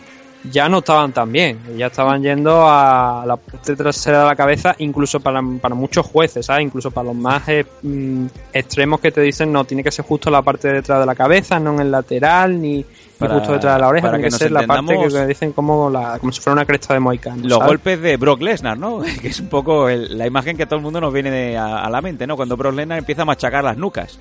ya 0.52 0.70
no 0.70 0.80
estaban 0.80 1.12
tan 1.14 1.32
bien. 1.32 1.60
Ya 1.78 1.88
estaban 1.88 2.22
yendo 2.22 2.68
a 2.68 3.24
la 3.26 3.38
parte 3.38 3.76
trasera 3.76 4.20
de 4.22 4.26
la 4.26 4.36
cabeza, 4.36 4.76
incluso 4.80 5.20
para, 5.20 5.42
para 5.62 5.76
muchos 5.76 6.06
jueces, 6.06 6.46
¿sabes? 6.46 6.64
Incluso 6.66 6.92
para 6.92 7.06
los 7.08 7.16
más 7.16 7.48
eh, 7.50 7.66
mm, 7.82 8.26
extremos 8.54 9.00
que 9.00 9.12
te 9.12 9.22
dicen, 9.22 9.52
no, 9.52 9.64
tiene 9.66 9.84
que 9.84 9.92
ser 9.92 10.06
justo 10.06 10.30
la 10.30 10.42
parte 10.42 10.68
de 10.68 10.74
detrás 10.76 11.00
de 11.00 11.06
la 11.06 11.16
cabeza, 11.16 11.60
no 11.60 11.74
en 11.74 11.80
el 11.82 11.92
lateral, 11.92 12.62
ni, 12.62 12.86
justo 13.20 13.54
detrás 13.54 13.76
de 13.76 13.82
la 13.82 13.88
oreja, 13.88 14.08
para 14.08 14.18
tiene 14.18 14.30
que 14.30 14.34
que, 14.34 14.44
ser 14.44 14.52
la 14.52 14.68
parte 14.68 14.98
que 14.98 15.08
te 15.10 15.28
dicen 15.28 15.52
como, 15.54 15.90
la, 15.90 16.20
como 16.20 16.32
si 16.32 16.42
fuera 16.42 16.54
una 16.54 16.66
cresta 16.66 16.94
de 16.94 17.00
moicano. 17.00 17.42
Los 17.44 17.54
¿sabes? 17.54 17.68
golpes 17.68 18.02
de 18.02 18.18
Brock 18.18 18.42
Lesnar, 18.42 18.78
¿no? 18.78 19.02
Que 19.22 19.30
es 19.30 19.40
un 19.40 19.48
poco 19.50 19.90
el- 19.90 20.18
la 20.18 20.28
imagen 20.28 20.58
que 20.58 20.64
a 20.64 20.66
todo 20.66 20.78
el 20.78 20.84
mundo 20.84 21.00
nos 21.02 21.14
viene 21.14 21.32
de- 21.32 21.58
a, 21.58 21.80
a 21.86 21.90
la 21.90 22.02
mente, 22.02 22.28
¿no? 22.28 22.36
Cuando 22.36 22.58
Brock 22.58 22.76
Lesnar 22.76 22.98
empieza 23.00 23.22
a 23.24 23.26
machacar 23.26 23.64
las 23.64 23.78
nucas. 23.78 24.20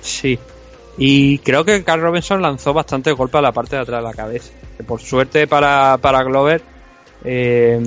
Sí. 0.00 0.38
Y 0.98 1.38
creo 1.38 1.64
que 1.64 1.84
Carl 1.84 2.00
Robinson 2.00 2.40
lanzó 2.40 2.72
bastante 2.72 3.12
golpe 3.12 3.38
a 3.38 3.42
la 3.42 3.52
parte 3.52 3.76
de 3.76 3.82
atrás 3.82 4.00
de 4.00 4.08
la 4.08 4.14
cabeza. 4.14 4.52
Por 4.86 5.00
suerte 5.00 5.46
para, 5.46 5.98
para 5.98 6.22
Glover, 6.22 6.62
eh, 7.24 7.80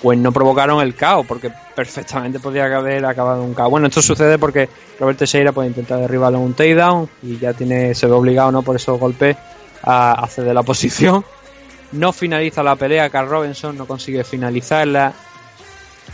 pues 0.00 0.18
no 0.18 0.32
provocaron 0.32 0.82
el 0.82 0.94
caos, 0.94 1.26
porque 1.26 1.52
perfectamente 1.74 2.40
podía 2.40 2.64
haber 2.76 3.04
acabado 3.04 3.42
un 3.42 3.54
caos. 3.54 3.70
Bueno, 3.70 3.86
esto 3.86 4.02
sucede 4.02 4.38
porque 4.38 4.68
Robert 4.98 5.18
Teixeira 5.18 5.52
puede 5.52 5.68
intentar 5.68 6.00
derribarlo 6.00 6.38
en 6.38 6.44
un 6.44 6.54
takedown 6.54 7.08
y 7.22 7.38
ya 7.38 7.52
tiene, 7.52 7.94
se 7.94 8.06
ve 8.06 8.12
obligado, 8.12 8.50
¿no? 8.50 8.62
Por 8.62 8.76
esos 8.76 8.98
golpes 8.98 9.36
a 9.82 10.12
hacer 10.12 10.44
de 10.44 10.54
la 10.54 10.62
posición. 10.62 11.24
No 11.92 12.12
finaliza 12.12 12.62
la 12.62 12.76
pelea, 12.76 13.10
Carl 13.10 13.28
Robinson 13.28 13.76
no 13.76 13.86
consigue 13.86 14.24
finalizarla, 14.24 15.12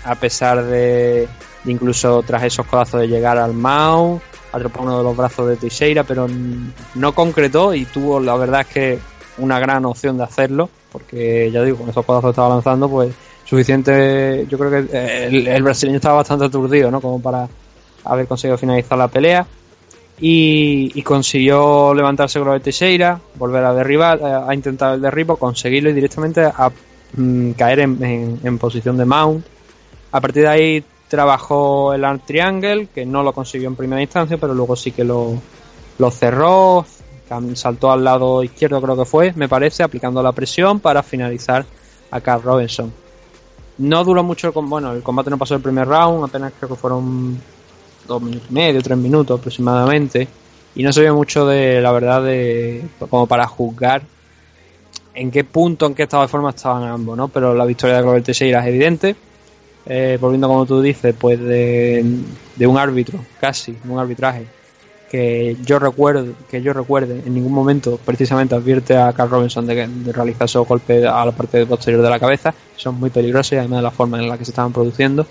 a 0.05 0.15
pesar 0.17 0.65
de 0.65 1.29
incluso 1.65 2.23
tras 2.23 2.43
esos 2.43 2.67
codazos 2.67 3.01
de 3.01 3.09
llegar 3.09 3.39
al 3.39 3.55
mount, 3.55 4.21
atrapó 4.53 4.83
uno 4.83 4.99
de 4.99 5.05
los 5.05 5.17
brazos 5.17 5.49
de 5.49 5.57
Teixeira, 5.57 6.05
pero 6.05 6.27
no 6.95 7.15
concretó 7.15 7.75
y 7.75 7.85
tuvo, 7.85 8.21
la 8.21 8.37
verdad 8.37 8.63
es 8.63 8.67
que, 8.69 8.99
una 9.39 9.61
gran 9.61 9.85
opción 9.85 10.17
de 10.19 10.25
hacerlo, 10.25 10.69
porque 10.91 11.51
ya 11.53 11.63
digo, 11.63 11.79
con 11.79 11.91
esos 11.91 12.05
codazos 12.05 12.31
estaba 12.31 12.49
lanzando, 12.49 12.89
pues 12.89 13.13
suficiente, 13.45 14.47
yo 14.49 14.59
creo 14.59 14.71
que 14.71 14.97
eh, 14.97 15.27
el, 15.27 15.47
el 15.47 15.63
brasileño 15.63 15.97
estaba 15.97 16.17
bastante 16.17 16.47
aturdido, 16.47 16.91
¿no? 16.91 17.01
Como 17.01 17.21
para 17.23 17.49
haber 18.05 18.27
conseguido 18.27 18.59
finalizar 18.59 18.99
la 18.99 19.09
pelea. 19.09 19.47
Y, 20.21 21.01
consiguió 21.03 21.95
levantarse 21.95 22.41
Glover 22.41 22.61
Teixeira, 22.61 23.21
volver 23.37 23.65
a 23.65 23.73
derribar, 23.73 24.19
eh, 24.21 24.25
a 24.49 24.53
intentar 24.53 24.95
el 24.95 25.01
derribo, 25.01 25.37
conseguirlo 25.37 25.91
y 25.91 25.93
directamente 25.93 26.43
a 26.43 26.71
mm, 27.17 27.53
caer 27.53 27.81
en, 27.81 28.03
en- 28.05 28.41
en 28.43 28.59
posición 28.59 28.97
de 28.97 29.05
mount. 29.05 29.47
A 30.11 30.21
partir 30.21 30.43
de 30.43 30.49
ahí 30.49 30.85
trabajó 31.09 31.95
el 31.95 32.05
arm 32.05 32.21
triangle, 32.21 32.89
que 32.95 33.05
no 33.05 33.23
lo 33.23 33.33
consiguió 33.33 33.69
en 33.69 33.77
primera 33.77 34.03
instancia, 34.03 34.37
pero 34.37 34.55
luego 34.55 34.77
sí 34.77 34.93
que 34.93 35.05
lo, 35.05 35.35
lo 35.99 36.11
cerró, 36.11 36.87
saltó 37.55 37.91
al 37.91 38.05
lado 38.05 38.43
izquierdo 38.43 38.81
creo 38.81 38.97
que 38.97 39.05
fue, 39.05 39.33
me 39.35 39.49
parece, 39.49 39.83
aplicando 39.83 40.23
la 40.23 40.33
presión 40.33 40.81
para 40.81 41.03
finalizar 41.03 41.65
a 42.11 42.21
Carl 42.21 42.43
Robinson. 42.43 42.93
No 43.79 44.05
duró 44.05 44.23
mucho 44.23 44.53
bueno, 44.53 44.93
el 44.93 45.03
combate 45.03 45.31
no 45.31 45.39
pasó 45.39 45.55
el 45.55 45.63
primer 45.63 45.87
round, 45.87 46.25
apenas 46.25 46.53
creo 46.59 46.71
que 46.71 46.77
fueron 46.77 47.41
dos 48.07 48.23
minutos 48.23 48.49
y 48.51 48.55
medio, 48.55 48.83
tres 48.83 48.99
minutos 48.99 49.39
aproximadamente, 49.39 50.27
y 50.75 50.83
no 50.83 50.93
se 50.93 51.01
vio 51.03 51.15
mucho 51.15 51.47
de, 51.47 51.81
la 51.81 51.93
verdad, 51.93 52.23
de 52.23 52.85
como 53.11 53.27
para 53.27 53.47
juzgar 53.47 54.03
en 55.15 55.31
qué 55.31 55.45
punto, 55.45 55.87
en 55.87 55.95
qué 55.95 56.05
estado 56.05 56.23
de 56.23 56.29
forma 56.29 56.51
estaban 56.51 56.85
ambos, 56.85 57.17
¿no? 57.17 57.29
Pero 57.29 57.55
la 57.55 57.65
victoria 57.65 57.97
de 57.97 58.03
Glover 58.03 58.23
Teixeira 58.23 58.61
es 58.61 58.67
evidente, 58.69 59.17
eh, 59.87 60.19
volviendo 60.21 60.49
como 60.49 60.67
tú 60.67 60.81
dices, 60.81 61.15
pues 61.19 61.41
de, 61.41 62.05
un 62.61 62.79
árbitro, 62.79 63.19
casi, 63.41 63.77
un 63.89 63.99
arbitraje, 63.99 64.47
que 65.11 65.57
yo 65.65 65.79
recuerdo, 65.79 66.35
que 66.51 66.61
yo 66.61 66.73
recuerde, 66.73 67.23
en 67.25 67.35
ningún 67.35 67.53
momento 67.53 67.99
precisamente 68.05 68.55
advierte 68.55 68.97
a 68.97 69.13
Carl 69.13 69.31
Robinson 69.31 69.67
de, 69.67 69.87
de 69.87 70.13
realizar 70.13 70.45
esos 70.45 70.69
golpes 70.69 71.07
a 71.07 71.25
la 71.25 71.33
parte 71.33 71.65
posterior 71.65 72.03
de 72.03 72.11
la 72.11 72.21
cabeza, 72.21 72.55
son 72.77 72.97
muy 73.01 73.11
peligrosos 73.11 73.53
y 73.53 73.57
además 73.57 73.79
de 73.79 73.83
la 73.83 73.91
forma 73.91 74.19
en 74.19 74.29
la 74.29 74.37
que 74.37 74.45
se 74.45 74.51
estaban 74.51 74.73
produciendo. 74.73 75.27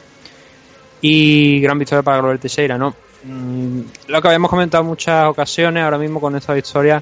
Y 1.02 1.60
gran 1.60 1.78
victoria 1.78 2.02
para 2.02 2.18
Glover 2.18 2.40
Teixeira, 2.40 2.78
¿no? 2.78 2.96
Mm, 3.24 3.82
lo 4.08 4.22
que 4.22 4.28
habíamos 4.28 4.50
comentado 4.50 4.82
en 4.82 4.90
muchas 4.90 5.28
ocasiones, 5.28 5.84
ahora 5.84 5.98
mismo 5.98 6.20
con 6.20 6.36
esta 6.36 6.54
victoria, 6.54 7.02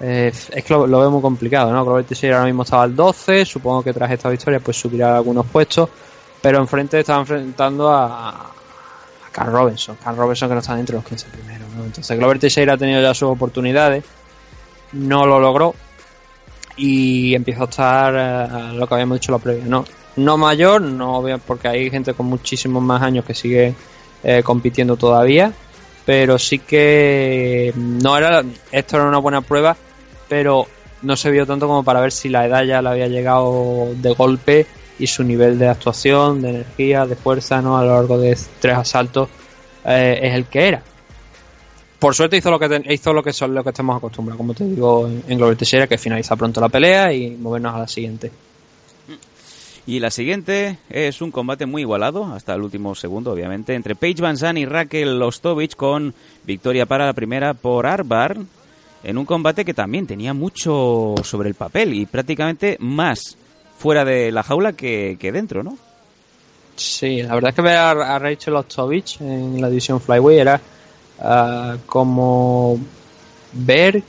eh, 0.00 0.32
es 0.32 0.64
que 0.64 0.74
lo, 0.74 0.86
lo 0.86 1.00
veo 1.00 1.10
muy 1.10 1.22
complicado, 1.22 1.72
¿no? 1.72 1.84
Glover 1.84 2.04
Teixeira 2.04 2.36
ahora 2.36 2.46
mismo 2.46 2.62
estaba 2.62 2.84
al 2.84 2.94
12, 2.94 3.44
supongo 3.44 3.82
que 3.82 3.92
tras 3.92 4.10
esta 4.10 4.28
victoria 4.28 4.60
pues 4.60 4.76
subirá 4.76 5.16
algunos 5.16 5.46
puestos, 5.46 5.88
pero 6.44 6.58
enfrente 6.58 7.00
estaba 7.00 7.20
enfrentando 7.20 7.88
a, 7.88 8.32
a 8.32 8.50
Carl 9.32 9.50
Robinson, 9.50 9.96
Carl 10.04 10.14
Robinson 10.14 10.46
que 10.50 10.54
no 10.54 10.60
está 10.60 10.76
dentro 10.76 10.92
de 10.92 10.98
los 10.98 11.08
15 11.08 11.26
primeros, 11.28 11.66
¿no? 11.70 11.84
Entonces 11.86 12.18
Glover 12.18 12.38
Teixeira 12.38 12.74
ha 12.74 12.76
tenido 12.76 13.00
ya 13.00 13.14
sus 13.14 13.30
oportunidades, 13.30 14.04
no 14.92 15.24
lo 15.24 15.40
logró 15.40 15.74
y 16.76 17.34
empieza 17.34 17.62
a 17.62 17.64
estar 17.64 18.14
eh, 18.14 18.74
lo 18.74 18.86
que 18.86 18.92
habíamos 18.92 19.20
dicho 19.20 19.32
la 19.32 19.38
previa, 19.38 19.64
¿no? 19.64 19.86
No 20.16 20.36
mayor, 20.36 20.82
no 20.82 21.24
porque 21.46 21.68
hay 21.68 21.90
gente 21.90 22.12
con 22.12 22.26
muchísimos 22.26 22.82
más 22.82 23.00
años 23.00 23.24
que 23.24 23.32
sigue 23.32 23.74
eh, 24.22 24.42
compitiendo 24.42 24.98
todavía, 24.98 25.50
pero 26.04 26.38
sí 26.38 26.58
que 26.58 27.72
no 27.74 28.18
era 28.18 28.44
esto 28.70 28.96
era 28.96 29.06
una 29.06 29.16
buena 29.16 29.40
prueba, 29.40 29.78
pero 30.28 30.66
no 31.00 31.16
se 31.16 31.30
vio 31.30 31.46
tanto 31.46 31.66
como 31.66 31.82
para 31.82 32.02
ver 32.02 32.12
si 32.12 32.28
la 32.28 32.44
edad 32.44 32.64
ya 32.64 32.82
le 32.82 32.90
había 32.90 33.08
llegado 33.08 33.94
de 33.96 34.12
golpe 34.12 34.66
y 34.98 35.06
su 35.06 35.24
nivel 35.24 35.58
de 35.58 35.68
actuación, 35.68 36.42
de 36.42 36.50
energía, 36.50 37.06
de 37.06 37.16
fuerza, 37.16 37.60
¿no? 37.60 37.76
A 37.76 37.84
lo 37.84 37.94
largo 37.94 38.18
de 38.18 38.36
tres 38.60 38.76
asaltos 38.76 39.28
eh, 39.84 40.20
es 40.22 40.34
el 40.34 40.46
que 40.46 40.68
era. 40.68 40.82
Por 41.98 42.14
suerte 42.14 42.36
hizo 42.36 42.50
lo 42.50 42.58
que 42.58 42.82
hizo 42.90 43.12
lo 43.12 43.22
que 43.22 43.32
son 43.32 43.54
lo 43.54 43.64
que 43.64 43.70
estamos 43.70 43.96
acostumbrados, 43.96 44.36
como 44.36 44.54
te 44.54 44.64
digo 44.64 45.06
en, 45.06 45.24
en 45.26 45.38
Glover 45.38 45.56
Teixeira, 45.56 45.86
que 45.86 45.98
finaliza 45.98 46.36
pronto 46.36 46.60
la 46.60 46.68
pelea 46.68 47.12
y 47.12 47.30
movernos 47.30 47.74
a 47.74 47.78
la 47.78 47.88
siguiente. 47.88 48.30
Y 49.86 50.00
la 50.00 50.10
siguiente 50.10 50.78
es 50.88 51.20
un 51.20 51.30
combate 51.30 51.66
muy 51.66 51.82
igualado, 51.82 52.24
hasta 52.32 52.54
el 52.54 52.62
último 52.62 52.94
segundo, 52.94 53.32
obviamente, 53.32 53.74
entre 53.74 53.94
Paige 53.94 54.22
Van 54.22 54.38
Zandt 54.38 54.58
y 54.58 54.64
Raquel 54.64 55.18
Lostovich 55.18 55.76
con 55.76 56.14
victoria 56.44 56.86
para 56.86 57.04
la 57.04 57.12
primera 57.12 57.52
por 57.52 57.86
Arbar, 57.86 58.38
en 59.02 59.18
un 59.18 59.26
combate 59.26 59.62
que 59.62 59.74
también 59.74 60.06
tenía 60.06 60.32
mucho 60.32 61.14
sobre 61.22 61.50
el 61.50 61.54
papel 61.54 61.92
y 61.92 62.06
prácticamente 62.06 62.78
más 62.80 63.36
fuera 63.76 64.04
de 64.04 64.32
la 64.32 64.42
jaula 64.42 64.72
que, 64.72 65.16
que 65.18 65.32
dentro, 65.32 65.62
¿no? 65.62 65.76
Sí, 66.76 67.22
la 67.22 67.34
verdad 67.34 67.50
es 67.50 67.54
que 67.54 67.62
ver 67.62 67.76
a, 67.76 68.18
Rachel 68.18 68.56
Ostovich 68.56 69.20
en 69.20 69.60
la 69.60 69.68
división 69.68 70.00
Flyway 70.00 70.38
era 70.38 70.60
ah, 71.20 71.76
como 71.86 72.78
ver 73.52 74.02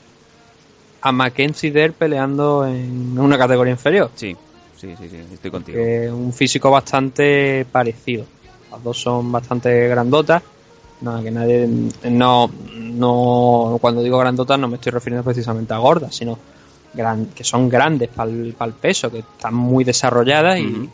a 1.01 1.11
Mackenzie 1.11 1.71
Dare 1.71 1.91
peleando 1.91 2.65
en 2.65 3.17
una 3.19 3.37
categoría 3.37 3.71
inferior. 3.71 4.09
Sí, 4.15 4.35
sí, 4.75 4.95
sí, 4.99 5.09
sí, 5.09 5.17
estoy 5.33 5.51
contigo. 5.51 5.77
que 5.77 6.11
un 6.11 6.33
físico 6.33 6.71
bastante 6.71 7.65
parecido. 7.71 8.25
Las 8.71 8.83
dos 8.83 8.99
son 8.99 9.31
bastante 9.31 9.87
grandotas. 9.87 10.41
Nada, 11.01 11.21
que 11.21 11.29
nadie. 11.29 11.69
No, 12.09 12.49
no. 12.73 13.77
Cuando 13.79 14.01
digo 14.01 14.17
grandotas 14.17 14.57
no 14.57 14.67
me 14.67 14.75
estoy 14.75 14.93
refiriendo 14.93 15.23
precisamente 15.23 15.73
a 15.73 15.77
gordas, 15.77 16.15
sino 16.15 16.39
gran, 16.95 17.27
que 17.27 17.43
son 17.43 17.69
grandes 17.69 18.09
para 18.09 18.29
el, 18.29 18.55
peso, 18.79 19.11
que 19.11 19.19
están 19.19 19.53
muy 19.53 19.83
desarrolladas 19.83 20.59
y, 20.59 20.89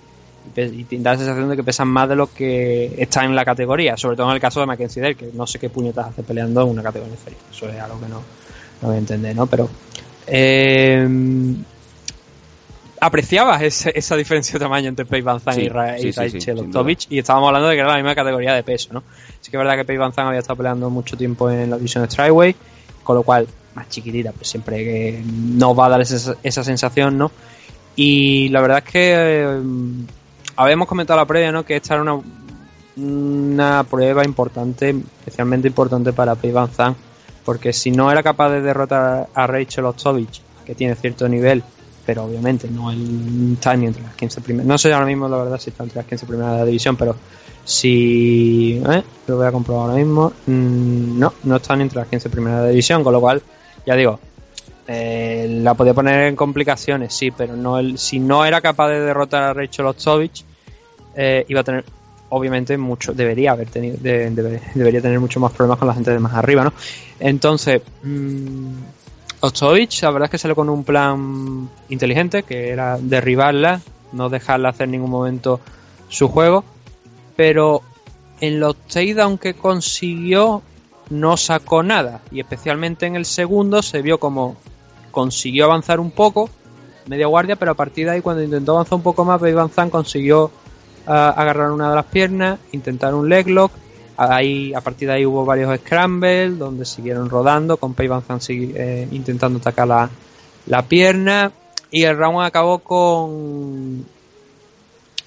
y 0.56 0.84
te 0.86 0.98
da 0.98 1.12
la 1.12 1.18
sensación 1.18 1.50
de 1.50 1.56
que 1.56 1.64
pesan 1.64 1.88
más 1.88 2.10
de 2.10 2.16
lo 2.16 2.28
que 2.34 2.96
está 2.98 3.24
en 3.24 3.36
la 3.36 3.46
categoría. 3.46 3.96
Sobre 3.98 4.18
todo 4.18 4.28
en 4.30 4.36
el 4.36 4.42
caso 4.42 4.60
de 4.60 4.66
Mackenzie 4.66 5.02
Dare, 5.02 5.16
que 5.16 5.30
no 5.34 5.46
sé 5.48 5.60
qué 5.60 5.70
puñetas 5.70 6.08
hace 6.08 6.24
peleando 6.24 6.64
en 6.64 6.70
una 6.70 6.84
categoría 6.84 7.14
inferior. 7.14 7.42
Eso 7.52 7.70
es 7.70 7.80
algo 7.80 8.00
que 8.00 8.08
no, 8.08 8.22
no 8.82 8.88
voy 8.88 8.96
a 8.96 9.00
entender, 9.00 9.36
¿no? 9.36 9.46
Pero. 9.48 9.70
Eh, 10.28 11.08
apreciabas 13.00 13.62
ese- 13.64 13.92
esa 13.96 14.16
diferencia 14.16 14.54
de 14.54 14.60
tamaño 14.60 14.90
entre 14.90 15.06
Zandt 15.40 15.52
Sí, 15.56 15.62
y, 15.62 15.70
Ra- 15.70 15.98
sí, 15.98 16.10
y 16.10 16.14
sí, 16.14 16.20
Rachel 16.20 16.58
sí, 16.60 17.08
y 17.10 17.20
estábamos 17.20 17.48
hablando 17.48 17.68
de 17.70 17.76
que 17.76 17.80
era 17.82 17.90
la 17.90 17.96
misma 17.96 18.14
categoría 18.14 18.54
de 18.54 18.64
peso, 18.64 18.90
¿no? 18.94 19.04
Sí 19.42 19.50
que 19.50 19.58
es 19.58 19.60
verdad 19.60 19.76
que 19.76 19.86
Paige 19.86 19.98
Van 20.00 20.14
Zandt 20.14 20.28
había 20.28 20.40
estado 20.40 20.58
peleando 20.58 20.90
mucho 20.90 21.18
tiempo 21.18 21.50
en 21.50 21.70
la 21.72 21.78
división 21.78 22.04
de 22.04 22.12
Strikeway, 22.12 22.56
con 23.04 23.16
lo 23.16 23.24
cual 23.24 23.48
más 23.76 23.90
chiquitita, 23.90 24.32
pues 24.32 24.48
siempre 24.50 24.78
que 24.84 25.24
no 25.26 25.74
va 25.76 25.88
a 25.88 25.90
dar 25.90 26.02
esa, 26.02 26.36
esa 26.44 26.64
sensación, 26.64 27.18
¿no? 27.18 27.32
Y 27.96 28.50
la 28.50 28.62
verdad 28.62 28.84
es 28.86 28.92
que 28.92 29.14
eh, 29.16 29.62
habíamos 30.56 30.88
comentado 30.88 31.20
la 31.20 31.26
previa, 31.26 31.52
¿no? 31.52 31.64
Que 31.66 31.76
esta 31.76 31.96
era 31.96 32.04
una, 32.04 32.22
una 32.98 33.84
prueba 33.84 34.24
importante, 34.24 34.96
especialmente 35.20 35.68
importante 35.68 36.14
para 36.14 36.36
Paige 36.36 36.54
Van 36.54 36.96
porque 37.46 37.74
si 37.74 37.92
no 37.92 38.12
era 38.12 38.22
capaz 38.22 38.50
de 38.52 38.62
derrotar 38.62 39.28
a 39.34 39.48
Rachel 39.48 39.86
Ostovich, 39.86 40.42
que 40.66 40.76
tiene 40.76 40.96
cierto 40.96 41.28
nivel, 41.28 41.64
pero 42.06 42.24
obviamente 42.24 42.70
no 42.70 42.92
el, 42.92 43.54
está 43.54 43.76
ni 43.76 43.88
entre 43.88 44.04
las 44.04 44.16
15 44.16 44.42
primeras. 44.42 44.68
No 44.68 44.78
sé 44.78 44.94
ahora 44.94 45.06
mismo 45.06 45.28
la 45.28 45.38
verdad 45.38 45.60
si 45.60 45.72
está 45.72 45.84
entre 45.84 45.98
las 45.98 46.08
15 46.08 46.26
primeras 46.26 46.54
de 46.54 46.60
la 46.60 46.66
división, 46.66 46.96
pero 46.96 47.16
si. 47.64 48.82
¿eh? 48.88 49.04
Lo 49.28 49.38
voy 49.38 49.48
a 49.48 49.52
comprobar 49.52 49.90
ahora 49.90 49.98
mismo. 49.98 50.32
Mm, 50.46 51.20
no, 51.20 51.34
no 51.44 51.56
está 51.56 51.76
ni 51.76 51.84
entre 51.84 52.00
las 52.00 52.08
15 52.08 52.30
primeras 52.30 52.60
de 52.60 52.66
la 52.66 52.70
división, 52.70 53.04
con 53.04 53.14
lo 53.14 53.22
cual, 53.22 53.42
ya 53.86 53.96
digo, 53.96 54.20
eh, 54.88 55.48
la 55.62 55.74
podía 55.74 55.94
poner 55.94 56.28
en 56.28 56.36
complicaciones, 56.36 57.14
sí, 57.14 57.32
pero 57.32 57.56
no 57.56 57.80
el, 57.80 57.98
si 57.98 58.20
no 58.20 58.44
era 58.46 58.62
capaz 58.62 58.90
de 58.90 59.00
derrotar 59.00 59.44
a 59.44 59.54
Rachel 59.54 59.86
Ostovich, 59.86 60.44
eh, 61.16 61.46
iba 61.48 61.62
a 61.62 61.64
tener 61.64 61.84
obviamente 62.30 62.78
mucho 62.78 63.14
debería 63.14 63.52
haber 63.52 63.68
tenido 63.70 63.98
de- 64.00 64.32
debe- 64.32 64.62
debería 64.74 65.02
tener 65.02 65.20
mucho 65.20 65.42
más 65.42 65.52
problemas 65.52 65.80
con 65.80 65.88
la 65.90 65.94
gente 65.94 66.12
de 66.12 66.20
más 66.20 66.34
arriba 66.34 66.64
no 66.64 66.72
entonces 67.20 67.82
mm, 68.04 68.68
Ostovich, 69.42 70.02
la 70.04 70.12
verdad 70.12 70.26
es 70.28 70.32
que 70.32 70.38
salió 70.38 70.56
con 70.56 70.70
un 70.70 70.84
plan 70.86 71.68
inteligente, 71.90 72.44
que 72.44 72.70
era 72.70 72.98
derribarla, 73.00 73.82
no 74.14 74.30
dejarla 74.30 74.70
hacer 74.70 74.86
en 74.86 74.92
ningún 74.92 75.10
momento 75.10 75.60
su 76.10 76.28
juego, 76.30 76.64
pero 77.36 77.82
en 78.40 78.60
los 78.60 78.76
takedown 78.88 79.38
que 79.40 79.56
consiguió 79.56 80.62
no 81.12 81.38
sacó 81.38 81.84
nada, 81.84 82.22
y 82.32 82.40
especialmente 82.40 83.06
en 83.06 83.16
el 83.16 83.26
segundo 83.26 83.84
se 83.84 84.02
vio 84.02 84.20
como 84.20 84.56
consiguió 85.12 85.66
avanzar 85.66 86.00
un 86.00 86.10
poco, 86.10 86.50
media 87.06 87.28
guardia, 87.28 87.58
pero 87.58 87.72
a 87.72 87.76
partir 87.76 88.06
de 88.06 88.14
ahí 88.14 88.22
cuando 88.22 88.42
intentó 88.42 88.72
avanzar 88.72 88.96
un 88.96 89.04
poco 89.04 89.24
más, 89.26 89.42
Van 89.42 89.90
consiguió 89.90 90.52
ah, 91.06 91.34
agarrar 91.36 91.72
una 91.72 91.90
de 91.90 91.96
las 91.96 92.06
piernas, 92.06 92.60
intentar 92.72 93.14
un 93.14 93.28
leg 93.28 93.48
lock, 93.50 93.72
ahí, 94.30 94.74
a 94.74 94.82
partir 94.82 95.08
de 95.08 95.16
ahí 95.16 95.26
hubo 95.26 95.46
varios 95.46 95.78
scrambles 95.80 96.58
donde 96.58 96.86
siguieron 96.86 97.30
rodando 97.30 97.78
con 97.78 97.94
Pei 97.94 98.08
Van 98.08 98.24
eh, 98.50 99.08
intentando 99.12 99.60
atacar 99.60 99.88
la, 99.88 100.10
la 100.68 100.82
pierna. 100.84 101.52
Y 101.90 102.04
el 102.04 102.18
round 102.18 102.46
acabó 102.46 102.80
con 102.80 104.06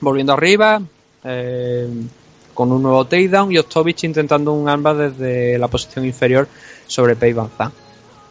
volviendo 0.00 0.32
arriba 0.32 0.80
eh, 1.24 1.88
con 2.54 2.72
un 2.72 2.82
nuevo 2.82 3.04
takedown 3.04 3.52
y 3.52 3.58
Ostovich 3.58 4.04
intentando 4.04 4.52
un 4.52 4.68
armbar 4.68 4.96
desde 4.96 5.58
la 5.58 5.68
posición 5.68 6.04
inferior 6.04 6.48
sobre 6.86 7.16
Pei 7.16 7.34
Zandt. 7.34 7.74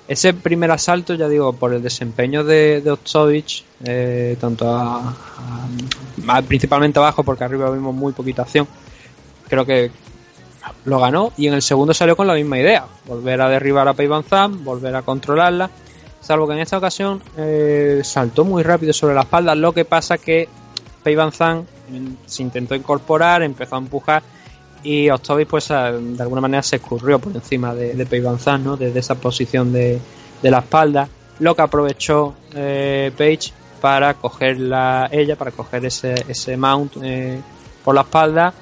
Ese 0.07 0.33
primer 0.33 0.69
asalto, 0.71 1.13
ya 1.13 1.29
digo, 1.29 1.53
por 1.53 1.73
el 1.73 1.81
desempeño 1.81 2.43
de, 2.43 2.81
de 2.81 2.91
Ostovich, 2.91 3.63
eh, 3.85 4.35
tanto 4.39 4.67
a- 4.69 5.13
principalmente 6.47 6.99
abajo, 6.99 7.23
porque 7.23 7.43
arriba 7.43 7.69
vimos 7.71 7.93
muy 7.95 8.11
poquita 8.13 8.41
acción, 8.43 8.67
creo 9.47 9.65
que 9.65 9.91
lo 10.85 10.99
ganó 10.99 11.31
y 11.37 11.47
en 11.47 11.53
el 11.53 11.61
segundo 11.61 11.93
salió 11.93 12.15
con 12.15 12.27
la 12.27 12.33
misma 12.35 12.59
idea, 12.59 12.85
volver 13.05 13.41
a 13.41 13.49
derribar 13.49 13.87
a 13.87 13.93
Pei 13.93 14.09
Zandt, 14.29 14.63
volver 14.63 14.95
a 14.95 15.01
controlarla, 15.01 15.69
salvo 16.21 16.47
que 16.47 16.53
en 16.53 16.59
esta 16.59 16.77
ocasión 16.77 17.21
eh, 17.37 18.01
saltó 18.03 18.45
muy 18.45 18.63
rápido 18.63 18.93
sobre 18.93 19.15
la 19.15 19.21
espalda, 19.21 19.55
lo 19.55 19.73
que 19.73 19.85
pasa 19.85 20.17
que 20.17 20.47
Pei 21.03 21.15
mm, 21.15 21.61
se 22.25 22.43
intentó 22.43 22.75
incorporar, 22.75 23.43
empezó 23.43 23.75
a 23.75 23.79
empujar 23.79 24.23
y 24.83 25.09
Ostovich 25.09 25.47
pues 25.47 25.67
de 25.69 25.75
alguna 26.21 26.41
manera 26.41 26.61
se 26.63 26.75
escurrió 26.77 27.19
por 27.19 27.33
encima 27.35 27.73
de, 27.73 27.93
de 27.93 28.05
Pei 28.05 28.19
Van 28.21 28.39
Zandt, 28.39 28.65
¿no? 28.65 28.77
desde 28.77 28.99
esa 28.99 29.15
posición 29.15 29.71
de, 29.71 29.99
la 30.41 30.59
espalda, 30.59 31.07
lo 31.39 31.55
que 31.55 31.61
aprovechó 31.61 32.33
eh, 32.53 33.11
Page 33.17 33.51
para 33.79 34.13
cogerla 34.15 35.07
ella, 35.11 35.35
para 35.37 35.51
coger 35.51 35.85
ese, 35.85 36.13
ese 36.27 36.57
mount 36.57 36.93
eh, 37.01 37.39
por 37.83 37.95
la 37.95 38.01
espalda 38.01 38.53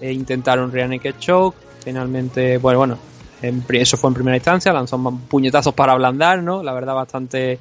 e 0.00 0.12
intentar 0.12 0.60
un 0.60 0.70
rear 0.70 0.88
naked 0.88 1.14
choke, 1.18 1.56
finalmente, 1.84 2.58
bueno, 2.58 2.78
bueno, 2.78 2.98
en 3.42 3.62
pri- 3.62 3.80
eso 3.80 3.96
fue 3.96 4.08
en 4.10 4.14
primera 4.14 4.36
instancia, 4.36 4.72
lanzó 4.72 4.98
puñetazos 5.28 5.74
para 5.74 5.92
ablandar, 5.92 6.40
¿no? 6.42 6.62
La 6.62 6.72
verdad 6.72 6.94
bastante 6.94 7.58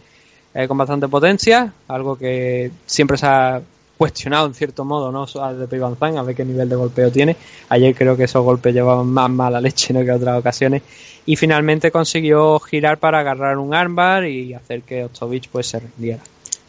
eh, 0.53 0.67
con 0.67 0.77
bastante 0.77 1.07
potencia, 1.07 1.71
algo 1.87 2.15
que 2.15 2.71
siempre 2.85 3.17
se 3.17 3.25
ha 3.25 3.61
cuestionado 3.97 4.45
en 4.47 4.53
cierto 4.53 4.85
modo, 4.85 5.11
¿no? 5.11 5.25
De 5.25 5.67
Zandt, 5.97 6.17
a 6.17 6.21
ver 6.23 6.35
qué 6.35 6.45
nivel 6.45 6.69
de 6.69 6.75
golpeo 6.75 7.11
tiene. 7.11 7.35
Ayer 7.69 7.95
creo 7.95 8.15
que 8.15 8.25
esos 8.25 8.43
golpes 8.43 8.73
llevaban 8.73 9.07
más 9.07 9.29
mala 9.29 9.59
leche 9.59 9.93
¿no? 9.93 10.01
que 10.01 10.11
otras 10.11 10.39
ocasiones. 10.39 10.83
Y 11.25 11.35
finalmente 11.35 11.91
consiguió 11.91 12.59
girar 12.59 12.99
para 12.99 13.19
agarrar 13.19 13.57
un 13.57 13.73
armbar 13.73 14.25
y 14.25 14.53
hacer 14.53 14.83
que 14.83 15.03
Ostovich 15.05 15.49
pues 15.49 15.67
se 15.67 15.79
rindiera. 15.79 16.19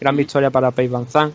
Gran 0.00 0.16
victoria 0.16 0.50
para 0.50 0.70
Pei 0.70 0.88
Van 0.88 1.06
Zandt 1.06 1.34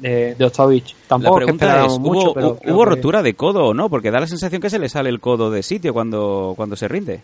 de, 0.00 0.34
de 0.34 0.44
Ostovich. 0.44 0.94
Tampoco 1.06 1.36
pregunta 1.36 1.86
mucho, 1.98 2.20
¿hubo, 2.30 2.34
pero 2.34 2.54
hu- 2.56 2.58
creo 2.60 2.74
¿hubo 2.74 2.84
que- 2.84 2.90
rotura 2.90 3.22
de 3.22 3.34
codo 3.34 3.66
o 3.66 3.74
no? 3.74 3.88
Porque 3.88 4.10
da 4.10 4.20
la 4.20 4.26
sensación 4.26 4.60
que 4.60 4.70
se 4.70 4.78
le 4.78 4.88
sale 4.88 5.08
el 5.10 5.20
codo 5.20 5.50
de 5.50 5.62
sitio 5.62 5.92
cuando, 5.92 6.54
cuando 6.56 6.74
se 6.76 6.88
rinde. 6.88 7.20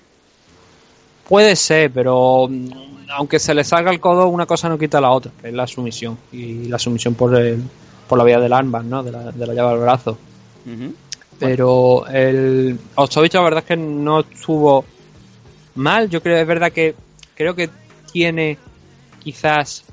Puede 1.28 1.56
ser, 1.56 1.90
pero 1.90 2.46
mm, 2.48 2.68
aunque 3.16 3.38
se 3.38 3.54
le 3.54 3.64
salga 3.64 3.90
el 3.90 4.00
codo, 4.00 4.28
una 4.28 4.46
cosa 4.46 4.68
no 4.68 4.78
quita 4.78 5.00
la 5.00 5.10
otra, 5.10 5.32
que 5.40 5.48
es 5.48 5.54
la 5.54 5.66
sumisión. 5.66 6.18
Y 6.32 6.64
la 6.68 6.78
sumisión 6.78 7.14
por, 7.14 7.34
el, 7.36 7.62
por 8.12 8.18
la 8.18 8.24
vía 8.24 8.38
del 8.38 8.52
armbar, 8.52 8.84
¿no? 8.84 9.02
De 9.02 9.10
la, 9.10 9.32
de 9.32 9.46
la 9.46 9.54
llave 9.54 9.72
al 9.72 9.78
brazo. 9.78 10.18
Pero 11.38 12.06
el 12.08 12.78
Ostovich 12.94 13.32
la 13.32 13.40
verdad 13.40 13.60
es 13.60 13.64
que 13.64 13.76
no 13.78 14.20
estuvo 14.20 14.84
mal. 15.76 16.10
Yo 16.10 16.22
creo, 16.22 16.36
es 16.36 16.46
verdad 16.46 16.70
que 16.72 16.94
creo 17.34 17.54
que 17.54 17.70
tiene 18.12 18.58
quizás 19.18 19.84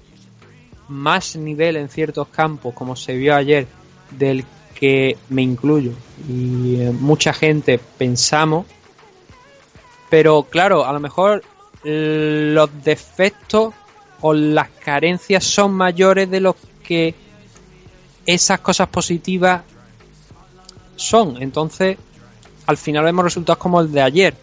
más 0.90 1.38
nivel 1.38 1.78
en 1.78 1.88
ciertos 1.88 2.28
campos, 2.28 2.74
como 2.74 2.98
se 2.98 3.16
vio 3.16 3.34
ayer, 3.38 3.68
del 4.12 4.44
que 4.76 5.16
me 5.30 5.42
incluyo. 5.42 5.94
Y 6.28 6.76
eh, 6.82 6.92
mucha 6.92 7.32
gente 7.32 7.80
pensamos. 7.98 8.66
Pero 10.10 10.44
claro, 10.44 10.86
a 10.86 10.92
lo 10.92 11.00
mejor 11.00 11.42
los 11.86 12.70
defectos 12.84 13.74
o 14.20 14.34
las 14.34 14.68
carencias 14.84 15.46
son 15.46 15.72
mayores 15.72 16.30
de 16.30 16.42
los 16.42 16.58
que 16.84 17.16
esas 18.34 18.60
cosas 18.60 18.88
positivas 18.88 19.62
son. 20.96 21.42
Entonces, 21.42 21.98
al 22.66 22.78
final 22.78 23.04
vemos 23.06 23.26
resultados 23.26 23.58
como 23.58 23.82
el 23.82 23.92
de 23.92 24.02
ayer, 24.02 24.36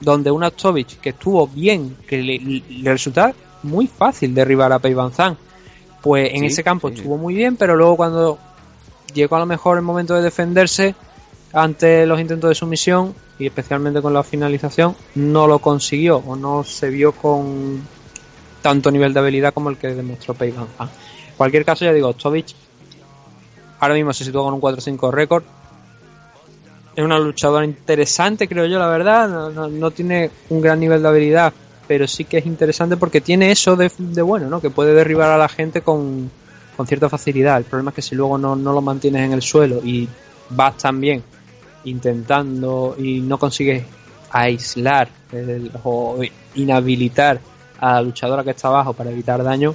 donde 0.00 0.30
un 0.30 0.42
Ostovich 0.44 0.98
que 1.00 1.10
estuvo 1.10 1.46
bien, 1.46 1.96
que 2.06 2.18
le, 2.22 2.38
le 2.38 2.90
resultaba 2.92 3.32
muy 3.62 3.86
fácil 3.86 4.34
derribar 4.34 4.72
a 4.72 4.78
Pei 4.78 4.94
Van 4.94 5.12
Zandt. 5.12 5.38
Pues 6.00 6.30
en 6.32 6.40
Sí, 6.40 6.46
ese 6.46 6.64
campo 6.64 6.88
sí. 6.88 6.94
estuvo 6.96 7.18
muy 7.18 7.34
bien, 7.34 7.56
pero 7.56 7.76
luego 7.76 7.96
cuando 7.96 8.38
llegó 9.12 9.36
a 9.36 9.40
lo 9.40 9.46
mejor 9.46 9.76
el 9.76 9.82
momento 9.82 10.14
de 10.14 10.22
defenderse 10.22 10.94
ante 11.52 12.06
los 12.06 12.20
intentos 12.20 12.48
de 12.48 12.54
sumisión 12.54 13.14
y 13.38 13.46
especialmente 13.46 14.00
con 14.00 14.14
la 14.14 14.22
finalización, 14.22 14.94
no 15.14 15.46
lo 15.46 15.58
consiguió 15.58 16.18
o 16.18 16.36
no 16.36 16.62
se 16.64 16.88
vio 16.90 17.12
con 17.12 17.82
tanto 18.62 18.90
nivel 18.90 19.12
de 19.12 19.20
habilidad 19.20 19.52
como 19.52 19.68
el 19.70 19.76
que 19.76 19.88
demostró 19.88 20.34
Pei 20.34 20.50
Van 20.50 20.68
Zandt. 20.78 20.92
En 21.30 21.36
cualquier 21.36 21.64
caso, 21.64 21.84
ya 21.84 21.92
digo, 21.92 22.08
Ostovich 22.08 22.54
ahora 23.80 23.94
mismo 23.94 24.12
se 24.12 24.24
sitúa 24.24 24.44
con 24.44 24.54
un 24.54 24.60
4-5 24.60 25.10
récord. 25.10 25.42
Es 26.94 27.04
una 27.04 27.18
luchadora 27.18 27.64
interesante, 27.64 28.46
creo 28.46 28.66
yo, 28.66 28.78
la 28.78 28.88
verdad. 28.88 29.50
No, 29.50 29.90
tiene 29.90 30.30
un 30.50 30.60
gran 30.60 30.78
nivel 30.78 31.02
de 31.02 31.08
habilidad, 31.08 31.52
pero 31.88 32.06
sí 32.06 32.24
que 32.24 32.38
es 32.38 32.46
interesante 32.46 32.96
porque 32.96 33.20
tiene 33.20 33.50
eso 33.50 33.76
de, 33.76 33.90
bueno, 34.22 34.48
¿no? 34.48 34.60
Que 34.60 34.70
puede 34.70 34.92
derribar 34.92 35.30
a 35.30 35.38
la 35.38 35.48
gente 35.48 35.80
con, 35.80 36.30
con 36.76 36.86
cierta 36.86 37.08
facilidad. 37.08 37.58
El 37.58 37.64
problema 37.64 37.90
es 37.90 37.96
que 37.96 38.02
si 38.02 38.14
luego 38.14 38.38
no, 38.38 38.54
no 38.54 38.72
lo 38.72 38.82
mantienes 38.82 39.22
en 39.22 39.32
el 39.32 39.42
suelo 39.42 39.80
y 39.82 40.08
vas 40.50 40.76
también 40.76 41.22
intentando 41.84 42.96
y 42.98 43.20
no 43.20 43.38
consigues 43.38 43.84
aislar 44.30 45.08
o 45.82 46.18
inhabilitar 46.54 47.40
a 47.80 47.94
la 47.94 48.02
luchadora 48.02 48.44
que 48.44 48.50
está 48.50 48.68
abajo 48.68 48.92
para 48.92 49.10
evitar 49.10 49.42
daño, 49.42 49.74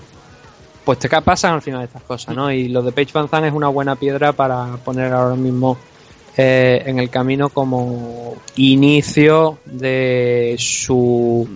pues 0.85 0.99
te 0.99 1.09
pasan 1.09 1.55
al 1.55 1.61
final 1.61 1.83
estas 1.83 2.03
cosas, 2.03 2.35
¿no? 2.35 2.51
Y 2.51 2.69
lo 2.69 2.83
de 2.83 2.91
Paige 2.91 3.11
Van 3.13 3.27
Zandt 3.27 3.47
es 3.47 3.53
una 3.53 3.67
buena 3.67 3.95
piedra 3.95 4.33
para 4.33 4.77
poner 4.77 5.11
ahora 5.11 5.35
mismo 5.35 5.77
eh, 6.37 6.83
en 6.85 6.99
el 6.99 7.09
camino 7.09 7.49
como 7.49 8.35
inicio 8.55 9.57
de 9.65 10.55
su, 10.59 11.47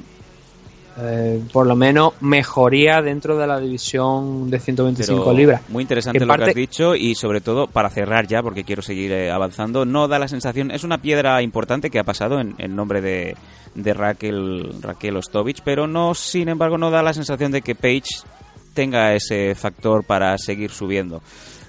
eh, 0.98 1.42
por 1.54 1.68
lo 1.68 1.76
menos, 1.76 2.14
mejoría 2.22 3.02
dentro 3.02 3.38
de 3.38 3.46
la 3.46 3.60
división 3.60 4.50
de 4.50 4.60
125 4.60 5.24
Pero 5.24 5.38
libras. 5.38 5.62
Muy 5.70 5.84
interesante 5.84 6.26
lo 6.26 6.36
que 6.36 6.44
has 6.44 6.56
dicho 6.56 6.96
y 6.96 7.14
sobre 7.14 7.40
todo 7.40 7.68
para 7.68 7.90
cerrar 7.90 8.26
ya 8.26 8.42
porque 8.42 8.64
quiero 8.64 8.82
seguir 8.82 9.12
eh, 9.12 9.30
avanzando. 9.30 9.86
No 9.86 10.08
da 10.08 10.18
la 10.18 10.28
sensación, 10.28 10.72
es 10.72 10.84
una 10.84 10.98
piedra 10.98 11.42
importante 11.44 11.92
que 11.92 12.00
ha 12.00 12.04
pasado 12.04 12.40
en, 12.40 12.56
en 12.58 12.76
nombre 12.76 13.02
de, 13.02 13.36
de 13.76 13.94
Raquel 13.94 14.82
Raquel 14.82 15.18
Ostovich, 15.18 15.62
pero 15.64 15.88
no, 15.88 16.16
sin 16.16 16.50
embargo, 16.50 16.78
no 16.80 16.90
da 16.90 17.04
la 17.04 17.14
sensación 17.14 17.52
de 17.52 17.62
que 17.62 17.76
Page 17.76 18.24
tenga 18.80 19.14
ese 19.14 19.56
factor 19.56 20.04
para 20.06 20.38
seguir 20.38 20.72
subiendo. 20.72 21.22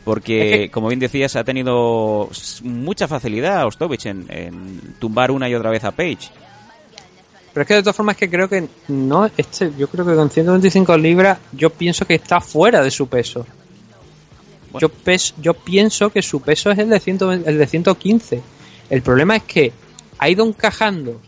Porque, 0.04 0.70
como 0.72 0.88
bien 0.88 1.00
decías, 1.00 1.34
ha 1.34 1.42
tenido 1.42 2.30
mucha 2.62 3.08
facilidad 3.08 3.66
Ostovich 3.66 4.06
en, 4.06 4.26
en 4.28 4.94
tumbar 5.00 5.30
una 5.32 5.48
y 5.48 5.54
otra 5.56 5.70
vez 5.70 5.82
a 5.84 5.90
Page. 5.90 6.30
Pero 7.52 7.62
es 7.62 7.66
que 7.68 7.74
de 7.74 7.82
todas 7.82 7.96
formas 7.96 8.16
que 8.16 8.30
creo 8.30 8.48
que 8.48 8.68
no, 8.88 9.28
este, 9.36 9.72
yo 9.76 9.88
creo 9.88 10.06
que 10.06 10.14
con 10.14 10.30
125 10.30 10.96
libras 10.98 11.38
yo 11.52 11.70
pienso 11.70 12.06
que 12.06 12.14
está 12.14 12.40
fuera 12.40 12.80
de 12.82 12.90
su 12.92 13.08
peso. 13.08 13.44
Yo, 14.78 14.88
pes- 14.88 15.34
yo 15.38 15.54
pienso 15.54 16.10
que 16.10 16.22
su 16.22 16.40
peso 16.40 16.70
es 16.70 16.78
el 16.78 16.88
de, 16.90 17.00
100 17.00 17.42
el 17.46 17.58
de 17.58 17.66
115. 17.66 18.40
El 18.88 19.02
problema 19.02 19.34
es 19.36 19.42
que 19.42 19.72
ha 20.18 20.28
ido 20.28 20.46
encajando 20.46 21.20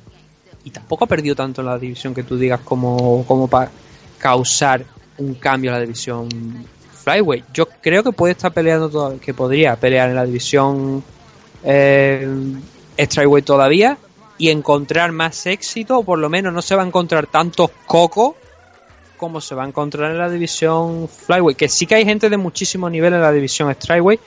y 0.65 0.71
tampoco 0.71 1.05
ha 1.05 1.09
perdido 1.09 1.35
tanto 1.35 1.61
en 1.61 1.67
la 1.67 1.77
división 1.79 2.15
que 2.15 2.23
tú 2.23 2.39
digas 2.39 2.61
como, 2.65 3.25
como 3.27 3.49
para 3.49 3.71
causar 4.19 4.85
un 5.19 5.35
cambio 5.35 5.71
en 5.71 5.75
la 5.75 5.81
división 5.81 6.29
flyweight. 7.05 7.47
Yo 7.53 7.67
creo 7.81 8.03
que 8.03 8.13
puede 8.13 8.33
estar 8.33 8.53
peleando 8.53 8.89
todavía, 8.89 9.21
que 9.21 9.35
podría 9.35 9.77
pelear 9.77 10.11
en 10.11 10.17
la 10.17 10.25
división 10.25 11.03
eh, 11.65 12.29
todavía 13.45 13.99
y 14.39 14.51
encontrar 14.51 15.13
más 15.13 15.47
éxito, 15.47 15.99
o 15.99 16.05
por 16.05 16.19
lo 16.19 16.29
menos 16.29 16.53
no 16.53 16.63
se 16.63 16.75
va 16.75 16.83
a 16.83 16.87
encontrar 16.87 17.27
tantos 17.27 17.71
cocos 17.87 18.35
como 19.17 19.41
se 19.41 19.55
va 19.55 19.63
a 19.65 19.69
encontrar 19.69 20.11
en 20.11 20.19
la 20.19 20.29
división 20.29 21.09
flyweight. 21.09 21.57
Que 21.57 21.69
sí 21.69 21.87
que 21.87 21.95
hay 21.95 22.05
gente 22.05 22.29
de 22.29 22.37
muchísimo 22.37 22.91
nivel 22.91 23.15
en 23.15 23.21
la 23.21 23.31
división 23.31 23.71
extraweight, 23.71 24.21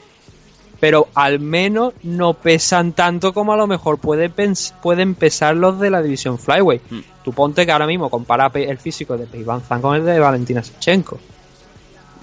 pero 0.79 1.07
al 1.15 1.39
menos 1.39 1.93
no 2.03 2.33
pesan 2.33 2.93
tanto 2.93 3.33
como 3.33 3.53
a 3.53 3.57
lo 3.57 3.67
mejor 3.67 3.97
pueden 3.97 5.15
pesar 5.15 5.55
los 5.55 5.79
de 5.79 5.89
la 5.89 6.01
división 6.01 6.37
Flyweight. 6.37 6.81
Mm. 6.89 6.99
Tú 7.25 7.33
ponte 7.33 7.65
que 7.65 7.71
ahora 7.73 7.87
mismo 7.87 8.09
compara 8.09 8.49
el 8.53 8.77
físico 8.77 9.17
de 9.17 9.25
Peivan 9.25 9.59
Zan 9.61 9.81
con 9.81 9.95
el 9.95 10.05
de 10.05 10.19
Valentina 10.19 10.61
Shevchenko, 10.61 11.19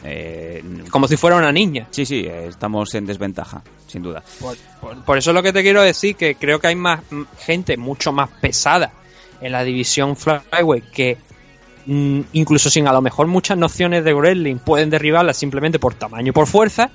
Eh, 0.05 0.63
como 0.91 1.07
si 1.07 1.17
fuera 1.17 1.37
una 1.37 1.53
niña. 1.53 1.87
sí, 1.91 2.05
sí, 2.07 2.25
eh, 2.27 2.47
estamos 2.49 2.93
en 2.95 3.07
desventaja, 3.07 3.63
sin 3.87 4.03
duda. 4.03 4.23
Por, 4.41 4.57
por- 4.81 5.05
por 5.05 5.19
eso 5.19 5.31
es 5.31 5.35
lo 5.35 5.43
que 5.43 5.53
te 5.53 5.63
quiero 5.63 5.83
decir, 5.83 6.17
que 6.17 6.35
creo 6.35 6.59
que 6.59 6.69
hay 6.69 6.75
más 6.77 7.01
gente 7.39 7.77
mucho 7.77 8.13
más 8.13 8.29
pesada 8.41 8.91
en 9.41 9.53
la 9.53 9.63
división 9.65 10.17
Flyweight 10.17 10.91
que 10.93 11.19
mm, 11.87 12.21
incluso 12.33 12.69
sin 12.71 12.87
a 12.89 12.93
lo 12.93 13.01
mejor 13.01 13.27
muchas 13.29 13.59
nociones 13.59 14.05
de 14.05 14.13
wrestling 14.15 14.57
pueden 14.57 14.91
derribarla 14.91 15.35
simplemente 15.35 15.79
por 15.79 15.95
tamaño 15.95 16.29
y 16.31 16.33
por 16.33 16.47
fuerza. 16.49 16.91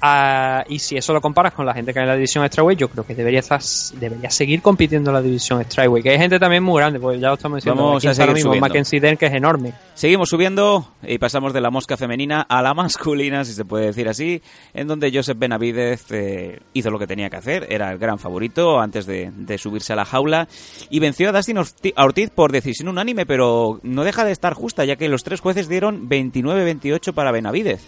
Ah, 0.00 0.64
y 0.68 0.78
si 0.78 0.96
eso 0.96 1.12
lo 1.12 1.20
comparas 1.20 1.54
con 1.54 1.64
la 1.64 1.72
gente 1.72 1.92
que 1.92 1.98
hay 1.98 2.04
en 2.04 2.08
la 2.08 2.14
división 2.14 2.46
Strawweight, 2.46 2.78
yo 2.78 2.88
creo 2.88 3.06
que 3.06 3.14
debería 3.14 3.40
estar, 3.40 3.60
debería 3.98 4.30
seguir 4.30 4.60
compitiendo 4.62 5.10
en 5.10 5.14
la 5.14 5.22
división 5.22 5.64
Strawweight. 5.64 6.04
Que 6.04 6.10
hay 6.10 6.18
gente 6.18 6.38
también 6.38 6.62
muy 6.62 6.80
grande, 6.80 7.00
pues 7.00 7.20
ya 7.20 7.28
lo 7.28 7.34
estamos 7.34 7.56
diciendo. 7.56 7.82
Vamos 7.82 8.04
Aquí 8.04 8.08
a 8.08 8.14
seguir 8.14 8.34
mismo 8.34 8.50
subiendo. 8.50 8.66
Mackenzie 8.66 9.00
Dern, 9.00 9.16
que 9.16 9.26
es 9.26 9.34
enorme. 9.34 9.72
Seguimos 9.94 10.28
subiendo 10.28 10.86
y 11.02 11.18
pasamos 11.18 11.52
de 11.52 11.60
la 11.60 11.70
mosca 11.70 11.96
femenina 11.96 12.42
a 12.42 12.62
la 12.62 12.74
masculina, 12.74 13.44
si 13.44 13.52
se 13.52 13.64
puede 13.64 13.86
decir 13.86 14.08
así, 14.08 14.42
en 14.74 14.86
donde 14.86 15.10
Joseph 15.12 15.38
Benavidez 15.38 16.06
eh, 16.10 16.60
hizo 16.74 16.90
lo 16.90 16.98
que 16.98 17.06
tenía 17.06 17.30
que 17.30 17.36
hacer, 17.36 17.66
era 17.70 17.90
el 17.90 17.98
gran 17.98 18.18
favorito 18.18 18.80
antes 18.80 19.06
de, 19.06 19.30
de 19.34 19.58
subirse 19.58 19.92
a 19.92 19.96
la 19.96 20.04
jaula 20.04 20.48
y 20.90 21.00
venció 21.00 21.28
a 21.28 21.32
Dustin 21.32 21.58
Ortiz 21.96 22.30
por 22.30 22.52
decisión 22.52 22.88
unánime, 22.88 23.26
pero 23.26 23.80
no 23.82 24.04
deja 24.04 24.24
de 24.24 24.32
estar 24.32 24.54
justa, 24.54 24.84
ya 24.84 24.96
que 24.96 25.08
los 25.08 25.24
tres 25.24 25.40
jueces 25.40 25.68
dieron 25.68 26.08
29-28 26.08 27.12
para 27.12 27.32
Benavidez. 27.32 27.80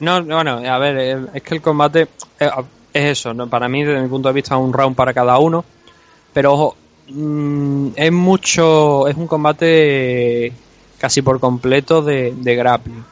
No, 0.00 0.20
no, 0.20 0.36
bueno, 0.36 0.58
a 0.70 0.78
ver, 0.78 0.98
eh, 0.98 1.26
es 1.34 1.42
que 1.42 1.54
el 1.54 1.62
combate 1.62 2.08
eh, 2.38 2.50
es 2.92 3.18
eso, 3.18 3.32
¿no? 3.32 3.48
para 3.48 3.68
mí 3.68 3.82
desde 3.84 4.02
mi 4.02 4.08
punto 4.08 4.28
de 4.28 4.34
vista 4.34 4.56
un 4.56 4.72
round 4.72 4.94
para 4.94 5.14
cada 5.14 5.38
uno, 5.38 5.64
pero 6.32 6.52
ojo, 6.52 6.76
mm, 7.08 7.88
es 7.96 8.12
mucho, 8.12 9.08
es 9.08 9.16
un 9.16 9.26
combate 9.26 10.52
casi 10.98 11.22
por 11.22 11.40
completo 11.40 12.02
de, 12.02 12.34
grappling. 12.42 13.04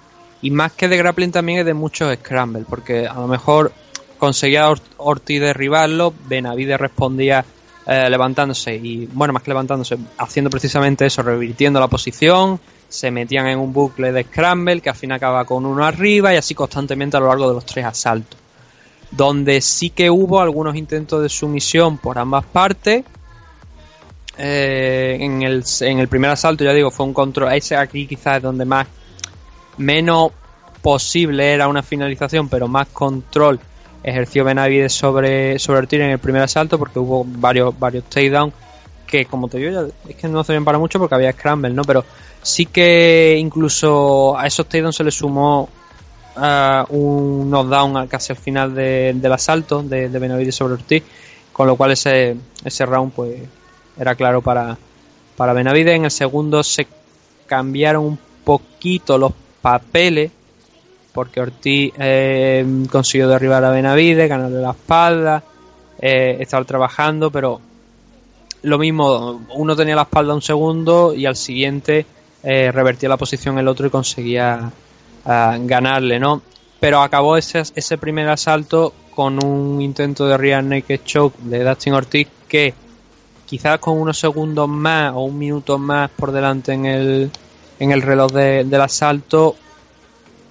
Y 0.42 0.50
más 0.50 0.72
que 0.72 0.88
de 0.88 0.96
grappling 0.96 1.32
también 1.32 1.60
es 1.60 1.66
de 1.66 1.74
muchos 1.74 2.14
scramble, 2.16 2.64
porque 2.68 3.06
a 3.06 3.14
lo 3.14 3.26
mejor 3.26 3.72
conseguía 4.18 4.68
Or- 4.68 4.80
Ortiz 4.98 5.40
derribarlo, 5.40 6.12
Benavides 6.28 6.78
respondía 6.78 7.44
eh, 7.86 8.08
levantándose 8.10 8.74
y, 8.76 9.06
bueno, 9.12 9.32
más 9.32 9.42
que 9.42 9.50
levantándose, 9.50 9.96
haciendo 10.18 10.50
precisamente 10.50 11.06
eso, 11.06 11.22
revirtiendo 11.22 11.80
la 11.80 11.88
posición, 11.88 12.60
se 12.90 13.10
metían 13.10 13.46
en 13.46 13.58
un 13.58 13.72
bucle 13.72 14.12
de 14.12 14.24
scramble 14.24 14.80
que 14.80 14.90
al 14.90 14.96
fin 14.96 15.12
acaba 15.12 15.44
con 15.44 15.64
uno 15.64 15.84
arriba 15.84 16.34
y 16.34 16.36
así 16.36 16.54
constantemente 16.54 17.16
a 17.16 17.20
lo 17.20 17.28
largo 17.28 17.48
de 17.48 17.54
los 17.54 17.64
tres 17.64 17.86
asaltos. 17.86 18.38
Donde 19.12 19.60
sí 19.60 19.90
que 19.90 20.10
hubo 20.10 20.40
algunos 20.40 20.76
intentos 20.76 21.22
de 21.22 21.28
sumisión 21.28 21.98
por 21.98 22.18
ambas 22.18 22.44
partes. 22.44 23.04
Eh, 24.36 25.18
en, 25.20 25.42
el, 25.42 25.64
en 25.80 25.98
el 25.98 26.08
primer 26.08 26.30
asalto, 26.30 26.64
ya 26.64 26.72
digo, 26.72 26.90
fue 26.90 27.06
un 27.06 27.14
control. 27.14 27.52
Ese 27.52 27.76
aquí 27.76 28.06
quizás 28.06 28.38
es 28.38 28.42
donde 28.42 28.64
más 28.64 28.86
menos 29.78 30.32
posible 30.82 31.52
era 31.52 31.68
una 31.68 31.82
finalización, 31.82 32.48
pero 32.48 32.66
más 32.66 32.88
control 32.88 33.60
ejerció 34.02 34.44
Benavides 34.44 34.92
sobre, 34.92 35.58
sobre 35.58 35.78
Ortiz 35.80 36.00
en 36.00 36.10
el 36.10 36.18
primer 36.18 36.42
asalto 36.42 36.78
porque 36.78 36.98
hubo 36.98 37.24
varios, 37.24 37.78
varios 37.78 38.04
takedowns 38.04 38.54
que 39.10 39.26
como 39.26 39.48
te 39.48 39.58
digo 39.58 39.88
es 40.08 40.16
que 40.16 40.28
no 40.28 40.42
se 40.44 40.58
para 40.62 40.78
mucho 40.78 40.98
porque 40.98 41.14
había 41.14 41.32
scramble, 41.32 41.70
¿no? 41.74 41.82
Pero 41.82 42.04
sí 42.42 42.66
que 42.66 43.36
incluso 43.38 44.38
a 44.38 44.46
esos 44.46 44.66
takedowns 44.66 44.96
se 44.96 45.04
le 45.04 45.10
sumó 45.10 45.68
ah, 46.36 46.86
un 46.90 47.50
knockdown 47.50 48.06
casi 48.06 48.32
al 48.32 48.38
final 48.38 48.74
de- 48.74 49.12
del 49.14 49.32
asalto 49.32 49.82
de, 49.82 50.08
de 50.08 50.18
Benavides 50.18 50.54
sobre 50.54 50.74
Ortiz, 50.74 51.02
con 51.52 51.66
lo 51.66 51.76
cual 51.76 51.90
ese, 51.92 52.36
ese 52.64 52.86
round 52.86 53.12
pues 53.12 53.40
era 53.98 54.14
claro 54.14 54.40
para, 54.40 54.78
para 55.36 55.52
Benavides. 55.52 55.96
En 55.96 56.04
el 56.04 56.10
segundo 56.10 56.62
se 56.62 56.86
cambiaron 57.46 58.04
un 58.04 58.18
poquito 58.44 59.18
los 59.18 59.32
papeles 59.60 60.30
porque 61.12 61.40
Ortiz 61.40 61.92
eh, 61.98 62.64
consiguió 62.90 63.28
derribar 63.28 63.64
a 63.64 63.70
Benavides, 63.70 64.28
ganarle 64.28 64.60
la 64.60 64.70
espalda, 64.70 65.42
eh, 66.00 66.36
estar 66.40 66.64
trabajando, 66.64 67.30
pero 67.32 67.60
lo 68.62 68.78
mismo, 68.78 69.42
uno 69.54 69.74
tenía 69.76 69.96
la 69.96 70.02
espalda 70.02 70.34
un 70.34 70.42
segundo 70.42 71.14
y 71.14 71.26
al 71.26 71.36
siguiente 71.36 72.06
eh, 72.42 72.70
revertía 72.72 73.08
la 73.08 73.16
posición 73.16 73.58
el 73.58 73.68
otro 73.68 73.86
y 73.86 73.90
conseguía 73.90 74.70
ah, 75.24 75.56
ganarle, 75.60 76.18
¿no? 76.18 76.42
Pero 76.78 77.00
acabó 77.02 77.36
ese, 77.36 77.62
ese 77.74 77.98
primer 77.98 78.28
asalto 78.28 78.92
con 79.14 79.42
un 79.44 79.80
intento 79.82 80.26
de 80.26 80.36
rear 80.36 80.64
naked 80.64 81.00
choke 81.04 81.36
de 81.40 81.62
Dustin 81.64 81.92
Ortiz 81.94 82.28
que 82.48 82.72
quizás 83.46 83.78
con 83.78 83.98
unos 83.98 84.18
segundos 84.18 84.68
más 84.68 85.12
o 85.14 85.20
un 85.24 85.38
minuto 85.38 85.76
más 85.78 86.10
por 86.10 86.32
delante 86.32 86.72
en 86.72 86.86
el, 86.86 87.30
en 87.78 87.90
el 87.90 88.00
reloj 88.02 88.30
de- 88.32 88.64
del 88.64 88.80
asalto 88.80 89.56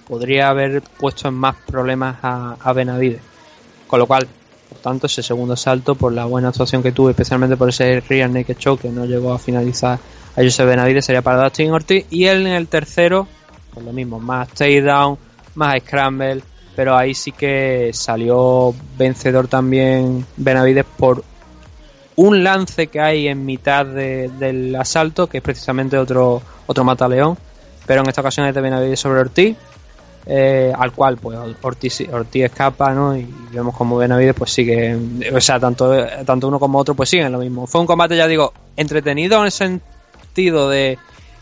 podría 0.06 0.50
haber 0.50 0.82
puesto 0.82 1.28
en 1.28 1.34
más 1.34 1.56
problemas 1.66 2.16
a, 2.22 2.56
a 2.60 2.72
Benavides. 2.72 3.22
Con 3.86 3.98
lo 4.00 4.06
cual, 4.06 4.28
por 4.70 4.78
tanto, 4.78 5.06
ese 5.06 5.22
segundo 5.22 5.56
salto, 5.56 5.94
por 5.94 6.12
la 6.12 6.24
buena 6.24 6.48
actuación 6.48 6.82
que 6.82 6.92
tuve, 6.92 7.10
especialmente 7.10 7.56
por 7.56 7.68
ese 7.68 8.00
rear 8.08 8.30
naked 8.30 8.56
choke 8.56 8.82
que 8.82 8.88
no 8.88 9.04
llegó 9.04 9.32
a 9.34 9.38
finalizar 9.38 9.98
a 10.36 10.42
Joseph 10.42 10.66
Benavides, 10.66 11.04
sería 11.04 11.22
para 11.22 11.42
Dustin 11.42 11.72
Ortiz. 11.72 12.06
Y 12.10 12.24
él 12.26 12.46
en 12.46 12.52
el 12.54 12.68
tercero, 12.68 13.26
pues 13.74 13.84
lo 13.84 13.92
mismo, 13.92 14.18
más 14.20 14.48
takedown, 14.50 15.18
más 15.56 15.78
scramble, 15.82 16.42
pero 16.76 16.96
ahí 16.96 17.14
sí 17.14 17.32
que 17.32 17.90
salió 17.92 18.72
vencedor 18.96 19.48
también 19.48 20.24
Benavides 20.36 20.86
por 20.96 21.24
un 22.16 22.44
lance 22.44 22.86
que 22.86 23.00
hay 23.00 23.28
en 23.28 23.44
mitad 23.44 23.84
de- 23.84 24.28
del 24.38 24.74
asalto, 24.76 25.26
que 25.26 25.38
es 25.38 25.42
precisamente 25.42 25.98
otro, 25.98 26.40
otro 26.66 26.84
mataleón, 26.84 27.36
pero 27.86 28.02
en 28.02 28.08
esta 28.08 28.20
ocasión 28.20 28.46
es 28.46 28.54
de 28.54 28.60
Benavides 28.60 29.00
sobre 29.00 29.20
Ortiz, 29.20 29.56
eh, 30.26 30.72
al 30.76 30.92
cual 30.92 31.16
pues 31.16 31.38
Ortiz, 31.62 32.02
Ortiz 32.12 32.44
escapa, 32.44 32.92
¿no? 32.92 33.16
Y 33.16 33.26
vemos 33.52 33.76
como 33.76 33.96
Benavides 33.96 34.34
pues 34.34 34.52
sigue, 34.52 34.96
o 35.32 35.40
sea, 35.40 35.58
tanto, 35.58 35.92
tanto 36.24 36.48
uno 36.48 36.58
como 36.58 36.78
otro 36.78 36.94
pues 36.94 37.08
siguen 37.08 37.32
lo 37.32 37.38
mismo. 37.38 37.66
Fue 37.66 37.80
un 37.80 37.86
combate, 37.86 38.16
ya 38.16 38.26
digo, 38.26 38.52
entretenido 38.76 39.38
en 39.38 39.44
el 39.46 39.52
sentido 39.52 40.68
de 40.68 40.98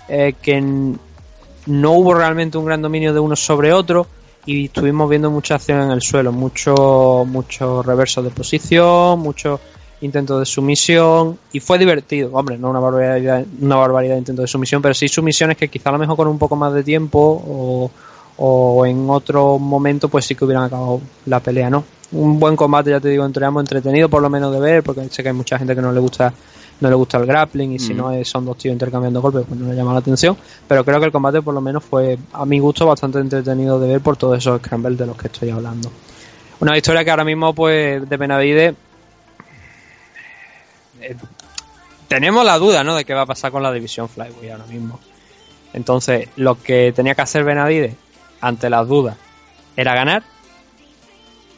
eh, 0.09 0.35
que 0.41 0.61
no 0.61 1.93
hubo 1.93 2.15
realmente 2.15 2.57
un 2.57 2.65
gran 2.65 2.81
dominio 2.81 3.13
de 3.13 3.21
uno 3.21 3.37
sobre 3.37 3.73
otro 3.73 4.07
y 4.47 4.67
estuvimos 4.67 5.11
viendo 5.11 5.31
mucha 5.31 5.57
acción 5.57 5.83
en 5.83 5.91
el 5.91 6.01
suelo, 6.01 6.33
mucho, 6.33 7.27
mucho 7.27 7.83
reverso 7.83 8.23
de 8.23 8.31
posición, 8.31 9.19
mucho 9.21 9.61
intentos 10.01 10.39
de 10.41 10.47
sumisión 10.47 11.39
y 11.53 11.61
fue 11.61 11.79
divertido, 11.79 12.31
hombre, 12.33 12.57
no 12.57 12.71
una 12.71 12.81
barbaridad, 12.81 13.45
una 13.61 13.77
barbaridad 13.77 14.15
de 14.15 14.21
intentos 14.21 14.45
de 14.45 14.49
sumisión, 14.49 14.81
pero 14.81 14.95
sí 14.95 15.09
sumisiones 15.09 15.57
que 15.57 15.69
quizá 15.69 15.91
a 15.91 15.93
lo 15.93 15.99
mejor 15.99 16.17
con 16.17 16.29
un 16.29 16.39
poco 16.39 16.57
más 16.57 16.73
de 16.73 16.83
tiempo 16.83 17.19
o, 17.47 17.91
o 18.39 18.87
en 18.87 19.09
otro 19.11 19.59
momento 19.59 20.09
pues 20.09 20.25
sí 20.25 20.35
que 20.35 20.45
hubieran 20.45 20.65
acabado 20.65 21.01
la 21.27 21.41
pelea, 21.41 21.69
¿no? 21.71 21.85
Un 22.13 22.39
buen 22.41 22.57
combate, 22.57 22.91
ya 22.91 23.01
te 23.01 23.09
digo, 23.09 23.25
entre 23.27 23.45
ambos, 23.45 23.63
entretenido 23.63 24.09
por 24.09 24.23
lo 24.23 24.31
menos 24.31 24.53
de 24.53 24.61
ver, 24.61 24.83
porque 24.83 25.09
sé 25.11 25.23
que 25.23 25.29
hay 25.29 25.35
mucha 25.35 25.59
gente 25.59 25.75
que 25.75 25.83
no 25.83 25.93
le 25.93 26.01
gusta 26.01 26.33
no 26.81 26.89
le 26.89 26.95
gusta 26.95 27.19
el 27.19 27.27
grappling 27.27 27.73
y 27.73 27.79
si 27.81 27.93
no 27.93 28.13
es- 28.13 28.29
son 28.29 28.45
dos 28.45 28.57
tíos 28.57 28.73
intercambiando 28.73 29.21
golpes 29.21 29.45
pues 29.49 29.59
no 29.59 29.69
le 29.69 29.75
llama 29.75 29.93
la 29.93 29.99
atención 29.99 30.37
pero 30.69 30.85
creo 30.85 31.01
que 31.01 31.07
el 31.07 31.11
combate 31.11 31.43
por 31.43 31.53
lo 31.53 31.61
menos 31.61 31.83
fue 31.83 32.17
a 32.33 32.47
mi 32.47 32.61
gusto 32.61 32.87
bastante 32.87 33.19
entretenido 33.19 33.81
de 33.81 33.89
ver 33.89 34.01
por 34.01 34.17
todos 34.17 34.39
esos 34.39 34.61
scrambles 34.61 34.97
de 34.97 35.05
los 35.07 35.17
que 35.17 35.27
estoy 35.27 35.51
hablando 35.51 35.91
una 36.61 36.75
victoria 36.75 37.03
que 37.05 37.11
ahora 37.11 37.25
mismo 37.25 37.53
pues 37.53 38.09
de 38.09 38.17
Benavides 38.17 38.75
eh, 41.01 41.17
tenemos 42.07 42.45
la 42.45 42.59
duda 42.59 42.85
¿no? 42.85 42.95
de 42.95 43.05
qué 43.05 43.13
va 43.13 43.23
a 43.23 43.27
pasar 43.27 43.51
con 43.51 43.63
la 43.63 43.73
división 43.73 44.09
Flyweight 44.09 44.53
ahora 44.53 44.67
mismo 44.67 45.01
entonces 45.73 46.29
lo 46.37 46.63
que 46.63 46.93
tenía 46.95 47.17
que 47.17 47.23
hacer 47.23 47.43
Benavides 47.43 47.95
ante 48.41 48.71
las 48.71 48.87
dudas 48.87 49.17
era 49.77 49.95
ganar 49.95 50.23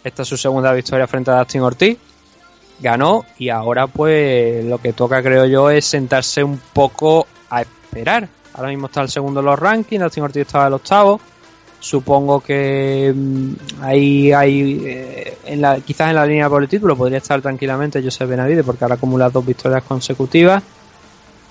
esta 0.02 0.22
es 0.22 0.28
su 0.28 0.36
segunda 0.36 0.72
victoria 0.72 1.06
frente 1.06 1.30
a 1.30 1.38
Dustin 1.38 1.62
Ortiz 1.62 1.98
ganó 2.80 3.24
y 3.38 3.50
ahora 3.50 3.86
pues 3.86 4.64
lo 4.64 4.78
que 4.78 4.92
toca 4.92 5.22
creo 5.22 5.46
yo 5.46 5.70
es 5.70 5.84
sentarse 5.84 6.42
un 6.42 6.60
poco 6.72 7.26
a 7.50 7.62
esperar. 7.62 8.28
Ahora 8.54 8.70
mismo 8.70 8.86
está 8.86 9.02
el 9.02 9.08
segundo 9.08 9.40
en 9.40 9.46
los 9.46 9.58
rankings, 9.58 10.02
Dustin 10.02 10.24
Ortiz 10.24 10.42
estaba 10.42 10.66
el 10.66 10.74
octavo. 10.74 11.20
Supongo 11.78 12.40
que 12.40 13.12
mm, 13.14 13.52
ahí 13.82 14.32
hay 14.32 14.82
eh, 14.84 15.38
en 15.46 15.62
la, 15.62 15.80
quizás 15.80 16.10
en 16.10 16.16
la 16.16 16.26
línea 16.26 16.48
por 16.48 16.62
el 16.62 16.68
título 16.68 16.94
podría 16.94 17.18
estar 17.18 17.40
tranquilamente 17.40 18.02
Joseph 18.02 18.28
Benavides 18.28 18.64
porque 18.64 18.84
ahora 18.84 18.96
acumula 18.96 19.30
dos 19.30 19.44
victorias 19.46 19.82
consecutivas. 19.84 20.62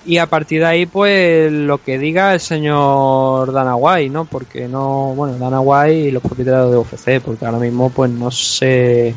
Y 0.06 0.16
a 0.18 0.26
partir 0.26 0.60
de 0.60 0.66
ahí, 0.66 0.86
pues 0.86 1.52
lo 1.52 1.78
que 1.78 1.98
diga 1.98 2.32
el 2.32 2.40
señor 2.40 3.52
Dana 3.52 3.76
White, 3.76 4.10
¿no? 4.10 4.24
Porque 4.24 4.66
no, 4.66 5.12
bueno, 5.14 5.36
Dana 5.36 5.60
White 5.60 6.08
y 6.08 6.10
los 6.10 6.22
propietarios 6.22 6.70
de 6.70 6.78
UFC, 6.78 7.22
porque 7.22 7.44
ahora 7.44 7.58
mismo, 7.58 7.90
pues 7.90 8.10
no 8.10 8.30
sé, 8.30 9.14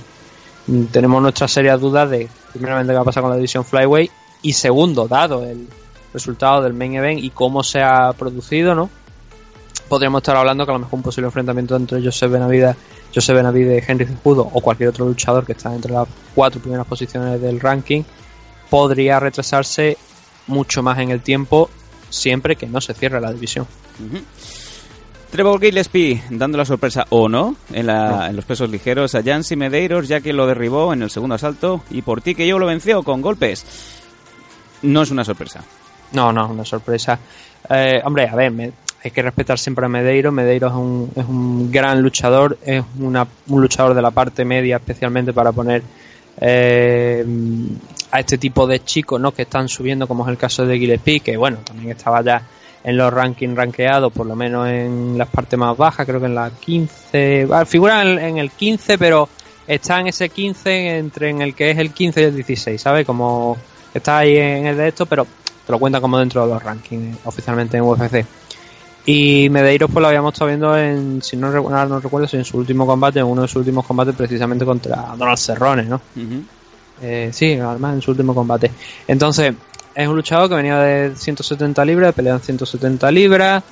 tenemos 0.92 1.22
nuestras 1.22 1.52
serias 1.52 1.80
dudas 1.80 2.10
de, 2.10 2.28
primeramente, 2.52 2.92
qué 2.92 2.96
va 2.96 3.02
a 3.02 3.06
pasar 3.06 3.24
con 3.24 3.30
la 3.30 3.38
división 3.38 3.64
Flyweight 3.64 4.12
y 4.42 4.54
segundo, 4.54 5.08
dado 5.08 5.46
el 5.46 5.68
resultado 6.14 6.62
del 6.62 6.74
main 6.74 6.96
event 6.96 7.24
y 7.24 7.30
cómo 7.30 7.64
se 7.64 7.82
ha 7.82 8.12
producido, 8.14 8.76
¿no? 8.76 8.90
podríamos 9.94 10.22
estar 10.22 10.36
hablando 10.36 10.66
que 10.66 10.72
a 10.72 10.74
lo 10.74 10.80
mejor 10.80 10.96
un 10.96 11.04
posible 11.04 11.28
enfrentamiento 11.28 11.76
entre 11.76 12.04
Joseph 12.04 12.32
Benavides, 12.32 12.76
Joseph 13.14 13.36
Benavides, 13.36 13.88
Henry 13.88 14.08
Cejudo 14.08 14.50
o 14.52 14.60
cualquier 14.60 14.90
otro 14.90 15.06
luchador 15.06 15.46
que 15.46 15.52
está 15.52 15.72
entre 15.74 15.92
las 15.92 16.08
cuatro 16.34 16.60
primeras 16.60 16.88
posiciones 16.88 17.40
del 17.40 17.60
ranking 17.60 18.02
podría 18.72 19.20
retrasarse 19.20 19.98
mucho 20.48 20.84
más 20.84 21.00
en 21.00 21.10
el 21.12 21.22
tiempo 21.22 21.70
siempre 22.10 22.56
que 22.56 22.68
no 22.68 22.80
se 22.82 22.94
cierre 22.94 23.20
la 23.22 23.32
división. 23.34 23.66
Trevor 25.32 25.60
Gillespie 25.60 26.22
dando 26.30 26.60
la 26.60 26.66
sorpresa 26.66 27.06
o 27.10 27.28
no 27.28 27.56
en, 27.72 27.88
la- 27.88 28.30
en 28.30 28.36
los 28.36 28.46
pesos 28.46 28.70
ligeros 28.70 29.16
a 29.16 29.24
Jansi 29.24 29.56
Medeiros 29.56 30.08
ya 30.08 30.22
que 30.22 30.32
lo 30.32 30.46
derribó 30.46 30.94
en 30.94 31.02
el 31.02 31.10
segundo 31.10 31.34
asalto 31.36 31.84
y 31.90 32.04
por 32.04 32.22
ti 32.22 32.36
que 32.36 32.48
yo 32.48 32.60
lo 32.60 32.68
venció 32.68 33.02
con 33.02 33.22
golpes. 33.22 33.66
No 34.84 35.02
es 35.02 35.10
una 35.12 35.24
sorpresa. 35.24 35.64
No, 36.12 36.32
no, 36.32 36.50
una 36.50 36.66
sorpresa. 36.66 37.18
Eh, 37.70 38.00
hombre, 38.04 38.28
a 38.28 38.36
ver, 38.36 38.52
me- 38.52 38.72
hay 39.04 39.10
que 39.12 39.22
respetar 39.24 39.58
siempre 39.58 39.86
a 39.86 39.90
Medeiros. 39.90 40.32
Medeiros 40.32 40.72
es 40.72 40.78
un, 40.78 41.12
es 41.16 41.26
un 41.26 41.72
gran 41.72 42.02
luchador, 42.02 42.58
es 42.64 42.84
una- 43.00 43.28
un 43.48 43.62
luchador 43.62 43.96
de 43.96 44.02
la 44.04 44.12
parte 44.12 44.46
media 44.46 44.76
especialmente 44.76 45.34
para 45.34 45.52
poner 45.52 45.82
eh, 46.40 47.26
a 48.14 48.20
este 48.20 48.38
tipo 48.38 48.68
de 48.68 48.84
chicos 48.84 49.20
¿no? 49.20 49.32
que 49.32 49.42
están 49.42 49.68
subiendo, 49.68 50.08
como 50.08 50.24
es 50.24 50.30
el 50.30 50.38
caso 50.38 50.68
de 50.68 50.78
Gillespie, 50.78 51.20
que 51.20 51.36
bueno, 51.36 51.58
también 51.64 51.90
estaba 51.90 52.22
ya 52.22 52.44
en 52.84 52.96
los 52.96 53.12
rankings 53.12 53.56
rankeados, 53.56 54.14
por 54.14 54.28
lo 54.28 54.36
menos 54.36 54.68
en 54.68 55.18
las 55.18 55.28
partes 55.30 55.58
más 55.58 55.76
bajas, 55.76 56.06
creo 56.06 56.20
que 56.20 56.28
en 56.28 56.36
la 56.36 56.52
15, 56.52 57.48
ah, 57.52 57.66
figura 57.66 58.04
en, 58.04 58.20
en 58.20 58.38
el 58.38 58.52
15, 58.52 59.00
pero 59.00 59.28
está 59.66 60.00
en 60.00 60.08
ese 60.08 60.30
15 60.30 60.98
entre 61.00 61.32
en 61.32 61.42
el 61.42 61.56
que 61.56 61.72
es 61.72 61.78
el 61.80 61.92
15 61.92 62.22
y 62.22 62.24
el 62.26 62.36
16, 62.36 62.80
¿sabes? 62.80 63.04
Como 63.04 63.58
está 63.92 64.20
ahí 64.20 64.38
en 64.38 64.68
el 64.68 64.78
de 64.78 64.90
esto, 64.90 65.08
pero 65.08 65.26
te 65.66 65.72
lo 65.72 65.80
cuentan 65.80 66.00
como 66.00 66.20
dentro 66.20 66.46
de 66.46 66.54
los 66.54 66.62
rankings 66.62 67.16
eh, 67.16 67.20
oficialmente 67.26 67.78
en 67.78 67.84
UFC. 67.84 68.24
Y 69.08 69.50
Medeiros 69.50 69.90
pues 69.92 70.04
lo 70.04 70.08
habíamos 70.10 70.34
estado 70.34 70.50
viendo 70.50 70.78
en, 70.78 71.20
si 71.24 71.36
no, 71.36 71.50
no 71.52 72.00
recuerdo, 72.00 72.28
en 72.32 72.46
su 72.46 72.60
último 72.60 72.86
combate, 72.86 73.20
en 73.20 73.26
uno 73.26 73.42
de 73.42 73.48
sus 73.48 73.56
últimos 73.58 73.88
combates 73.88 74.14
precisamente 74.14 74.66
contra 74.66 75.16
Donald 75.18 75.40
Cerrone, 75.40 75.84
¿no? 75.86 76.00
Ujú. 76.16 76.44
Eh, 77.02 77.30
sí, 77.34 77.54
además 77.54 77.96
en 77.96 78.02
su 78.02 78.12
último 78.12 78.34
combate. 78.34 78.72
Entonces, 79.08 79.54
es 79.96 80.08
un 80.08 80.16
luchador 80.16 80.50
que 80.50 80.56
venía 80.56 80.78
de 80.80 81.16
170 81.16 81.84
libras, 81.86 82.14
peleó 82.14 82.34
en 82.34 82.42
170 82.42 83.12
libras, 83.12 83.64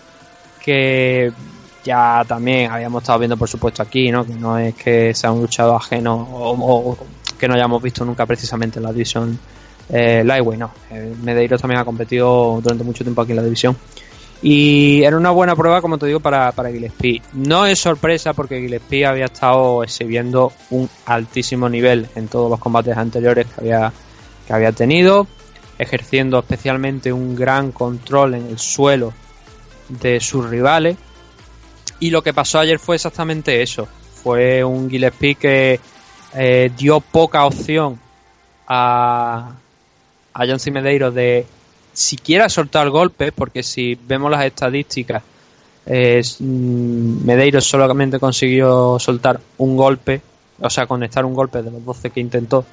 que 0.64 1.31
ya 1.84 2.23
también 2.27 2.72
habíamos 2.72 3.03
estado 3.03 3.19
viendo, 3.19 3.38
por 3.38 3.49
supuesto, 3.49 3.81
aquí, 3.81 4.11
¿no? 4.11 4.26
Que 4.26 4.34
no 4.34 4.57
es 4.57 4.76
que 4.76 5.14
sea 5.14 5.31
un 5.31 5.41
luchador 5.41 5.77
ajeno 5.77 6.15
o, 6.15 6.91
o 6.91 6.98
que 7.39 7.48
no 7.48 7.56
hayamos 7.56 7.81
visto 7.81 8.06
nunca 8.06 8.26
precisamente 8.26 8.80
en 8.80 8.84
la 8.84 8.91
división 8.91 9.39
eh, 9.91 10.23
Lightweight, 10.23 10.60
no. 10.60 10.72
Eh, 10.89 11.14
Medeiros 11.22 11.60
también 11.60 11.81
ha 11.81 11.85
competido 11.85 12.60
durante 12.61 12.84
mucho 12.84 13.03
tiempo 13.03 13.22
aquí 13.22 13.31
en 13.31 13.38
la 13.38 13.43
división. 13.43 13.76
Y 14.41 15.03
era 15.03 15.18
una 15.18 15.30
buena 15.30 15.55
prueba, 15.55 15.81
como 15.81 15.99
te 15.99 16.07
digo, 16.07 16.19
para, 16.19 16.51
para 16.51 16.72
Gillespie. 16.72 17.22
No 17.34 17.65
es 17.65 17.80
sorpresa 17.80 18.34
porque 18.34 18.59
Gillespie 18.59 19.05
había 19.05 19.26
estado 19.26 19.84
exhibiendo 19.84 20.51
un 20.72 20.89
altísimo 21.05 21.69
nivel 21.69 22.07
en 22.15 22.27
todos 22.27 22.49
los 22.49 22.59
combates 22.59 22.97
anteriores 22.97 23.45
que 23.45 23.61
había, 23.61 23.93
que 24.47 24.53
había 24.53 24.72
tenido, 24.72 25.27
ejerciendo 25.77 26.39
especialmente 26.39 27.13
un 27.13 27.35
gran 27.35 27.72
control 27.72 28.34
en 28.34 28.47
el 28.47 28.57
suelo 28.57 29.13
de 29.89 30.19
sus 30.19 30.49
rivales. 30.49 30.97
Y 31.99 32.09
lo 32.09 32.23
que 32.23 32.34
pasó 32.34 32.59
ayer 32.59 32.80
fue 32.80 32.95
exactamente 32.95 33.61
eso. 33.61 33.88
Fue 34.23 34.63
un 34.63 34.89
Gillespie 34.89 35.35
que 35.35 35.80
eh, 36.34 36.72
dio 36.76 36.99
poca 36.99 37.45
opción 37.45 37.99
a, 38.68 39.51
a 40.34 40.45
John. 40.47 40.73
Medeiros 40.73 41.13
de 41.13 41.45
siquiera 41.93 42.49
soltar 42.49 42.89
golpes, 42.89 43.31
porque 43.34 43.63
si 43.63 43.95
vemos 43.95 44.31
las 44.31 44.45
estadísticas, 44.45 45.23
eh, 45.85 46.22
mm, 46.39 47.26
Medeiros 47.26 47.65
solamente 47.65 48.19
consiguió 48.19 48.99
soltar 48.99 49.39
un 49.57 49.76
golpe, 49.76 50.22
o 50.59 50.69
sea, 50.69 50.85
conectar 50.85 51.26
un 51.26 51.34
golpe 51.34 51.61
de 51.61 51.72
los 51.72 51.84
12 51.84 52.09
que 52.11 52.19
intentó. 52.19 52.65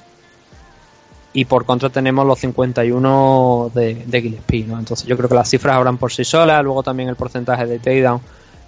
Y 1.31 1.45
por 1.45 1.65
contra 1.65 1.89
tenemos 1.89 2.25
los 2.25 2.39
51 2.39 3.71
de, 3.73 4.03
de 4.05 4.21
Gillespie, 4.21 4.65
¿no? 4.65 4.79
Entonces 4.79 5.05
yo 5.07 5.15
creo 5.15 5.29
que 5.29 5.35
las 5.35 5.49
cifras 5.49 5.75
hablan 5.75 5.97
por 5.97 6.11
sí 6.11 6.23
solas, 6.23 6.63
luego 6.63 6.81
también 6.81 7.09
el 7.09 7.15
porcentaje 7.15 7.65
de 7.65 7.77
takedown 7.77 8.19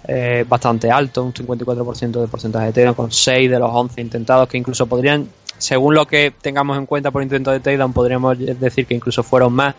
eh, 0.06 0.44
bastante 0.48 0.90
alto, 0.90 1.22
un 1.22 1.32
54% 1.32 2.20
de 2.20 2.26
porcentaje 2.26 2.66
de 2.66 2.72
takedown 2.72 2.94
con 2.94 3.12
6 3.12 3.50
de 3.50 3.58
los 3.58 3.70
11 3.72 4.00
intentados, 4.00 4.48
que 4.48 4.58
incluso 4.58 4.86
podrían, 4.86 5.28
según 5.58 5.94
lo 5.94 6.06
que 6.06 6.32
tengamos 6.40 6.76
en 6.76 6.86
cuenta 6.86 7.10
por 7.10 7.22
intento 7.22 7.50
de 7.50 7.60
takedown, 7.60 7.92
podríamos 7.92 8.36
decir 8.38 8.86
que 8.86 8.94
incluso 8.94 9.22
fueron 9.22 9.52
más. 9.52 9.74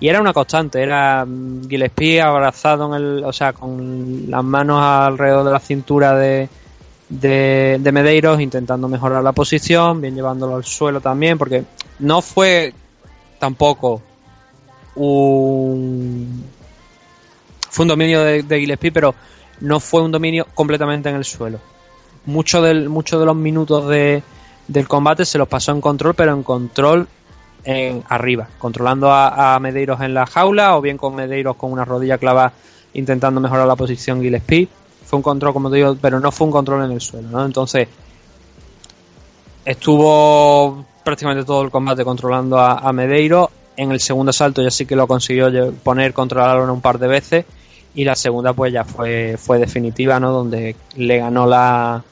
Y 0.00 0.08
era 0.08 0.20
una 0.20 0.32
constante, 0.32 0.82
era 0.82 1.24
mm, 1.24 1.68
Gillespie 1.68 2.20
abrazado 2.20 2.94
en 2.94 3.02
el, 3.02 3.24
o 3.24 3.32
sea, 3.32 3.52
con 3.52 4.30
las 4.30 4.44
manos 4.44 4.80
alrededor 4.82 5.44
de 5.44 5.52
la 5.52 5.60
cintura 5.60 6.16
de, 6.16 6.48
de, 7.08 7.78
de 7.80 7.92
Medeiros, 7.92 8.40
intentando 8.40 8.88
mejorar 8.88 9.22
la 9.22 9.32
posición, 9.32 10.00
bien 10.00 10.14
llevándolo 10.14 10.56
al 10.56 10.64
suelo 10.64 11.00
también, 11.00 11.38
porque 11.38 11.64
no 12.00 12.22
fue 12.22 12.74
tampoco 13.38 14.02
un 14.96 16.44
fue 17.70 17.84
un 17.84 17.88
dominio 17.88 18.22
de, 18.22 18.42
de 18.44 18.60
Gillespie, 18.60 18.92
pero 18.92 19.14
no 19.60 19.80
fue 19.80 20.02
un 20.02 20.12
dominio 20.12 20.46
completamente 20.54 21.08
en 21.08 21.16
el 21.16 21.24
suelo. 21.24 21.58
Mucho 22.26 22.62
del, 22.62 22.88
muchos 22.88 23.18
de 23.18 23.26
los 23.26 23.34
minutos 23.34 23.88
de, 23.88 24.22
del 24.68 24.88
combate 24.88 25.24
se 25.24 25.38
los 25.38 25.48
pasó 25.48 25.72
en 25.72 25.80
control, 25.80 26.14
pero 26.14 26.32
en 26.32 26.42
control 26.42 27.08
en 27.64 28.02
arriba, 28.08 28.48
controlando 28.58 29.10
a, 29.10 29.54
a 29.54 29.60
Medeiros 29.60 30.00
en 30.00 30.14
la 30.14 30.26
jaula 30.26 30.76
o 30.76 30.80
bien 30.80 30.96
con 30.96 31.14
Medeiros 31.14 31.56
con 31.56 31.72
una 31.72 31.84
rodilla 31.84 32.18
clavada 32.18 32.52
intentando 32.94 33.40
mejorar 33.40 33.66
la 33.66 33.76
posición 33.76 34.20
Gillespie. 34.20 34.68
Fue 35.04 35.16
un 35.16 35.22
control, 35.22 35.52
como 35.52 35.70
te 35.70 35.76
digo, 35.76 35.96
pero 36.00 36.20
no 36.20 36.30
fue 36.30 36.46
un 36.46 36.52
control 36.52 36.84
en 36.84 36.92
el 36.92 37.00
suelo. 37.00 37.44
Entonces, 37.44 37.88
estuvo 39.64 40.84
prácticamente 41.04 41.44
todo 41.44 41.62
el 41.62 41.70
combate 41.70 42.04
controlando 42.04 42.58
a, 42.58 42.78
a 42.78 42.92
Medeiros. 42.92 43.48
En 43.76 43.90
el 43.90 44.00
segundo 44.00 44.30
asalto 44.30 44.62
ya 44.62 44.70
sí 44.70 44.86
que 44.86 44.96
lo 44.96 45.06
consiguió 45.06 45.72
poner 45.82 46.14
contra 46.14 46.46
la 46.46 46.54
lona 46.54 46.72
un 46.72 46.80
par 46.80 46.98
de 46.98 47.08
veces. 47.08 47.44
Y 47.96 48.04
la 48.04 48.16
segunda 48.16 48.52
pues 48.52 48.72
ya 48.72 48.84
fue, 48.84 49.36
fue 49.38 49.58
definitiva, 49.58 50.18
¿no? 50.18 50.32
Donde 50.32 50.74
le 50.96 51.18
ganó 51.18 51.46
la, 51.46 52.02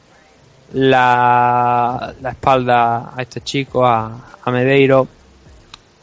la, 0.75 2.15
la 2.21 2.31
espalda 2.31 3.13
a 3.17 3.23
este 3.23 3.41
chico, 3.41 3.85
a, 3.85 4.37
a 4.45 4.51
Medeiro. 4.51 5.09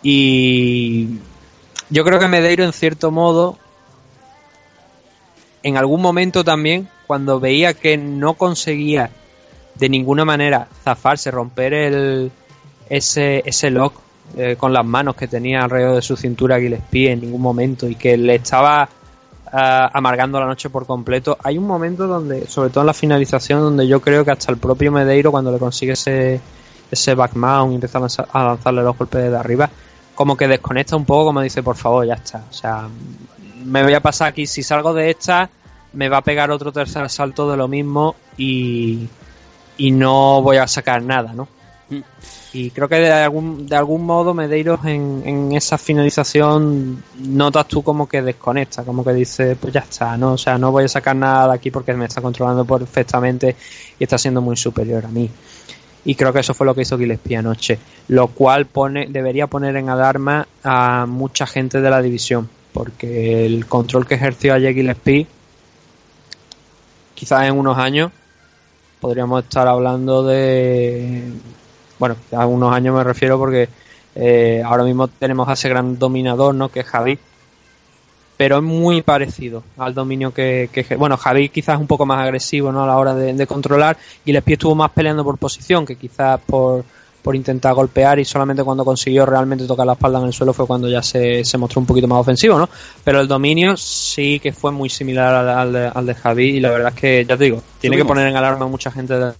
Y 0.02 1.20
yo 1.90 2.04
creo 2.04 2.20
que 2.20 2.28
Medeiro 2.28 2.64
en 2.64 2.74
cierto 2.74 3.12
modo, 3.12 3.58
en 5.64 5.78
algún 5.78 6.02
momento 6.02 6.44
también, 6.44 6.88
cuando 7.08 7.40
veía 7.40 7.74
que 7.74 7.98
no 7.98 8.36
conseguía 8.36 9.10
de 9.76 9.90
ninguna 9.90 10.26
manera 10.26 10.68
zafarse, 10.84 11.32
romper 11.32 11.74
el, 11.74 12.32
ese, 12.90 13.42
ese 13.46 13.70
lock 13.72 13.94
eh, 14.38 14.56
con 14.58 14.72
las 14.72 14.86
manos 14.86 15.16
que 15.16 15.28
tenía 15.28 15.62
alrededor 15.62 15.96
de 15.96 16.02
su 16.02 16.16
cintura 16.16 16.60
Gillespie 16.60 17.12
en 17.12 17.22
ningún 17.22 17.42
momento 17.42 17.88
y 17.88 17.96
que 17.96 18.16
le 18.16 18.36
estaba 18.36 18.88
ah, 19.52 19.90
amargando 19.92 20.40
la 20.40 20.46
noche 20.46 20.70
por 20.70 20.86
completo. 20.86 21.38
Hay 21.44 21.58
un 21.58 21.66
momento 21.66 22.06
donde, 22.08 22.46
sobre 22.48 22.70
todo 22.70 22.82
en 22.82 22.88
la 22.88 22.94
finalización, 22.94 23.62
donde 23.62 23.88
yo 23.88 24.02
creo 24.02 24.24
que 24.24 24.32
hasta 24.32 24.52
el 24.52 24.58
propio 24.58 24.92
Medeiro, 24.92 25.32
cuando 25.32 25.52
le 25.52 25.58
consigue 25.58 25.94
ese, 25.94 26.40
ese 26.92 27.16
backmount 27.16 27.72
y 27.72 27.76
empieza 27.76 27.98
a, 27.98 28.40
a 28.40 28.46
lanzarle 28.46 28.84
los 28.84 28.96
golpes 28.96 29.32
de 29.32 29.38
arriba, 29.38 29.70
como 30.20 30.36
que 30.36 30.50
desconecta 30.50 30.98
un 30.98 31.06
poco, 31.06 31.28
como 31.28 31.40
dice, 31.40 31.64
por 31.64 31.78
favor, 31.78 32.06
ya 32.06 32.16
está. 32.16 32.44
O 32.50 32.54
sea, 32.54 32.90
me 33.64 33.84
voy 33.84 33.94
a 33.94 34.02
pasar 34.02 34.28
aquí, 34.28 34.48
si 34.48 34.64
salgo 34.64 34.94
de 34.94 35.12
esta, 35.12 35.50
me 35.94 36.10
va 36.10 36.18
a 36.18 36.22
pegar 36.22 36.52
otro 36.52 36.74
tercer 36.74 37.04
asalto 37.04 37.50
de 37.50 37.56
lo 37.56 37.70
mismo 37.70 38.18
y, 38.38 39.08
y 39.78 39.92
no 39.92 40.42
voy 40.42 40.58
a 40.58 40.68
sacar 40.68 41.02
nada, 41.04 41.32
¿no? 41.32 41.48
Y 42.52 42.70
creo 42.72 42.90
que 42.90 42.96
de 42.96 43.14
algún, 43.14 43.66
de 43.66 43.78
algún 43.78 44.06
modo 44.06 44.34
Medeiros 44.34 44.84
en, 44.84 45.24
en 45.26 45.54
esa 45.54 45.78
finalización 45.78 47.02
notas 47.20 47.70
tú 47.70 47.82
como 47.82 48.06
que 48.06 48.22
desconecta, 48.22 48.84
como 48.84 49.06
que 49.06 49.14
dice, 49.14 49.56
pues 49.56 49.72
ya 49.72 49.80
está, 49.80 50.18
¿no? 50.18 50.34
O 50.34 50.38
sea, 50.38 50.58
no 50.58 50.74
voy 50.74 50.84
a 50.84 50.90
sacar 50.90 51.16
nada 51.16 51.48
de 51.48 51.54
aquí 51.54 51.72
porque 51.72 51.94
me 51.94 52.04
está 52.04 52.22
controlando 52.22 52.66
perfectamente 52.66 53.56
y 53.98 54.04
está 54.04 54.18
siendo 54.18 54.42
muy 54.42 54.58
superior 54.58 55.06
a 55.06 55.08
mí. 55.08 55.32
Y 56.06 56.16
creo 56.16 56.32
que 56.32 56.40
eso 56.40 56.54
fue 56.54 56.66
lo 56.66 56.74
que 56.74 56.82
hizo 56.82 56.98
Gillespie 56.98 57.38
anoche, 57.38 57.78
lo 58.08 58.28
cual 58.28 58.66
pone, 58.66 59.08
debería 59.10 59.48
poner 59.48 59.76
en 59.76 59.90
alarma 59.90 60.48
a 60.64 61.06
mucha 61.06 61.46
gente 61.46 61.82
de 61.82 61.90
la 61.90 62.02
división, 62.02 62.50
porque 62.74 63.46
el 63.46 63.66
control 63.66 64.08
que 64.08 64.16
ejerció 64.16 64.54
ayer 64.54 64.74
Gillespie, 64.74 65.28
quizás 67.16 67.48
en 67.48 67.58
unos 67.58 67.78
años, 67.78 68.12
podríamos 69.02 69.44
estar 69.44 69.68
hablando 69.68 70.24
de 70.24 71.34
bueno, 72.00 72.16
a 72.32 72.48
unos 72.48 72.74
años 72.74 72.96
me 72.96 73.04
refiero 73.04 73.38
porque 73.38 73.70
eh, 74.16 74.64
ahora 74.66 74.84
mismo 74.84 75.08
tenemos 75.08 75.48
a 75.50 75.54
ese 75.54 75.70
gran 75.70 76.00
dominador, 76.00 76.56
¿no? 76.56 76.70
Que 76.70 76.80
es 76.80 76.86
Javi. 76.86 77.20
Pero 78.40 78.56
es 78.60 78.64
muy 78.64 79.02
parecido 79.02 79.64
al 79.78 79.94
dominio 79.94 80.34
que, 80.34 80.70
que- 80.72 80.96
bueno, 80.96 81.18
Javi 81.18 81.50
quizás 81.50 81.76
es 81.76 81.82
un 81.82 81.88
poco 81.88 82.06
más 82.06 82.24
agresivo, 82.24 82.72
¿no? 82.72 82.86
A 82.86 82.88
la 82.88 82.98
hora 82.98 83.14
de, 83.14 83.34
de 83.34 83.46
controlar. 83.46 83.98
Gillespie 84.24 84.54
estuvo 84.54 84.76
más 84.76 84.92
peleando 84.92 85.26
por 85.26 85.38
posición 85.38 85.86
que 85.86 85.98
quizás 85.98 86.40
por, 86.46 86.86
por 87.22 87.36
intentar 87.36 87.74
golpear 87.74 88.18
y 88.18 88.24
solamente 88.24 88.64
cuando 88.64 88.86
consiguió 88.86 89.26
realmente 89.26 89.68
tocar 89.68 89.86
la 89.86 89.92
espalda 89.92 90.20
en 90.20 90.28
el 90.28 90.32
suelo 90.34 90.54
fue 90.54 90.66
cuando 90.66 90.88
ya 90.88 91.04
se, 91.04 91.44
se 91.44 91.58
mostró 91.58 91.82
un 91.82 91.86
poquito 91.86 92.08
más 92.08 92.20
ofensivo, 92.20 92.58
¿no? 92.58 92.70
Pero 93.04 93.20
el 93.20 93.28
dominio 93.28 93.76
sí 93.76 94.40
que 94.40 94.54
fue 94.54 94.72
muy 94.72 94.88
similar 94.88 95.36
al, 95.36 95.50
al 95.50 95.74
de, 95.74 95.92
al 95.94 96.06
de 96.06 96.16
Javi 96.16 96.46
y 96.46 96.60
la 96.62 96.70
verdad 96.72 96.94
es 96.96 97.00
que, 97.02 97.26
ya 97.28 97.36
te 97.36 97.44
digo, 97.44 97.62
tiene 97.82 97.98
que 97.98 98.04
poner 98.06 98.26
en 98.30 98.38
alarma 98.38 98.64
a 98.64 98.70
mucha 98.70 98.90
gente 98.90 99.16
de 99.20 99.34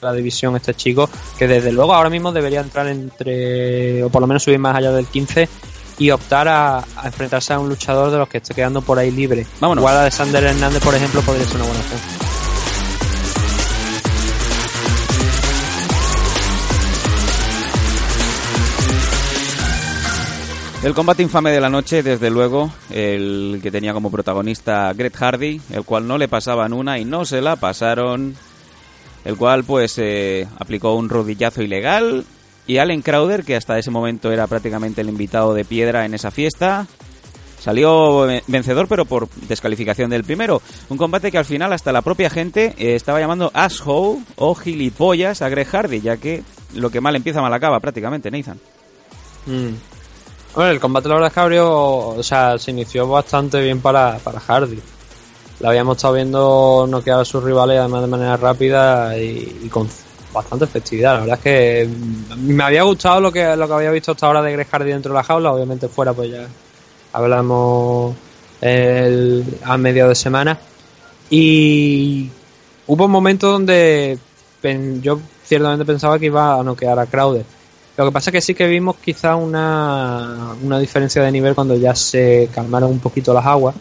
la 0.00 0.12
división 0.12 0.54
este 0.54 0.74
chico, 0.74 1.10
que 1.36 1.48
desde 1.48 1.72
luego 1.72 1.92
ahora 1.92 2.08
mismo 2.08 2.30
debería 2.30 2.60
entrar 2.60 2.86
entre, 2.86 4.04
o 4.04 4.10
por 4.10 4.20
lo 4.20 4.28
menos 4.28 4.44
subir 4.44 4.60
más 4.60 4.76
allá 4.76 4.92
del 4.92 5.06
15 5.06 5.48
y 5.98 6.10
optar 6.10 6.48
a, 6.48 6.78
a 6.78 7.06
enfrentarse 7.06 7.52
a 7.52 7.58
un 7.58 7.68
luchador 7.68 8.10
de 8.10 8.18
los 8.18 8.28
que 8.28 8.38
esté 8.38 8.54
quedando 8.54 8.82
por 8.82 8.98
ahí 8.98 9.10
libre. 9.10 9.46
Vámonos. 9.60 9.82
Igual 9.82 9.96
Alexander 9.96 10.44
Hernández, 10.44 10.82
por 10.82 10.94
ejemplo, 10.94 11.20
podría 11.22 11.44
ser 11.46 11.56
una 11.56 11.64
buena 11.64 11.80
opción. 11.80 12.28
El 20.80 20.94
combate 20.94 21.24
infame 21.24 21.50
de 21.50 21.60
la 21.60 21.68
noche, 21.68 22.04
desde 22.04 22.30
luego, 22.30 22.70
el 22.90 23.58
que 23.60 23.70
tenía 23.72 23.92
como 23.92 24.12
protagonista 24.12 24.92
Gret 24.92 25.16
Hardy, 25.16 25.60
el 25.72 25.82
cual 25.82 26.06
no 26.06 26.16
le 26.18 26.28
pasaban 26.28 26.72
una 26.72 27.00
y 27.00 27.04
no 27.04 27.24
se 27.24 27.40
la 27.40 27.56
pasaron, 27.56 28.36
el 29.24 29.36
cual 29.36 29.64
pues 29.64 29.98
eh, 29.98 30.46
aplicó 30.56 30.94
un 30.94 31.08
rodillazo 31.08 31.62
ilegal 31.62 32.24
y 32.68 32.78
Allen 32.78 33.02
Crowder, 33.02 33.42
que 33.44 33.56
hasta 33.56 33.76
ese 33.78 33.90
momento 33.90 34.30
era 34.30 34.46
prácticamente 34.46 35.00
el 35.00 35.08
invitado 35.08 35.54
de 35.54 35.64
piedra 35.64 36.04
en 36.04 36.14
esa 36.14 36.30
fiesta, 36.30 36.86
salió 37.60 38.20
ve- 38.20 38.44
vencedor 38.46 38.86
pero 38.86 39.04
por 39.04 39.28
descalificación 39.48 40.10
del 40.10 40.22
primero. 40.22 40.62
Un 40.88 40.96
combate 40.98 41.32
que 41.32 41.38
al 41.38 41.44
final 41.44 41.72
hasta 41.72 41.90
la 41.92 42.02
propia 42.02 42.30
gente 42.30 42.74
eh, 42.78 42.94
estaba 42.94 43.18
llamando 43.18 43.50
asshole 43.54 44.20
o 44.36 44.54
gilipollas 44.54 45.42
a 45.42 45.48
Greg 45.48 45.66
Hardy, 45.66 46.00
ya 46.00 46.16
que 46.18 46.44
lo 46.74 46.90
que 46.90 47.00
mal 47.00 47.16
empieza 47.16 47.40
mal 47.42 47.52
acaba 47.52 47.80
prácticamente, 47.80 48.30
Nathan. 48.30 48.60
Mm. 49.46 49.74
Bueno, 50.54 50.70
el 50.70 50.80
combate 50.80 51.08
la 51.08 51.14
verdad 51.14 51.28
es 51.28 51.34
que 51.34 51.40
abrió, 51.40 51.70
o 51.70 52.22
sea, 52.22 52.58
se 52.58 52.70
inició 52.70 53.06
bastante 53.08 53.60
bien 53.60 53.80
para, 53.80 54.18
para 54.18 54.40
Hardy. 54.40 54.78
La 55.60 55.70
habíamos 55.70 55.96
estado 55.96 56.14
viendo 56.14 56.86
noquear 56.88 57.20
a 57.20 57.24
sus 57.24 57.42
rivales 57.42 57.78
además 57.80 58.02
de 58.02 58.06
manera 58.08 58.36
rápida 58.36 59.18
y, 59.18 59.62
y 59.64 59.68
con 59.68 59.88
bastante 60.38 60.64
efectividad. 60.64 61.14
La 61.14 61.20
verdad 61.20 61.38
es 61.38 61.42
que 61.42 61.88
me 62.36 62.64
había 62.64 62.82
gustado 62.82 63.20
lo 63.20 63.32
que, 63.32 63.56
lo 63.56 63.66
que 63.66 63.74
había 63.74 63.90
visto 63.90 64.12
hasta 64.12 64.26
ahora 64.26 64.42
de 64.42 64.52
Greg 64.52 64.68
Hardy 64.68 64.90
dentro 64.90 65.12
de 65.12 65.18
la 65.18 65.24
jaula, 65.24 65.52
obviamente 65.52 65.88
fuera 65.88 66.12
pues 66.12 66.30
ya 66.30 66.46
hablamos 67.12 68.14
el, 68.60 69.44
a 69.64 69.76
medio 69.76 70.08
de 70.08 70.14
semana. 70.14 70.58
Y 71.30 72.30
hubo 72.86 73.04
un 73.04 73.10
momento 73.10 73.50
donde 73.50 74.18
yo 75.02 75.20
ciertamente 75.44 75.84
pensaba 75.84 76.18
que 76.18 76.26
iba 76.26 76.58
a 76.58 76.62
noquear 76.62 76.98
a 76.98 77.06
Crowder. 77.06 77.44
Lo 77.96 78.04
que 78.04 78.12
pasa 78.12 78.30
es 78.30 78.32
que 78.32 78.40
sí 78.40 78.54
que 78.54 78.68
vimos 78.68 78.96
quizá 78.96 79.34
una, 79.34 80.54
una 80.62 80.78
diferencia 80.78 81.20
de 81.22 81.32
nivel 81.32 81.54
cuando 81.54 81.74
ya 81.74 81.94
se 81.96 82.48
calmaron 82.54 82.92
un 82.92 83.00
poquito 83.00 83.34
las 83.34 83.44
aguas. 83.44 83.74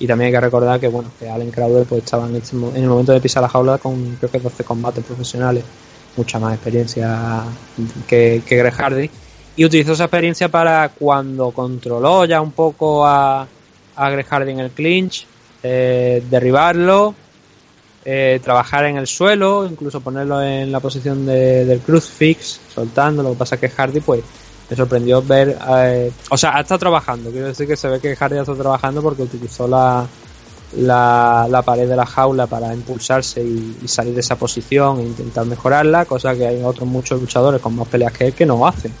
Y 0.00 0.06
también 0.06 0.26
hay 0.28 0.32
que 0.32 0.40
recordar 0.40 0.80
que 0.80 0.88
bueno 0.88 1.10
que 1.18 1.28
Allen 1.28 1.50
Crowder 1.50 1.86
pues 1.86 2.02
estaba 2.02 2.26
en 2.26 2.34
el 2.34 2.88
momento 2.88 3.12
de 3.12 3.20
pisar 3.20 3.42
la 3.42 3.50
jaula 3.50 3.76
con 3.76 4.16
creo 4.16 4.30
que 4.30 4.40
12 4.40 4.64
combates 4.64 5.04
profesionales, 5.04 5.62
mucha 6.16 6.38
más 6.38 6.54
experiencia 6.54 7.44
que, 8.06 8.42
que 8.46 8.56
Greg 8.56 8.74
Hardy. 8.74 9.10
Y 9.56 9.64
utilizó 9.64 9.92
esa 9.92 10.04
experiencia 10.04 10.48
para 10.48 10.88
cuando 10.90 11.50
controló 11.50 12.24
ya 12.24 12.40
un 12.40 12.52
poco 12.52 13.06
a, 13.06 13.46
a 13.96 14.10
Greg 14.10 14.26
Hardy 14.26 14.52
en 14.52 14.60
el 14.60 14.70
clinch, 14.70 15.26
eh, 15.62 16.22
derribarlo, 16.30 17.14
eh, 18.04 18.40
trabajar 18.42 18.86
en 18.86 18.96
el 18.96 19.06
suelo, 19.06 19.66
incluso 19.66 20.00
ponerlo 20.00 20.42
en 20.42 20.72
la 20.72 20.80
posición 20.80 21.26
de, 21.26 21.64
del 21.64 21.80
crucifix, 21.80 22.60
soltando. 22.72 23.22
Lo 23.22 23.32
que 23.32 23.36
pasa 23.36 23.56
es 23.56 23.60
que 23.60 23.68
Hardy, 23.68 24.00
pues, 24.00 24.22
me 24.70 24.76
sorprendió 24.76 25.20
ver. 25.20 25.58
eh, 25.68 26.10
o 26.30 26.36
sea, 26.36 26.56
ha 26.56 26.60
estado 26.60 26.78
trabajando. 26.78 27.30
Quiero 27.30 27.48
decir 27.48 27.66
que 27.66 27.76
se 27.76 27.88
ve 27.88 28.00
que 28.00 28.16
Hardy 28.16 28.38
ha 28.38 28.40
estado 28.40 28.58
trabajando 28.58 29.02
porque 29.02 29.22
utilizó 29.22 29.68
la, 29.68 30.06
la, 30.76 31.46
la 31.50 31.62
pared 31.62 31.88
de 31.88 31.96
la 31.96 32.06
jaula 32.06 32.46
para 32.46 32.72
impulsarse 32.72 33.42
y, 33.42 33.76
salir 33.86 34.14
de 34.14 34.20
esa 34.20 34.36
posición 34.36 35.00
e 35.00 35.02
intentar 35.02 35.44
mejorarla, 35.46 36.04
cosa 36.04 36.34
que 36.34 36.46
hay 36.46 36.62
otros 36.62 36.88
muchos 36.88 37.20
luchadores 37.20 37.60
con 37.60 37.74
más 37.74 37.88
peleas 37.88 38.12
que 38.12 38.26
él 38.26 38.34
que 38.34 38.46
no 38.46 38.66
hacen. 38.66 38.92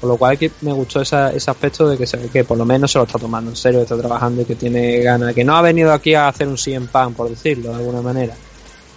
Con 0.00 0.08
lo 0.08 0.16
cual 0.16 0.36
que 0.36 0.50
me 0.62 0.72
gustó 0.72 1.00
ese 1.00 1.16
aspecto 1.16 1.88
de 1.88 1.96
que 1.96 2.06
se 2.06 2.16
ve 2.16 2.28
que 2.28 2.42
por 2.42 2.58
lo 2.58 2.64
menos 2.64 2.90
se 2.90 2.98
lo 2.98 3.04
está 3.04 3.18
tomando 3.18 3.50
en 3.50 3.56
serio, 3.56 3.82
está 3.82 3.96
trabajando 3.96 4.42
y 4.42 4.44
que 4.44 4.56
tiene 4.56 4.98
ganas, 4.98 5.32
que 5.32 5.44
no 5.44 5.56
ha 5.56 5.62
venido 5.62 5.92
aquí 5.92 6.14
a 6.14 6.26
hacer 6.28 6.48
un 6.48 6.58
CM 6.58 6.88
Pan, 6.88 7.14
por 7.14 7.28
decirlo 7.28 7.70
de 7.70 7.76
alguna 7.76 8.02
manera. 8.02 8.34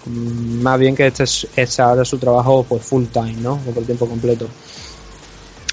Mm, 0.06 0.62
Más 0.62 0.80
bien 0.80 0.96
que 0.96 1.08
este 1.08 1.24
es, 1.24 1.48
es 1.56 1.80
ahora 1.80 2.06
su 2.06 2.18
trabajo 2.18 2.66
pues 2.68 2.84
full 2.84 3.06
time, 3.06 3.34
¿no? 3.34 3.54
O 3.54 3.72
por 3.72 3.84
tiempo 3.84 4.08
completo. 4.08 4.48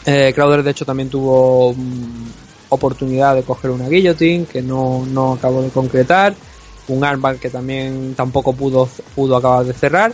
Eh, 0.05 0.33
Crowder 0.35 0.63
de 0.63 0.71
hecho 0.73 0.85
también 0.85 1.09
tuvo 1.09 1.73
mm, 1.75 2.27
oportunidad 2.73 3.35
de 3.35 3.43
coger 3.43 3.71
una 3.71 3.89
guillotine 3.89 4.47
que 4.47 4.63
no, 4.63 5.05
no 5.07 5.35
acabó 5.35 5.63
de 5.63 5.69
concretar. 5.69 6.35
Un 6.89 7.05
armbar 7.05 7.37
que 7.37 7.49
también 7.49 8.15
tampoco 8.17 8.53
pudo, 8.53 8.89
pudo 9.15 9.37
acabar 9.37 9.65
de 9.65 9.73
cerrar. 9.73 10.13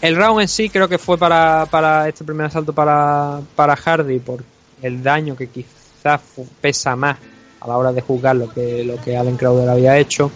El 0.00 0.16
round 0.16 0.42
en 0.42 0.48
sí 0.48 0.68
creo 0.68 0.88
que 0.88 0.98
fue 0.98 1.16
para, 1.18 1.66
para 1.70 2.08
este 2.08 2.24
primer 2.24 2.46
asalto 2.46 2.72
para, 2.72 3.40
para 3.56 3.74
Hardy 3.74 4.18
por 4.18 4.44
el 4.82 5.02
daño 5.02 5.34
que 5.34 5.48
quizás 5.48 6.20
pesa 6.60 6.94
más 6.94 7.16
a 7.60 7.66
la 7.66 7.76
hora 7.76 7.92
de 7.92 8.00
juzgar 8.00 8.36
lo 8.36 8.48
que, 8.48 8.84
lo 8.84 9.00
que 9.00 9.16
Allen 9.16 9.36
Crowder 9.36 9.68
había 9.68 9.96
hecho. 9.98 10.30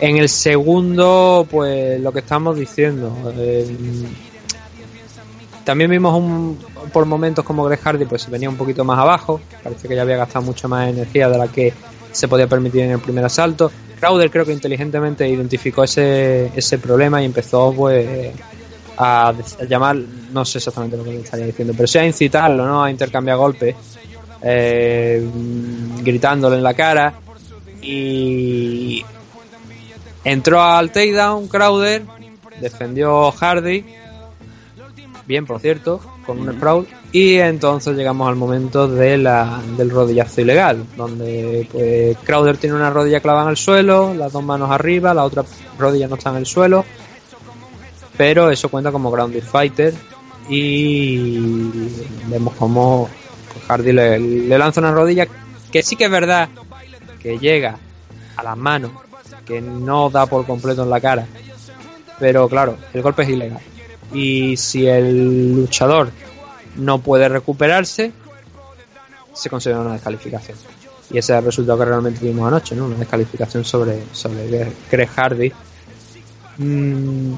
En 0.00 0.18
el 0.18 0.28
segundo, 0.28 1.46
pues 1.50 2.00
lo 2.00 2.12
que 2.12 2.20
estamos 2.20 2.56
diciendo. 2.56 3.16
eh, 3.36 3.74
también 5.68 5.90
vimos 5.90 6.16
un, 6.16 6.58
por 6.94 7.04
momentos 7.04 7.44
como 7.44 7.62
Greg 7.64 7.78
Hardy 7.78 8.06
pues 8.06 8.30
venía 8.30 8.48
un 8.48 8.56
poquito 8.56 8.84
más 8.84 8.98
abajo. 8.98 9.38
Parece 9.62 9.86
que 9.86 9.94
ya 9.94 10.00
había 10.00 10.16
gastado 10.16 10.46
mucha 10.46 10.66
más 10.66 10.88
energía 10.88 11.28
de 11.28 11.36
la 11.36 11.46
que 11.48 11.74
se 12.10 12.26
podía 12.26 12.46
permitir 12.46 12.84
en 12.84 12.92
el 12.92 13.00
primer 13.00 13.22
asalto. 13.22 13.70
Crowder 14.00 14.30
creo 14.30 14.46
que 14.46 14.54
inteligentemente 14.54 15.28
identificó 15.28 15.84
ese, 15.84 16.46
ese 16.56 16.78
problema 16.78 17.20
y 17.20 17.26
empezó 17.26 17.74
pues 17.76 18.32
a, 18.96 19.34
llamar, 19.68 19.96
no 20.32 20.42
sé 20.46 20.56
exactamente 20.56 20.96
lo 20.96 21.04
que 21.04 21.10
le 21.10 21.20
estaría 21.20 21.44
diciendo, 21.44 21.74
pero 21.76 21.86
sí 21.86 21.98
a 21.98 22.06
incitarlo, 22.06 22.64
¿no? 22.64 22.84
A 22.84 22.90
intercambiar 22.90 23.36
golpes, 23.36 23.76
eh, 24.40 25.22
gritándole 26.00 26.56
en 26.56 26.62
la 26.62 26.72
cara 26.72 27.12
y 27.82 29.04
entró 30.24 30.62
al 30.62 30.90
takedown 30.92 31.46
Crowder, 31.46 32.04
defendió 32.58 33.30
Hardy, 33.32 33.84
bien 35.28 35.44
por 35.44 35.60
cierto, 35.60 36.00
con 36.24 36.40
un 36.40 36.54
sprawl 36.54 36.86
y 37.12 37.36
entonces 37.36 37.94
llegamos 37.94 38.26
al 38.28 38.36
momento 38.36 38.88
de 38.88 39.18
la, 39.18 39.60
del 39.76 39.90
rodillazo 39.90 40.40
ilegal, 40.40 40.84
donde 40.96 41.68
pues 41.70 42.16
Crowder 42.24 42.56
tiene 42.56 42.76
una 42.76 42.88
rodilla 42.88 43.20
clavada 43.20 43.44
en 43.44 43.50
el 43.50 43.56
suelo, 43.58 44.14
las 44.14 44.32
dos 44.32 44.42
manos 44.42 44.70
arriba, 44.70 45.12
la 45.12 45.24
otra 45.24 45.44
rodilla 45.78 46.08
no 46.08 46.14
está 46.14 46.30
en 46.30 46.36
el 46.36 46.46
suelo, 46.46 46.82
pero 48.16 48.50
eso 48.50 48.70
cuenta 48.70 48.90
como 48.90 49.10
grounded 49.10 49.42
fighter 49.42 49.92
y 50.48 51.38
vemos 52.28 52.54
como 52.54 53.06
pues, 53.52 53.64
Hardy 53.66 53.92
le, 53.92 54.18
le 54.18 54.58
lanza 54.58 54.80
una 54.80 54.92
rodilla 54.92 55.26
que 55.70 55.82
sí 55.82 55.94
que 55.94 56.06
es 56.06 56.10
verdad 56.10 56.48
que 57.20 57.38
llega 57.38 57.76
a 58.34 58.42
las 58.42 58.56
manos, 58.56 58.92
que 59.44 59.60
no 59.60 60.08
da 60.08 60.24
por 60.24 60.46
completo 60.46 60.84
en 60.84 60.90
la 60.90 61.02
cara, 61.02 61.26
pero 62.18 62.48
claro, 62.48 62.78
el 62.94 63.02
golpe 63.02 63.24
es 63.24 63.28
ilegal. 63.28 63.60
Y 64.12 64.56
si 64.56 64.86
el 64.86 65.54
luchador 65.54 66.10
no 66.76 67.00
puede 67.00 67.28
recuperarse, 67.28 68.12
se 69.34 69.50
considera 69.50 69.80
una 69.80 69.92
descalificación. 69.92 70.56
Y 71.10 71.18
ese 71.18 71.32
es 71.32 71.38
el 71.38 71.44
resultado 71.44 71.78
que 71.78 71.84
realmente 71.86 72.24
vimos 72.24 72.46
anoche, 72.46 72.74
¿no? 72.76 72.86
Una 72.86 72.96
descalificación 72.96 73.64
sobre, 73.64 74.02
sobre 74.12 74.72
Greg 74.90 75.08
Hardy. 75.08 75.52
Mm, 76.58 77.34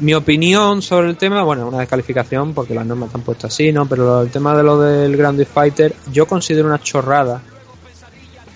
mi 0.00 0.14
opinión 0.14 0.82
sobre 0.82 1.08
el 1.10 1.16
tema, 1.16 1.42
bueno, 1.42 1.68
una 1.68 1.80
descalificación 1.80 2.54
porque 2.54 2.74
las 2.74 2.86
normas 2.86 3.08
están 3.08 3.22
puestas 3.22 3.52
así, 3.52 3.72
¿no? 3.72 3.86
Pero 3.86 4.22
el 4.22 4.30
tema 4.30 4.56
de 4.56 4.62
lo 4.62 4.80
del 4.80 5.16
Grounded 5.16 5.46
Fighter, 5.46 5.94
yo 6.12 6.26
considero 6.26 6.68
una 6.68 6.80
chorrada. 6.80 7.42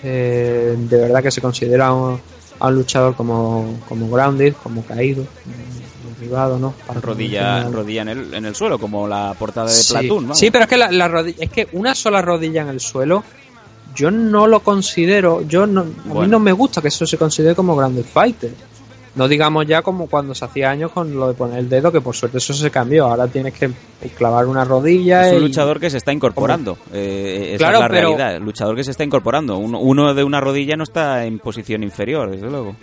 Eh, 0.05 0.75
de 0.77 0.97
verdad 0.97 1.23
que 1.23 1.31
se 1.31 1.41
considera 1.41 1.93
un, 1.93 2.21
a 2.59 2.69
un 2.69 2.75
luchador 2.75 3.15
como, 3.15 3.81
como 3.89 4.11
grounded, 4.11 4.55
como 4.63 4.85
caído, 4.85 5.25
derribado, 6.23 6.59
¿no? 6.59 6.75
Para 6.87 7.01
Rodilla, 7.01 7.67
en 8.03 8.09
el, 8.09 8.35
en 8.35 8.45
el 8.47 8.55
suelo, 8.55 8.79
como 8.79 9.07
la 9.09 9.35
portada 9.39 9.69
de 9.69 9.75
Sí. 9.75 9.93
Platoon, 9.93 10.25
vamos. 10.25 10.39
Sí, 10.39 10.51
pero 10.51 10.65
es 10.65 10.71
que 10.71 10.77
la, 10.77 10.91
la 10.91 11.09
rodilla, 11.09 11.37
es 11.45 11.51
que 11.51 11.69
una 11.73 11.95
sola 11.95 12.23
rodilla 12.23 12.63
en 12.63 12.69
el 12.69 12.81
suelo, 12.81 13.25
yo 13.95 14.11
no 14.11 14.47
lo 14.47 14.61
considero, 14.61 15.43
yo 15.47 15.67
no, 15.67 15.81
a 15.83 16.21
mí 16.21 16.27
no 16.27 16.39
me 16.39 16.53
gusta 16.53 16.81
que 16.81 16.89
eso 16.89 17.07
se 17.07 17.19
considere 17.19 17.55
como 17.55 17.77
grounded 17.77 18.05
fighter. 18.05 18.53
No 19.15 19.29
digamos 19.29 19.67
ya 19.67 19.83
como 19.83 20.07
cuando 20.07 20.35
se 20.35 20.43
hacía 20.47 20.71
años 20.71 20.91
con 20.91 21.15
lo 21.15 21.29
de 21.29 21.35
poner 21.35 21.59
el 21.59 21.69
dedo, 21.69 21.93
que 21.93 22.01
por 22.01 22.17
suerte 22.17 22.39
eso 22.39 22.55
se 22.55 22.71
cambió. 22.71 23.05
Ahora 23.05 23.29
tienes 23.29 23.53
que 23.53 23.71
clavar 24.17 24.47
una 24.47 24.65
rodilla. 24.65 25.27
Es 25.29 25.33
un 25.35 25.41
y- 25.41 25.49
luchador 25.49 25.79
que 25.79 25.91
se 25.91 25.99
está 25.99 26.15
incorporando. 26.15 26.79
Eh, 26.95 27.51
esa 27.51 27.59
Claro, 27.59 27.77
es 27.77 27.81
la 27.83 27.89
pero- 27.91 28.17
realidad. 28.17 28.41
Luchador 28.41 28.75
que 28.75 28.85
se 28.85 28.91
está 28.93 29.05
incorporando. 29.05 29.59
Uno, 29.59 29.81
uno 29.81 30.15
de 30.15 30.25
una 30.25 30.41
rodilla 30.41 30.77
no 30.79 30.85
está 30.85 31.27
en 31.27 31.39
posición 31.41 31.83
inferior, 31.83 32.31
desde 32.31 32.49
luego. 32.49 32.75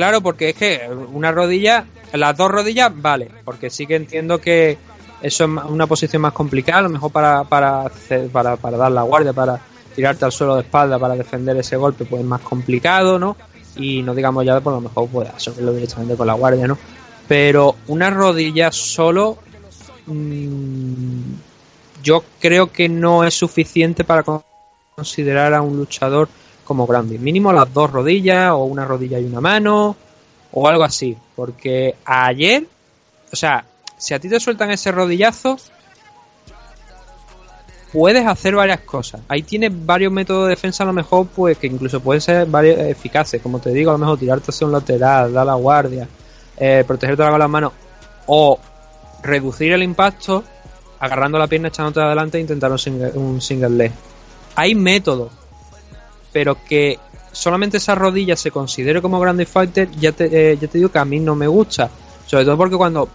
Claro, 0.00 0.22
porque 0.22 0.48
es 0.48 0.56
que 0.56 0.80
una 1.12 1.30
rodilla, 1.30 1.84
las 2.14 2.34
dos 2.34 2.50
rodillas, 2.50 2.90
vale, 2.94 3.30
porque 3.44 3.68
sí 3.68 3.86
que 3.86 3.96
entiendo 3.96 4.40
que 4.40 4.78
eso 5.20 5.44
es 5.44 5.50
una 5.68 5.86
posición 5.86 6.22
más 6.22 6.32
complicada, 6.32 6.78
a 6.78 6.82
lo 6.84 6.88
mejor 6.88 7.12
para, 7.12 7.44
para, 7.44 7.90
para, 8.32 8.56
para 8.56 8.76
dar 8.78 8.92
la 8.92 9.02
guardia, 9.02 9.34
para 9.34 9.60
tirarte 9.94 10.24
al 10.24 10.32
suelo 10.32 10.54
de 10.54 10.62
espalda, 10.62 10.98
para 10.98 11.14
defender 11.16 11.54
ese 11.58 11.76
golpe, 11.76 12.06
pues 12.06 12.22
es 12.22 12.26
más 12.26 12.40
complicado, 12.40 13.18
¿no? 13.18 13.36
Y 13.76 14.00
no 14.00 14.14
digamos 14.14 14.46
ya, 14.46 14.58
por 14.62 14.72
lo 14.72 14.80
mejor 14.80 15.06
puedes 15.10 15.34
absorberlo 15.34 15.74
directamente 15.74 16.16
con 16.16 16.26
la 16.26 16.32
guardia, 16.32 16.66
¿no? 16.66 16.78
Pero 17.28 17.76
una 17.88 18.08
rodilla 18.08 18.72
solo, 18.72 19.36
mm, 20.06 21.20
yo 22.02 22.24
creo 22.40 22.72
que 22.72 22.88
no 22.88 23.22
es 23.22 23.34
suficiente 23.34 24.02
para 24.04 24.22
con- 24.22 24.42
considerar 24.96 25.52
a 25.52 25.60
un 25.60 25.76
luchador 25.76 26.30
como 26.70 26.86
grande. 26.86 27.18
Mínimo 27.18 27.52
las 27.52 27.74
dos 27.74 27.90
rodillas, 27.90 28.52
o 28.52 28.58
una 28.58 28.84
rodilla 28.84 29.18
y 29.18 29.24
una 29.24 29.40
mano, 29.40 29.96
o 30.52 30.68
algo 30.68 30.84
así. 30.84 31.16
Porque 31.34 31.96
ayer, 32.04 32.64
o 33.32 33.34
sea, 33.34 33.64
si 33.96 34.14
a 34.14 34.20
ti 34.20 34.28
te 34.28 34.38
sueltan 34.38 34.70
ese 34.70 34.92
rodillazo, 34.92 35.56
puedes 37.92 38.24
hacer 38.24 38.54
varias 38.54 38.82
cosas. 38.82 39.20
Ahí 39.26 39.42
tienes 39.42 39.72
varios 39.84 40.12
métodos 40.12 40.44
de 40.44 40.50
defensa, 40.50 40.84
a 40.84 40.86
lo 40.86 40.92
mejor, 40.92 41.26
pues 41.26 41.58
que 41.58 41.66
incluso 41.66 41.98
pueden 41.98 42.20
ser 42.20 42.46
varios 42.46 42.78
eficaces. 42.78 43.42
Como 43.42 43.58
te 43.58 43.70
digo, 43.70 43.90
a 43.90 43.94
lo 43.94 43.98
mejor 43.98 44.20
tirarte 44.20 44.52
hacia 44.52 44.64
un 44.64 44.72
lateral, 44.72 45.32
dar 45.32 45.46
la 45.46 45.54
guardia, 45.54 46.06
eh, 46.56 46.84
protegerte 46.86 47.24
con 47.24 47.36
las 47.36 47.50
manos, 47.50 47.72
o 48.26 48.60
reducir 49.24 49.72
el 49.72 49.82
impacto 49.82 50.44
agarrando 51.00 51.36
la 51.36 51.48
pierna, 51.48 51.66
echándote 51.66 52.00
adelante 52.00 52.38
e 52.38 52.42
intentar 52.42 52.70
un 52.70 52.78
single, 52.78 53.10
un 53.14 53.40
single 53.40 53.70
leg. 53.70 53.92
Hay 54.54 54.76
métodos, 54.76 55.32
pero 56.32 56.56
que 56.64 56.98
solamente 57.32 57.76
esa 57.76 57.94
rodilla 57.94 58.36
se 58.36 58.50
considere 58.50 59.00
como 59.02 59.20
grande 59.20 59.46
fighter, 59.46 59.90
ya 59.92 60.12
te, 60.12 60.52
eh, 60.52 60.58
ya 60.60 60.68
te 60.68 60.78
digo 60.78 60.90
que 60.90 60.98
a 60.98 61.04
mí 61.04 61.20
no 61.20 61.34
me 61.34 61.46
gusta. 61.46 61.90
Sobre 62.26 62.44
todo 62.44 62.56
porque 62.56 62.76
cuando 62.76 63.08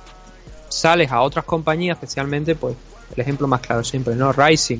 sales 0.67 1.11
a 1.11 1.21
otras 1.21 1.45
compañías, 1.45 1.95
especialmente, 1.95 2.55
pues 2.55 2.75
el 3.13 3.21
ejemplo 3.21 3.47
más 3.47 3.61
claro 3.61 3.83
siempre, 3.83 4.15
¿no? 4.15 4.31
Rising, 4.33 4.79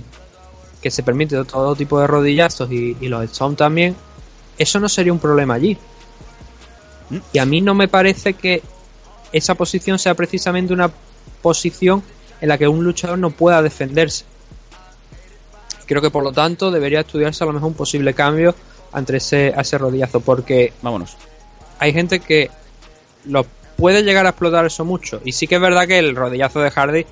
que 0.81 0.91
se 0.91 1.03
permite 1.03 1.43
todo 1.45 1.75
tipo 1.75 1.99
de 1.99 2.07
rodillazos 2.07 2.71
y, 2.71 2.95
los 3.07 3.23
Stone 3.25 3.55
también, 3.55 3.95
eso 4.57 4.79
no 4.79 4.89
sería 4.89 5.13
un 5.13 5.19
problema 5.19 5.55
allí. 5.55 5.77
Y 7.33 7.39
a 7.39 7.45
mí 7.45 7.61
no 7.61 7.75
me 7.75 7.87
parece 7.87 8.33
que 8.33 8.63
esa 9.31 9.55
posición 9.55 9.99
sea 9.99 10.15
precisamente 10.15 10.73
una 10.73 10.91
posición 11.41 12.03
en 12.41 12.49
la 12.49 12.57
que 12.57 12.67
un 12.67 12.83
luchador 12.83 13.17
no 13.17 13.29
pueda 13.29 13.61
defenderse. 13.61 14.25
Creo 15.85 16.01
que 16.01 16.09
por 16.09 16.23
lo 16.23 16.31
tanto 16.31 16.71
debería 16.71 17.01
estudiarse 17.01 17.43
a 17.43 17.47
lo 17.47 17.53
mejor 17.53 17.69
un 17.69 17.73
posible 17.75 18.13
cambio 18.13 18.55
ante 18.91 19.17
ese, 19.17 19.53
a 19.55 19.61
ese 19.61 19.77
rodillazo, 19.77 20.19
porque 20.21 20.73
Vámonos. 20.81 21.17
hay 21.79 21.93
gente 21.93 22.19
que 22.19 22.49
lo 23.25 23.45
puede 23.77 24.03
llegar 24.03 24.25
a 24.25 24.29
explotar 24.29 24.65
eso 24.65 24.85
mucho. 24.85 25.21
Y 25.25 25.31
sí 25.33 25.47
que 25.47 25.55
es 25.55 25.61
verdad 25.61 25.87
que 25.87 25.99
el 25.99 26.15
rodillazo 26.15 26.59
de 26.61 26.71
Hardy 26.71 27.05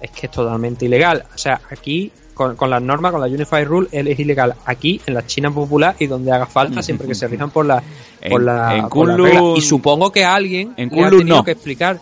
es 0.00 0.10
que 0.10 0.26
es 0.26 0.32
totalmente 0.32 0.84
ilegal. 0.84 1.24
O 1.34 1.38
sea, 1.38 1.60
aquí 1.70 2.12
con, 2.34 2.56
con 2.56 2.70
las 2.70 2.80
normas, 2.82 3.12
con 3.12 3.20
la 3.20 3.26
Unified 3.26 3.66
Rule, 3.66 3.88
él 3.92 4.08
es 4.08 4.18
ilegal. 4.18 4.54
Aquí, 4.64 5.00
en 5.06 5.14
la 5.14 5.26
China 5.26 5.50
popular 5.50 5.94
y 5.98 6.06
donde 6.06 6.32
haga 6.32 6.46
falta, 6.46 6.82
siempre 6.82 7.06
que 7.06 7.14
se 7.14 7.26
rijan 7.28 7.50
por 7.50 7.64
la, 7.66 7.82
por 8.30 8.42
la, 8.42 8.76
en 8.76 8.88
por 8.88 9.08
la 9.08 9.14
Kunlun- 9.16 9.24
regla. 9.24 9.52
Y 9.56 9.60
supongo 9.62 10.10
que 10.12 10.24
alguien 10.24 10.74
en 10.76 10.88
le 10.90 11.04
ha 11.04 11.10
tenido 11.10 11.36
no. 11.38 11.44
que 11.44 11.52
explicar 11.52 11.98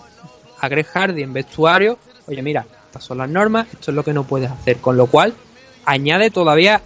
a 0.61 0.69
Greg 0.69 0.87
Hardy 0.87 1.23
en 1.23 1.33
vestuario, 1.33 1.99
oye, 2.27 2.43
mira, 2.43 2.67
estas 2.87 3.05
son 3.05 3.19
las 3.19 3.29
normas, 3.29 3.67
esto 3.73 3.91
es 3.91 3.95
lo 3.95 4.03
que 4.05 4.13
no 4.13 4.25
puedes 4.25 4.51
hacer. 4.51 4.79
Con 4.79 4.97
lo 4.97 5.07
cual, 5.07 5.33
añade 5.91 6.31
todavía 6.31 6.81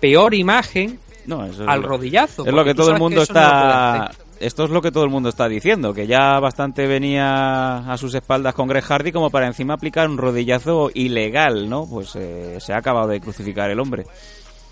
peor 0.00 0.34
imagen 0.34 0.98
No, 1.26 1.44
eso 1.44 1.62
es 1.62 1.68
al 1.68 1.82
lo- 1.82 1.88
rodillazo. 1.88 2.46
Es 2.46 2.52
lo 2.52 2.64
que 2.64 2.74
todo 2.74 2.90
el 2.90 2.98
mundo 2.98 3.16
no 3.16 3.22
está. 3.22 4.10
Esto 4.40 4.64
es 4.64 4.70
lo 4.70 4.80
que 4.80 4.92
todo 4.92 5.02
el 5.02 5.10
mundo 5.10 5.28
está 5.30 5.48
diciendo, 5.48 5.92
que 5.92 6.06
ya 6.06 6.38
bastante 6.38 6.86
venía 6.86 7.78
a 7.78 7.96
sus 7.98 8.14
espaldas 8.14 8.54
con 8.54 8.68
Greg 8.68 8.84
Hardy 8.84 9.10
como 9.10 9.30
para 9.30 9.48
encima 9.48 9.74
aplicar 9.74 10.08
un 10.08 10.16
rodillazo 10.16 10.90
ilegal, 10.94 11.68
¿no? 11.68 11.86
Pues 11.90 12.14
eh, 12.14 12.56
se 12.60 12.72
ha 12.72 12.76
acabado 12.78 13.08
de 13.08 13.20
crucificar 13.20 13.68
el 13.68 13.80
hombre. 13.80 14.04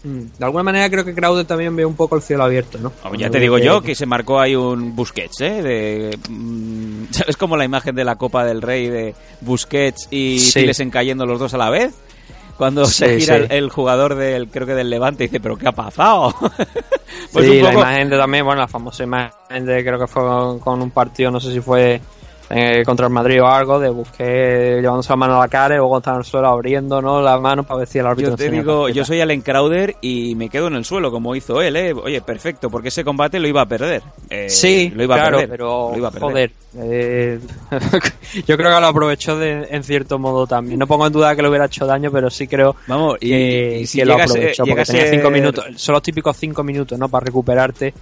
Mm, 0.04 0.20
De 0.38 0.44
alguna 0.44 0.62
manera 0.62 0.88
creo 0.88 1.04
que 1.04 1.12
Crowder 1.16 1.44
también 1.46 1.74
ve 1.74 1.84
un 1.84 1.96
poco 1.96 2.14
el 2.14 2.22
cielo 2.22 2.44
abierto, 2.44 2.78
¿no? 2.78 2.92
Hombre, 3.02 3.18
ya 3.20 3.28
te 3.28 3.40
digo 3.40 3.58
yo 3.58 3.82
que 3.82 3.96
se 3.96 4.06
marcó 4.06 4.38
ahí 4.38 4.54
un 4.54 4.94
Busquets, 4.94 5.40
¿eh? 5.40 5.62
De, 5.62 6.18
mm, 6.30 7.06
¿Sabes 7.10 7.36
como 7.36 7.56
la 7.56 7.64
imagen 7.64 7.96
de 7.96 8.04
la 8.04 8.14
Copa 8.14 8.44
del 8.44 8.62
Rey 8.62 8.88
de 8.88 9.14
Busquets 9.40 10.06
y 10.12 10.38
Sí. 10.38 10.60
Tilesen 10.60 10.90
cayendo 10.90 11.26
los 11.26 11.40
dos 11.40 11.54
a 11.54 11.58
la 11.58 11.70
vez? 11.70 11.92
Cuando 12.56 12.86
se 12.86 13.18
gira 13.20 13.36
sí. 13.38 13.42
el, 13.44 13.52
el 13.52 13.70
jugador 13.70 14.14
del, 14.14 14.48
creo 14.48 14.66
que 14.66 14.74
del 14.74 14.88
Levante 14.90 15.24
y 15.24 15.26
dice, 15.26 15.40
¿pero 15.40 15.56
qué 15.56 15.68
ha 15.68 15.72
pasado? 15.72 16.34
pues 17.32 17.44
sí, 17.46 17.58
un 17.58 17.62
la 17.62 17.70
poco- 17.70 17.80
imagen 17.82 18.10
de 18.10 18.16
también, 18.18 18.44
bueno, 18.44 18.60
la 18.62 18.68
famosa 18.68 19.02
imagen 19.04 19.66
de 19.66 19.84
creo 19.84 19.98
que 19.98 20.06
fue 20.06 20.22
con, 20.22 20.58
con 20.60 20.80
un 20.82 20.90
partido, 20.90 21.30
no 21.30 21.38
sé 21.40 21.52
si 21.52 21.60
fue 21.60 22.00
eh, 22.50 22.82
contra 22.84 23.06
el 23.06 23.12
Madrid 23.12 23.42
o 23.42 23.46
algo, 23.46 23.80
de 23.80 23.88
Busqué 23.90 24.78
llevándose 24.80 25.10
la 25.10 25.16
mano 25.16 25.36
a 25.36 25.40
la 25.40 25.48
cara 25.48 25.74
y 25.74 25.78
luego 25.78 25.98
está 25.98 26.12
en 26.12 26.18
el 26.18 26.24
suelo 26.24 26.48
abriendo 26.48 27.02
¿no? 27.02 27.20
la 27.20 27.38
mano 27.38 27.64
para 27.64 27.78
ver 27.80 27.88
si 27.88 27.98
el 27.98 28.06
árbitro 28.06 28.30
Yo 28.32 28.36
te 28.36 28.50
digo, 28.50 28.88
yo 28.88 29.04
soy 29.04 29.20
Allen 29.20 29.40
Crowder 29.40 29.96
y 30.00 30.34
me 30.36 30.48
quedo 30.48 30.68
en 30.68 30.74
el 30.74 30.84
suelo, 30.84 31.10
como 31.10 31.34
hizo 31.34 31.60
él, 31.60 31.76
¿eh? 31.76 31.92
Oye, 31.92 32.20
perfecto, 32.20 32.70
porque 32.70 32.88
ese 32.88 33.04
combate 33.04 33.40
lo 33.40 33.48
iba 33.48 33.62
a 33.62 33.66
perder. 33.66 34.02
Eh, 34.30 34.48
Sí, 34.48 34.92
lo 34.94 35.02
iba 35.02 35.16
a 35.16 35.18
claro, 35.18 35.38
perder. 35.38 35.50
pero 35.50 35.90
lo 35.90 35.98
iba 35.98 36.08
a 36.08 36.10
perder. 36.10 36.28
joder, 36.30 36.50
eh, 36.78 37.40
yo 38.46 38.56
creo 38.56 38.74
que 38.74 38.80
lo 38.80 38.86
aprovechó 38.86 39.38
de, 39.38 39.66
en 39.70 39.82
cierto 39.82 40.18
modo 40.18 40.46
también. 40.46 40.78
No 40.78 40.86
pongo 40.86 41.06
en 41.06 41.12
duda 41.12 41.34
que 41.34 41.42
le 41.42 41.48
hubiera 41.48 41.66
hecho 41.66 41.86
daño, 41.86 42.10
pero 42.10 42.30
sí 42.30 42.46
creo 42.46 42.76
Vamos, 42.86 43.16
y, 43.20 43.30
que, 43.30 43.78
y 43.80 43.86
si 43.86 43.98
que 43.98 44.04
lo 44.04 44.14
aprovechó 44.14 44.64
porque 44.64 44.84
tenía 44.84 45.10
cinco 45.10 45.30
minutos, 45.30 45.64
son 45.76 45.94
los 45.94 46.02
típicos 46.02 46.36
cinco 46.36 46.62
minutos, 46.62 46.98
¿no? 46.98 47.08
Para 47.08 47.24
recuperarte 47.26 47.92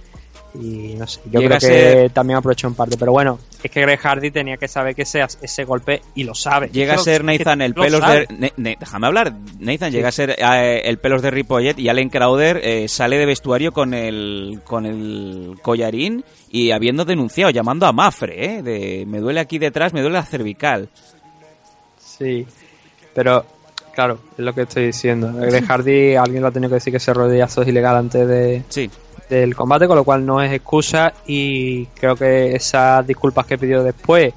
y 0.61 0.95
no 0.95 1.05
sé, 1.07 1.21
yo 1.25 1.39
Llega 1.39 1.57
creo 1.57 1.57
a 1.57 1.59
que 1.59 1.91
ser- 2.01 2.09
también 2.11 2.37
aprovechó 2.37 2.67
en 2.67 2.75
parte, 2.75 2.95
pero 2.97 3.11
bueno, 3.11 3.39
es 3.63 3.69
que 3.71 3.81
Greg 3.81 3.99
Hardy 3.99 4.31
tenía 4.31 4.57
que 4.57 4.67
saber 4.67 4.95
que 4.95 5.01
ese, 5.03 5.21
ese 5.41 5.63
golpe 5.65 6.01
y 6.15 6.23
lo 6.23 6.33
sabe. 6.35 6.69
Llega 6.71 6.93
a 6.95 6.97
ser 6.97 7.23
lo- 7.23 7.31
Nathan 7.31 7.61
el 7.61 7.71
lo 7.75 7.81
pelos 7.83 7.99
sabe. 7.99 8.25
de... 8.29 8.35
Ne- 8.37 8.53
Ne- 8.57 8.77
déjame 8.79 9.07
hablar. 9.07 9.33
Nathan 9.59 9.91
llega 9.91 10.09
a 10.09 10.11
ser 10.11 10.35
eh, 10.37 10.81
el 10.85 10.97
pelos 10.99 11.21
de 11.21 11.31
Ripollet 11.31 11.77
y 11.79 11.89
Allen 11.89 12.09
Crowder 12.09 12.61
eh, 12.63 12.87
sale 12.87 13.17
de 13.17 13.25
vestuario 13.25 13.71
con 13.71 13.93
el, 13.93 14.61
con 14.63 14.85
el 14.85 15.57
collarín 15.61 16.23
y 16.49 16.71
habiendo 16.71 17.05
denunciado, 17.05 17.51
llamando 17.51 17.85
a 17.85 17.91
Mafre, 17.91 18.45
¿eh? 18.57 18.63
De, 18.63 19.05
me 19.07 19.19
duele 19.19 19.39
aquí 19.39 19.57
detrás, 19.59 19.93
me 19.93 20.01
duele 20.01 20.15
la 20.15 20.23
cervical. 20.25 20.89
Sí, 21.97 22.45
pero 23.13 23.45
claro, 23.93 24.19
es 24.37 24.43
lo 24.43 24.53
que 24.53 24.61
estoy 24.61 24.85
diciendo. 24.87 25.31
Greg 25.33 25.65
Hardy, 25.69 26.15
alguien 26.15 26.41
le 26.43 26.47
ha 26.47 26.51
tenido 26.51 26.69
que 26.69 26.75
decir 26.75 26.91
que 26.91 26.97
ese 26.97 27.13
rodillazo 27.13 27.61
es 27.61 27.67
ilegal 27.67 27.97
antes 27.97 28.27
de, 28.27 28.63
Sí. 28.69 28.89
Del 29.29 29.55
combate, 29.55 29.87
con 29.87 29.95
lo 29.95 30.03
cual 30.03 30.25
no 30.25 30.41
es 30.41 30.51
excusa 30.51 31.13
y 31.25 31.85
creo 31.87 32.15
que 32.15 32.55
esas 32.55 33.05
disculpas 33.05 33.45
que 33.45 33.57
pidió 33.57 33.83
después 33.83 34.33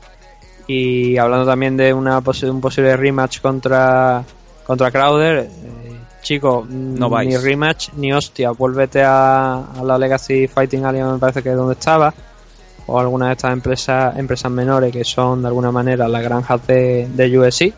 y 0.66 1.16
hablando 1.16 1.46
también 1.46 1.76
de 1.76 1.92
una 1.92 2.18
un 2.18 2.60
posible 2.60 2.96
rematch 2.96 3.40
contra 3.40 4.22
contra 4.66 4.90
Crowder, 4.90 5.38
eh, 5.38 5.48
chico, 6.20 6.66
No 6.68 7.08
vais. 7.08 7.26
ni 7.28 7.36
rematch 7.36 7.90
ni 7.96 8.12
hostia, 8.12 8.50
vuélvete 8.50 9.02
a, 9.02 9.54
a 9.72 9.82
la 9.82 9.96
Legacy 9.96 10.46
Fighting 10.46 10.84
Alliance, 10.84 11.12
me 11.14 11.18
parece 11.18 11.42
que 11.42 11.50
es 11.50 11.56
donde 11.56 11.72
estaba 11.72 12.12
o 12.86 12.98
alguna 12.98 13.26
de 13.28 13.32
estas 13.32 13.52
empresas 13.52 14.16
empresas 14.16 14.50
menores 14.50 14.92
que 14.92 15.04
son 15.04 15.42
de 15.42 15.48
alguna 15.48 15.70
manera 15.70 16.08
las 16.08 16.22
granjas 16.22 16.66
de, 16.66 17.08
de 17.14 17.38
USC. 17.38 17.72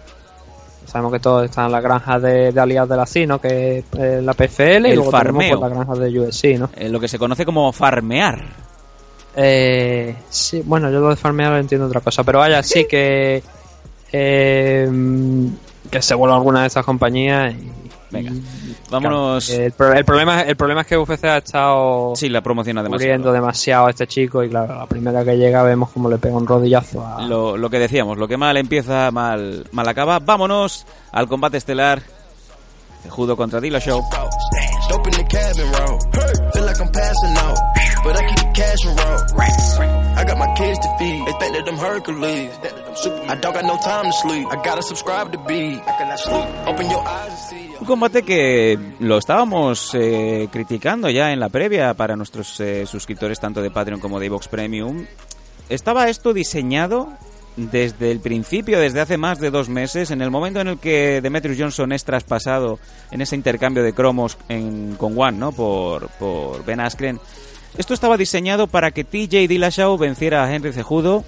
Sabemos 0.91 1.13
que 1.13 1.21
todos 1.21 1.45
están 1.45 1.67
en 1.67 1.73
las 1.73 1.83
granjas 1.83 2.21
de, 2.21 2.51
de 2.53 2.61
aliados 2.61 2.89
de 2.91 2.97
la 2.97 3.07
CI, 3.07 3.27
¿no? 3.27 3.41
Que 3.41 3.79
es 3.79 3.85
eh, 3.97 4.21
la 4.23 4.35
PFL 4.35 4.87
y 4.87 4.91
El 4.91 4.97
luego 4.97 5.11
tenemos 5.11 5.13
farmeo. 5.13 5.59
pues, 5.59 5.61
las 5.61 5.71
granjas 5.79 5.99
de 6.01 6.21
USC, 6.21 6.45
¿no? 6.59 6.71
Eh, 6.77 6.89
lo 6.89 6.99
que 6.99 7.07
se 7.09 7.19
conoce 7.19 7.45
como 7.45 7.73
farmear. 7.73 8.43
Eh, 9.37 10.17
sí, 10.29 10.63
bueno, 10.65 10.91
yo 10.91 10.99
lo 11.01 11.11
de 11.11 11.17
farmear 11.17 11.53
lo 11.53 11.59
entiendo 11.59 11.87
otra 11.87 12.01
cosa, 12.01 12.25
pero 12.25 12.41
vaya, 12.41 12.63
sí 12.65 12.87
que 12.87 13.43
eh, 14.13 14.91
que 15.91 16.03
se 16.03 16.15
vuelvan 16.15 16.39
alguna 16.39 16.63
de 16.63 16.67
estas 16.67 16.85
compañías. 16.85 17.55
Y, 17.55 17.71
Venga, 18.11 18.33
vámonos. 18.91 19.47
claro, 19.47 19.63
el, 19.65 19.73
pro- 19.73 19.93
el 19.93 20.05
problema 20.05 20.43
el 20.43 20.57
problema 20.57 20.81
es 20.81 20.87
que 20.89 20.99
UFC 20.99 21.25
ha 21.25 21.37
estado 21.39 22.13
Sí, 22.17 22.29
la 22.29 22.41
promociona 22.41 22.83
cubriendo 22.83 23.33
demasiado. 23.33 23.33
demasiado 23.33 23.87
a 23.87 23.91
este 23.91 24.07
chico 24.07 24.43
y 24.43 24.49
claro, 24.49 24.77
la 24.79 24.87
primera 24.87 25.25
que 25.25 25.37
llega 25.37 25.63
vemos 25.63 25.91
cómo 25.91 26.09
le 26.11 26.19
pega 26.19 26.35
un 26.37 26.47
rodillazo 26.47 27.07
a 27.07 27.23
Lo, 27.23 27.57
lo 27.57 27.71
que 27.71 27.79
decíamos, 27.79 28.19
lo 28.19 28.27
que 28.27 28.37
mal 28.37 28.57
empieza, 28.57 29.11
mal, 29.11 29.65
mal 29.73 29.89
acaba. 29.89 30.19
Vámonos 30.19 30.87
al 31.13 31.29
combate 31.29 31.57
estelar. 31.59 32.03
Judo 33.09 33.35
contra 33.37 33.61
Dillashaw. 33.61 33.99
Dope 34.91 35.11
I 40.21 40.25
got 40.25 40.37
my 40.37 40.53
kids 40.55 40.79
to 40.81 40.89
feed. 40.99 41.25
They 41.25 41.33
think 41.41 41.57
that 41.57 41.75
Hercules. 41.81 42.51
I 43.27 43.37
don't 43.41 43.55
got 43.55 43.65
no 43.65 43.79
time 43.79 44.05
to 44.05 44.13
sleep. 44.13 44.47
I 44.51 44.57
gotta 44.57 44.83
subscribe 44.83 45.33
to 45.33 45.39
be. 45.49 45.81
I 45.81 45.93
cannot 45.97 46.19
sleep. 46.21 46.47
Open 46.67 46.91
your 46.91 47.03
eyes 47.09 47.31
and 47.31 47.39
see. 47.49 47.75
Un 47.81 47.87
combate 47.87 48.23
que 48.23 48.79
lo 48.99 49.17
estábamos 49.17 49.95
eh, 49.95 50.49
criticando 50.53 51.09
ya 51.09 51.33
en 51.33 51.41
la 51.41 51.49
previa 51.49 51.95
para 51.95 52.17
nuestros 52.17 52.61
eh, 52.61 52.85
suscriptores 52.85 53.41
tanto 53.41 53.63
de 53.63 53.71
Patreon 53.71 53.99
como 53.99 54.21
de 54.21 54.29
Vox 54.29 54.49
Premium. 54.49 55.07
Estaba 55.71 56.11
esto 56.11 56.35
diseñado 56.35 57.09
desde 57.57 58.11
el 58.11 58.21
principio, 58.21 58.79
desde 58.79 59.01
hace 59.01 59.17
más 59.17 59.41
de 59.41 59.51
dos 59.51 59.71
meses, 59.71 60.11
en 60.11 60.21
el 60.21 60.31
momento 60.31 60.61
en 60.61 60.69
el 60.69 60.79
que 60.79 61.23
Demetrius 61.23 61.59
Johnson 61.59 61.93
es 61.93 62.05
traspasado 62.05 62.79
en 63.11 63.23
ese 63.23 63.37
intercambio 63.37 63.83
de 63.83 63.95
cromos 63.95 64.37
en, 64.51 64.97
con 64.97 65.19
One, 65.19 65.39
¿no? 65.39 65.53
Por, 65.53 66.09
por 66.11 66.63
Ben 66.67 66.81
Askren. 66.81 67.19
Esto 67.79 67.95
estaba 67.95 68.17
diseñado 68.17 68.67
para 68.67 68.91
que 68.91 69.05
TJ 69.05 69.49
Dillashaw 69.49 69.97
venciera 69.97 70.45
a 70.45 70.53
Henry 70.55 70.73
Cejudo 70.73 71.25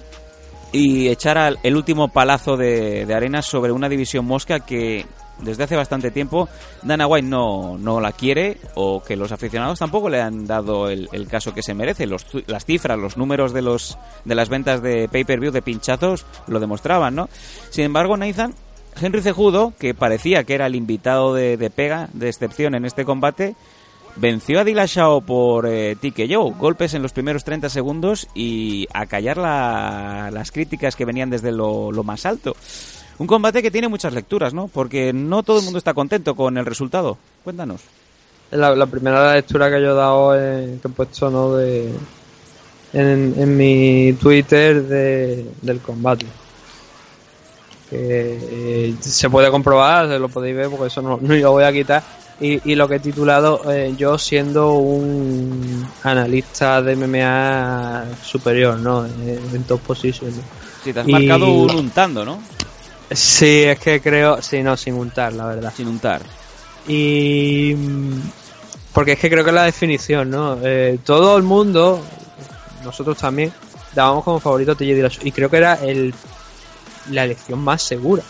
y 0.71 1.07
echar 1.07 1.37
al- 1.37 1.59
el 1.63 1.75
último 1.75 2.09
palazo 2.09 2.57
de, 2.57 3.05
de 3.05 3.13
arena 3.15 3.41
sobre 3.41 3.71
una 3.71 3.89
división 3.89 4.25
mosca 4.25 4.59
que 4.59 5.05
desde 5.39 5.63
hace 5.63 5.75
bastante 5.75 6.11
tiempo 6.11 6.47
Dana 6.83 7.07
White 7.07 7.27
no, 7.27 7.77
no 7.77 7.99
la 7.99 8.11
quiere 8.11 8.57
o 8.75 9.01
que 9.03 9.15
los 9.15 9.31
aficionados 9.31 9.79
tampoco 9.79 10.09
le 10.09 10.21
han 10.21 10.45
dado 10.45 10.89
el, 10.89 11.09
el 11.11 11.27
caso 11.27 11.53
que 11.53 11.63
se 11.63 11.73
merece. 11.73 12.05
Los, 12.05 12.25
las 12.47 12.65
cifras, 12.65 12.99
los 12.99 13.17
números 13.17 13.51
de, 13.53 13.61
los, 13.61 13.97
de 14.25 14.35
las 14.35 14.49
ventas 14.49 14.81
de 14.83 15.07
pay-per-view 15.09 15.51
de 15.51 15.61
pinchazos 15.61 16.25
lo 16.47 16.59
demostraban, 16.59 17.15
¿no? 17.15 17.29
Sin 17.71 17.85
embargo, 17.85 18.15
Nathan, 18.17 18.53
Henry 19.01 19.21
Cejudo, 19.21 19.73
que 19.79 19.93
parecía 19.95 20.43
que 20.43 20.53
era 20.53 20.67
el 20.67 20.75
invitado 20.75 21.33
de 21.33 21.71
pega, 21.75 22.09
de 22.13 22.29
excepción 22.29 22.75
en 22.75 22.85
este 22.85 23.03
combate, 23.05 23.55
venció 24.15 24.59
a 24.59 24.63
Dillashaw 24.63 25.21
por 25.23 25.65
eh, 25.67 25.95
TKO, 25.95 26.51
golpes 26.51 26.93
en 26.93 27.01
los 27.01 27.13
primeros 27.13 27.43
30 27.43 27.69
segundos 27.69 28.27
y 28.35 28.87
a 28.93 29.05
callar 29.05 29.37
la- 29.37 30.29
las 30.31 30.51
críticas 30.51 30.95
que 30.95 31.05
venían 31.05 31.29
desde 31.29 31.51
lo, 31.51 31.91
más 32.03 32.25
alto. 32.25 32.55
Un 33.19 33.27
combate 33.27 33.61
que 33.61 33.71
tiene 33.71 33.87
muchas 33.87 34.13
lecturas, 34.13 34.53
¿no? 34.53 34.67
Porque 34.67 35.13
no 35.13 35.43
todo 35.43 35.59
el 35.59 35.63
mundo 35.63 35.77
está 35.77 35.93
contento 35.93 36.35
con 36.35 36.57
el 36.57 36.65
resultado. 36.65 37.17
Cuéntanos. 37.43 37.81
La, 38.51 38.75
la 38.75 38.85
primera 38.85 39.33
lectura 39.33 39.69
que 39.69 39.81
yo 39.81 39.91
he 39.91 39.95
dado, 39.95 40.35
eh, 40.39 40.77
que 40.81 40.87
he 40.87 40.91
puesto 40.91 41.29
¿no? 41.29 41.55
de, 41.55 41.91
en, 42.93 43.57
mi 43.57 44.13
Twitter 44.13 44.83
de, 44.83 45.45
del 45.61 45.79
combate. 45.79 46.25
Que 47.89 48.89
eh, 48.89 48.95
se 48.99 49.29
puede 49.29 49.49
comprobar, 49.51 50.07
se 50.07 50.19
lo 50.19 50.29
podéis 50.29 50.55
ver 50.55 50.69
porque 50.69 50.87
eso 50.87 51.01
no 51.01 51.19
lo 51.21 51.51
voy 51.51 51.63
a 51.63 51.71
quitar. 51.71 52.03
Y, 52.41 52.71
y 52.71 52.75
lo 52.75 52.87
que 52.87 52.95
he 52.95 52.99
titulado 52.99 53.61
eh, 53.71 53.93
yo 53.97 54.17
siendo 54.17 54.73
un 54.73 55.87
analista 56.03 56.81
de 56.81 56.95
MMA 56.95 58.05
superior, 58.23 58.77
¿no? 58.79 59.05
En, 59.05 59.63
top 59.63 59.81
position. 59.81 60.35
¿no? 60.35 60.41
Si 60.83 60.91
te 60.91 60.99
has 60.99 61.07
Y- 61.07 61.11
marcado 61.11 61.47
un 61.47 61.71
untando, 61.75 62.25
¿no? 62.25 62.41
Sí, 63.11 63.63
es 63.63 63.79
que 63.79 64.01
creo, 64.01 64.41
sí, 64.41 64.63
no, 64.63 64.75
sin 64.75 64.95
untar, 64.95 65.31
la 65.33 65.45
verdad. 65.45 65.71
Sin 65.75 65.87
untar. 65.87 66.21
Y. 66.87 67.75
Porque 68.91 69.13
es 69.13 69.19
que 69.19 69.29
creo 69.29 69.43
que 69.43 69.51
es 69.51 69.55
la 69.55 69.63
definición, 69.63 70.29
¿no? 70.29 70.57
Eh, 70.63 70.99
todo 71.05 71.37
el 71.37 71.43
mundo, 71.43 72.01
nosotros 72.83 73.17
también, 73.17 73.51
dábamos 73.93 74.23
como 74.23 74.39
favorito 74.39 74.71
a 74.71 74.75
TJ 74.75 74.95
Dillashaw. 74.95 75.25
Y 75.25 75.31
creo 75.31 75.49
que 75.49 75.57
era 75.57 75.75
el, 75.75 76.13
la 77.11 77.23
elección 77.23 77.59
más 77.59 77.81
segura. 77.83 78.23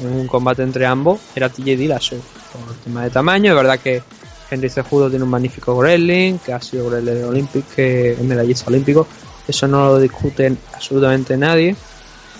En 0.00 0.08
un 0.12 0.26
combate 0.26 0.62
entre 0.62 0.84
ambos, 0.86 1.20
era 1.34 1.48
TJ 1.48 1.76
Dillashaw. 1.76 2.18
Por 2.52 2.74
el 2.74 2.80
tema 2.80 3.04
de 3.04 3.10
tamaño, 3.10 3.52
es 3.52 3.56
verdad 3.56 3.78
que 3.78 4.02
Henry 4.50 4.68
Cejudo 4.68 5.08
tiene 5.08 5.24
un 5.24 5.30
magnífico 5.30 5.74
wrestling, 5.74 6.38
que 6.38 6.52
ha 6.52 6.60
sido 6.60 6.86
wrestler 6.88 7.24
olímpico, 7.24 7.66
que 7.74 8.12
es 8.12 8.20
medallista 8.20 8.66
olímpico. 8.68 9.06
Eso 9.48 9.66
no 9.66 9.86
lo 9.86 9.98
discuten 9.98 10.58
absolutamente 10.72 11.36
nadie 11.36 11.74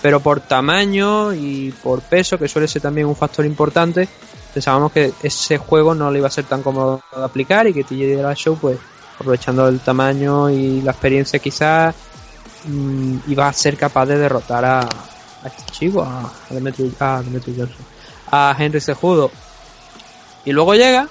pero 0.03 0.19
por 0.19 0.41
tamaño 0.41 1.33
y 1.33 1.71
por 1.81 2.01
peso, 2.01 2.37
que 2.37 2.49
suele 2.49 2.67
ser 2.67 2.81
también 2.81 3.07
un 3.07 3.15
factor 3.15 3.45
importante, 3.45 4.09
pensábamos 4.53 4.91
que 4.91 5.13
ese 5.23 5.57
juego 5.57 5.95
no 5.95 6.11
le 6.11 6.19
iba 6.19 6.27
a 6.27 6.29
ser 6.29 6.43
tan 6.43 6.61
cómodo 6.61 7.01
de 7.15 7.23
aplicar 7.23 7.67
y 7.67 7.73
que 7.73 7.85
TJ 7.85 8.07
Dillashaw, 8.07 8.57
pues 8.57 8.77
aprovechando 9.17 9.65
el 9.69 9.79
tamaño 9.79 10.49
y 10.49 10.81
la 10.81 10.91
experiencia 10.91 11.39
quizás, 11.39 11.95
mm, 12.65 13.19
iba 13.27 13.47
a 13.47 13.53
ser 13.53 13.77
capaz 13.77 14.07
de 14.07 14.17
derrotar 14.17 14.65
a, 14.65 14.81
a 14.81 15.47
este 15.47 15.71
chico, 15.71 16.01
a, 16.01 16.19
a 16.19 16.53
Demetri, 16.53 16.93
a 16.99 17.21
Demetri 17.23 17.55
Johnson, 17.57 17.85
a 18.29 18.53
Henry 18.59 18.81
Cejudo. 18.81 19.31
Y 20.45 20.51
luego 20.51 20.73
llega 20.75 21.07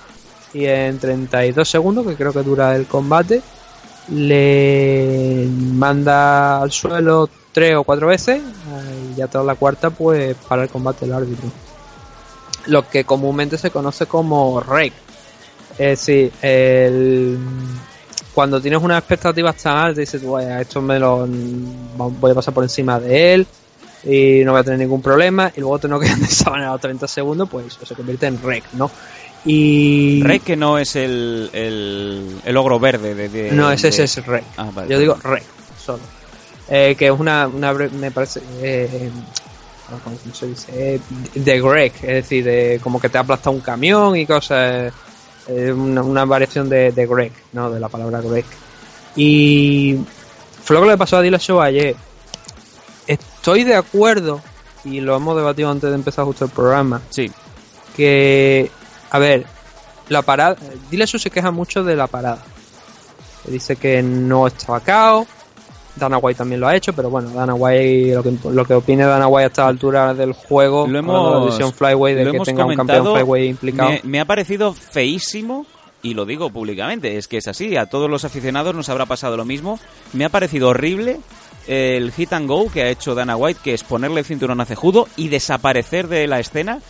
y 0.55 0.67
en 0.67 0.99
32 0.99 1.69
segundos, 1.69 2.07
que 2.07 2.15
creo 2.15 2.33
que 2.33 2.43
dura 2.43 2.77
el 2.77 2.87
combate, 2.87 3.43
le 4.09 5.47
manda 5.75 6.61
al 6.61 6.73
suelo 6.73 7.29
tres 7.53 7.77
o 7.77 7.85
cuatro 7.85 8.09
veces 8.09 8.41
eh, 8.41 9.11
y 9.13 9.17
ya 9.17 9.27
tras 9.29 9.45
la 9.45 9.55
cuarta 9.55 9.91
pues 9.91 10.35
para 10.49 10.65
el 10.65 10.69
combate 10.69 11.05
el 11.05 11.13
árbitro 11.13 11.51
lo 12.67 12.89
que 12.89 13.05
comúnmente 13.05 13.59
se 13.59 13.71
conoce 13.71 14.07
como 14.07 14.61
rake 14.61 14.93
es 15.73 16.07
decir 16.07 16.33
el 16.41 17.39
cuando 18.35 18.61
tienes 18.61 18.83
unas 18.83 18.99
expectativas 18.99 19.57
tan 19.57 19.77
altas 19.77 19.99
dices 19.99 20.23
"Bueno, 20.23 20.59
esto 20.59 20.81
me 20.81 20.99
lo 20.99 21.29
voy 21.97 22.31
a 22.31 22.35
pasar 22.35 22.55
por 22.55 22.65
encima 22.65 22.99
de 22.99 23.35
él 23.35 23.47
y 24.05 24.43
no 24.45 24.53
voy 24.53 24.61
a 24.63 24.65
tener 24.65 24.81
ningún 24.81 25.03
problema 25.03 25.53
y 25.55 25.61
luego 25.61 25.79
tengo 25.79 26.01
que 26.01 26.07
de 26.15 26.25
esa 26.25 26.51
manera 26.51 26.73
los 26.73 26.81
30 26.81 27.07
segundos 27.07 27.49
pues 27.51 27.67
eso 27.67 27.85
se 27.85 27.95
convierte 27.95 28.27
en 28.27 28.43
rake 28.43 28.65
¿no? 28.73 28.91
Y 29.45 30.23
Rey 30.23 30.41
que 30.41 30.57
no 30.57 30.79
es 30.79 30.95
el, 30.97 31.51
el, 31.53 32.41
el 32.45 32.57
ogro 32.57 32.79
verde 32.79 33.15
de... 33.15 33.29
de- 33.29 33.53
no, 33.53 33.71
ese, 33.71 33.91
de- 33.91 34.05
es 34.05 34.27
Rey. 34.27 34.43
Ah, 34.57 34.71
vale. 34.73 34.89
Yo 34.89 34.99
digo 34.99 35.15
Rey, 35.23 35.43
solo. 35.85 36.03
Eh, 36.69 36.95
que 36.99 37.07
es 37.07 37.13
una, 37.13 37.49
una 37.49 37.73
me 37.73 38.11
parece, 38.13 38.41
eh, 38.63 39.11
¿cómo 40.05 40.17
se 40.33 40.47
dice? 40.47 40.95
Eh, 40.95 41.01
de 41.35 41.61
Greg, 41.61 41.93
es 41.97 42.09
decir, 42.15 42.45
de 42.45 42.81
como 42.83 43.01
que 43.01 43.09
te 43.09 43.19
ha 43.19 43.23
aplastado 43.23 43.55
un 43.57 43.61
camión 43.63 44.17
y 44.17 44.25
cosas, 44.27 44.93
eh, 45.49 45.73
una, 45.73 46.03
una 46.03 46.25
variación 46.25 46.69
de, 46.69 46.93
de 46.93 47.07
Greg, 47.07 47.33
¿no? 47.53 47.71
De 47.71 47.81
la 47.81 47.89
palabra 47.89 48.21
Greg. 48.21 48.45
Y 49.17 49.99
fue 50.65 50.77
lo 50.77 50.83
que 50.83 50.89
le 50.89 50.97
pasó 50.97 51.17
a 51.19 51.21
Dillashaw 51.23 51.61
ayer. 51.61 51.97
Estoy 53.07 53.65
de 53.65 53.75
acuerdo, 53.75 54.41
y 54.85 55.01
lo 55.01 55.17
hemos 55.17 55.37
debatido 55.37 55.69
antes 55.71 55.91
de 55.91 55.97
empezar 55.97 56.25
justo 56.25 56.45
el 56.45 56.51
programa, 56.53 57.03
Sí, 57.11 57.31
que, 57.97 58.71
a 59.13 59.19
ver, 59.19 59.45
la 60.09 60.23
parada, 60.23 60.57
Dillashaw 60.91 61.21
se 61.21 61.31
queja 61.31 61.51
mucho 61.51 61.85
de 61.85 61.95
la 61.95 62.07
parada. 62.07 62.43
Dice 63.47 63.77
que 63.77 64.03
no 64.03 64.47
estaba 64.47 64.81
cao. 64.81 65.27
Dana 65.97 66.17
White 66.17 66.39
también 66.39 66.59
lo 66.63 66.69
ha 66.69 66.75
hecho, 66.75 66.95
pero 66.95 67.11
bueno, 67.11 67.29
Dana 67.29 67.53
White, 67.55 68.15
lo 68.15 68.23
que, 68.23 68.39
lo 68.51 68.65
que 68.65 68.73
opine 68.73 69.05
Dana 69.05 69.29
White 69.29 69.45
a 69.45 69.47
esta 69.49 69.69
altura 69.69 70.15
del 70.15 70.33
juego, 70.33 70.87
lo 70.87 70.87
de 70.87 70.93
la 70.93 70.99
hemos, 71.01 71.45
división 71.45 71.75
Flyway, 71.75 72.15
de 72.15 72.25
lo 72.25 72.31
que 72.31 72.37
hemos 72.39 72.47
tenga 72.47 72.65
un 72.65 72.73
comentado. 72.73 72.99
campeón 73.05 73.17
Flyway 73.17 73.49
implicado. 73.49 73.91
Me, 73.91 74.01
me 74.03 74.21
ha 74.21 74.25
parecido 74.25 74.73
feísimo, 74.73 75.67
y 76.03 76.15
lo 76.15 76.25
digo 76.25 76.49
públicamente, 76.49 77.19
es 77.19 77.29
que 77.29 77.37
es 77.37 77.47
así, 77.47 77.77
a 77.77 77.85
todos 77.85 78.09
los 78.09 78.25
aficionados 78.25 78.75
nos 78.75 78.89
habrá 78.89 79.05
pasado 79.05 79.37
lo 79.37 79.45
mismo. 79.45 79.79
Me 80.15 80.25
ha 80.25 80.31
parecido 80.31 80.69
horrible 80.69 81.21
el 81.67 82.11
hit 82.13 82.33
and 82.33 82.49
go 82.49 82.71
que 82.71 82.83
ha 82.85 82.89
hecho 82.89 83.15
Dana 83.15 83.37
White, 83.37 83.61
que 83.63 83.75
es 83.75 83.85
ponerle 83.85 84.21
el 84.21 84.27
cinturón 84.27 84.63
a 84.63 84.65
Cejudo 84.65 85.09
y 85.19 85.29
desaparecer 85.29 86.09
de 86.09 86.27
la 86.27 86.41
escena. 86.41 86.81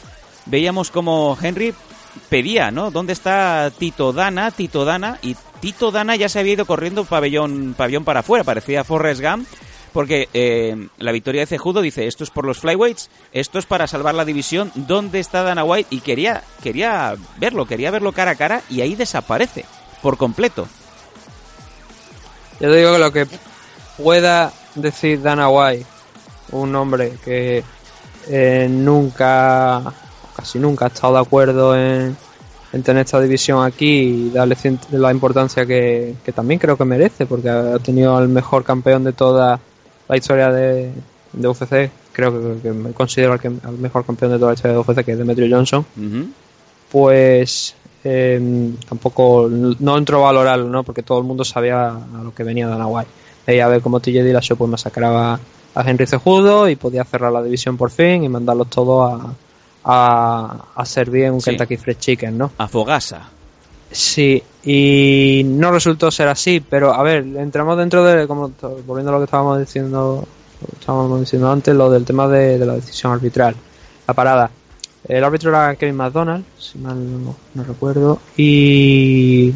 Veíamos 0.46 0.92
como 0.92 1.36
Henry 1.42 1.74
pedía, 2.28 2.70
¿no? 2.70 2.90
¿Dónde 2.90 3.12
está 3.12 3.70
Tito 3.76 4.12
Dana? 4.12 4.50
Tito 4.50 4.84
Dana. 4.84 5.18
Y 5.22 5.36
Tito 5.60 5.90
Dana 5.90 6.16
ya 6.16 6.28
se 6.28 6.40
había 6.40 6.54
ido 6.54 6.66
corriendo 6.66 7.04
pabellón, 7.04 7.74
pabellón 7.76 8.04
para 8.04 8.20
afuera, 8.20 8.44
parecía 8.44 8.84
Forrest 8.84 9.20
Gump. 9.20 9.46
Porque 9.92 10.30
eh, 10.32 10.88
la 10.98 11.12
victoria 11.12 11.42
de 11.42 11.46
Cejudo 11.46 11.82
dice, 11.82 12.06
esto 12.06 12.24
es 12.24 12.30
por 12.30 12.46
los 12.46 12.58
flyweights, 12.60 13.10
esto 13.32 13.58
es 13.58 13.66
para 13.66 13.86
salvar 13.86 14.14
la 14.14 14.24
división, 14.24 14.72
¿dónde 14.74 15.20
está 15.20 15.42
Dana 15.42 15.64
White? 15.64 15.94
Y 15.94 16.00
quería, 16.00 16.42
quería 16.62 17.14
verlo, 17.36 17.66
quería 17.66 17.90
verlo 17.90 18.12
cara 18.12 18.30
a 18.30 18.36
cara 18.36 18.62
y 18.70 18.80
ahí 18.80 18.94
desaparece, 18.94 19.66
por 20.00 20.16
completo. 20.16 20.66
Yo 22.58 22.70
te 22.70 22.76
digo 22.76 22.92
que 22.94 22.98
lo 22.98 23.12
que 23.12 23.26
pueda 23.98 24.50
decir 24.74 25.20
Dana 25.20 25.50
White, 25.50 25.86
un 26.52 26.74
hombre 26.74 27.18
que 27.24 27.62
eh, 28.28 28.68
nunca, 28.70 29.82
casi 30.42 30.58
nunca 30.58 30.84
ha 30.86 30.88
estado 30.88 31.14
de 31.14 31.20
acuerdo 31.20 31.76
en, 31.76 32.16
en 32.72 32.82
tener 32.82 33.04
esta 33.04 33.20
división 33.20 33.64
aquí 33.64 33.86
y 34.26 34.30
darle 34.30 34.56
la 34.90 35.10
importancia 35.10 35.64
que, 35.66 36.14
que 36.24 36.32
también 36.32 36.58
creo 36.60 36.76
que 36.76 36.84
merece, 36.84 37.26
porque 37.26 37.48
ha 37.48 37.78
tenido 37.78 38.16
al 38.16 38.28
mejor 38.28 38.64
campeón 38.64 39.04
de 39.04 39.12
toda 39.12 39.58
la 40.08 40.16
historia 40.16 40.50
de, 40.50 40.90
de 41.32 41.48
UFC, 41.48 41.90
creo 42.12 42.32
que, 42.56 42.60
que 42.62 42.72
me 42.72 42.92
considero 42.92 43.32
al, 43.34 43.40
que- 43.40 43.48
al 43.48 43.78
mejor 43.78 44.04
campeón 44.04 44.32
de 44.32 44.38
toda 44.38 44.50
la 44.50 44.54
historia 44.54 44.72
de 44.76 44.80
UFC, 44.80 45.04
que 45.04 45.12
es 45.12 45.18
Demetrio 45.18 45.48
Johnson 45.56 45.84
pues 46.90 47.74
eh, 48.04 48.70
tampoco 48.88 49.48
no 49.50 49.96
entró 49.96 50.18
a 50.18 50.26
valorarlo, 50.32 50.68
¿no? 50.68 50.82
Porque 50.82 51.02
todo 51.02 51.18
el 51.18 51.24
mundo 51.24 51.44
sabía 51.44 51.88
a 51.88 52.22
lo 52.22 52.34
que 52.34 52.44
venía 52.44 52.66
Dana 52.68 52.86
White. 52.86 53.10
Veía 53.46 53.64
a 53.64 53.68
ver 53.68 53.80
cómo 53.80 54.00
TJ 54.00 54.22
Dillashaw 54.24 54.56
pues 54.56 54.70
masacraba 54.70 55.38
a 55.74 55.88
Henry 55.90 56.06
Cejudo 56.06 56.68
y 56.68 56.76
podía 56.76 57.04
cerrar 57.04 57.32
la 57.32 57.42
división 57.42 57.76
por 57.78 57.90
fin 57.90 58.24
y 58.24 58.28
mandarlos 58.28 58.68
todos 58.68 59.10
a, 59.12 59.34
a, 59.84 60.64
a 60.74 60.84
servir 60.84 61.24
en 61.24 61.34
un 61.34 61.40
Sí. 61.40 61.50
Kentucky 61.50 61.76
Fried 61.76 61.98
Chicken, 61.98 62.38
¿no? 62.38 62.52
A 62.58 62.68
Fogasa. 62.68 63.28
Sí, 63.90 64.42
y 64.64 65.42
no 65.44 65.70
resultó 65.70 66.10
ser 66.10 66.28
así, 66.28 66.60
pero 66.60 66.94
a 66.94 67.02
ver, 67.02 67.24
entramos 67.36 67.76
dentro 67.76 68.02
de, 68.04 68.26
como 68.26 68.50
volviendo 68.86 69.10
a 69.10 69.12
lo 69.14 69.18
que 69.18 69.24
estábamos 69.24 69.58
diciendo, 69.58 70.26
estábamos 70.78 71.20
diciendo 71.20 71.50
antes, 71.52 71.74
lo 71.74 71.90
del 71.90 72.04
tema 72.04 72.26
de, 72.28 72.58
de 72.58 72.64
la 72.66 72.74
decisión 72.74 73.12
arbitral, 73.12 73.54
la 74.06 74.14
parada. 74.14 74.50
El 75.06 75.22
árbitro 75.24 75.50
era 75.50 75.74
Kevin 75.76 75.96
McDonald, 75.96 76.44
si 76.58 76.78
mal 76.78 77.24
no, 77.24 77.34
no 77.54 77.64
recuerdo, 77.64 78.20
y 78.36 79.52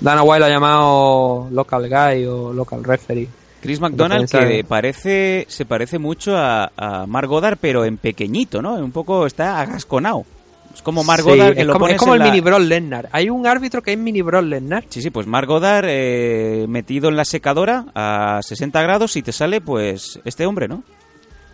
Dana 0.00 0.24
White 0.24 0.40
lo 0.40 0.46
ha 0.46 0.48
llamado 0.50 1.48
local 1.50 1.88
guy 1.88 2.26
o 2.26 2.52
local 2.52 2.84
referee. 2.84 3.28
Chris 3.60 3.80
McDonald 3.80 4.28
que 4.30 4.64
parece 4.64 5.44
se 5.48 5.64
parece 5.66 5.98
mucho 5.98 6.36
a, 6.36 6.70
a 6.76 7.06
Mark 7.06 7.28
Goddard 7.28 7.58
pero 7.60 7.84
en 7.84 7.96
pequeñito, 7.98 8.62
¿no? 8.62 8.74
Un 8.74 8.92
poco 8.92 9.26
está 9.26 9.60
agasconado. 9.60 10.24
Es 10.74 10.82
como 10.82 11.02
Mark 11.02 11.22
Sí, 11.24 11.28
Goddard, 11.30 11.54
que 11.54 11.60
es 11.62 11.66
lo 11.66 11.72
como, 11.72 11.86
es 11.86 11.90
pones 11.90 11.98
como 11.98 12.14
en 12.14 12.20
el 12.22 12.26
la- 12.26 12.32
mini 12.32 12.40
Brock 12.40 12.60
Lesnar. 12.60 13.08
Hay 13.12 13.28
un 13.28 13.46
árbitro 13.46 13.82
que 13.82 13.92
es 13.92 13.98
mini 13.98 14.22
Brock 14.22 14.44
Lesnar. 14.44 14.84
Sí, 14.88 15.02
sí, 15.02 15.10
pues 15.10 15.26
Mark 15.26 15.48
Goddard 15.48 15.86
eh, 15.88 16.66
metido 16.68 17.08
en 17.08 17.16
la 17.16 17.24
secadora 17.24 17.86
a 17.94 18.40
60 18.42 18.80
grados 18.82 19.16
y 19.16 19.22
te 19.22 19.32
sale, 19.32 19.60
pues, 19.60 20.20
este 20.24 20.46
hombre, 20.46 20.68
¿no? 20.68 20.84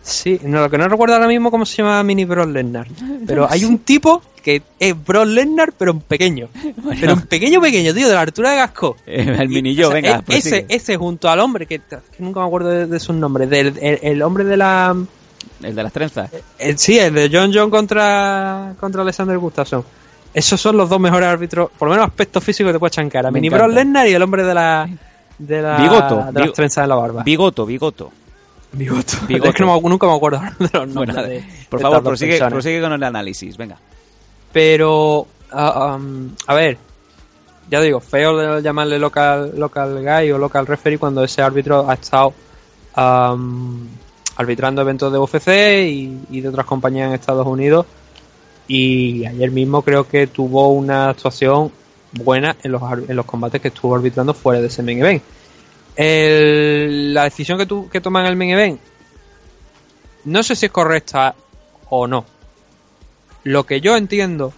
Sí, 0.03 0.39
no, 0.43 0.61
lo 0.61 0.69
que 0.69 0.77
no 0.77 0.87
recuerdo 0.87 1.15
ahora 1.15 1.27
mismo 1.27 1.51
cómo 1.51 1.65
se 1.65 1.77
llama 1.77 2.01
mini 2.03 2.25
Brock 2.25 2.47
Lesnar. 2.49 2.87
Pero 3.27 3.47
hay 3.49 3.65
un 3.65 3.79
tipo 3.79 4.21
que 4.47 4.61
es 4.79 5.05
Brock 5.05 5.25
Lesnar, 5.25 5.73
pero 5.77 5.91
en 5.91 5.99
pequeño. 5.99 6.47
Pero 7.01 7.11
en 7.11 7.21
pequeño, 7.23 7.59
pequeño, 7.59 7.93
tío, 7.93 8.07
de 8.07 8.13
la 8.13 8.21
altura 8.21 8.51
de 8.51 8.55
Gasco. 8.55 8.95
Eh, 9.05 9.35
el 9.39 9.49
mini 9.49 9.75
yo, 9.75 9.89
o 9.89 9.91
sea, 9.91 9.95
venga, 10.01 10.15
e- 10.19 10.21
prosigue. 10.23 10.57
ese, 10.59 10.65
ese 10.69 10.95
junto 10.95 11.29
al 11.29 11.39
hombre, 11.41 11.65
que, 11.65 11.79
que 11.79 11.97
nunca 12.19 12.39
me 12.39 12.45
acuerdo 12.45 12.69
de, 12.69 12.85
de 12.87 12.99
sus 13.01 13.13
nombres, 13.13 13.49
del 13.49 13.77
el, 13.81 13.99
el 14.01 14.21
hombre 14.21 14.45
de 14.45 14.55
la... 14.55 14.95
El 15.61 15.75
de 15.75 15.83
las 15.83 15.91
trenzas. 15.91 16.29
el- 16.59 16.77
sí, 16.77 16.97
el 16.97 17.13
de 17.13 17.29
John 17.31 17.51
John 17.53 17.69
contra, 17.69 18.73
contra 18.79 19.01
Alexander 19.01 19.37
Gustafsson. 19.37 19.83
Esos 20.33 20.61
son 20.61 20.77
los 20.77 20.89
dos 20.89 20.99
mejores 21.01 21.27
árbitros, 21.27 21.69
por 21.77 21.89
lo 21.89 21.93
menos 21.95 22.07
aspecto 22.07 22.39
físico 22.39 22.67
que 22.69 22.73
te 22.73 22.79
puedes 22.79 22.95
cara. 23.11 23.29
Me 23.31 23.41
Mini. 23.41 23.49
Brock 23.49 23.69
Lesnar 23.73 24.07
y 24.07 24.13
el 24.13 24.21
hombre 24.21 24.43
de 24.43 24.53
la... 24.53 24.89
De, 25.37 25.61
la, 25.61 25.77
Bigoto, 25.77 26.31
de 26.31 26.39
las 26.39 26.53
trenzas 26.53 26.83
en 26.83 26.89
la 26.89 26.95
barba. 26.95 27.23
Bigoto, 27.23 27.65
Bigoto. 27.65 28.11
Bigoto. 28.71 29.17
Bigoto. 29.27 29.49
Es 29.49 29.55
que 29.55 29.63
no 29.65 29.79
nunca 29.81 30.07
me 30.07 30.15
acuerdo 30.15 30.39
de 30.59 30.69
los 30.71 30.87
nombres. 30.87 31.15
Bueno, 31.15 31.23
de- 31.29 31.43
por 31.69 31.79
de 31.79 31.83
favor, 31.83 32.03
prosigue, 32.03 32.39
prosigue 32.49 32.81
con 32.81 32.93
el 32.93 33.03
análisis, 33.03 33.57
venga. 33.57 33.77
Pero, 34.57 35.27
ah, 35.51 35.99
a 36.47 36.55
ver, 36.55 36.79
ya 37.69 37.79
digo, 37.79 37.99
feo 37.99 38.59
llamarle 38.59 38.97
local, 38.97 39.53
local 39.55 40.03
guy 40.03 40.31
o 40.31 40.39
local 40.39 40.65
referee 40.65 40.97
cuando 40.97 41.23
ese 41.23 41.43
árbitro 41.43 41.87
ha 41.87 41.93
estado 41.93 42.33
arbitrando 44.35 44.81
eventos 44.81 45.11
de 45.11 45.19
UFC 45.19 45.47
y, 46.31 46.41
de 46.41 46.49
otras 46.49 46.65
compañías 46.65 47.09
en 47.09 47.13
Estados 47.13 47.45
Unidos. 47.45 47.85
Y 48.67 49.27
ayer 49.27 49.51
mismo 49.51 49.83
creo 49.83 50.07
que 50.07 50.25
tuvo 50.25 50.69
una 50.69 51.09
actuación 51.11 51.71
buena 52.13 52.57
en 52.63 52.71
los, 52.71 52.81
en 53.07 53.15
los 53.15 53.27
combates 53.27 53.61
que 53.61 53.67
estuvo 53.67 53.93
arbitrando 53.93 54.33
fuera 54.33 54.59
de 54.59 54.65
ese 54.69 54.81
main 54.81 54.97
event. 54.97 55.21
La 57.13 57.25
decisión 57.25 57.59
que, 57.59 57.67
tu, 57.67 57.87
que 57.89 58.01
toma 58.01 58.21
en 58.21 58.25
el 58.25 58.35
main 58.35 58.49
event, 58.49 58.79
no 60.25 60.41
sé 60.41 60.55
si 60.55 60.65
es 60.65 60.71
correcta 60.71 61.35
o 61.91 62.07
no. 62.07 62.36
Lo 63.43 63.65
que 63.65 63.81
yo 63.81 63.95
entiendo 63.95 64.53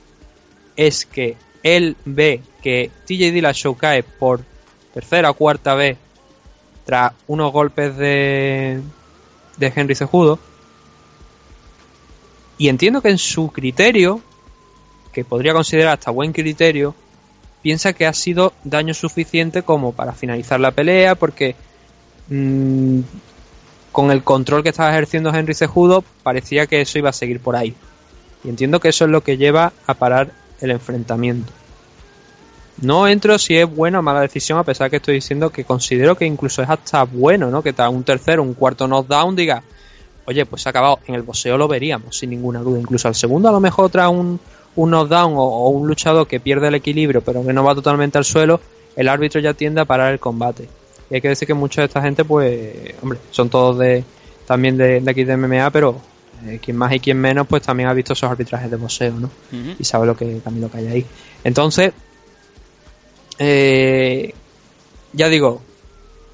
es 0.75 1.05
que 1.05 1.37
él 1.63 1.95
ve 2.05 2.41
que 2.61 2.91
TJ 3.05 3.31
Dillashaw 3.31 3.75
cae 3.75 4.03
por 4.03 4.43
tercera 4.93 5.29
o 5.29 5.33
cuarta 5.33 5.75
vez 5.75 5.97
tras 6.85 7.13
unos 7.27 7.51
golpes 7.51 7.95
de, 7.97 8.81
de 9.57 9.73
Henry 9.75 9.95
Cejudo. 9.95 10.39
Y 12.57 12.67
entiendo 12.69 13.01
que 13.01 13.09
en 13.09 13.17
su 13.17 13.51
criterio, 13.51 14.21
que 15.13 15.23
podría 15.23 15.53
considerar 15.53 15.93
hasta 15.93 16.11
buen 16.11 16.33
criterio, 16.33 16.95
piensa 17.61 17.93
que 17.93 18.05
ha 18.05 18.13
sido 18.13 18.53
daño 18.63 18.93
suficiente 18.93 19.63
como 19.63 19.91
para 19.93 20.13
finalizar 20.13 20.59
la 20.59 20.71
pelea, 20.71 21.15
porque 21.15 21.55
mm, 22.29 22.99
con 23.91 24.11
el 24.11 24.23
control 24.23 24.63
que 24.63 24.69
estaba 24.69 24.89
ejerciendo 24.89 25.33
Henry 25.33 25.53
Cejudo 25.53 26.03
parecía 26.23 26.67
que 26.67 26.81
eso 26.81 26.97
iba 26.97 27.09
a 27.09 27.13
seguir 27.13 27.39
por 27.39 27.55
ahí. 27.55 27.75
Y 28.43 28.49
entiendo 28.49 28.79
que 28.79 28.89
eso 28.89 29.05
es 29.05 29.11
lo 29.11 29.21
que 29.21 29.37
lleva 29.37 29.73
a 29.85 29.93
parar 29.93 30.31
el 30.61 30.71
enfrentamiento. 30.71 31.51
No 32.81 33.07
entro 33.07 33.37
si 33.37 33.57
es 33.57 33.69
buena 33.69 33.99
o 33.99 34.01
mala 34.01 34.21
decisión, 34.21 34.57
a 34.57 34.63
pesar 34.63 34.89
que 34.89 34.97
estoy 34.97 35.15
diciendo 35.15 35.49
que 35.49 35.65
considero 35.65 36.15
que 36.15 36.25
incluso 36.25 36.61
es 36.61 36.69
hasta 36.69 37.03
bueno, 37.03 37.49
¿no? 37.49 37.61
Que 37.61 37.73
un 37.89 38.03
tercero, 38.03 38.41
un 38.41 38.53
cuarto 38.53 38.87
knockdown 38.87 39.35
diga, 39.35 39.61
oye, 40.25 40.45
pues 40.45 40.61
se 40.61 40.69
ha 40.69 40.71
acabado. 40.71 40.99
En 41.07 41.15
el 41.15 41.23
boxeo 41.23 41.57
lo 41.57 41.67
veríamos, 41.67 42.17
sin 42.17 42.29
ninguna 42.29 42.59
duda. 42.59 42.79
Incluso 42.79 43.09
al 43.09 43.15
segundo, 43.15 43.49
a 43.49 43.51
lo 43.51 43.59
mejor 43.59 43.89
tras 43.89 44.09
un, 44.09 44.39
un 44.75 44.89
knockdown 44.89 45.33
o, 45.35 45.43
o 45.43 45.69
un 45.69 45.87
luchador 45.87 46.25
que 46.25 46.39
pierde 46.39 46.69
el 46.69 46.75
equilibrio, 46.75 47.21
pero 47.21 47.45
que 47.45 47.51
no 47.51 47.65
va 47.65 47.75
totalmente 47.75 48.17
al 48.17 48.25
suelo, 48.25 48.61
el 48.95 49.09
árbitro 49.09 49.41
ya 49.41 49.53
tiende 49.53 49.81
a 49.81 49.85
parar 49.85 50.13
el 50.13 50.19
combate. 50.19 50.69
Y 51.09 51.15
hay 51.15 51.21
que 51.21 51.29
decir 51.29 51.47
que 51.47 51.53
mucha 51.53 51.81
de 51.81 51.87
esta 51.87 52.01
gente, 52.01 52.23
pues, 52.23 52.93
hombre, 53.01 53.19
son 53.31 53.49
todos 53.49 53.77
de 53.77 54.05
también 54.45 54.77
de, 54.77 55.01
de 55.01 55.11
aquí 55.11 55.25
de 55.25 55.35
MMA, 55.35 55.69
pero 55.71 55.99
eh, 56.45 56.59
quien 56.63 56.77
más 56.77 56.93
y 56.93 56.99
quien 56.99 57.17
menos, 57.19 57.47
pues 57.47 57.61
también 57.63 57.89
ha 57.89 57.93
visto 57.93 58.13
esos 58.13 58.29
arbitrajes 58.29 58.69
de 58.71 58.77
boxeo, 58.77 59.13
¿no? 59.19 59.29
Y 59.79 59.83
sabe 59.83 60.05
lo 60.07 60.15
que 60.15 60.25
también 60.43 60.61
lo 60.63 60.71
que 60.71 60.77
hay 60.79 60.87
ahí. 60.87 61.05
Entonces, 61.43 61.93
eh, 63.37 64.33
ya 65.13 65.29
digo, 65.29 65.61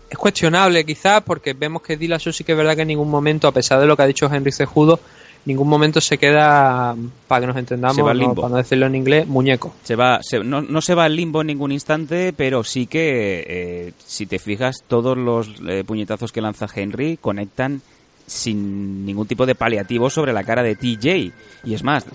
es 0.10 0.18
cuestionable 0.18 0.86
quizás 0.86 1.22
porque 1.23 1.53
vemos 1.53 1.82
que 1.82 1.98
Dillashaw 1.98 2.34
sí 2.34 2.44
que 2.44 2.53
es 2.53 2.57
verdad 2.57 2.76
que 2.76 2.82
en 2.84 2.90
ningún 2.90 3.10
momento, 3.10 3.48
a 3.48 3.52
pesar 3.52 3.80
de 3.80 3.86
lo 3.88 3.95
que 3.95 4.03
ha 4.03 4.07
dicho 4.07 4.30
Henry 4.32 4.52
Cejudo, 4.52 4.99
ningún 5.45 5.68
momento 5.68 6.02
se 6.02 6.18
queda, 6.18 6.95
para 7.27 7.41
que 7.41 7.48
nos 7.48 7.57
entendamos, 7.57 7.95
Se 7.95 8.02
va 8.02 8.11
al 8.11 8.19
no, 8.19 8.34
para 8.34 8.49
no 8.49 8.56
decirlo 8.57 8.88
en 8.88 8.95
inglés, 8.95 9.27
muñeco. 9.27 9.76
Se 9.84 9.95
va, 9.95 10.19
se- 10.23 10.44
no, 10.44 10.61
no 10.64 10.82
se 10.82 10.95
va 10.95 11.06
al 11.06 11.15
limbo 11.15 11.41
en 11.41 11.48
ningún 11.48 11.72
instante, 11.72 12.34
pero 12.34 12.64
sí 12.64 12.88
que, 12.88 13.45
eh, 13.48 13.94
si 14.03 14.26
te 14.26 14.40
fijas, 14.40 14.84
todos 14.88 15.15
los 15.15 15.49
eh, 15.68 15.84
puñetazos 15.86 16.32
que 16.32 16.41
lanza 16.41 16.68
Henry 16.73 17.18
conectan 17.18 17.82
sin 18.26 19.06
ningún 19.06 19.27
tipo 19.27 19.45
de 19.45 19.56
paliativo 19.56 20.10
sobre 20.10 20.34
la 20.34 20.43
cara 20.43 20.64
de 20.64 20.76
TJ. 20.76 21.31
Y 21.64 21.73
es 21.73 21.84
más, 21.84 22.06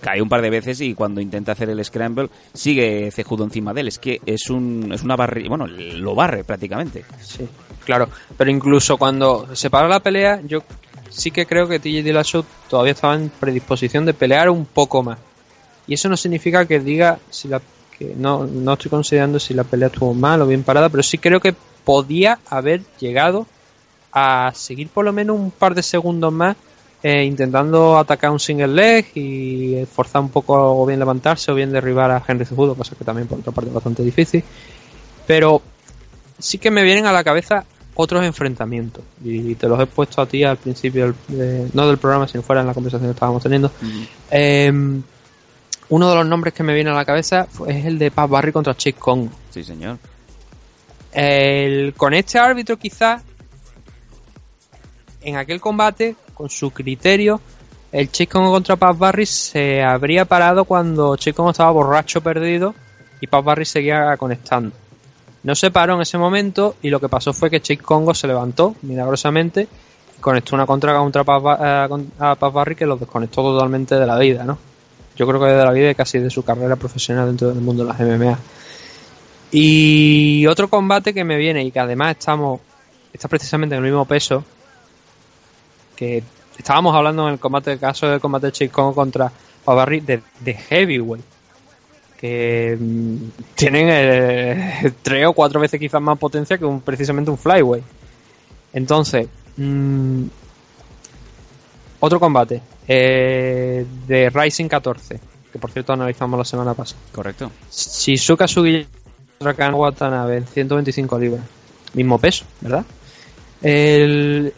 cae 0.00 0.20
un 0.20 0.28
par 0.28 0.42
de 0.42 0.50
veces 0.50 0.80
y 0.80 0.94
cuando 0.94 1.20
intenta 1.20 1.52
hacer 1.52 1.70
el 1.70 1.84
scramble 1.84 2.28
sigue 2.52 3.10
cejudo 3.10 3.44
encima 3.44 3.72
de 3.72 3.82
él. 3.82 3.88
Es 3.88 3.98
que 3.98 4.20
es, 4.26 4.50
un, 4.50 4.90
es 4.92 5.02
una 5.02 5.16
barrera, 5.16 5.48
bueno, 5.48 5.66
lo 5.66 6.14
barre 6.14 6.44
prácticamente. 6.44 7.04
Sí, 7.20 7.46
claro. 7.84 8.08
Pero 8.36 8.50
incluso 8.50 8.96
cuando 8.96 9.54
se 9.54 9.70
para 9.70 9.88
la 9.88 10.00
pelea, 10.00 10.40
yo 10.44 10.62
sí 11.08 11.30
que 11.30 11.46
creo 11.46 11.68
que 11.68 11.78
TJ 11.78 12.02
Dillashaw 12.02 12.44
todavía 12.68 12.92
estaba 12.92 13.14
en 13.14 13.30
predisposición 13.30 14.04
de 14.04 14.14
pelear 14.14 14.50
un 14.50 14.66
poco 14.66 15.02
más. 15.02 15.18
Y 15.86 15.94
eso 15.94 16.08
no 16.08 16.16
significa 16.16 16.66
que 16.66 16.80
diga 16.80 17.18
si 17.30 17.48
la 17.48 17.60
que 17.98 18.14
no, 18.16 18.46
no 18.46 18.72
estoy 18.74 18.90
considerando 18.90 19.38
si 19.38 19.52
la 19.52 19.64
pelea 19.64 19.88
estuvo 19.88 20.14
mal 20.14 20.40
o 20.42 20.46
bien 20.46 20.62
parada, 20.62 20.88
pero 20.88 21.02
sí 21.02 21.18
creo 21.18 21.40
que 21.40 21.54
podía 21.84 22.38
haber 22.48 22.82
llegado 22.98 23.46
a 24.12 24.52
seguir 24.54 24.88
por 24.88 25.04
lo 25.04 25.12
menos 25.12 25.38
un 25.38 25.50
par 25.50 25.74
de 25.74 25.82
segundos 25.82 26.32
más 26.32 26.56
eh, 27.02 27.24
intentando 27.24 27.98
atacar 27.98 28.30
un 28.30 28.38
single 28.38 28.68
leg 28.68 29.06
y 29.16 29.84
forzar 29.92 30.22
un 30.22 30.28
poco 30.28 30.54
o 30.54 30.86
bien 30.86 30.98
levantarse 31.00 31.50
o 31.50 31.54
bien 31.54 31.72
derribar 31.72 32.10
a 32.12 32.22
Henry 32.26 32.44
Cejudo, 32.44 32.74
cosa 32.76 32.94
que 32.94 33.04
también 33.04 33.26
por 33.26 33.40
otra 33.40 33.52
parte 33.52 33.68
es 33.70 33.74
bastante 33.74 34.02
difícil. 34.04 34.44
Pero 35.26 35.60
sí 36.38 36.58
que 36.58 36.70
me 36.70 36.82
vienen 36.82 37.06
a 37.06 37.12
la 37.12 37.24
cabeza 37.24 37.64
otros 37.94 38.24
enfrentamientos 38.24 39.02
y 39.24 39.54
te 39.56 39.68
los 39.68 39.78
he 39.80 39.86
puesto 39.86 40.22
a 40.22 40.26
ti 40.26 40.44
al 40.44 40.56
principio 40.56 41.14
no 41.28 41.86
del 41.86 41.98
programa 41.98 42.26
sino 42.26 42.42
fuera 42.42 42.62
en 42.62 42.66
la 42.66 42.72
conversación 42.72 43.10
que 43.10 43.14
estábamos 43.14 43.42
teniendo 43.42 43.70
Eh, 44.30 44.72
uno 45.90 46.08
de 46.08 46.14
los 46.16 46.26
nombres 46.26 46.54
que 46.54 46.62
me 46.62 46.72
viene 46.72 46.88
a 46.88 46.94
la 46.94 47.04
cabeza 47.04 47.46
es 47.66 47.84
el 47.84 47.98
de 47.98 48.10
Pat 48.10 48.30
Barry 48.30 48.50
contra 48.50 48.74
Chase 48.74 48.94
Congo 48.94 49.30
Sí, 49.50 49.62
señor. 49.62 49.98
el, 51.12 51.92
con 51.96 52.14
este 52.14 52.38
árbitro 52.38 52.76
quizás 52.78 53.22
en 55.24 55.36
aquel 55.36 55.60
combate 55.60 56.16
con 56.34 56.48
su 56.50 56.70
criterio 56.70 57.40
el 57.92 58.08
Congo 58.30 58.50
contra 58.50 58.76
Pat 58.76 58.96
Barry 58.96 59.26
se 59.26 59.82
habría 59.82 60.24
parado 60.24 60.64
cuando 60.64 61.16
Congo 61.34 61.50
estaba 61.50 61.70
borracho 61.70 62.20
perdido 62.22 62.74
y 63.20 63.26
Pat 63.26 63.44
Barry 63.44 63.64
seguía 63.64 64.16
conectando 64.16 64.74
no 65.42 65.54
se 65.54 65.70
paró 65.70 65.94
en 65.96 66.02
ese 66.02 66.18
momento 66.18 66.76
y 66.82 66.88
lo 66.90 67.00
que 67.00 67.08
pasó 67.08 67.32
fue 67.32 67.50
que 67.50 67.60
Chase 67.60 67.78
Congo 67.78 68.14
se 68.14 68.26
levantó 68.28 68.76
milagrosamente 68.82 69.66
y 70.16 70.20
conectó 70.20 70.54
una 70.54 70.66
contra 70.66 70.96
contra 70.96 71.22
Ba- 71.24 71.88
eh, 71.90 72.04
a 72.20 72.34
Barry 72.34 72.76
que 72.76 72.86
lo 72.86 72.96
desconectó 72.96 73.42
totalmente 73.42 73.96
de 73.96 74.06
la 74.06 74.18
vida, 74.18 74.44
¿no? 74.44 74.56
Yo 75.16 75.26
creo 75.26 75.40
que 75.40 75.46
de 75.46 75.64
la 75.64 75.72
vida 75.72 75.90
y 75.90 75.94
casi 75.96 76.20
de 76.20 76.30
su 76.30 76.44
carrera 76.44 76.76
profesional 76.76 77.26
dentro 77.26 77.48
del 77.48 77.60
mundo 77.60 77.84
de 77.84 77.88
las 77.92 78.00
MMA. 78.00 78.38
Y 79.50 80.46
otro 80.46 80.68
combate 80.68 81.12
que 81.12 81.24
me 81.24 81.36
viene 81.36 81.62
y 81.64 81.70
que 81.70 81.80
además 81.80 82.12
estamos 82.18 82.60
está 83.12 83.28
precisamente 83.28 83.74
en 83.74 83.84
el 83.84 83.90
mismo 83.90 84.06
peso 84.06 84.42
que 86.02 86.22
estábamos 86.58 86.94
hablando 86.96 87.28
en 87.28 87.34
el 87.34 87.38
combate 87.38 87.72
el 87.72 87.78
caso 87.78 88.08
del 88.08 88.20
combate 88.20 88.46
de 88.46 88.52
Chase 88.52 88.70
Congo 88.70 88.92
contra 88.92 89.30
Pat 89.64 89.76
Barry 89.76 90.00
de, 90.00 90.20
de 90.40 90.54
heavyweight 90.54 91.24
que 92.18 92.76
mm, 92.78 93.16
tienen 93.54 93.86
eh, 93.90 94.92
tres 95.02 95.26
o 95.26 95.32
cuatro 95.32 95.60
veces 95.60 95.78
quizás 95.78 96.02
más 96.02 96.18
potencia 96.18 96.58
que 96.58 96.64
un, 96.64 96.80
precisamente 96.80 97.30
un 97.30 97.38
flyweight. 97.38 97.84
Entonces, 98.72 99.26
mm, 99.56 100.24
otro 102.00 102.20
combate 102.20 102.62
eh, 102.86 103.84
de 104.06 104.30
Rising 104.30 104.68
14, 104.68 105.20
que 105.52 105.58
por 105.58 105.70
cierto 105.70 105.92
analizamos 105.92 106.38
la 106.38 106.44
semana 106.44 106.74
pasada. 106.74 107.00
Correcto. 107.12 107.50
Shizuka 107.70 108.46
Sugiyama 108.46 108.88
contra 109.40 109.74
Watanabe 109.74 110.36
en 110.36 110.46
125 110.46 111.18
libras. 111.18 111.44
Mismo 111.94 112.18
peso, 112.18 112.44
¿verdad? 112.60 112.84
El 113.62 114.52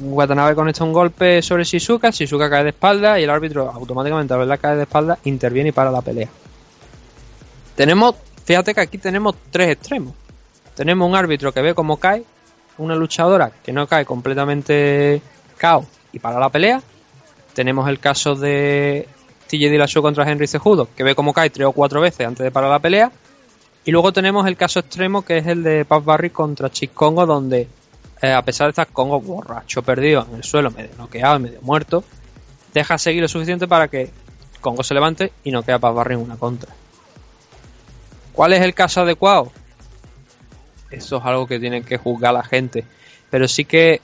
Watanabe 0.00 0.54
conecta 0.54 0.84
un 0.84 0.92
golpe 0.92 1.42
sobre 1.42 1.64
Shizuka, 1.64 2.10
Shizuka 2.10 2.48
cae 2.48 2.62
de 2.62 2.70
espalda 2.70 3.18
y 3.18 3.24
el 3.24 3.30
árbitro 3.30 3.68
automáticamente 3.68 4.32
al 4.32 4.40
verla 4.40 4.58
caer 4.58 4.76
de 4.76 4.82
espalda 4.84 5.18
interviene 5.24 5.70
y 5.70 5.72
para 5.72 5.90
la 5.90 6.02
pelea. 6.02 6.28
Tenemos, 7.74 8.14
fíjate 8.44 8.72
que 8.72 8.80
aquí 8.80 8.98
tenemos 8.98 9.34
tres 9.50 9.70
extremos. 9.70 10.14
Tenemos 10.76 11.08
un 11.08 11.16
árbitro 11.16 11.52
que 11.52 11.62
ve 11.62 11.74
cómo 11.74 11.96
cae, 11.96 12.22
una 12.78 12.94
luchadora 12.94 13.50
que 13.64 13.72
no 13.72 13.88
cae 13.88 14.04
completamente 14.04 15.20
cao 15.56 15.84
y 16.12 16.20
para 16.20 16.38
la 16.38 16.48
pelea. 16.48 16.80
Tenemos 17.54 17.88
el 17.88 17.98
caso 17.98 18.36
de 18.36 19.08
TJ 19.48 19.70
Dillashaw 19.70 20.02
contra 20.02 20.30
Henry 20.30 20.46
Cejudo, 20.46 20.88
que 20.96 21.02
ve 21.02 21.16
cómo 21.16 21.32
cae 21.32 21.50
tres 21.50 21.66
o 21.66 21.72
cuatro 21.72 22.00
veces 22.00 22.26
antes 22.26 22.44
de 22.44 22.52
parar 22.52 22.70
la 22.70 22.78
pelea. 22.78 23.10
Y 23.84 23.90
luego 23.90 24.12
tenemos 24.12 24.46
el 24.46 24.56
caso 24.56 24.78
extremo 24.78 25.22
que 25.22 25.38
es 25.38 25.46
el 25.46 25.64
de 25.64 25.84
Pat 25.84 26.04
Barry 26.04 26.30
contra 26.30 26.70
Chick 26.70 26.94
Congo, 26.94 27.26
donde 27.26 27.68
eh, 28.22 28.32
a 28.32 28.42
pesar 28.42 28.66
de 28.66 28.70
estar 28.70 28.88
Congo 28.88 29.20
borracho, 29.20 29.82
perdido 29.82 30.26
en 30.28 30.36
el 30.36 30.44
suelo, 30.44 30.70
medio 30.70 30.90
noqueado, 30.96 31.38
medio 31.38 31.60
muerto, 31.62 32.04
deja 32.72 32.98
seguir 32.98 33.22
lo 33.22 33.28
suficiente 33.28 33.68
para 33.68 33.88
que 33.88 34.10
Congo 34.60 34.82
se 34.82 34.94
levante 34.94 35.32
y 35.44 35.50
no 35.50 35.62
queda 35.62 35.78
Pat 35.78 35.94
Barry 35.94 36.14
en 36.14 36.20
una 36.20 36.36
contra. 36.36 36.72
¿Cuál 38.32 38.52
es 38.52 38.62
el 38.62 38.74
caso 38.74 39.02
adecuado? 39.02 39.52
Eso 40.90 41.18
es 41.18 41.24
algo 41.24 41.46
que 41.46 41.60
tienen 41.60 41.84
que 41.84 41.98
juzgar 41.98 42.34
la 42.34 42.42
gente. 42.42 42.84
Pero 43.30 43.46
sí 43.46 43.64
que, 43.64 44.00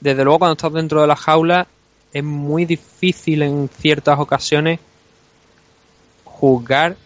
desde 0.00 0.24
luego, 0.24 0.40
cuando 0.40 0.52
estás 0.52 0.72
dentro 0.72 1.00
de 1.00 1.06
la 1.06 1.16
jaula, 1.16 1.66
es 2.12 2.24
muy 2.24 2.64
difícil 2.64 3.42
en 3.42 3.68
ciertas 3.68 4.18
ocasiones 4.18 4.80
juzgar 6.24 6.96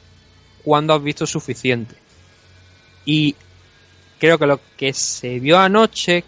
cuando 0.65 0.95
has 0.95 1.03
visto 1.03 1.27
suficiente. 1.27 1.95
Y 3.05 3.37
creo 4.19 4.39
que 4.39 4.47
lo 4.47 4.61
que 4.77 4.93
se 4.93 5.39
vio 5.39 5.59
anoche 5.59 6.25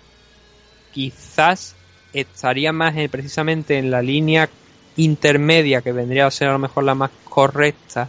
quizás 0.93 1.75
estaría 2.13 2.73
más 2.73 2.97
eh, 2.97 3.09
precisamente 3.09 3.79
en 3.79 3.91
la 3.91 4.03
línea 4.03 4.49
intermedia 4.97 5.81
que 5.83 5.93
vendría 5.93 6.27
a 6.27 6.31
ser 6.31 6.49
a 6.49 6.53
lo 6.53 6.59
mejor 6.59 6.85
la 6.85 6.95
más 6.95 7.11
correcta 7.25 8.09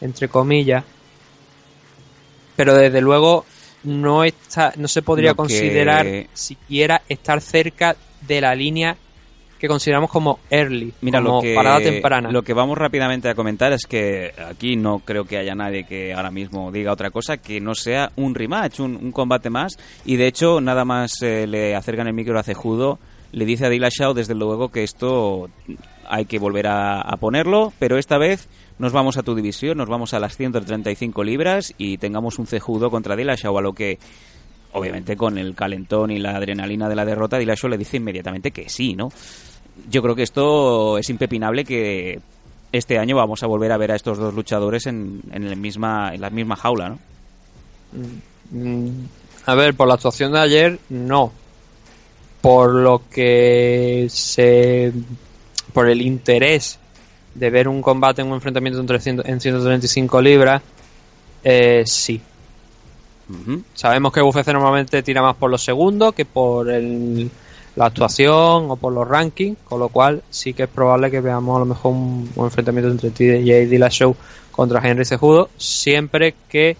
entre 0.00 0.28
comillas. 0.28 0.84
Pero 2.56 2.74
desde 2.74 3.00
luego 3.00 3.46
no 3.84 4.24
está 4.24 4.72
no 4.76 4.88
se 4.88 5.02
podría 5.02 5.30
que- 5.30 5.36
considerar 5.36 6.06
siquiera 6.34 7.02
estar 7.08 7.40
cerca 7.40 7.96
de 8.20 8.40
la 8.40 8.54
línea 8.54 8.96
que 9.62 9.68
consideramos 9.68 10.10
como 10.10 10.40
early 10.50 10.92
Mira, 11.02 11.22
como 11.22 11.36
lo 11.36 11.40
que, 11.40 11.54
parada 11.54 11.78
temprana 11.78 12.32
lo 12.32 12.42
que 12.42 12.52
vamos 12.52 12.76
rápidamente 12.76 13.28
a 13.28 13.36
comentar 13.36 13.72
es 13.72 13.86
que 13.86 14.34
aquí 14.44 14.74
no 14.74 14.98
creo 14.98 15.24
que 15.24 15.38
haya 15.38 15.54
nadie 15.54 15.84
que 15.84 16.12
ahora 16.12 16.32
mismo 16.32 16.72
diga 16.72 16.90
otra 16.90 17.12
cosa 17.12 17.36
que 17.36 17.60
no 17.60 17.76
sea 17.76 18.10
un 18.16 18.34
rematch, 18.34 18.80
un, 18.80 18.96
un 18.96 19.12
combate 19.12 19.50
más. 19.50 19.78
Y 20.04 20.16
de 20.16 20.26
hecho, 20.26 20.60
nada 20.60 20.84
más 20.84 21.22
eh, 21.22 21.46
le 21.46 21.76
acercan 21.76 22.08
el 22.08 22.12
micro 22.12 22.36
a 22.40 22.42
Cejudo, 22.42 22.98
le 23.30 23.44
dice 23.44 23.66
a 23.66 23.68
Dillashaw 23.68 24.14
desde 24.14 24.34
luego 24.34 24.70
que 24.70 24.82
esto 24.82 25.48
hay 26.08 26.24
que 26.24 26.40
volver 26.40 26.66
a, 26.66 27.00
a 27.00 27.16
ponerlo, 27.18 27.72
pero 27.78 27.98
esta 27.98 28.18
vez 28.18 28.48
nos 28.80 28.92
vamos 28.92 29.16
a 29.16 29.22
tu 29.22 29.36
división, 29.36 29.78
nos 29.78 29.88
vamos 29.88 30.12
a 30.12 30.18
las 30.18 30.36
135 30.36 31.22
libras 31.22 31.72
y 31.78 31.98
tengamos 31.98 32.40
un 32.40 32.48
Cejudo 32.48 32.90
contra 32.90 33.14
Dillashaw, 33.14 33.56
a 33.56 33.62
lo 33.62 33.74
que 33.74 34.00
obviamente 34.72 35.16
con 35.16 35.38
el 35.38 35.54
calentón 35.54 36.10
y 36.10 36.18
la 36.18 36.36
adrenalina 36.36 36.88
de 36.88 36.96
la 36.96 37.04
derrota, 37.04 37.38
Dillashaw 37.38 37.70
le 37.70 37.78
dice 37.78 37.98
inmediatamente 37.98 38.50
que 38.50 38.68
sí, 38.68 38.94
¿no? 38.94 39.10
Yo 39.90 40.02
creo 40.02 40.14
que 40.14 40.22
esto 40.22 40.98
es 40.98 41.08
impepinable 41.10 41.64
que 41.64 42.20
este 42.72 42.98
año 42.98 43.16
vamos 43.16 43.42
a 43.42 43.46
volver 43.46 43.72
a 43.72 43.76
ver 43.76 43.92
a 43.92 43.96
estos 43.96 44.18
dos 44.18 44.34
luchadores 44.34 44.86
en, 44.86 45.20
en, 45.32 45.44
el 45.44 45.56
misma, 45.56 46.14
en 46.14 46.20
la 46.20 46.30
misma 46.30 46.56
jaula, 46.56 46.90
¿no? 46.90 46.98
Mm, 48.50 49.04
A 49.46 49.54
ver, 49.54 49.74
por 49.74 49.88
la 49.88 49.94
actuación 49.94 50.32
de 50.32 50.40
ayer, 50.40 50.78
no. 50.88 51.32
Por 52.40 52.74
lo 52.74 53.02
que 53.10 54.06
se. 54.10 54.92
Por 55.72 55.88
el 55.88 56.02
interés 56.02 56.78
de 57.34 57.50
ver 57.50 57.68
un 57.68 57.80
combate 57.82 58.20
en 58.22 58.28
un 58.28 58.34
enfrentamiento 58.34 58.80
entre 58.80 59.00
100 59.00 59.22
en 59.24 59.40
135 59.40 60.20
libras, 60.20 60.62
eh, 61.44 61.82
sí. 61.86 62.20
Sabemos 63.74 64.12
que 64.12 64.20
UFC 64.22 64.48
normalmente 64.52 65.02
tira 65.02 65.22
más 65.22 65.36
por 65.36 65.50
los 65.50 65.62
segundos 65.64 66.14
que 66.14 66.24
por 66.24 66.70
el- 66.70 67.30
la 67.76 67.86
actuación 67.86 68.70
o 68.70 68.76
por 68.76 68.92
los 68.92 69.08
rankings, 69.08 69.56
con 69.64 69.80
lo 69.80 69.88
cual 69.88 70.22
sí 70.30 70.52
que 70.52 70.64
es 70.64 70.68
probable 70.68 71.10
que 71.10 71.20
veamos 71.20 71.56
a 71.56 71.60
lo 71.60 71.64
mejor 71.66 71.92
un, 71.92 72.30
un 72.36 72.44
enfrentamiento 72.44 72.90
entre 72.90 73.10
TJ 73.10 73.66
Dillashaw 73.66 74.14
contra 74.50 74.86
Henry 74.86 75.04
Cejudo, 75.06 75.48
siempre 75.56 76.34
que 76.48 76.76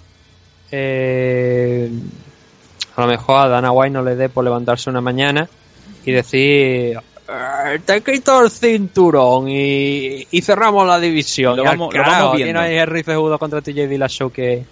eh, 0.70 1.90
a 2.96 3.00
lo 3.02 3.06
mejor 3.06 3.40
a 3.40 3.48
Dana 3.48 3.72
White 3.72 3.92
no 3.92 4.02
le 4.02 4.16
dé 4.16 4.28
por 4.28 4.44
levantarse 4.44 4.90
una 4.90 5.00
mañana 5.00 5.48
y 6.04 6.12
decir 6.12 6.98
"Eh, 7.28 7.78
te 7.84 8.02
quito 8.02 8.42
el 8.42 8.50
cinturón 8.50 9.48
y, 9.48 10.26
y 10.30 10.42
cerramos 10.42 10.86
la 10.86 10.98
división. 11.00 11.56
Lo 11.56 11.64
Y 11.64 11.66
al 11.66 11.76
vamos- 11.78 11.94
lo 11.94 12.02
carajo, 12.02 12.18
vamos 12.24 12.34
aquí 12.34 12.42
viendo. 12.42 12.60
no 12.60 12.66
hay 12.66 12.76
Henry 12.76 13.02
Cejudo 13.02 13.38
contra 13.38 13.60
TJ 13.62 13.86
Dillashaw 13.88 14.30
que, 14.30 14.64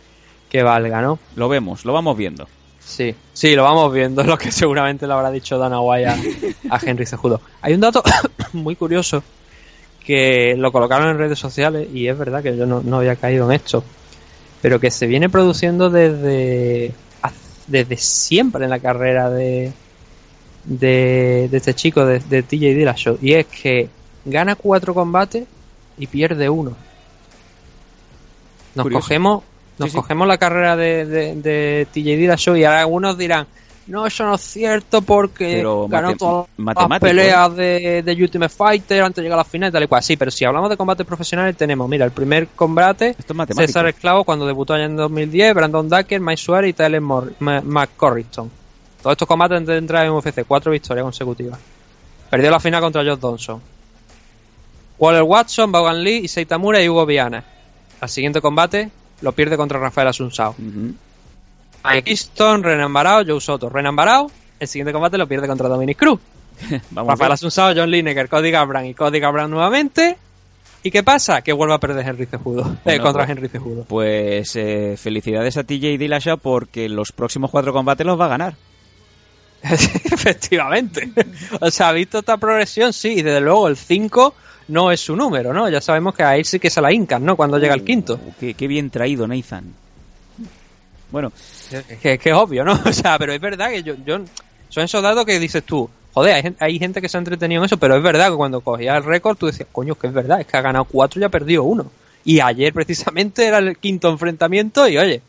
que 0.50 0.62
valga, 0.62 1.00
¿no? 1.00 1.18
Lo 1.36 1.48
vemos, 1.48 1.84
lo 1.86 1.92
vamos 1.94 2.16
viendo. 2.16 2.46
Sí, 2.78 3.14
sí, 3.32 3.54
lo 3.54 3.62
vamos 3.62 3.92
viendo, 3.92 4.20
es 4.20 4.26
lo 4.26 4.36
que 4.36 4.50
seguramente 4.50 5.06
le 5.06 5.12
habrá 5.14 5.30
dicho 5.30 5.56
Dana 5.56 5.80
White 5.80 6.08
a, 6.08 6.74
a 6.74 6.80
Henry 6.84 7.06
Cejudo. 7.06 7.40
Hay 7.62 7.72
un 7.72 7.80
dato 7.80 8.02
muy 8.52 8.76
curioso 8.76 9.22
que 10.04 10.54
lo 10.56 10.72
colocaron 10.72 11.08
en 11.08 11.18
redes 11.18 11.38
sociales 11.38 11.88
y 11.94 12.08
es 12.08 12.18
verdad 12.18 12.42
que 12.42 12.56
yo 12.56 12.66
no, 12.66 12.82
no 12.82 12.96
había 12.98 13.16
caído 13.16 13.46
en 13.46 13.52
esto, 13.52 13.84
pero 14.60 14.80
que 14.80 14.90
se 14.90 15.06
viene 15.06 15.28
produciendo 15.28 15.88
desde, 15.88 16.92
desde 17.68 17.96
siempre 17.96 18.64
en 18.64 18.70
la 18.70 18.80
carrera 18.80 19.30
de, 19.30 19.72
de, 20.64 21.48
de 21.50 21.56
este 21.56 21.74
chico, 21.74 22.04
de, 22.04 22.18
de 22.18 22.42
TJ 22.42 22.74
Dillashaw, 22.74 23.18
y 23.22 23.34
es 23.34 23.46
que 23.46 23.88
gana 24.24 24.56
cuatro 24.56 24.94
combates 24.94 25.46
y 25.96 26.06
pierde 26.08 26.48
uno. 26.48 26.76
Nos 28.74 28.84
Curioso. 28.84 29.02
cogemos 29.02 29.42
nos 29.80 29.88
Sí, 29.88 29.96
sí. 29.96 29.96
cogemos 29.96 30.28
la 30.28 30.38
carrera 30.38 30.76
de, 30.76 31.04
de, 31.06 31.34
de 31.34 31.86
TJ 31.92 32.16
Dillashaw 32.16 32.56
y 32.56 32.64
ahora 32.64 32.80
algunos 32.80 33.18
dirán 33.18 33.46
no, 33.86 34.06
eso 34.06 34.24
no 34.24 34.36
es 34.36 34.40
cierto 34.42 35.02
porque 35.02 35.54
Pero 35.56 35.88
ganó 35.88 36.14
todas 36.16 36.46
las 36.56 37.00
peleas 37.00 37.56
de, 37.56 38.02
de 38.04 38.12
Ultimate 38.22 38.48
Fighter 38.54 39.02
antes 39.02 39.16
de 39.16 39.22
llegar 39.22 39.36
a 39.36 39.40
la 39.40 39.44
final 39.44 39.70
y 39.70 39.72
tal 39.72 39.82
y 39.82 39.86
cual. 39.88 40.00
Sí, 40.00 40.16
pero 40.16 40.30
si 40.30 40.44
hablamos 40.44 40.70
de 40.70 40.76
combates 40.76 41.04
profesionales 41.04 41.56
tenemos, 41.56 41.88
mira, 41.88 42.04
el 42.04 42.12
primer 42.12 42.46
combate 42.54 43.16
Esto 43.18 43.32
es 43.32 43.36
matemático. 43.36 43.66
César 43.66 43.88
Esclavo 43.88 44.22
cuando 44.22 44.46
debutó 44.46 44.74
allá 44.74 44.84
en 44.84 44.94
2010, 44.94 45.54
Brandon 45.54 45.88
Ducker, 45.88 46.20
Mike 46.20 46.36
Suárez 46.36 46.70
y 46.70 46.72
Tyler 46.74 47.00
McCorriston. 47.00 48.48
Todos 49.02 49.14
estos 49.14 49.26
combates 49.26 49.56
antes 49.56 49.72
de 49.72 49.78
entrar 49.78 50.06
en 50.06 50.12
UFC, 50.12 50.44
cuatro 50.46 50.70
victorias 50.70 51.02
consecutivas. 51.02 51.58
Perdió 52.30 52.48
la 52.48 52.60
final 52.60 52.80
contra 52.80 53.02
Josh 53.02 53.18
Johnson. 53.20 53.60
Waller 55.00 55.22
Watson, 55.22 55.72
Vaughan 55.72 56.04
Lee, 56.04 56.18
Issei 56.24 56.44
Tamura 56.46 56.80
y 56.80 56.88
Hugo 56.88 57.06
Viana. 57.06 57.42
Al 58.00 58.08
siguiente 58.08 58.40
combate 58.40 58.88
lo 59.22 59.32
pierde 59.32 59.56
contra 59.56 59.78
Rafael 59.78 60.08
Asunsao. 60.08 60.50
Ujú. 60.52 60.94
Mike 61.84 62.10
Easton, 62.10 62.62
Renan 62.62 62.92
Barao, 62.92 63.24
Joe 63.26 63.40
Soto. 63.40 63.68
Renan 63.68 63.96
Barao, 63.96 64.30
el 64.58 64.68
siguiente 64.68 64.92
combate 64.92 65.16
lo 65.18 65.26
pierde 65.26 65.46
contra 65.46 65.68
Dominic 65.68 65.98
Cruz. 65.98 66.20
Vamos 66.90 67.12
Rafael. 67.12 67.32
Asunsao, 67.32 67.72
John 67.74 67.90
Lineker, 67.90 68.28
Cody 68.28 68.50
Gabran 68.50 68.86
y 68.86 68.94
Cody 68.94 69.18
Gabran 69.20 69.50
nuevamente. 69.50 70.16
¿Y 70.82 70.90
qué 70.90 71.02
pasa? 71.02 71.42
Que 71.42 71.52
vuelve 71.52 71.74
a 71.74 71.78
perder 71.78 72.06
Henry 72.08 72.24
Cejudo. 72.26 72.62
Eh, 72.62 72.76
Bueno, 72.84 73.02
contra 73.02 73.24
pues- 73.26 73.30
Henry 73.36 73.48
Cejudo. 73.48 73.84
Pues 73.84 74.56
eh, 74.56 74.96
felicidades 74.98 75.56
a 75.58 75.64
TJ 75.64 75.98
Dillashaw 75.98 76.38
porque 76.38 76.88
los 76.88 77.12
próximos 77.12 77.50
cuatro 77.50 77.72
combates 77.72 78.06
los 78.06 78.18
va 78.18 78.26
a 78.26 78.28
ganar. 78.28 78.54
Efectivamente. 79.62 81.10
O 81.60 81.70
sea, 81.70 81.92
visto 81.92 82.18
esta 82.20 82.36
progresión, 82.38 82.92
sí, 82.92 83.14
y 83.18 83.22
desde 83.22 83.40
luego 83.40 83.68
el 83.68 83.76
5 83.76 84.34
no 84.70 84.90
es 84.90 85.00
su 85.00 85.14
número, 85.16 85.52
¿no? 85.52 85.68
Ya 85.68 85.80
sabemos 85.80 86.14
que 86.14 86.22
ahí 86.22 86.44
sí 86.44 86.58
que 86.58 86.70
se 86.70 86.80
la 86.80 86.92
hincan, 86.92 87.24
¿no? 87.24 87.36
Cuando 87.36 87.58
llega 87.58 87.74
el 87.74 87.84
quinto. 87.84 88.14
Uh, 88.14 88.32
qué, 88.38 88.54
qué 88.54 88.66
bien 88.66 88.90
traído, 88.90 89.26
Nathan. 89.26 89.64
Bueno, 91.10 91.32
Que, 92.00 92.18
que 92.18 92.30
es 92.30 92.36
obvio, 92.36 92.64
¿no? 92.64 92.72
O 92.84 92.92
sea, 92.92 93.18
pero 93.18 93.32
es 93.32 93.40
verdad 93.40 93.70
que 93.70 93.82
yo, 93.82 93.94
yo 94.04 94.20
son 94.68 94.84
esos 94.84 95.02
datos 95.02 95.24
que 95.24 95.38
dices 95.40 95.64
tú, 95.64 95.90
joder, 96.14 96.34
hay, 96.34 96.54
hay 96.60 96.78
gente 96.78 97.00
que 97.00 97.08
se 97.08 97.16
ha 97.16 97.18
entretenido 97.20 97.60
en 97.62 97.66
eso, 97.66 97.76
pero 97.78 97.96
es 97.96 98.02
verdad 98.02 98.30
que 98.30 98.36
cuando 98.36 98.60
cogías 98.60 98.96
el 98.96 99.04
récord 99.04 99.36
tú 99.36 99.46
decías, 99.46 99.68
coño, 99.72 99.96
que 99.96 100.06
es 100.06 100.12
verdad, 100.12 100.40
es 100.40 100.46
que 100.46 100.56
ha 100.56 100.60
ganado 100.62 100.84
cuatro 100.84 101.20
y 101.20 101.24
ha 101.24 101.28
perdido 101.28 101.64
uno. 101.64 101.90
Y 102.24 102.40
ayer 102.40 102.72
precisamente 102.72 103.46
era 103.46 103.58
el 103.58 103.76
quinto 103.78 104.08
enfrentamiento 104.10 104.86
y 104.88 104.98
oye, 104.98 105.22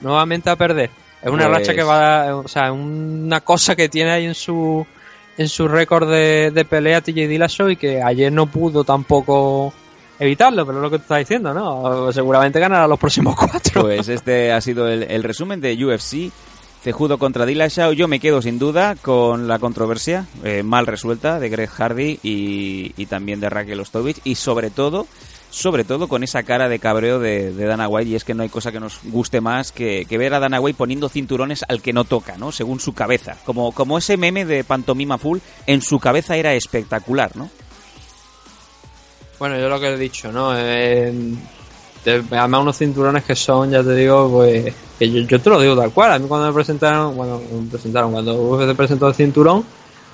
nuevamente 0.00 0.50
a 0.50 0.56
perder. 0.56 0.90
Es 1.22 1.30
una 1.30 1.46
Pues- 1.48 1.58
racha 1.60 1.74
que 1.74 1.82
va, 1.82 2.36
o 2.36 2.48
sea, 2.48 2.72
una 2.72 3.40
cosa 3.40 3.74
que 3.76 3.88
tiene 3.88 4.10
ahí 4.10 4.26
en 4.26 4.34
su 4.34 4.84
en 5.36 5.48
su 5.48 5.68
récord 5.68 6.10
de, 6.10 6.50
de 6.52 6.64
pelea 6.64 7.00
TJ 7.00 7.28
Dillashaw 7.28 7.70
y 7.70 7.76
que 7.76 8.02
ayer 8.02 8.32
no 8.32 8.46
pudo 8.46 8.84
tampoco 8.84 9.72
evitarlo, 10.18 10.64
pero 10.66 10.78
es 10.78 10.82
lo 10.82 10.90
que 10.90 10.98
tú 10.98 11.02
estás 11.02 11.18
diciendo, 11.18 11.52
¿no? 11.52 12.12
Seguramente 12.12 12.60
ganará 12.60 12.86
los 12.86 12.98
próximos 12.98 13.34
cuatro. 13.38 13.82
pues 13.82 14.08
este 14.08 14.52
ha 14.52 14.60
sido 14.60 14.88
el, 14.88 15.04
el 15.04 15.22
resumen 15.22 15.60
de 15.60 15.84
UFC. 15.84 16.32
Cejudo 16.82 17.16
contra 17.16 17.46
Dillashaw. 17.46 17.92
Yo 17.92 18.08
me 18.08 18.18
quedo 18.18 18.42
sin 18.42 18.58
duda 18.58 18.96
con 19.00 19.46
la 19.46 19.60
controversia 19.60 20.26
eh, 20.42 20.64
mal 20.64 20.86
resuelta 20.88 21.38
de 21.38 21.48
Greg 21.48 21.70
Hardy 21.70 22.18
y, 22.24 22.92
y 22.96 23.06
también 23.06 23.38
de 23.38 23.48
Raquel 23.48 23.78
Ostovich. 23.78 24.20
Y 24.24 24.34
sobre 24.34 24.70
todo, 24.70 25.06
sobre 25.52 25.84
todo 25.84 26.08
con 26.08 26.22
esa 26.24 26.42
cara 26.44 26.66
de 26.70 26.78
cabreo 26.78 27.18
de, 27.20 27.52
de 27.52 27.64
Dana 27.66 27.86
White. 27.86 28.08
Y 28.10 28.14
es 28.16 28.24
que 28.24 28.32
no 28.34 28.42
hay 28.42 28.48
cosa 28.48 28.72
que 28.72 28.80
nos 28.80 28.98
guste 29.04 29.40
más 29.42 29.70
que, 29.70 30.06
que 30.08 30.16
ver 30.18 30.32
a 30.32 30.40
Dana 30.40 30.58
White 30.60 30.78
poniendo 30.78 31.08
cinturones 31.10 31.62
al 31.68 31.82
que 31.82 31.92
no 31.92 32.04
toca, 32.04 32.38
¿no? 32.38 32.50
Según 32.52 32.80
su 32.80 32.94
cabeza. 32.94 33.36
Como, 33.44 33.72
como 33.72 33.98
ese 33.98 34.16
meme 34.16 34.46
de 34.46 34.64
Pantomima 34.64 35.18
Full, 35.18 35.38
en 35.66 35.82
su 35.82 36.00
cabeza 36.00 36.36
era 36.36 36.54
espectacular, 36.54 37.36
¿no? 37.36 37.50
Bueno, 39.38 39.58
yo 39.58 39.68
lo 39.68 39.78
que 39.78 39.88
he 39.88 39.98
dicho, 39.98 40.30
¿no? 40.32 40.56
Eh, 40.56 41.12
de- 42.04 42.24
además 42.30 42.62
unos 42.62 42.78
cinturones 42.78 43.24
que 43.24 43.34
son, 43.36 43.70
ya 43.70 43.82
te 43.82 43.94
digo, 43.94 44.30
pues 44.30 44.72
que 44.98 45.10
yo, 45.26 45.40
te 45.40 45.50
lo 45.50 45.60
digo 45.60 45.76
tal 45.76 45.90
cual. 45.90 46.12
A 46.12 46.18
mí 46.18 46.26
cuando 46.28 46.46
me 46.46 46.52
presentaron, 46.54 47.16
bueno, 47.16 47.40
me 47.52 47.68
presentaron, 47.70 48.12
cuando 48.12 48.34
UFC 48.40 48.74
presentó 48.76 49.08
el 49.08 49.14
cinturón, 49.14 49.64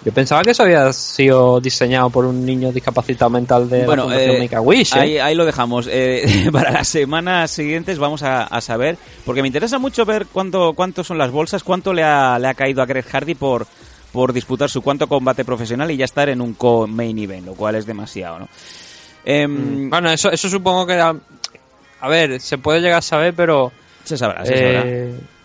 Yo 0.09 0.15
pensaba 0.15 0.41
que 0.41 0.53
eso 0.53 0.63
había 0.63 0.91
sido 0.95 1.61
diseñado 1.61 2.09
por 2.09 2.25
un 2.25 2.43
niño 2.43 2.73
discapacitado 2.73 3.29
mental 3.29 3.69
de 3.69 3.85
Bueno, 3.85 4.09
la 4.09 4.19
eh, 4.19 4.39
Make-A-Wish. 4.39 4.97
¿eh? 4.97 5.01
ahí, 5.01 5.19
ahí 5.19 5.35
lo 5.35 5.45
dejamos. 5.45 5.87
Eh, 5.87 6.49
para 6.53 6.71
las 6.71 6.89
semanas 6.89 7.51
siguientes 7.51 7.99
vamos 7.99 8.23
a, 8.23 8.45
a 8.45 8.63
saber, 8.63 8.97
porque 9.27 9.43
me 9.43 9.49
interesa 9.49 9.79
mucho 9.79 10.07
ver 10.07 10.25
cuánto, 10.33 10.73
cuánto 10.73 11.05
son 11.05 11.19
las 11.19 11.31
bolsas, 11.31 11.63
cuánto 11.63 11.93
le 11.93 12.05
ha, 12.05 12.39
le 12.39 12.49
ha 12.49 12.55
caído 12.55 12.81
a 12.81 12.87
Greg 12.87 13.05
Hardy 13.05 13.35
por, 13.35 13.67
por 14.11 14.33
disputar 14.33 14.71
su 14.71 14.81
cuanto 14.81 15.09
combate 15.09 15.45
profesional 15.45 15.91
y 15.91 15.99
ya 15.99 16.07
estar 16.07 16.31
en 16.31 16.41
un 16.41 16.55
co-main 16.55 17.19
event, 17.19 17.45
lo 17.45 17.53
cual 17.53 17.75
es 17.75 17.85
demasiado, 17.85 18.39
¿no? 18.39 18.49
Em, 19.27 19.91
Bueno, 19.91 20.11
eso, 20.11 20.31
eso 20.33 20.49
supongo 20.49 20.87
que... 20.87 20.95
A, 20.95 21.15
a 22.01 22.09
ver, 22.09 22.41
se 22.41 22.57
puede 22.57 22.81
llegar 22.81 23.01
a 23.01 23.03
saber, 23.03 23.35
pero... 23.35 23.73
se 24.05 24.17
sabrá, 24.17 24.47
se 24.47 24.57
sabrá. 24.57 24.85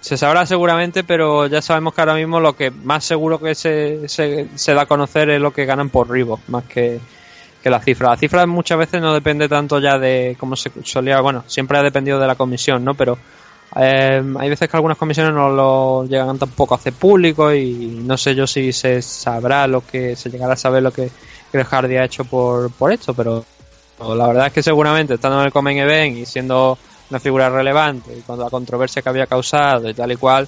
Se 0.03 0.17
sabrá 0.17 0.45
seguramente, 0.45 1.05
pero 1.05 1.47
ya 1.47 1.61
sabemos 1.61 1.93
que 1.93 2.01
ahora 2.01 2.15
mismo 2.15 2.41
lo 2.41 2.57
que 2.57 2.71
más 2.71 3.05
seguro 3.05 3.39
que 3.39 3.55
se, 3.55 4.09
se, 4.09 4.73
da 4.73 4.81
a 4.81 4.85
conocer 4.85 5.29
es 5.29 5.39
lo 5.39 5.53
que 5.53 5.63
ganan 5.63 5.89
por 5.89 6.09
Reebok, 6.09 6.41
más 6.47 6.65
que, 6.65 6.99
que 7.63 7.69
la 7.69 7.79
cifra. 7.79 8.09
La 8.09 8.17
cifra 8.17 8.45
muchas 8.45 8.77
veces 8.77 9.01
no 9.01 9.13
depende 9.13 9.47
tanto 9.47 9.79
ya 9.79 9.97
de 9.97 10.35
cómo 10.37 10.57
se 10.57 10.71
solía, 10.83 11.21
bueno, 11.21 11.45
siempre 11.47 11.77
ha 11.77 11.83
dependido 11.83 12.19
de 12.19 12.27
la 12.27 12.35
comisión, 12.35 12.83
¿no? 12.83 12.95
Pero 12.95 13.17
eh, 13.77 14.21
hay 14.39 14.49
veces 14.49 14.67
que 14.67 14.75
algunas 14.75 14.97
comisiones 14.97 15.33
no 15.33 15.49
lo 15.49 16.03
llegan 16.05 16.37
tampoco 16.37 16.73
a 16.73 16.77
hacer 16.79 16.91
público 16.91 17.53
y 17.53 18.01
no 18.03 18.17
sé 18.17 18.35
yo 18.35 18.45
si 18.45 18.73
se 18.73 19.01
sabrá 19.01 19.67
lo 19.67 19.87
que, 19.87 20.17
se 20.17 20.29
llegará 20.29 20.55
a 20.55 20.57
saber 20.57 20.83
lo 20.83 20.91
que 20.91 21.09
Greg 21.53 21.65
Hardy 21.65 21.95
ha 21.95 22.03
hecho 22.03 22.25
por, 22.25 22.69
por 22.73 22.91
esto, 22.91 23.13
pero 23.13 23.45
la 23.99 24.27
verdad 24.27 24.47
es 24.47 24.53
que 24.53 24.63
seguramente 24.63 25.13
estando 25.13 25.39
en 25.39 25.45
el 25.45 25.53
Comen 25.53 25.77
Event 25.77 26.17
y 26.17 26.25
siendo 26.25 26.77
una 27.09 27.19
figura 27.19 27.49
relevante 27.49 28.17
y 28.17 28.21
con 28.21 28.39
la 28.39 28.49
controversia 28.49 29.01
que 29.01 29.09
había 29.09 29.27
causado 29.27 29.89
y 29.89 29.93
tal 29.93 30.11
y 30.11 30.15
cual, 30.15 30.47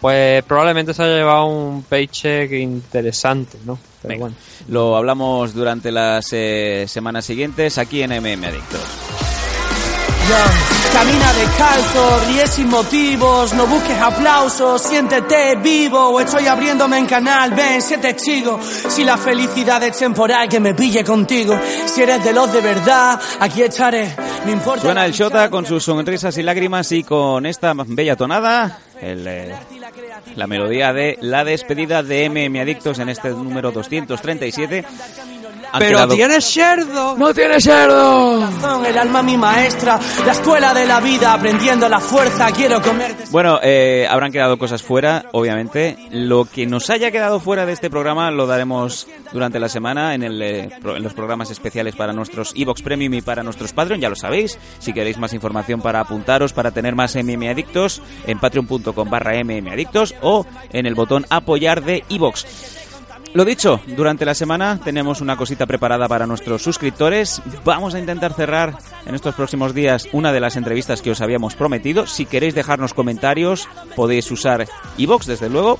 pues 0.00 0.42
probablemente 0.44 0.94
se 0.94 1.02
haya 1.02 1.16
llevado 1.16 1.46
un 1.46 1.82
paycheck 1.82 2.50
interesante, 2.52 3.58
¿no? 3.64 3.78
Pero 4.02 4.14
Venga, 4.14 4.20
bueno. 4.20 4.36
Lo 4.68 4.96
hablamos 4.96 5.52
durante 5.52 5.92
las 5.92 6.28
eh, 6.32 6.86
semanas 6.88 7.24
siguientes 7.24 7.76
aquí 7.78 8.02
en 8.02 8.10
MM 8.12 8.44
Adictos. 8.44 9.29
Camina 10.92 11.32
descalzo, 11.32 12.20
ríe 12.26 12.46
sin 12.46 12.68
motivos, 12.68 13.54
no 13.54 13.66
busques 13.66 13.96
aplausos, 13.96 14.82
siéntete 14.82 15.56
vivo, 15.56 16.20
estoy 16.20 16.46
abriéndome 16.46 16.98
en 16.98 17.06
canal, 17.06 17.52
ven, 17.52 17.80
sé 17.80 17.98
testigo. 17.98 18.60
Si 18.62 19.04
la 19.04 19.16
felicidad 19.16 19.82
es 19.82 19.96
temporal, 19.96 20.48
que 20.48 20.60
me 20.60 20.74
pille 20.74 21.04
contigo. 21.04 21.58
Si 21.86 22.02
eres 22.02 22.22
de 22.24 22.32
los 22.32 22.52
de 22.52 22.60
verdad, 22.60 23.20
aquí 23.38 23.62
estaré, 23.62 24.14
no 24.44 24.52
importa. 24.52 24.82
Suena 24.82 25.06
el 25.06 25.12
Shota 25.12 25.48
con 25.48 25.64
sus 25.64 25.84
sonrisas 25.84 26.36
y 26.38 26.42
lágrimas 26.42 26.90
y 26.92 27.04
con 27.04 27.46
esta 27.46 27.72
bella 27.74 28.16
tonada, 28.16 28.80
el, 29.00 29.26
eh, 29.26 29.54
la 30.36 30.46
melodía 30.46 30.92
de 30.92 31.18
la 31.20 31.44
despedida 31.44 32.02
de 32.02 32.28
MM 32.28 32.60
Adictos 32.60 32.98
en 32.98 33.08
este 33.08 33.30
número 33.30 33.70
237. 33.70 34.84
Pero 35.78 35.90
quedado- 35.98 36.14
tienes 36.14 36.44
cerdo. 36.44 37.16
No 37.16 37.32
tienes 37.34 37.64
razón, 37.66 38.84
el 38.86 38.98
alma 38.98 39.22
mi 39.22 39.36
maestra, 39.36 39.98
la 40.26 40.32
escuela 40.32 40.74
de 40.74 40.86
la 40.86 41.00
vida, 41.00 41.32
aprendiendo 41.32 41.88
la 41.88 42.00
fuerza, 42.00 42.50
quiero 42.52 42.80
comerte. 42.82 43.24
Bueno, 43.30 43.58
eh, 43.62 44.06
habrán 44.10 44.32
quedado 44.32 44.58
cosas 44.58 44.82
fuera, 44.82 45.26
obviamente. 45.32 45.96
Lo 46.10 46.44
que 46.44 46.66
nos 46.66 46.90
haya 46.90 47.10
quedado 47.10 47.40
fuera 47.40 47.66
de 47.66 47.72
este 47.72 47.90
programa 47.90 48.30
lo 48.30 48.46
daremos 48.46 49.06
durante 49.32 49.60
la 49.60 49.68
semana 49.68 50.14
en, 50.14 50.22
el, 50.22 50.42
eh, 50.42 50.70
pro- 50.80 50.96
en 50.96 51.02
los 51.02 51.14
programas 51.14 51.50
especiales 51.50 51.94
para 51.96 52.12
nuestros 52.12 52.52
Evox 52.56 52.82
Premium 52.82 53.14
y 53.14 53.22
para 53.22 53.42
nuestros 53.42 53.72
Patreon, 53.72 54.00
ya 54.00 54.08
lo 54.08 54.16
sabéis. 54.16 54.58
Si 54.78 54.92
queréis 54.92 55.18
más 55.18 55.32
información 55.32 55.80
para 55.80 56.00
apuntaros, 56.00 56.52
para 56.52 56.70
tener 56.72 56.94
más 56.94 57.14
MM 57.16 57.48
Adictos, 57.48 58.02
en 58.26 58.38
patreon.com 58.38 59.08
barra 59.10 59.34
MM 59.42 59.70
Adictos 59.70 60.14
o 60.22 60.46
en 60.72 60.86
el 60.86 60.94
botón 60.94 61.26
apoyar 61.30 61.82
de 61.82 62.04
Evox. 62.08 62.78
Lo 63.32 63.44
dicho, 63.44 63.80
durante 63.86 64.24
la 64.24 64.34
semana 64.34 64.80
tenemos 64.82 65.20
una 65.20 65.36
cosita 65.36 65.64
preparada 65.64 66.08
para 66.08 66.26
nuestros 66.26 66.62
suscriptores. 66.62 67.40
Vamos 67.64 67.94
a 67.94 68.00
intentar 68.00 68.32
cerrar 68.32 68.76
en 69.06 69.14
estos 69.14 69.36
próximos 69.36 69.72
días 69.72 70.08
una 70.12 70.32
de 70.32 70.40
las 70.40 70.56
entrevistas 70.56 71.00
que 71.00 71.12
os 71.12 71.20
habíamos 71.20 71.54
prometido. 71.54 72.08
Si 72.08 72.26
queréis 72.26 72.56
dejarnos 72.56 72.92
comentarios, 72.92 73.68
podéis 73.94 74.28
usar 74.32 74.66
iVox, 74.96 75.26
desde 75.26 75.48
luego. 75.48 75.78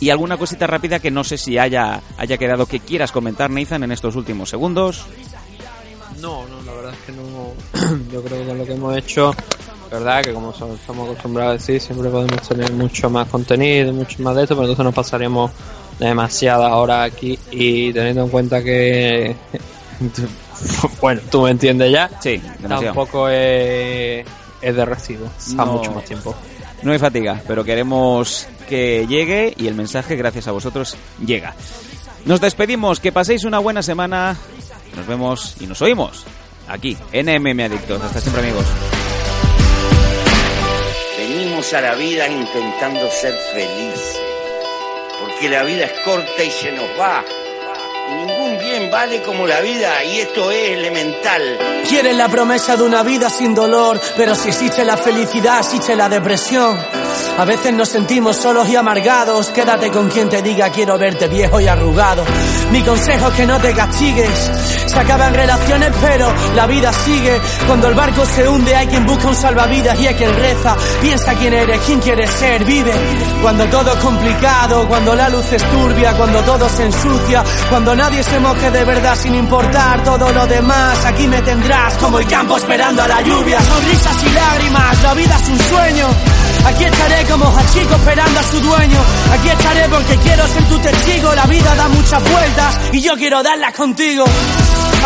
Y 0.00 0.08
alguna 0.08 0.38
cosita 0.38 0.66
rápida 0.66 0.98
que 0.98 1.10
no 1.10 1.24
sé 1.24 1.36
si 1.36 1.58
haya, 1.58 2.00
haya 2.16 2.38
quedado 2.38 2.64
que 2.64 2.80
quieras 2.80 3.12
comentar, 3.12 3.50
Nathan, 3.50 3.82
en 3.82 3.92
estos 3.92 4.16
últimos 4.16 4.48
segundos. 4.48 5.04
No, 6.20 6.46
no, 6.48 6.62
la 6.62 6.72
verdad 6.72 6.94
es 6.94 7.00
que 7.00 7.12
no. 7.12 8.02
Yo 8.12 8.22
creo 8.22 8.40
que 8.40 8.46
con 8.46 8.58
lo 8.58 8.64
que 8.64 8.72
hemos 8.72 8.96
hecho, 8.96 9.34
la 9.90 9.98
verdad 9.98 10.22
que 10.22 10.32
como 10.32 10.52
estamos 10.52 10.80
acostumbrados 11.10 11.50
a 11.50 11.52
decir, 11.52 11.80
siempre 11.80 12.08
podemos 12.08 12.48
tener 12.48 12.72
mucho 12.72 13.10
más 13.10 13.28
contenido, 13.28 13.92
mucho 13.92 14.22
más 14.22 14.34
de 14.36 14.44
esto, 14.44 14.54
pero 14.54 14.68
entonces 14.68 14.84
nos 14.86 14.94
pasaremos 14.94 15.50
demasiadas 15.98 16.72
horas 16.72 17.10
aquí 17.12 17.38
y 17.50 17.92
teniendo 17.92 18.22
en 18.24 18.28
cuenta 18.28 18.62
que. 18.62 19.34
bueno, 21.00 21.20
tú 21.30 21.42
me 21.42 21.50
entiendes 21.50 21.92
ya. 21.92 22.10
Sí, 22.20 22.40
demasiado. 22.58 22.94
Tampoco 22.94 23.28
es, 23.28 24.24
es 24.60 24.76
de 24.76 24.84
recibo, 24.84 25.26
a 25.58 25.64
No. 25.64 25.72
mucho 25.74 25.92
más 25.92 26.04
tiempo. 26.04 26.34
No 26.82 26.92
hay 26.92 26.98
fatiga, 26.98 27.40
pero 27.46 27.64
queremos 27.64 28.48
que 28.68 29.06
llegue 29.06 29.54
y 29.56 29.68
el 29.68 29.74
mensaje, 29.74 30.16
gracias 30.16 30.48
a 30.48 30.52
vosotros, 30.52 30.96
llega. 31.24 31.54
Nos 32.24 32.40
despedimos, 32.40 32.98
que 33.00 33.12
paséis 33.12 33.44
una 33.44 33.58
buena 33.60 33.82
semana. 33.82 34.36
Nos 34.96 35.06
vemos 35.06 35.56
y 35.60 35.66
nos 35.66 35.80
oímos 35.82 36.24
aquí 36.68 36.96
en 37.12 37.26
MM 37.42 37.60
Adictos. 37.64 38.02
Hasta 38.02 38.20
siempre, 38.20 38.42
amigos. 38.42 38.64
Venimos 41.18 41.72
a 41.72 41.80
la 41.80 41.94
vida 41.94 42.28
intentando 42.28 43.08
ser 43.10 43.34
felices, 43.54 44.18
porque 45.42 45.56
la 45.56 45.64
vida 45.64 45.86
es 45.86 45.92
corta 46.04 46.44
y 46.44 46.50
se 46.52 46.70
nos 46.70 46.88
va. 47.00 47.24
Ningún 48.10 48.58
bien 48.58 48.90
vale 48.90 49.22
como 49.22 49.46
la 49.46 49.60
vida, 49.60 50.04
y 50.04 50.20
esto 50.20 50.50
es 50.50 50.70
elemental. 50.70 51.58
Quieres 51.88 52.16
la 52.16 52.28
promesa 52.28 52.76
de 52.76 52.82
una 52.82 53.02
vida 53.02 53.30
sin 53.30 53.54
dolor, 53.54 54.00
pero 54.16 54.34
si 54.34 54.48
existe 54.48 54.84
la 54.84 54.96
felicidad, 54.96 55.60
existe 55.60 55.94
la 55.94 56.08
depresión. 56.08 56.78
A 57.38 57.44
veces 57.44 57.72
nos 57.72 57.88
sentimos 57.88 58.36
solos 58.36 58.68
y 58.68 58.76
amargados. 58.76 59.48
Quédate 59.48 59.90
con 59.90 60.08
quien 60.08 60.28
te 60.28 60.42
diga 60.42 60.70
quiero 60.70 60.98
verte 60.98 61.28
viejo 61.28 61.60
y 61.60 61.66
arrugado. 61.66 62.24
Mi 62.70 62.82
consejo 62.82 63.28
es 63.28 63.34
que 63.34 63.46
no 63.46 63.58
te 63.58 63.72
castigues. 63.72 64.50
Se 64.86 64.98
acaban 64.98 65.32
relaciones, 65.32 65.90
pero 66.02 66.30
la 66.54 66.66
vida 66.66 66.92
sigue. 66.92 67.40
Cuando 67.66 67.88
el 67.88 67.94
barco 67.94 68.26
se 68.26 68.46
hunde, 68.46 68.76
hay 68.76 68.86
quien 68.86 69.06
busca 69.06 69.28
un 69.28 69.34
salvavidas 69.34 69.98
y 69.98 70.06
hay 70.06 70.14
quien 70.14 70.34
reza. 70.34 70.76
Piensa 71.00 71.34
quién 71.34 71.54
eres, 71.54 71.80
quién 71.86 72.00
quieres 72.00 72.30
ser, 72.30 72.64
vive. 72.64 72.92
Cuando 73.40 73.64
todo 73.66 73.92
es 73.92 73.98
complicado, 73.98 74.86
cuando 74.86 75.14
la 75.14 75.28
luz 75.30 75.50
es 75.52 75.62
turbia, 75.70 76.12
cuando 76.12 76.40
todo 76.42 76.68
se 76.68 76.84
ensucia, 76.84 77.42
nadie 77.96 78.22
se 78.22 78.38
moje 78.40 78.70
de 78.70 78.84
verdad 78.84 79.16
sin 79.16 79.34
importar 79.34 80.02
todo 80.04 80.32
lo 80.32 80.46
demás. 80.46 81.04
Aquí 81.04 81.26
me 81.26 81.40
tendrás 81.42 81.94
como 81.94 82.18
el 82.18 82.26
campo 82.26 82.56
esperando 82.56 83.02
a 83.02 83.08
la 83.08 83.20
lluvia. 83.22 83.60
Sonrisas 83.60 84.24
y 84.24 84.30
lágrimas, 84.30 85.02
la 85.02 85.14
vida 85.14 85.36
es 85.36 85.48
un 85.48 85.58
sueño. 85.58 86.06
Aquí 86.66 86.84
estaré 86.84 87.24
como 87.24 87.44
Hachiko 87.46 87.94
esperando 87.94 88.40
a 88.40 88.42
su 88.44 88.60
dueño. 88.60 89.00
Aquí 89.32 89.48
estaré 89.48 89.88
porque 89.88 90.16
quiero 90.16 90.46
ser 90.46 90.64
tu 90.64 90.78
testigo. 90.78 91.34
La 91.34 91.46
vida 91.46 91.74
da 91.74 91.88
muchas 91.88 92.22
vueltas 92.30 92.80
y 92.92 93.00
yo 93.00 93.14
quiero 93.16 93.42
darlas 93.42 93.74
contigo. 93.74 94.24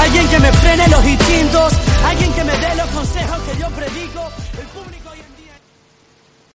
Alguien 0.01 0.29
que 0.29 0.39
me 0.39 0.53
frene 0.53 0.89
los 0.89 1.05
instintos, 1.07 1.73
alguien 2.07 2.33
que 2.33 2.45
me 2.45 2.53
dé 2.53 2.75
los 2.77 2.89
consejos 2.91 3.39
que 3.43 3.61
yo 3.61 3.69
predico. 3.71 4.06